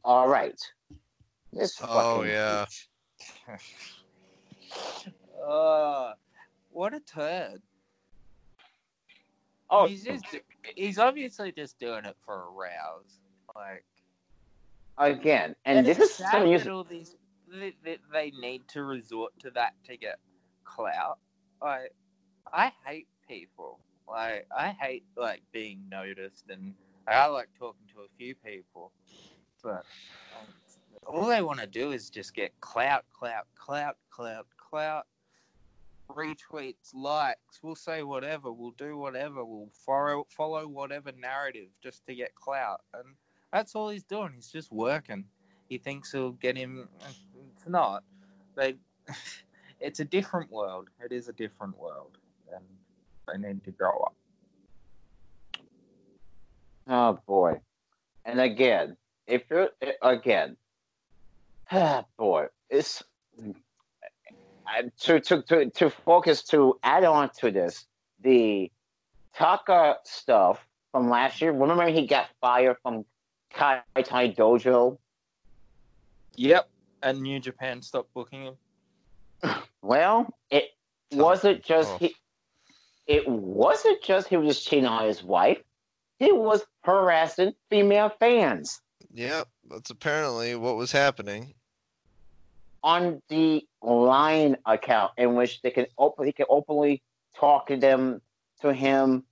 all 0.04 0.28
right? 0.28 0.60
This 1.52 1.80
Oh, 1.82 1.86
fucking 1.86 2.32
yeah. 2.32 2.66
bitch. 2.68 2.86
uh, 5.46 6.12
what 6.70 6.92
a 6.92 7.00
turd. 7.00 7.62
Oh, 9.70 9.86
he's 9.86 10.04
just 10.04 10.24
he's 10.76 10.98
obviously 10.98 11.52
just 11.52 11.78
doing 11.78 12.04
it 12.04 12.16
for 12.24 12.42
a 12.42 12.50
rouse. 12.50 13.20
Like 13.56 13.84
again, 14.98 15.56
and, 15.64 15.86
this 15.86 15.98
is 15.98 16.14
sad 16.14 16.30
something 16.30 16.52
you 16.52 16.58
that 16.58 16.68
all 16.68 16.84
these 16.84 17.16
they, 17.60 17.74
they, 17.84 17.98
they 18.12 18.30
need 18.40 18.68
to 18.68 18.82
resort 18.84 19.32
to 19.40 19.50
that 19.52 19.74
to 19.86 19.96
get 19.96 20.18
clout. 20.64 21.18
Like 21.62 21.92
I 22.52 22.72
hate 22.86 23.08
people. 23.28 23.78
Like 24.08 24.46
I 24.56 24.70
hate 24.70 25.04
like 25.16 25.42
being 25.52 25.80
noticed, 25.90 26.44
and 26.50 26.74
I 27.08 27.26
like 27.26 27.48
talking 27.58 27.86
to 27.94 28.02
a 28.02 28.08
few 28.18 28.34
people, 28.34 28.92
but 29.62 29.84
um, 30.36 30.46
all 31.06 31.26
they 31.26 31.42
want 31.42 31.60
to 31.60 31.66
do 31.66 31.92
is 31.92 32.10
just 32.10 32.34
get 32.34 32.52
clout, 32.60 33.04
clout, 33.18 33.46
clout, 33.56 33.96
clout, 34.10 34.46
clout. 34.58 35.06
retweets, 36.10 36.94
likes. 36.94 37.60
We'll 37.62 37.74
say 37.76 38.02
whatever. 38.02 38.52
We'll 38.52 38.72
do 38.72 38.96
whatever. 38.98 39.44
We'll 39.44 39.70
follow 39.86 40.26
follow 40.28 40.66
whatever 40.68 41.12
narrative 41.12 41.68
just 41.82 42.06
to 42.06 42.14
get 42.14 42.34
clout, 42.34 42.82
and 42.92 43.04
that's 43.52 43.74
all 43.74 43.88
he's 43.88 44.04
doing. 44.04 44.32
He's 44.34 44.50
just 44.50 44.72
working. 44.72 45.24
He 45.68 45.78
thinks 45.78 46.12
he'll 46.12 46.32
get 46.32 46.56
him. 46.56 46.88
It's 47.64 47.70
not. 47.70 48.04
They. 48.56 48.76
It's 49.80 50.00
a 50.00 50.04
different 50.04 50.50
world. 50.50 50.88
It 51.04 51.12
is 51.12 51.28
a 51.28 51.32
different 51.32 51.76
world, 51.78 52.16
and 52.50 52.64
they 53.44 53.48
need 53.48 53.64
to 53.64 53.70
grow 53.70 53.90
up. 54.06 54.14
Oh 56.88 57.18
boy. 57.26 57.60
And 58.24 58.40
again, 58.40 58.96
if 59.26 59.42
you're 59.50 59.68
again, 60.00 60.56
ah, 61.70 62.04
boy, 62.16 62.46
it's 62.70 63.02
I- 64.66 64.90
to, 65.00 65.20
to 65.20 65.42
to 65.42 65.70
to 65.70 65.90
focus 65.90 66.44
to 66.44 66.78
add 66.82 67.04
on 67.04 67.28
to 67.40 67.50
this 67.50 67.86
the 68.22 68.70
Taka 69.36 69.96
stuff 70.04 70.66
from 70.92 71.10
last 71.10 71.42
year. 71.42 71.52
Remember 71.52 71.88
he 71.88 72.06
got 72.06 72.28
fired 72.40 72.76
from 72.82 73.04
Kai 73.52 73.82
Tai 74.02 74.30
Dojo. 74.30 74.96
Yep. 76.36 76.70
And 77.04 77.20
New 77.20 77.38
Japan 77.38 77.82
stopped 77.82 78.12
booking 78.14 78.42
him. 78.44 78.54
Well, 79.82 80.26
it 80.50 80.70
wasn't 81.12 81.62
just 81.62 81.90
Oh. 81.92 81.98
he. 81.98 82.16
It 83.06 83.28
wasn't 83.28 84.02
just 84.02 84.28
he 84.28 84.36
was 84.38 84.56
just 84.56 84.66
cheating 84.66 84.86
on 84.86 85.04
his 85.06 85.22
wife. 85.22 85.58
He 86.18 86.32
was 86.32 86.64
harassing 86.82 87.52
female 87.68 88.08
fans. 88.18 88.80
Yep, 89.12 89.46
that's 89.68 89.90
apparently 89.90 90.56
what 90.56 90.76
was 90.76 90.90
happening. 90.90 91.54
on 92.82 93.22
the 93.28 93.66
line 93.82 94.56
account 94.66 95.12
in 95.16 95.34
which 95.34 95.62
they 95.62 95.70
can 95.70 95.86
open 95.96 96.26
he 96.26 96.32
can 96.32 96.44
openly 96.50 97.02
talk 97.34 97.66
to 97.66 97.76
them 97.78 98.20
to 98.60 98.74
him 98.74 99.24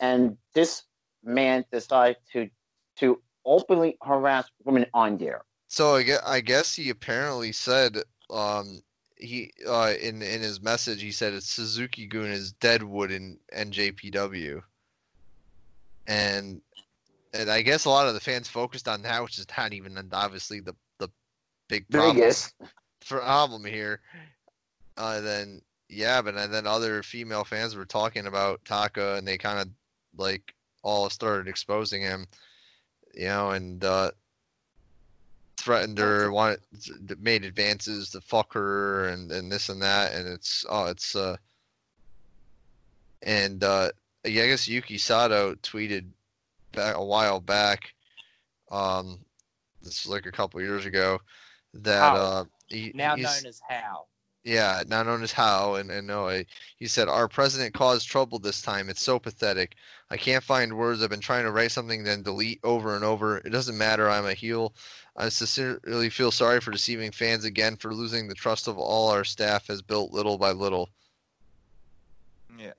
and 0.00 0.36
this 0.54 0.82
man 1.22 1.64
decided 1.70 2.16
to 2.32 2.50
to 2.96 3.22
openly 3.44 3.96
harass 4.02 4.50
women 4.64 4.86
on 4.92 5.16
there 5.18 5.42
So 5.68 5.96
I 5.96 6.02
guess, 6.02 6.20
I 6.24 6.40
guess 6.40 6.74
he 6.74 6.90
apparently 6.90 7.52
said 7.52 7.98
um 8.30 8.82
he 9.16 9.52
uh 9.66 9.94
in 10.00 10.22
in 10.22 10.40
his 10.40 10.60
message 10.60 11.00
he 11.00 11.12
said 11.12 11.32
it's 11.32 11.48
Suzuki 11.48 12.06
Gun 12.06 12.26
is 12.26 12.52
Deadwood 12.52 13.10
in 13.10 13.38
NJPW. 13.54 14.62
And 16.06 16.60
and 17.32 17.50
I 17.50 17.62
guess 17.62 17.84
a 17.84 17.90
lot 17.90 18.08
of 18.08 18.14
the 18.14 18.20
fans 18.20 18.48
focused 18.48 18.88
on 18.88 19.02
that, 19.02 19.22
which 19.22 19.38
is 19.38 19.46
not 19.56 19.72
even 19.72 19.98
obviously 20.12 20.60
the 20.60 20.74
the 20.98 21.08
big 21.68 21.88
problem 21.88 22.32
problem 23.06 23.64
here. 23.64 24.00
Uh, 24.96 25.20
then 25.20 25.60
yeah, 25.88 26.22
but 26.22 26.36
and 26.36 26.52
then 26.52 26.66
other 26.66 27.02
female 27.02 27.44
fans 27.44 27.76
were 27.76 27.84
talking 27.84 28.26
about 28.26 28.64
Taka, 28.64 29.16
and 29.16 29.26
they 29.26 29.38
kind 29.38 29.60
of 29.60 29.68
like 30.16 30.54
all 30.82 31.10
started 31.10 31.48
exposing 31.48 32.02
him, 32.02 32.26
you 33.14 33.26
know, 33.26 33.50
and 33.50 33.84
uh, 33.84 34.10
threatened 35.66 35.98
her, 35.98 36.30
wanted 36.30 36.60
made 37.20 37.44
advances 37.44 38.10
to 38.10 38.20
fuck 38.20 38.52
her, 38.54 39.08
and 39.08 39.32
and 39.32 39.50
this 39.50 39.68
and 39.68 39.82
that, 39.82 40.14
and 40.14 40.28
it's 40.28 40.64
oh, 40.68 40.86
it's 40.86 41.16
uh, 41.16 41.36
and 43.22 43.64
uh, 43.64 43.90
yeah, 44.24 44.44
I 44.44 44.46
guess 44.46 44.68
Yuki 44.68 44.96
Sato 44.96 45.56
tweeted 45.56 46.04
back 46.70 46.94
a 46.94 47.04
while 47.04 47.40
back, 47.40 47.92
um, 48.70 49.18
this 49.82 50.04
was 50.04 50.12
like 50.12 50.26
a 50.26 50.30
couple 50.30 50.60
years 50.60 50.86
ago, 50.86 51.18
that 51.74 52.14
uh, 52.14 52.44
he, 52.68 52.92
Now 52.94 53.16
known 53.16 53.24
as 53.24 53.60
How. 53.68 54.06
Yeah, 54.46 54.84
now 54.86 55.02
known 55.02 55.24
as 55.24 55.32
How 55.32 55.74
and, 55.74 55.90
and 55.90 56.06
Noe. 56.06 56.44
He 56.76 56.86
said, 56.86 57.08
Our 57.08 57.26
president 57.26 57.74
caused 57.74 58.06
trouble 58.08 58.38
this 58.38 58.62
time. 58.62 58.88
It's 58.88 59.02
so 59.02 59.18
pathetic. 59.18 59.74
I 60.08 60.16
can't 60.16 60.44
find 60.44 60.76
words. 60.78 61.02
I've 61.02 61.10
been 61.10 61.18
trying 61.18 61.42
to 61.46 61.50
write 61.50 61.72
something, 61.72 62.04
then 62.04 62.22
delete 62.22 62.60
over 62.62 62.94
and 62.94 63.04
over. 63.04 63.38
It 63.38 63.50
doesn't 63.50 63.76
matter. 63.76 64.08
I'm 64.08 64.24
a 64.24 64.34
heel. 64.34 64.72
I 65.16 65.30
sincerely 65.30 66.10
feel 66.10 66.30
sorry 66.30 66.60
for 66.60 66.70
deceiving 66.70 67.10
fans 67.10 67.44
again, 67.44 67.74
for 67.74 67.92
losing 67.92 68.28
the 68.28 68.36
trust 68.36 68.68
of 68.68 68.78
all 68.78 69.08
our 69.10 69.24
staff 69.24 69.66
has 69.66 69.82
built 69.82 70.12
little 70.12 70.38
by 70.38 70.52
little. 70.52 70.90
Yeah. 72.56 72.72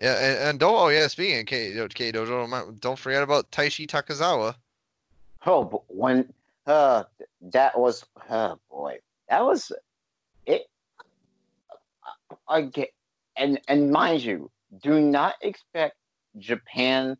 Yeah, 0.00 0.14
and, 0.14 0.38
and 0.38 0.58
don't, 0.58 0.74
oh, 0.74 0.88
yeah, 0.88 1.06
speaking 1.08 1.40
of 1.40 1.46
K, 1.46 1.86
K 1.92 2.12
Dojo, 2.12 2.48
don't- 2.50 2.80
don't 2.80 2.98
forget 2.98 3.22
about 3.22 3.50
Taishi 3.50 3.86
Takizawa. 3.86 4.54
oh 5.44 5.84
when 5.88 6.32
uh 6.66 7.02
that 7.42 7.78
was 7.78 8.06
oh 8.30 8.58
boy 8.70 8.96
that 9.28 9.44
was 9.44 9.70
it 9.70 9.82
again 12.48 12.86
and 13.36 13.60
and 13.68 13.90
mind 13.90 14.22
you 14.22 14.50
do 14.82 15.00
not 15.00 15.34
expect 15.42 15.96
japan 16.38 17.16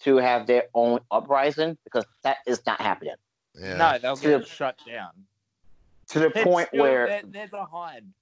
to 0.00 0.16
have 0.16 0.46
their 0.46 0.64
own 0.74 0.98
uprising 1.10 1.76
because 1.84 2.04
that 2.22 2.38
is 2.46 2.60
not 2.66 2.80
happening 2.80 3.14
Yeah. 3.54 3.76
No, 3.76 3.98
they'll 3.98 4.16
To 4.16 4.38
the- 4.38 4.44
shut 4.46 4.78
down. 4.86 5.12
to 6.08 6.18
the 6.18 6.28
They're 6.30 6.44
point 6.44 6.68
still- 6.68 6.82
where 6.82 7.06
they're, 7.06 7.22
they're 7.26 7.48
behind. 7.48 8.12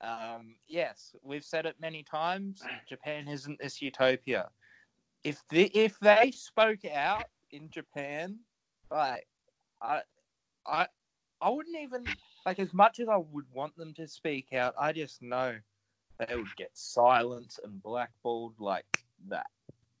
Um, 0.00 0.54
yes, 0.68 1.14
we've 1.22 1.44
said 1.44 1.64
it 1.66 1.74
many 1.80 2.02
times. 2.04 2.62
Japan 2.88 3.26
isn't 3.28 3.58
this 3.60 3.80
utopia. 3.82 4.48
If 5.24 5.42
the, 5.48 5.64
if 5.76 5.98
they 6.00 6.30
spoke 6.32 6.84
out 6.84 7.24
in 7.50 7.68
Japan, 7.70 8.38
like 8.90 9.26
I, 9.82 10.02
I, 10.66 10.86
I 11.40 11.48
wouldn't 11.50 11.76
even 11.80 12.04
like 12.46 12.58
as 12.58 12.72
much 12.72 13.00
as 13.00 13.08
I 13.08 13.16
would 13.16 13.46
want 13.52 13.76
them 13.76 13.94
to 13.94 14.06
speak 14.06 14.52
out. 14.52 14.74
I 14.78 14.92
just 14.92 15.22
know 15.22 15.56
they 16.18 16.36
would 16.36 16.56
get 16.56 16.70
silenced 16.74 17.60
and 17.64 17.82
blackballed 17.82 18.54
like 18.58 18.86
that. 19.28 19.46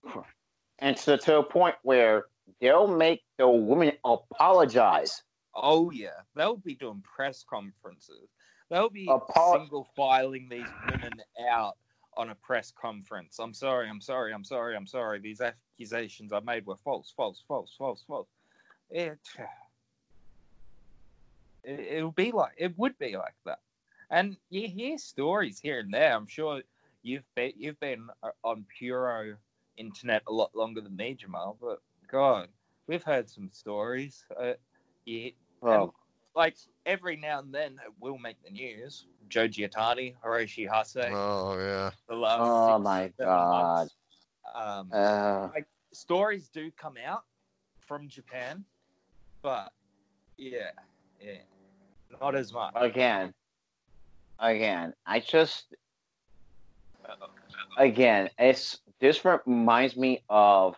and 0.78 0.96
to, 0.98 1.18
to 1.18 1.38
a 1.38 1.42
point 1.42 1.76
where 1.82 2.26
they'll 2.60 2.88
make 2.88 3.22
the 3.38 3.48
women 3.48 3.92
apologize. 4.04 5.22
Oh 5.54 5.90
yeah, 5.90 6.20
they'll 6.34 6.56
be 6.56 6.74
doing 6.74 7.02
press 7.02 7.44
conferences. 7.48 8.28
They'll 8.70 8.90
be 8.90 9.08
Apo- 9.08 9.58
single 9.58 9.88
filing 9.96 10.48
these 10.48 10.68
women 10.90 11.20
out 11.50 11.76
on 12.16 12.30
a 12.30 12.34
press 12.34 12.72
conference. 12.78 13.38
I'm 13.38 13.54
sorry, 13.54 13.88
I'm 13.88 14.00
sorry, 14.00 14.32
I'm 14.34 14.44
sorry, 14.44 14.76
I'm 14.76 14.86
sorry. 14.86 15.20
These 15.20 15.40
accusations 15.40 16.32
I 16.32 16.40
made 16.40 16.66
were 16.66 16.76
false, 16.76 17.12
false, 17.16 17.42
false, 17.46 17.74
false, 17.78 18.04
false. 18.06 18.28
It, 18.90 19.18
it 21.68 21.80
it'll 21.98 22.12
be 22.12 22.32
like 22.32 22.54
it 22.58 22.78
would 22.78 22.98
be 22.98 23.16
like 23.16 23.36
that, 23.46 23.60
and 24.10 24.36
you 24.50 24.68
hear 24.68 24.98
stories 24.98 25.60
here 25.60 25.80
and 25.80 25.92
there. 25.94 26.14
I'm 26.16 26.26
sure 26.28 26.62
you've 27.02 27.26
been 27.34 27.52
you've 27.56 27.80
been 27.80 28.08
uh, 28.22 28.30
on 28.44 28.66
Puro 28.78 29.36
internet 29.76 30.22
a 30.28 30.32
lot 30.32 30.54
longer 30.54 30.80
than 30.80 30.96
me, 30.96 31.16
Jahmale. 31.16 31.56
But 31.60 31.80
God, 32.10 32.48
we've 32.88 33.04
heard 33.04 33.30
some 33.30 33.50
stories. 33.52 34.24
Uh, 34.40 34.54
yeah, 35.06 35.30
Well, 35.62 35.94
like 36.34 36.56
every 36.86 37.16
now 37.16 37.40
and 37.40 37.54
then 37.54 37.72
it 37.84 37.92
will 38.00 38.18
make 38.18 38.42
the 38.44 38.50
news. 38.50 39.06
Joe 39.28 39.48
Giatani, 39.48 40.16
Hiroshi 40.24 40.68
Hase, 40.68 40.96
Oh, 41.14 41.58
yeah. 41.58 41.90
the 42.08 42.16
last 42.16 42.42
Oh, 42.42 42.78
six, 42.78 42.80
my 42.80 43.12
God. 43.22 43.88
months. 43.88 43.96
Um, 44.54 44.90
uh, 44.92 45.48
stories 45.92 46.48
do 46.48 46.70
come 46.76 46.96
out 47.04 47.24
from 47.86 48.08
Japan, 48.08 48.64
but 49.42 49.72
yeah, 50.36 50.70
yeah, 51.20 51.42
not 52.20 52.34
as 52.34 52.52
much. 52.52 52.72
again, 52.76 53.32
again, 54.38 54.94
I 55.06 55.20
just, 55.20 55.74
again, 57.76 58.30
it's 58.38 58.80
this 59.00 59.24
reminds 59.24 59.96
me 59.96 60.22
of 60.28 60.76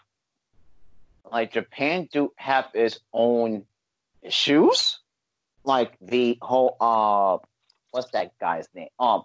like 1.30 1.52
Japan 1.52 2.08
do 2.12 2.32
have 2.36 2.66
its 2.74 2.98
own 3.12 3.64
issues, 4.22 5.00
like 5.64 5.96
the 6.00 6.38
whole 6.42 6.76
uh, 6.80 7.38
what's 7.90 8.10
that 8.12 8.32
guy's 8.40 8.68
name? 8.74 8.88
Um, 8.98 9.22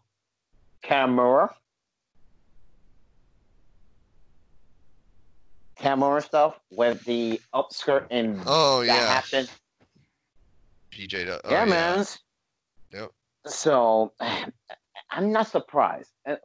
Kamura. 0.84 1.50
Kamura 5.80 6.24
stuff 6.24 6.58
with 6.72 7.04
the 7.04 7.42
upskirt 7.54 8.08
and 8.10 8.42
Oh, 8.46 8.80
that 8.80 8.88
yeah. 8.88 9.08
happened. 9.08 9.50
PJ. 10.96 11.40
Oh, 11.44 11.52
yeah, 11.52 11.66
man. 11.66 12.06
Yep. 12.92 13.12
So 13.46 14.14
I'm 15.12 15.32
not 15.32 15.48
surprised. 15.48 16.12
Uh, 16.28 16.36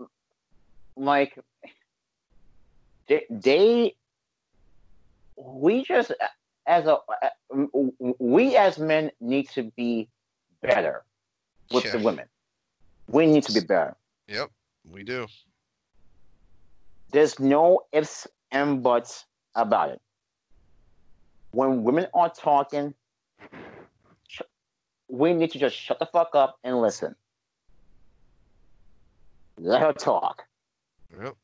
Like 0.97 1.39
they, 3.09 3.25
they 3.31 3.95
we 5.37 5.85
just 5.85 6.13
as 6.67 6.87
a 6.87 6.99
we 8.19 8.57
as 8.57 8.79
men 8.79 9.11
need 9.21 9.49
to 9.51 9.71
be 9.77 10.09
better 10.61 11.05
with 11.73 11.91
the 11.91 11.99
women. 11.99 12.27
We 13.09 13.27
need 13.27 13.45
to 13.45 13.53
be 13.53 13.61
better. 13.61 13.97
Yep, 14.29 14.51
we 14.93 15.03
do. 15.03 15.27
There's 17.13 17.41
no 17.41 17.87
ifs 17.93 18.27
and 18.53 18.83
buts 18.83 19.27
about 19.55 19.91
it. 19.91 20.01
When 21.53 21.83
women 21.83 22.07
are 22.15 22.31
talking, 22.31 22.95
we 25.11 25.33
need 25.33 25.51
to 25.53 25.59
just 25.59 25.77
shut 25.77 25.99
the 25.99 26.07
fuck 26.07 26.35
up 26.35 26.59
and 26.65 26.81
listen. 26.81 27.15
Let 29.59 29.83
her 29.83 29.93
talk. 29.93 30.45
Yep. 31.23 31.37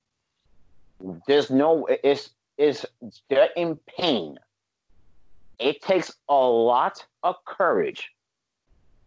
There's 1.26 1.50
no 1.50 1.86
it's 2.02 2.30
it's 2.56 2.86
they're 3.28 3.50
in 3.56 3.78
pain. 3.98 4.38
It 5.58 5.82
takes 5.82 6.12
a 6.28 6.34
lot 6.34 7.04
of 7.22 7.36
courage 7.44 8.10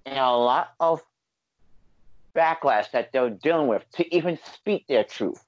and 0.06 0.18
a 0.18 0.32
lot 0.32 0.74
of 0.80 1.02
backlash 2.36 2.92
that 2.92 3.12
they're 3.12 3.30
dealing 3.30 3.68
with 3.68 3.90
to 3.94 4.16
even 4.16 4.38
speak 4.54 4.86
their 4.88 5.04
truth. 5.04 5.44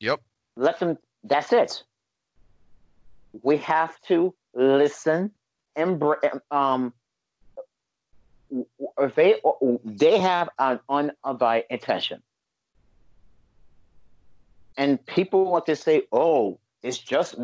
Yep. 0.00 0.20
Let 0.56 0.78
them 0.78 0.98
that's 1.24 1.52
it. 1.52 1.82
We 3.42 3.56
have 3.58 4.00
to 4.02 4.34
listen 4.54 5.30
br- 5.98 6.14
um 6.50 6.92
they 9.16 9.40
they 9.84 10.18
have 10.18 10.48
an 10.58 10.80
unabided 10.88 11.64
intention 11.70 12.22
and 14.76 15.04
people 15.06 15.44
want 15.44 15.66
to 15.66 15.76
say, 15.76 16.02
"Oh, 16.12 16.58
it's 16.82 16.98
just 16.98 17.36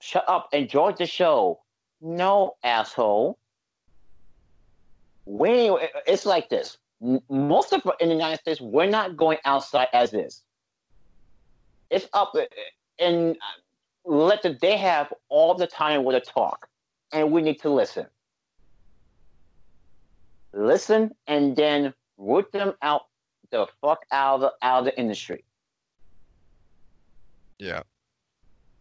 shut 0.00 0.24
up, 0.28 0.48
enjoy 0.52 0.92
the 0.92 1.06
show." 1.06 1.60
No, 2.00 2.56
asshole. 2.62 3.38
We 5.26 5.70
it's 6.06 6.26
like 6.26 6.48
this. 6.48 6.78
Most 7.28 7.72
of 7.72 7.82
in 8.00 8.08
the 8.08 8.14
United 8.14 8.40
States, 8.40 8.60
we're 8.60 8.90
not 8.90 9.16
going 9.16 9.38
outside 9.44 9.88
as 9.92 10.12
is. 10.12 10.42
It's 11.90 12.08
up 12.12 12.34
and 12.98 13.36
let 14.04 14.42
the, 14.42 14.56
they 14.60 14.76
have 14.76 15.12
all 15.28 15.54
the 15.54 15.66
time 15.66 16.04
with 16.04 16.16
a 16.16 16.20
talk, 16.20 16.68
and 17.12 17.32
we 17.32 17.42
need 17.42 17.60
to 17.62 17.70
listen. 17.70 18.06
Listen, 20.52 21.14
and 21.26 21.56
then 21.56 21.94
root 22.16 22.50
them 22.52 22.74
out 22.82 23.06
the 23.50 23.66
fuck 23.80 24.04
out 24.12 24.36
of 24.36 24.40
the, 24.40 24.52
out 24.62 24.80
of 24.80 24.84
the 24.86 24.98
industry. 24.98 25.44
Yeah. 27.58 27.82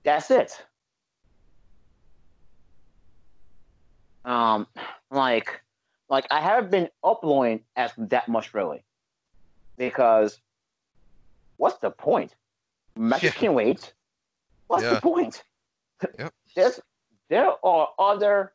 That's 0.03 0.31
it. 0.31 0.63
Um, 4.25 4.67
like, 5.11 5.61
like 6.09 6.25
I 6.31 6.39
haven't 6.41 6.71
been 6.71 6.89
uploading 7.03 7.61
as 7.75 7.91
that 7.97 8.27
much 8.27 8.53
really, 8.53 8.83
because 9.77 10.39
what's 11.57 11.77
the 11.77 11.91
point? 11.91 12.35
Mexican 12.95 13.51
yeah. 13.51 13.51
wait. 13.51 13.93
What's 14.73 14.85
yeah. 14.85 14.95
the 14.95 15.01
point? 15.01 15.43
Yep. 16.17 16.33
There's, 16.55 16.79
there 17.29 17.51
are 17.63 17.89
other 17.99 18.53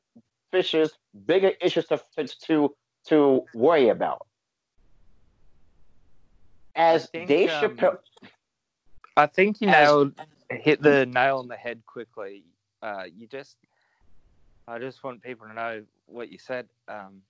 fishes, 0.50 0.90
bigger 1.26 1.52
issues 1.60 1.86
to 1.86 2.00
to 2.46 2.74
to 3.06 3.44
worry 3.54 3.90
about. 3.90 4.26
As 6.74 7.06
think, 7.06 7.28
Dave 7.28 7.50
um, 7.50 7.98
I 9.16 9.26
think 9.26 9.60
you 9.60 9.68
nailed 9.68 10.14
hit 10.50 10.82
the 10.82 11.06
nail 11.06 11.38
on 11.38 11.46
the 11.46 11.54
head 11.54 11.82
quickly. 11.86 12.42
Uh, 12.82 13.04
you 13.16 13.28
just, 13.28 13.56
I 14.66 14.80
just 14.80 15.04
want 15.04 15.22
people 15.22 15.46
to 15.46 15.54
know 15.54 15.84
what 16.06 16.32
you 16.32 16.38
said. 16.38 16.66
Um, 16.88 17.22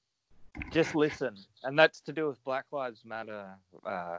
just 0.73 0.95
listen, 0.95 1.37
and 1.63 1.79
that's 1.79 2.01
to 2.01 2.13
do 2.15 2.27
with 2.27 2.43
Black 2.43 2.65
Lives 2.73 3.05
Matter, 3.05 3.49
uh, 3.85 4.17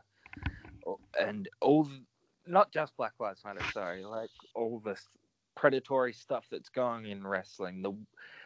and 1.19 1.49
all, 1.59 1.87
not 2.49 2.71
just 2.71 2.97
Black 2.97 3.13
Lives 3.19 3.43
Matter. 3.45 3.61
Sorry, 3.73 4.03
like 4.03 4.29
all 4.55 4.81
this 4.83 5.07
predatory 5.55 6.13
stuff 6.13 6.45
that's 6.51 6.69
going 6.69 7.05
in 7.05 7.25
wrestling. 7.25 7.81
The 7.81 7.93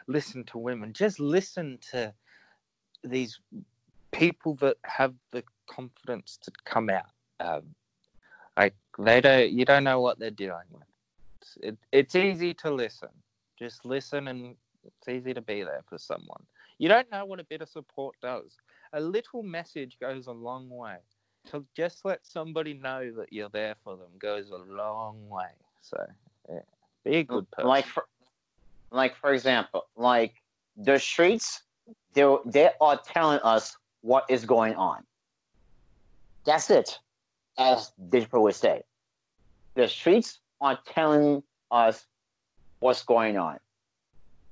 listen 0.06 0.44
to 0.44 0.58
women. 0.58 0.92
Just 0.92 1.20
listen 1.20 1.78
to 1.90 2.12
these 3.02 3.38
people 4.12 4.54
that 4.56 4.76
have 4.84 5.14
the 5.32 5.42
confidence 5.68 6.38
to 6.42 6.52
come 6.64 6.90
out. 6.90 7.10
Um, 7.40 7.74
like 8.56 8.74
they 8.98 9.20
don't, 9.20 9.50
you 9.50 9.64
don't 9.64 9.84
know 9.84 10.00
what 10.00 10.18
they're 10.18 10.30
dealing 10.30 10.66
with. 10.70 10.84
It's, 11.40 11.58
it, 11.60 11.78
it's 11.92 12.14
easy 12.14 12.54
to 12.54 12.70
listen. 12.72 13.08
Just 13.58 13.84
listen, 13.84 14.28
and 14.28 14.56
it's 14.84 15.08
easy 15.08 15.34
to 15.34 15.40
be 15.40 15.62
there 15.62 15.82
for 15.88 15.98
someone. 15.98 16.42
You 16.78 16.88
don't 16.88 17.10
know 17.10 17.24
what 17.24 17.40
a 17.40 17.44
bit 17.44 17.62
of 17.62 17.68
support 17.68 18.16
does. 18.20 18.56
A 18.92 19.00
little 19.00 19.42
message 19.42 19.98
goes 20.00 20.26
a 20.26 20.32
long 20.32 20.68
way. 20.68 20.96
So 21.50 21.64
just 21.76 22.04
let 22.04 22.26
somebody 22.26 22.74
know 22.74 23.12
that 23.12 23.32
you're 23.32 23.50
there 23.50 23.74
for 23.84 23.96
them 23.96 24.08
goes 24.18 24.50
a 24.50 24.56
long 24.56 25.28
way. 25.28 25.50
So 25.82 26.04
yeah, 26.50 26.60
be 27.04 27.16
a 27.16 27.24
good 27.24 27.50
person. 27.50 27.68
Like 27.68 27.86
for, 27.86 28.04
like 28.90 29.14
for 29.16 29.32
example, 29.32 29.86
like 29.96 30.34
the 30.76 30.98
streets, 30.98 31.62
they 32.14 32.24
they 32.46 32.70
are 32.80 32.98
telling 33.06 33.40
us 33.40 33.76
what 34.00 34.24
is 34.28 34.44
going 34.44 34.74
on. 34.74 35.04
That's 36.44 36.70
it 36.70 36.98
as 37.58 37.92
Digital 38.08 38.42
would 38.42 38.54
say. 38.54 38.82
The 39.74 39.88
streets 39.88 40.40
are 40.60 40.78
telling 40.86 41.42
us 41.70 42.06
what's 42.80 43.02
going 43.02 43.36
on. 43.36 43.58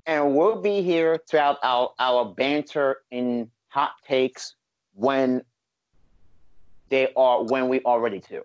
And 0.05 0.35
we'll 0.35 0.61
be 0.61 0.81
here 0.81 1.19
throughout 1.29 1.59
our, 1.63 1.91
our 1.99 2.25
banter 2.25 2.97
and 3.11 3.49
hot 3.69 3.93
takes 4.05 4.55
when 4.95 5.43
they 6.89 7.11
are 7.15 7.43
when 7.43 7.69
we 7.69 7.81
are 7.83 7.99
ready 7.99 8.19
to. 8.19 8.43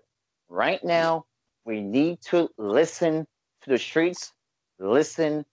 Right 0.49 0.83
now, 0.83 1.25
we 1.65 1.81
need 1.81 2.21
to 2.21 2.49
listen 2.57 3.27
to 3.61 3.69
the 3.69 3.77
streets, 3.77 4.33
listen 4.79 5.45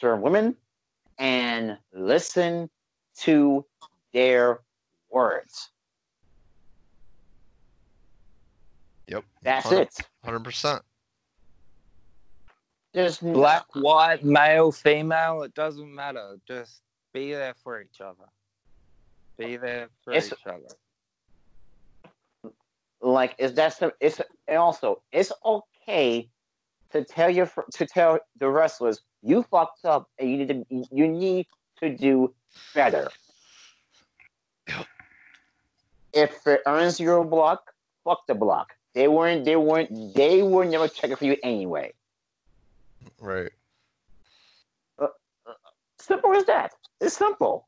to 0.00 0.16
women, 0.16 0.56
and 1.18 1.78
listen 1.92 2.70
to 3.20 3.64
their 4.12 4.60
words. 5.10 5.70
Yep. 9.08 9.24
That's 9.42 9.66
100, 9.66 9.82
it. 9.82 10.00
Hundred 10.24 10.44
percent. 10.44 10.82
Just 12.94 13.22
black, 13.22 13.64
white, 13.74 14.24
male, 14.24 14.70
female. 14.70 15.42
It 15.42 15.54
doesn't 15.54 15.92
matter. 15.92 16.36
Just 16.46 16.82
be 17.12 17.32
there 17.32 17.54
for 17.54 17.80
each 17.80 18.00
other. 18.00 18.28
Be 19.36 19.56
there 19.56 19.88
for 20.04 20.12
it's, 20.12 20.28
each 20.28 20.46
other. 20.46 20.62
Like, 23.04 23.34
is 23.38 23.52
that 23.54 23.74
some? 23.74 23.92
It's 24.00 24.20
and 24.48 24.56
also 24.56 25.02
it's 25.12 25.30
okay 25.44 26.30
to 26.90 27.04
tell 27.04 27.28
your 27.28 27.50
to 27.72 27.86
tell 27.86 28.18
the 28.40 28.48
wrestlers 28.48 29.02
you 29.22 29.42
fucked 29.42 29.84
up 29.84 30.08
and 30.18 30.30
you 30.30 30.38
need 30.38 30.48
to 30.48 30.84
you 30.90 31.08
need 31.08 31.46
to 31.80 31.94
do 31.94 32.34
better. 32.74 33.10
If 36.14 36.46
it 36.46 36.62
earns 36.66 36.98
your 36.98 37.24
block, 37.24 37.74
fuck 38.04 38.26
the 38.26 38.34
block. 38.34 38.72
They 38.94 39.08
weren't. 39.08 39.44
They 39.44 39.56
weren't. 39.56 40.14
They 40.14 40.42
were 40.42 40.64
never 40.64 40.88
checking 40.88 41.16
for 41.16 41.26
you 41.26 41.36
anyway. 41.42 41.92
Right. 43.20 43.50
Uh, 44.98 45.08
uh, 45.46 45.52
simple 45.98 46.32
as 46.34 46.46
that. 46.46 46.72
It's 47.02 47.16
simple. 47.16 47.66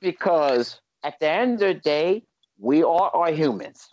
Because 0.00 0.80
at 1.04 1.20
the 1.20 1.28
end 1.28 1.62
of 1.62 1.74
the 1.74 1.74
day, 1.74 2.24
we 2.62 2.84
are 2.84 3.10
our 3.12 3.32
humans. 3.32 3.88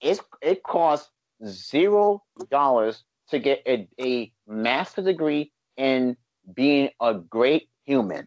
It's, 0.00 0.20
it 0.42 0.64
costs 0.64 1.08
zero 1.46 2.22
dollars 2.50 3.04
to 3.30 3.38
get 3.38 3.62
a, 3.66 3.88
a 4.00 4.32
master 4.48 5.00
degree 5.00 5.52
in 5.76 6.16
being 6.52 6.90
a 7.00 7.14
great 7.14 7.68
human. 7.84 8.26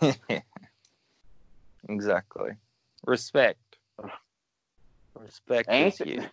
exactly. 1.88 2.52
Respect. 3.04 3.58
Respect 5.14 5.68
Thank 5.68 6.00
you. 6.00 6.24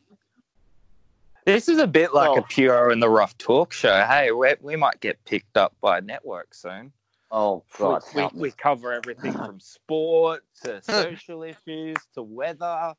This 1.45 1.67
is 1.67 1.79
a 1.79 1.87
bit 1.87 2.13
like 2.13 2.29
oh. 2.29 2.37
a 2.37 2.41
Puro 2.43 2.93
in 2.93 3.01
the 3.01 3.09
Rough 3.09 3.37
talk 3.37 3.73
show. 3.73 4.05
Hey, 4.05 4.31
we, 4.31 4.53
we 4.61 4.75
might 4.77 5.01
get 5.01 5.23
picked 5.25 5.57
up 5.57 5.75
by 5.81 5.97
a 5.97 6.01
network 6.01 6.53
soon. 6.53 6.93
Oh 7.31 7.63
God! 7.77 8.03
We, 8.15 8.23
we, 8.23 8.29
we 8.33 8.51
cover 8.51 8.91
everything 8.91 9.33
from 9.33 9.59
sport 9.59 10.43
to 10.63 10.81
social 10.83 11.43
issues 11.43 11.97
to 12.15 12.23
weather. 12.23 12.93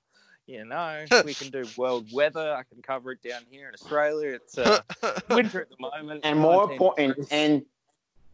You 0.47 0.65
know, 0.65 1.05
we 1.25 1.35
can 1.35 1.51
do 1.51 1.65
world 1.77 2.09
weather. 2.13 2.55
I 2.55 2.63
can 2.65 2.83
cover 2.83 3.13
it 3.13 3.23
down 3.23 3.43
here 3.51 3.69
in 3.69 3.75
Australia. 3.75 4.31
It's 4.31 4.59
uh, 4.59 4.81
winter 5.31 5.61
at 5.61 5.71
the 5.71 5.77
moment. 5.79 6.21
And 6.25 6.39
more 6.41 6.71
important, 6.71 7.29
and 7.31 7.65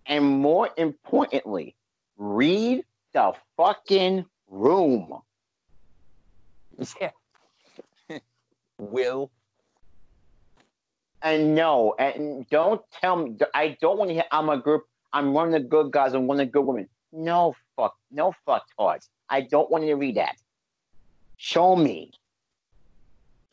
and 0.07 0.25
more 0.25 0.71
importantly, 0.77 1.77
read 2.17 2.85
the 3.13 3.33
fucking 3.57 4.25
room. 4.49 5.13
Yeah. 7.01 7.11
Will. 8.79 9.31
And 11.23 11.55
no, 11.55 11.95
and 11.99 12.49
don't 12.51 12.83
tell 13.01 13.17
me. 13.17 13.37
I 13.55 13.77
don't 13.81 13.99
want 13.99 14.11
to 14.11 14.15
hear. 14.15 14.25
I'm 14.31 14.49
a 14.49 14.59
group. 14.59 14.85
I'm 15.17 15.33
one 15.33 15.47
of 15.47 15.53
the 15.55 15.61
good 15.61 15.93
guys 15.93 16.13
and 16.13 16.29
one 16.29 16.39
of 16.39 16.47
the 16.47 16.53
good 16.53 16.67
women. 16.67 16.87
No 17.11 17.57
fuck, 17.75 17.97
no 18.11 18.35
fuck 18.45 18.67
tards. 18.77 19.09
I 19.31 19.41
don't 19.41 19.71
want 19.71 19.85
you 19.85 19.91
to 19.91 19.97
read 19.97 20.17
that. 20.17 20.37
Show 21.39 21.75
me. 21.75 22.13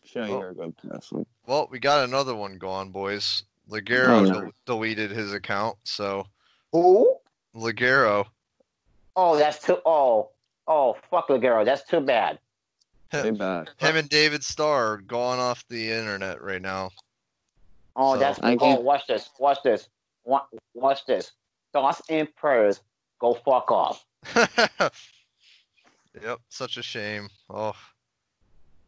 Show 0.04 0.24
well, 0.24 0.30
you're 0.40 0.50
a 0.50 0.54
good 0.54 0.76
person. 0.78 1.26
Well, 1.48 1.70
we 1.72 1.80
got 1.80 2.04
another 2.04 2.36
one 2.36 2.58
gone, 2.58 2.90
boys. 2.90 3.44
Ligero 3.70 4.10
oh, 4.10 4.24
no. 4.26 4.52
deleted 4.66 5.10
his 5.10 5.32
account, 5.32 5.78
so. 5.86 6.28
Who? 6.74 7.16
Ligero. 7.56 8.26
Oh, 9.16 9.38
that's 9.38 9.66
too. 9.66 9.78
Oh, 9.86 10.32
oh, 10.68 10.98
fuck 11.10 11.30
the 11.30 11.38
girl. 11.38 11.64
That's 11.64 11.88
too 11.88 12.02
bad. 12.02 12.40
Too 13.14 13.32
bad. 13.32 13.70
Him 13.78 13.96
and 13.96 14.10
David 14.10 14.44
Starr 14.44 14.94
are 14.94 14.98
going 14.98 15.40
off 15.40 15.64
the 15.70 15.92
internet 15.92 16.42
right 16.42 16.62
now. 16.62 16.90
Oh, 17.96 18.16
So- 18.16 18.20
that's. 18.20 18.40
I 18.44 18.58
Oh, 18.60 18.82
watch 18.82 19.08
this. 19.08 19.30
Watch 19.40 19.60
this. 19.64 19.88
Watch 20.26 21.06
this. 21.06 21.32
Thoughts 21.74 22.02
and 22.10 22.34
prayers. 22.36 22.82
Go 23.20 23.34
fuck 23.34 23.72
off. 23.72 24.06
yep, 26.22 26.40
such 26.50 26.78
a 26.78 26.84
shame. 26.84 27.28
Oh, 27.50 27.76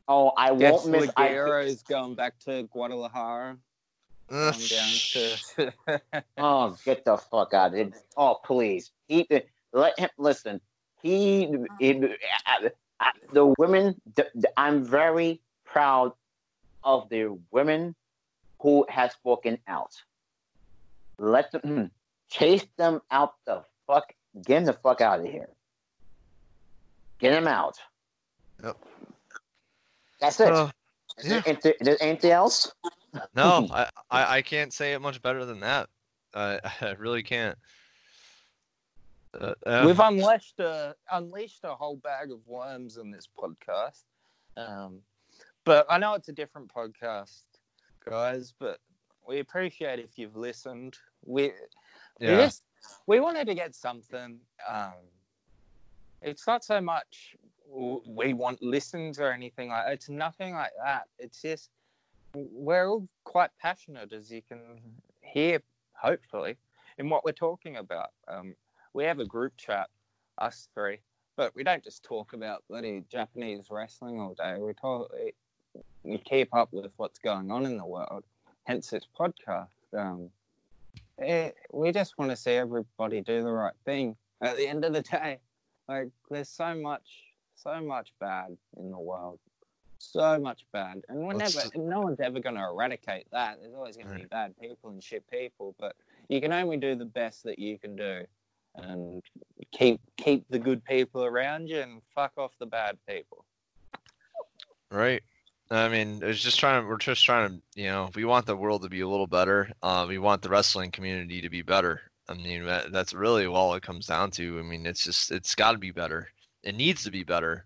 Oh, 0.07 0.31
I 0.37 0.55
Guess 0.55 0.85
won't 0.85 0.89
miss. 0.89 1.11
I, 1.17 1.29
is 1.29 1.81
going 1.81 2.15
back 2.15 2.37
to 2.41 2.63
Guadalajara. 2.63 3.57
Down 4.29 4.53
to. 4.59 5.37
oh, 6.37 6.77
get 6.85 7.05
the 7.05 7.17
fuck 7.17 7.53
out 7.53 7.73
of 7.73 7.79
it. 7.79 7.93
Oh, 8.15 8.39
please. 8.43 8.91
He 9.07 9.27
let 9.73 9.97
him 9.99 10.09
listen. 10.17 10.61
He, 11.01 11.47
he 11.79 12.15
I- 12.47 12.71
I- 12.99 13.11
the 13.33 13.53
women. 13.57 13.99
The, 14.15 14.27
the- 14.35 14.59
I'm 14.59 14.83
very 14.83 15.41
proud 15.65 16.13
of 16.83 17.09
the 17.09 17.37
women 17.51 17.95
who 18.59 18.85
has 18.89 19.11
spoken 19.13 19.57
out. 19.67 19.95
Let 21.17 21.51
them 21.51 21.61
hmm. 21.61 21.85
Chase 22.29 22.65
them 22.77 23.01
out 23.11 23.35
the 23.45 23.63
fuck. 23.87 24.13
Get 24.45 24.55
them 24.59 24.65
the 24.65 24.73
fuck 24.73 25.01
out 25.01 25.19
of 25.19 25.25
here. 25.25 25.49
Get 27.19 27.31
them 27.31 27.47
out. 27.47 27.77
Yep. 28.63 28.77
That's 30.19 30.39
it. 30.39 30.51
uh, 30.51 30.69
Is 31.17 31.29
there 31.29 31.43
anything- 31.45 31.73
there 31.81 31.97
anything 32.01 32.31
else? 32.31 32.71
no, 33.35 33.67
I, 33.71 33.89
I 34.11 34.37
I 34.37 34.41
can't 34.41 34.73
say 34.73 34.93
it 34.93 35.01
much 35.01 35.21
better 35.21 35.45
than 35.45 35.61
that. 35.61 35.89
I 36.33 36.59
I 36.81 36.91
really 36.97 37.23
can't. 37.23 37.57
Uh, 39.39 39.53
uh, 39.65 39.83
We've 39.85 39.99
unleashed 39.99 40.59
a 40.59 40.95
unleashed 41.11 41.63
a 41.63 41.75
whole 41.75 41.97
bag 41.97 42.31
of 42.31 42.39
worms 42.47 42.97
in 42.97 43.11
this 43.11 43.27
podcast. 43.37 44.03
Um, 44.57 44.99
but 45.65 45.85
I 45.89 45.97
know 45.97 46.13
it's 46.13 46.29
a 46.29 46.33
different 46.33 46.73
podcast, 46.73 47.43
guys. 48.09 48.53
But 48.57 48.79
we 49.27 49.39
appreciate 49.39 49.99
if 49.99 50.17
you've 50.17 50.35
listened. 50.37 50.97
We 51.25 51.51
we 52.19 52.27
just 52.27 52.63
we 53.07 53.19
wanted 53.19 53.47
to 53.47 53.55
get 53.55 53.75
something. 53.75 54.39
Um, 54.67 54.93
it's 56.21 56.47
not 56.47 56.63
so 56.63 56.81
much 56.81 57.35
we 57.67 58.33
want 58.33 58.61
listens 58.61 59.19
or 59.19 59.31
anything 59.31 59.69
like. 59.69 59.85
It's 59.89 60.09
nothing 60.09 60.53
like 60.53 60.71
that. 60.83 61.05
It's 61.19 61.41
just 61.41 61.69
we're 62.35 62.89
all 62.89 63.07
quite 63.23 63.49
passionate, 63.61 64.11
as 64.13 64.31
you 64.31 64.41
can 64.41 64.59
hear, 65.21 65.61
hopefully, 65.93 66.57
in 66.97 67.09
what 67.09 67.23
we're 67.23 67.31
talking 67.31 67.77
about. 67.77 68.09
Um, 68.27 68.55
we 68.93 69.03
have 69.05 69.19
a 69.19 69.25
group 69.25 69.53
chat, 69.57 69.89
us 70.37 70.67
three, 70.73 70.99
but 71.35 71.55
we 71.55 71.63
don't 71.63 71.83
just 71.83 72.03
talk 72.03 72.33
about 72.33 72.63
bloody 72.69 73.03
Japanese 73.09 73.67
wrestling 73.69 74.19
all 74.19 74.33
day. 74.33 74.57
We 74.57 74.73
talk, 74.73 75.11
we 76.03 76.17
keep 76.19 76.53
up 76.53 76.71
with 76.71 76.91
what's 76.97 77.19
going 77.19 77.51
on 77.51 77.65
in 77.65 77.77
the 77.77 77.85
world. 77.85 78.23
Hence, 78.63 78.89
this 78.89 79.07
podcast. 79.17 79.67
Um, 79.95 80.29
eh, 81.19 81.51
we 81.71 81.91
just 81.91 82.17
want 82.17 82.31
to 82.31 82.37
see 82.37 82.51
everybody 82.51 83.21
do 83.21 83.41
the 83.43 83.51
right 83.51 83.73
thing. 83.85 84.15
At 84.41 84.57
the 84.57 84.67
end 84.67 84.83
of 84.85 84.93
the 84.93 85.01
day, 85.01 85.39
like 85.87 86.09
there's 86.29 86.49
so 86.49 86.75
much, 86.75 87.23
so 87.55 87.81
much 87.81 88.13
bad 88.19 88.55
in 88.77 88.91
the 88.91 88.99
world, 88.99 89.39
so 89.97 90.39
much 90.39 90.65
bad, 90.73 91.01
and 91.09 91.19
we're 91.19 91.33
never, 91.33 91.61
no 91.75 92.01
one's 92.01 92.19
ever 92.19 92.39
going 92.39 92.55
to 92.55 92.63
eradicate 92.63 93.27
that. 93.31 93.59
There's 93.61 93.73
always 93.73 93.95
going 93.95 94.09
to 94.09 94.15
be 94.15 94.25
bad 94.25 94.53
people 94.59 94.89
and 94.89 95.03
shit 95.03 95.29
people, 95.29 95.75
but 95.79 95.95
you 96.27 96.41
can 96.41 96.51
only 96.51 96.77
do 96.77 96.95
the 96.95 97.05
best 97.05 97.43
that 97.43 97.59
you 97.59 97.79
can 97.79 97.95
do, 97.95 98.25
and 98.75 99.23
keep 99.71 100.01
keep 100.17 100.45
the 100.49 100.59
good 100.59 100.83
people 100.83 101.23
around 101.23 101.69
you 101.69 101.79
and 101.79 102.01
fuck 102.13 102.33
off 102.37 102.51
the 102.59 102.65
bad 102.65 102.97
people. 103.07 103.45
Right. 104.91 105.23
I 105.71 105.89
mean, 105.89 106.19
it's 106.21 106.41
just 106.41 106.59
trying 106.59 106.85
we're 106.85 106.97
just 106.97 107.25
trying 107.25 107.49
to, 107.49 107.81
you 107.81 107.87
know, 107.87 108.09
we 108.15 108.23
want 108.23 108.45
the 108.45 108.55
world 108.55 108.83
to 108.83 108.89
be 108.89 109.01
a 109.01 109.07
little 109.07 109.27
better. 109.27 109.71
Uh, 109.81 110.05
we 110.07 110.17
want 110.19 110.41
the 110.43 110.49
wrestling 110.49 110.91
community 110.91 111.41
to 111.41 111.49
be 111.49 111.63
better. 111.63 112.01
I 112.29 112.35
mean, 112.35 112.65
that, 112.65 112.91
that's 112.91 113.13
really 113.13 113.45
all 113.45 113.73
it 113.73 113.83
comes 113.83 114.07
down 114.07 114.31
to. 114.31 114.59
I 114.59 114.61
mean, 114.61 114.85
it's 114.85 115.03
just, 115.03 115.31
it's 115.31 115.55
got 115.55 115.71
to 115.71 115.77
be 115.77 115.91
better. 115.91 116.29
It 116.63 116.75
needs 116.75 117.03
to 117.03 117.11
be 117.11 117.23
better. 117.23 117.65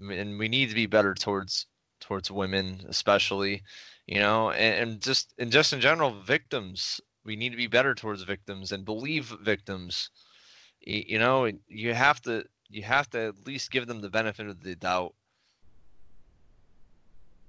I 0.00 0.04
mean, 0.04 0.18
and 0.18 0.38
we 0.38 0.48
need 0.48 0.68
to 0.68 0.74
be 0.74 0.86
better 0.86 1.14
towards, 1.14 1.66
towards 2.00 2.30
women, 2.30 2.84
especially, 2.88 3.62
you 4.06 4.20
know, 4.20 4.50
and, 4.50 4.90
and 4.90 5.00
just, 5.00 5.34
and 5.38 5.50
just 5.50 5.72
in 5.72 5.80
general, 5.80 6.20
victims. 6.20 7.00
We 7.24 7.36
need 7.36 7.50
to 7.50 7.56
be 7.56 7.66
better 7.66 7.94
towards 7.94 8.22
victims 8.22 8.72
and 8.72 8.84
believe 8.84 9.34
victims. 9.42 10.10
Y- 10.86 11.04
You 11.06 11.18
know, 11.18 11.50
you 11.66 11.94
have 11.94 12.20
to, 12.22 12.44
you 12.70 12.82
have 12.82 13.10
to 13.10 13.28
at 13.28 13.46
least 13.46 13.70
give 13.70 13.86
them 13.86 14.00
the 14.00 14.10
benefit 14.10 14.46
of 14.46 14.62
the 14.62 14.74
doubt. 14.74 15.14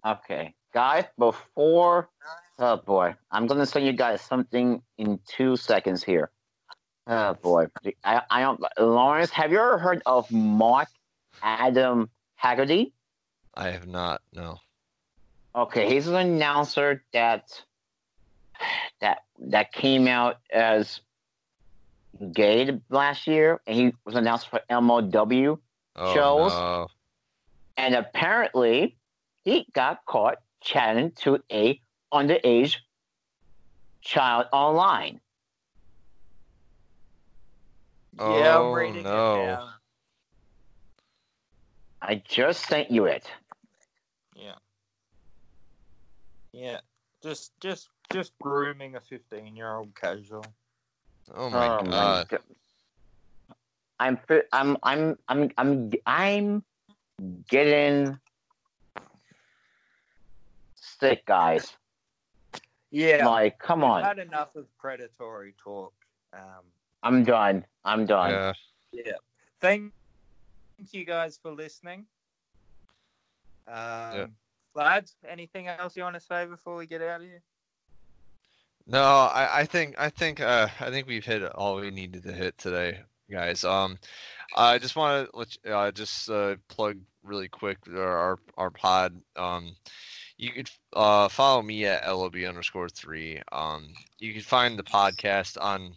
Okay, 0.06 0.54
guys, 0.74 1.06
before 1.18 2.10
oh 2.60 2.78
boy, 2.78 3.16
I'm 3.32 3.48
gonna 3.48 3.66
send 3.66 3.86
you 3.86 3.94
guys 3.94 4.22
something 4.22 4.82
in 4.98 5.20
two 5.28 5.58
seconds 5.58 6.04
here. 6.04 6.32
Oh 7.08 7.34
boy, 7.34 7.68
I, 8.04 8.22
I 8.30 8.42
don't. 8.42 8.64
Lawrence, 8.80 9.32
have 9.32 9.52
you 9.52 9.60
ever 9.60 9.78
heard 9.78 10.02
of 10.06 10.32
Mark 10.32 10.88
Adam 11.42 12.10
Haggerty? 12.36 12.94
I 13.56 13.70
have 13.72 13.88
not. 13.88 14.22
No. 14.34 14.60
Okay, 15.56 15.90
he's 15.90 16.08
an 16.08 16.16
announcer 16.16 17.04
that 17.12 17.62
that 19.02 19.24
that 19.40 19.74
came 19.74 20.08
out 20.08 20.38
as 20.52 21.02
gay 22.32 22.80
last 22.90 23.28
year, 23.28 23.60
and 23.68 23.76
he 23.76 23.94
was 24.06 24.16
announced 24.16 24.50
for 24.50 24.62
MLW. 24.70 25.58
Oh, 25.96 26.14
Shows? 26.14 26.52
no. 26.52 26.88
and 27.76 27.96
apparently 27.96 28.96
he 29.50 29.68
got 29.74 30.06
caught 30.06 30.38
chatting 30.62 31.12
to 31.12 31.40
a 31.52 31.82
underage 32.14 32.78
child 34.02 34.46
online. 34.54 35.20
yeah, 38.14 38.58
Oh, 38.58 38.62
I'm 38.62 38.74
reading 38.74 39.04
no. 39.04 39.36
it 39.36 39.42
now. 39.42 39.70
I 42.02 42.22
just 42.28 42.68
sent 42.68 42.92
you 42.92 43.06
it. 43.06 43.30
Yeah. 44.36 44.56
Yeah. 46.54 46.80
Just 47.24 47.52
just 47.60 47.90
just 48.12 48.34
grooming 48.40 48.96
a 48.96 49.02
15 49.02 49.56
year 49.56 49.76
old 49.76 49.96
casual. 49.96 50.46
Oh 51.34 51.50
my 51.50 51.68
Oh 51.68 51.84
god. 51.84 52.28
God. 52.30 52.40
I'm 54.00 54.20
I'm 54.54 54.78
I'm 54.84 55.18
I'm 55.28 55.50
I'm 55.58 55.92
I'm 56.06 56.64
getting 57.50 58.18
sick, 61.00 61.26
guys. 61.26 61.76
Yeah. 62.92 63.28
Like, 63.28 63.60
come 63.60 63.84
I've 63.84 63.92
on. 63.92 64.04
had 64.04 64.20
enough 64.20 64.56
of 64.56 64.66
predatory 64.78 65.54
talk. 65.62 65.94
Um, 66.34 66.64
I'm 67.04 67.24
done. 67.24 67.66
I'm 67.86 68.06
done. 68.06 68.32
Yeah. 68.32 68.54
yeah. 68.92 69.12
Thank 69.62 69.94
you 70.92 71.06
guys 71.06 71.38
for 71.42 71.52
listening. 71.52 72.06
Um, 73.68 73.76
Yeah. 73.76 74.26
Lads, 74.76 75.16
anything 75.28 75.68
else 75.68 75.98
you 75.98 76.04
want 76.04 76.16
to 76.16 76.22
say 76.22 76.46
before 76.46 76.76
we 76.76 76.86
get 76.86 77.02
out 77.02 77.22
of 77.22 77.28
here? 77.28 77.42
No, 78.88 79.04
I, 79.04 79.60
I 79.60 79.66
think 79.66 79.96
I 80.00 80.10
think 80.10 80.40
uh 80.40 80.68
I 80.80 80.90
think 80.90 81.08
we've 81.08 81.26
hit 81.26 81.44
all 81.44 81.76
we 81.76 81.92
needed 81.92 82.24
to 82.24 82.32
hit 82.32 82.58
today, 82.58 83.00
guys. 83.30 83.64
Um 83.64 83.98
I 84.56 84.78
just 84.78 84.96
want 84.96 85.30
to 85.30 85.38
let 85.38 85.58
you, 85.64 85.72
uh, 85.72 85.92
just 85.92 86.30
uh, 86.30 86.56
plug 86.70 86.98
really 87.24 87.48
quick 87.50 87.78
our 87.94 88.18
our, 88.18 88.40
our 88.58 88.70
pod. 88.70 89.20
Um 89.36 89.76
you 90.40 90.52
could 90.52 90.72
uh, 90.94 91.28
follow 91.28 91.62
me 91.62 91.86
at 91.86 92.08
lob 92.08 92.34
underscore 92.34 92.88
three. 92.88 93.42
Um, 93.52 93.90
you 94.20 94.32
can 94.32 94.42
find 94.42 94.80
the 94.80 94.84
podcast 94.84 95.58
on 95.62 95.94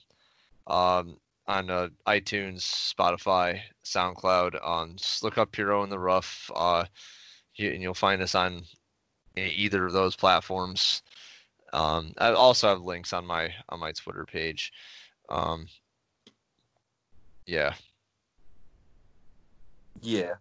um, 0.66 1.16
on 1.46 1.70
uh, 1.70 1.88
iTunes, 2.08 2.62
Spotify, 2.62 3.60
SoundCloud. 3.84 4.58
Um, 4.66 4.96
look 5.22 5.38
up 5.38 5.52
Puro 5.52 5.84
in 5.84 5.90
the 5.90 5.98
Rough, 5.98 6.50
uh, 6.56 6.84
and 7.56 7.80
you'll 7.82 7.94
find 7.94 8.20
us 8.20 8.34
on 8.34 8.62
either 9.36 9.86
of 9.86 9.92
those 9.92 10.16
platforms. 10.16 11.02
Um, 11.72 12.12
I 12.18 12.32
also 12.32 12.68
have 12.68 12.82
links 12.82 13.12
on 13.12 13.24
my 13.24 13.54
on 13.68 13.78
my 13.78 13.92
Twitter 13.92 14.26
page. 14.26 14.72
Um, 15.28 15.68
yeah, 17.46 17.74
Yeah. 20.00 20.34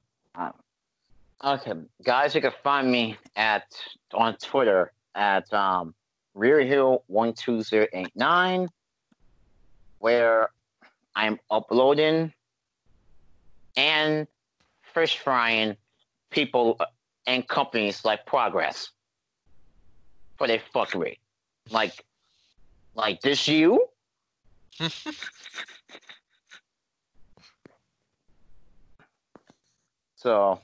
Okay, 1.43 1.73
guys, 2.03 2.35
you 2.35 2.41
can 2.41 2.51
find 2.63 2.91
me 2.91 3.17
at 3.35 3.63
on 4.13 4.37
Twitter 4.37 4.91
at 5.15 5.51
um, 5.51 5.95
RearHill12089, 6.37 8.67
where 9.97 10.51
I'm 11.15 11.39
uploading 11.49 12.31
and 13.75 14.27
fish 14.93 15.17
frying 15.17 15.75
people 16.29 16.79
and 17.25 17.47
companies 17.47 18.05
like 18.05 18.23
Progress 18.27 18.91
for 20.37 20.45
their 20.45 20.61
fuckery. 20.75 21.17
Like, 21.71 22.05
like 22.93 23.19
this 23.21 23.47
you? 23.47 23.87
So 30.21 30.61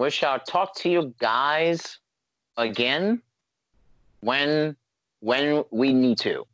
we 0.00 0.10
shall 0.10 0.40
talk 0.40 0.74
to 0.74 0.88
you 0.88 1.14
guys 1.18 1.98
again 2.56 3.20
when 4.20 4.74
when 5.20 5.62
we 5.70 5.92
need 5.92 6.18
to. 6.18 6.46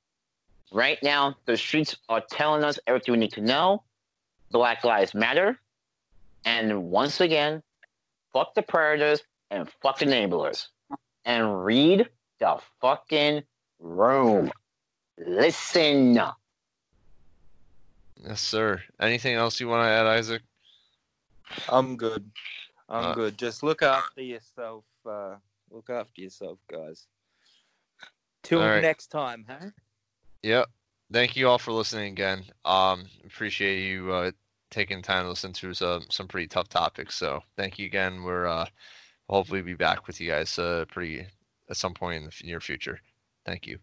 Right 0.72 0.98
now, 1.00 1.36
the 1.44 1.56
streets 1.56 1.96
are 2.08 2.20
telling 2.28 2.64
us 2.64 2.80
everything 2.88 3.12
we 3.12 3.18
need 3.18 3.34
to 3.34 3.40
know. 3.40 3.84
Black 4.50 4.82
Lives 4.82 5.14
Matter. 5.14 5.60
And 6.44 6.90
once 6.90 7.20
again, 7.20 7.62
fuck 8.32 8.52
the 8.54 8.62
predators 8.62 9.22
and 9.52 9.70
fuck 9.80 10.00
the 10.00 10.06
enablers. 10.06 10.66
And 11.24 11.64
read 11.64 12.08
the 12.40 12.58
fucking 12.80 13.44
room. 13.78 14.50
Listen. 15.24 16.14
Yes, 16.14 16.32
sir. 18.40 18.82
Anything 19.00 19.36
else 19.36 19.60
you 19.60 19.68
want 19.68 19.84
to 19.84 19.88
add, 19.88 20.06
Izzac? 20.20 20.40
I'm 21.68 21.96
good. 21.96 22.28
I'm 22.88 23.04
Uh, 23.04 23.14
good. 23.14 23.38
Just 23.38 23.62
look 23.62 23.82
after 23.82 24.22
yourself. 24.22 24.84
Uh, 25.04 25.36
look 25.70 25.90
after 25.90 26.20
yourself, 26.20 26.58
guys. 26.70 27.06
Till 28.42 28.60
right. 28.60 28.82
next 28.82 29.08
time, 29.08 29.44
huh? 29.48 29.70
Yep. 30.42 30.68
Thank 31.12 31.36
you 31.36 31.48
all 31.48 31.58
for 31.58 31.72
listening 31.72 32.12
again. 32.12 32.44
Um, 32.64 33.06
appreciate 33.24 33.86
you 33.88 34.12
uh, 34.12 34.30
taking 34.70 35.02
time 35.02 35.24
to 35.24 35.30
listen 35.30 35.52
to 35.54 35.74
some 35.74 36.04
some 36.10 36.28
pretty 36.28 36.48
tough 36.48 36.68
topics. 36.68 37.16
So 37.16 37.42
thank 37.56 37.78
you 37.78 37.86
again. 37.86 38.22
We're 38.22 38.46
uh, 38.46 38.66
hopefully 39.28 39.62
be 39.62 39.74
back 39.74 40.06
with 40.06 40.20
you 40.20 40.30
guys 40.30 40.58
uh, 40.58 40.84
pretty 40.88 41.26
at 41.68 41.76
some 41.76 41.94
point 41.94 42.22
in 42.22 42.24
the 42.24 42.32
near 42.44 42.60
future. 42.60 43.00
Thank 43.44 43.66
you. 43.66 43.78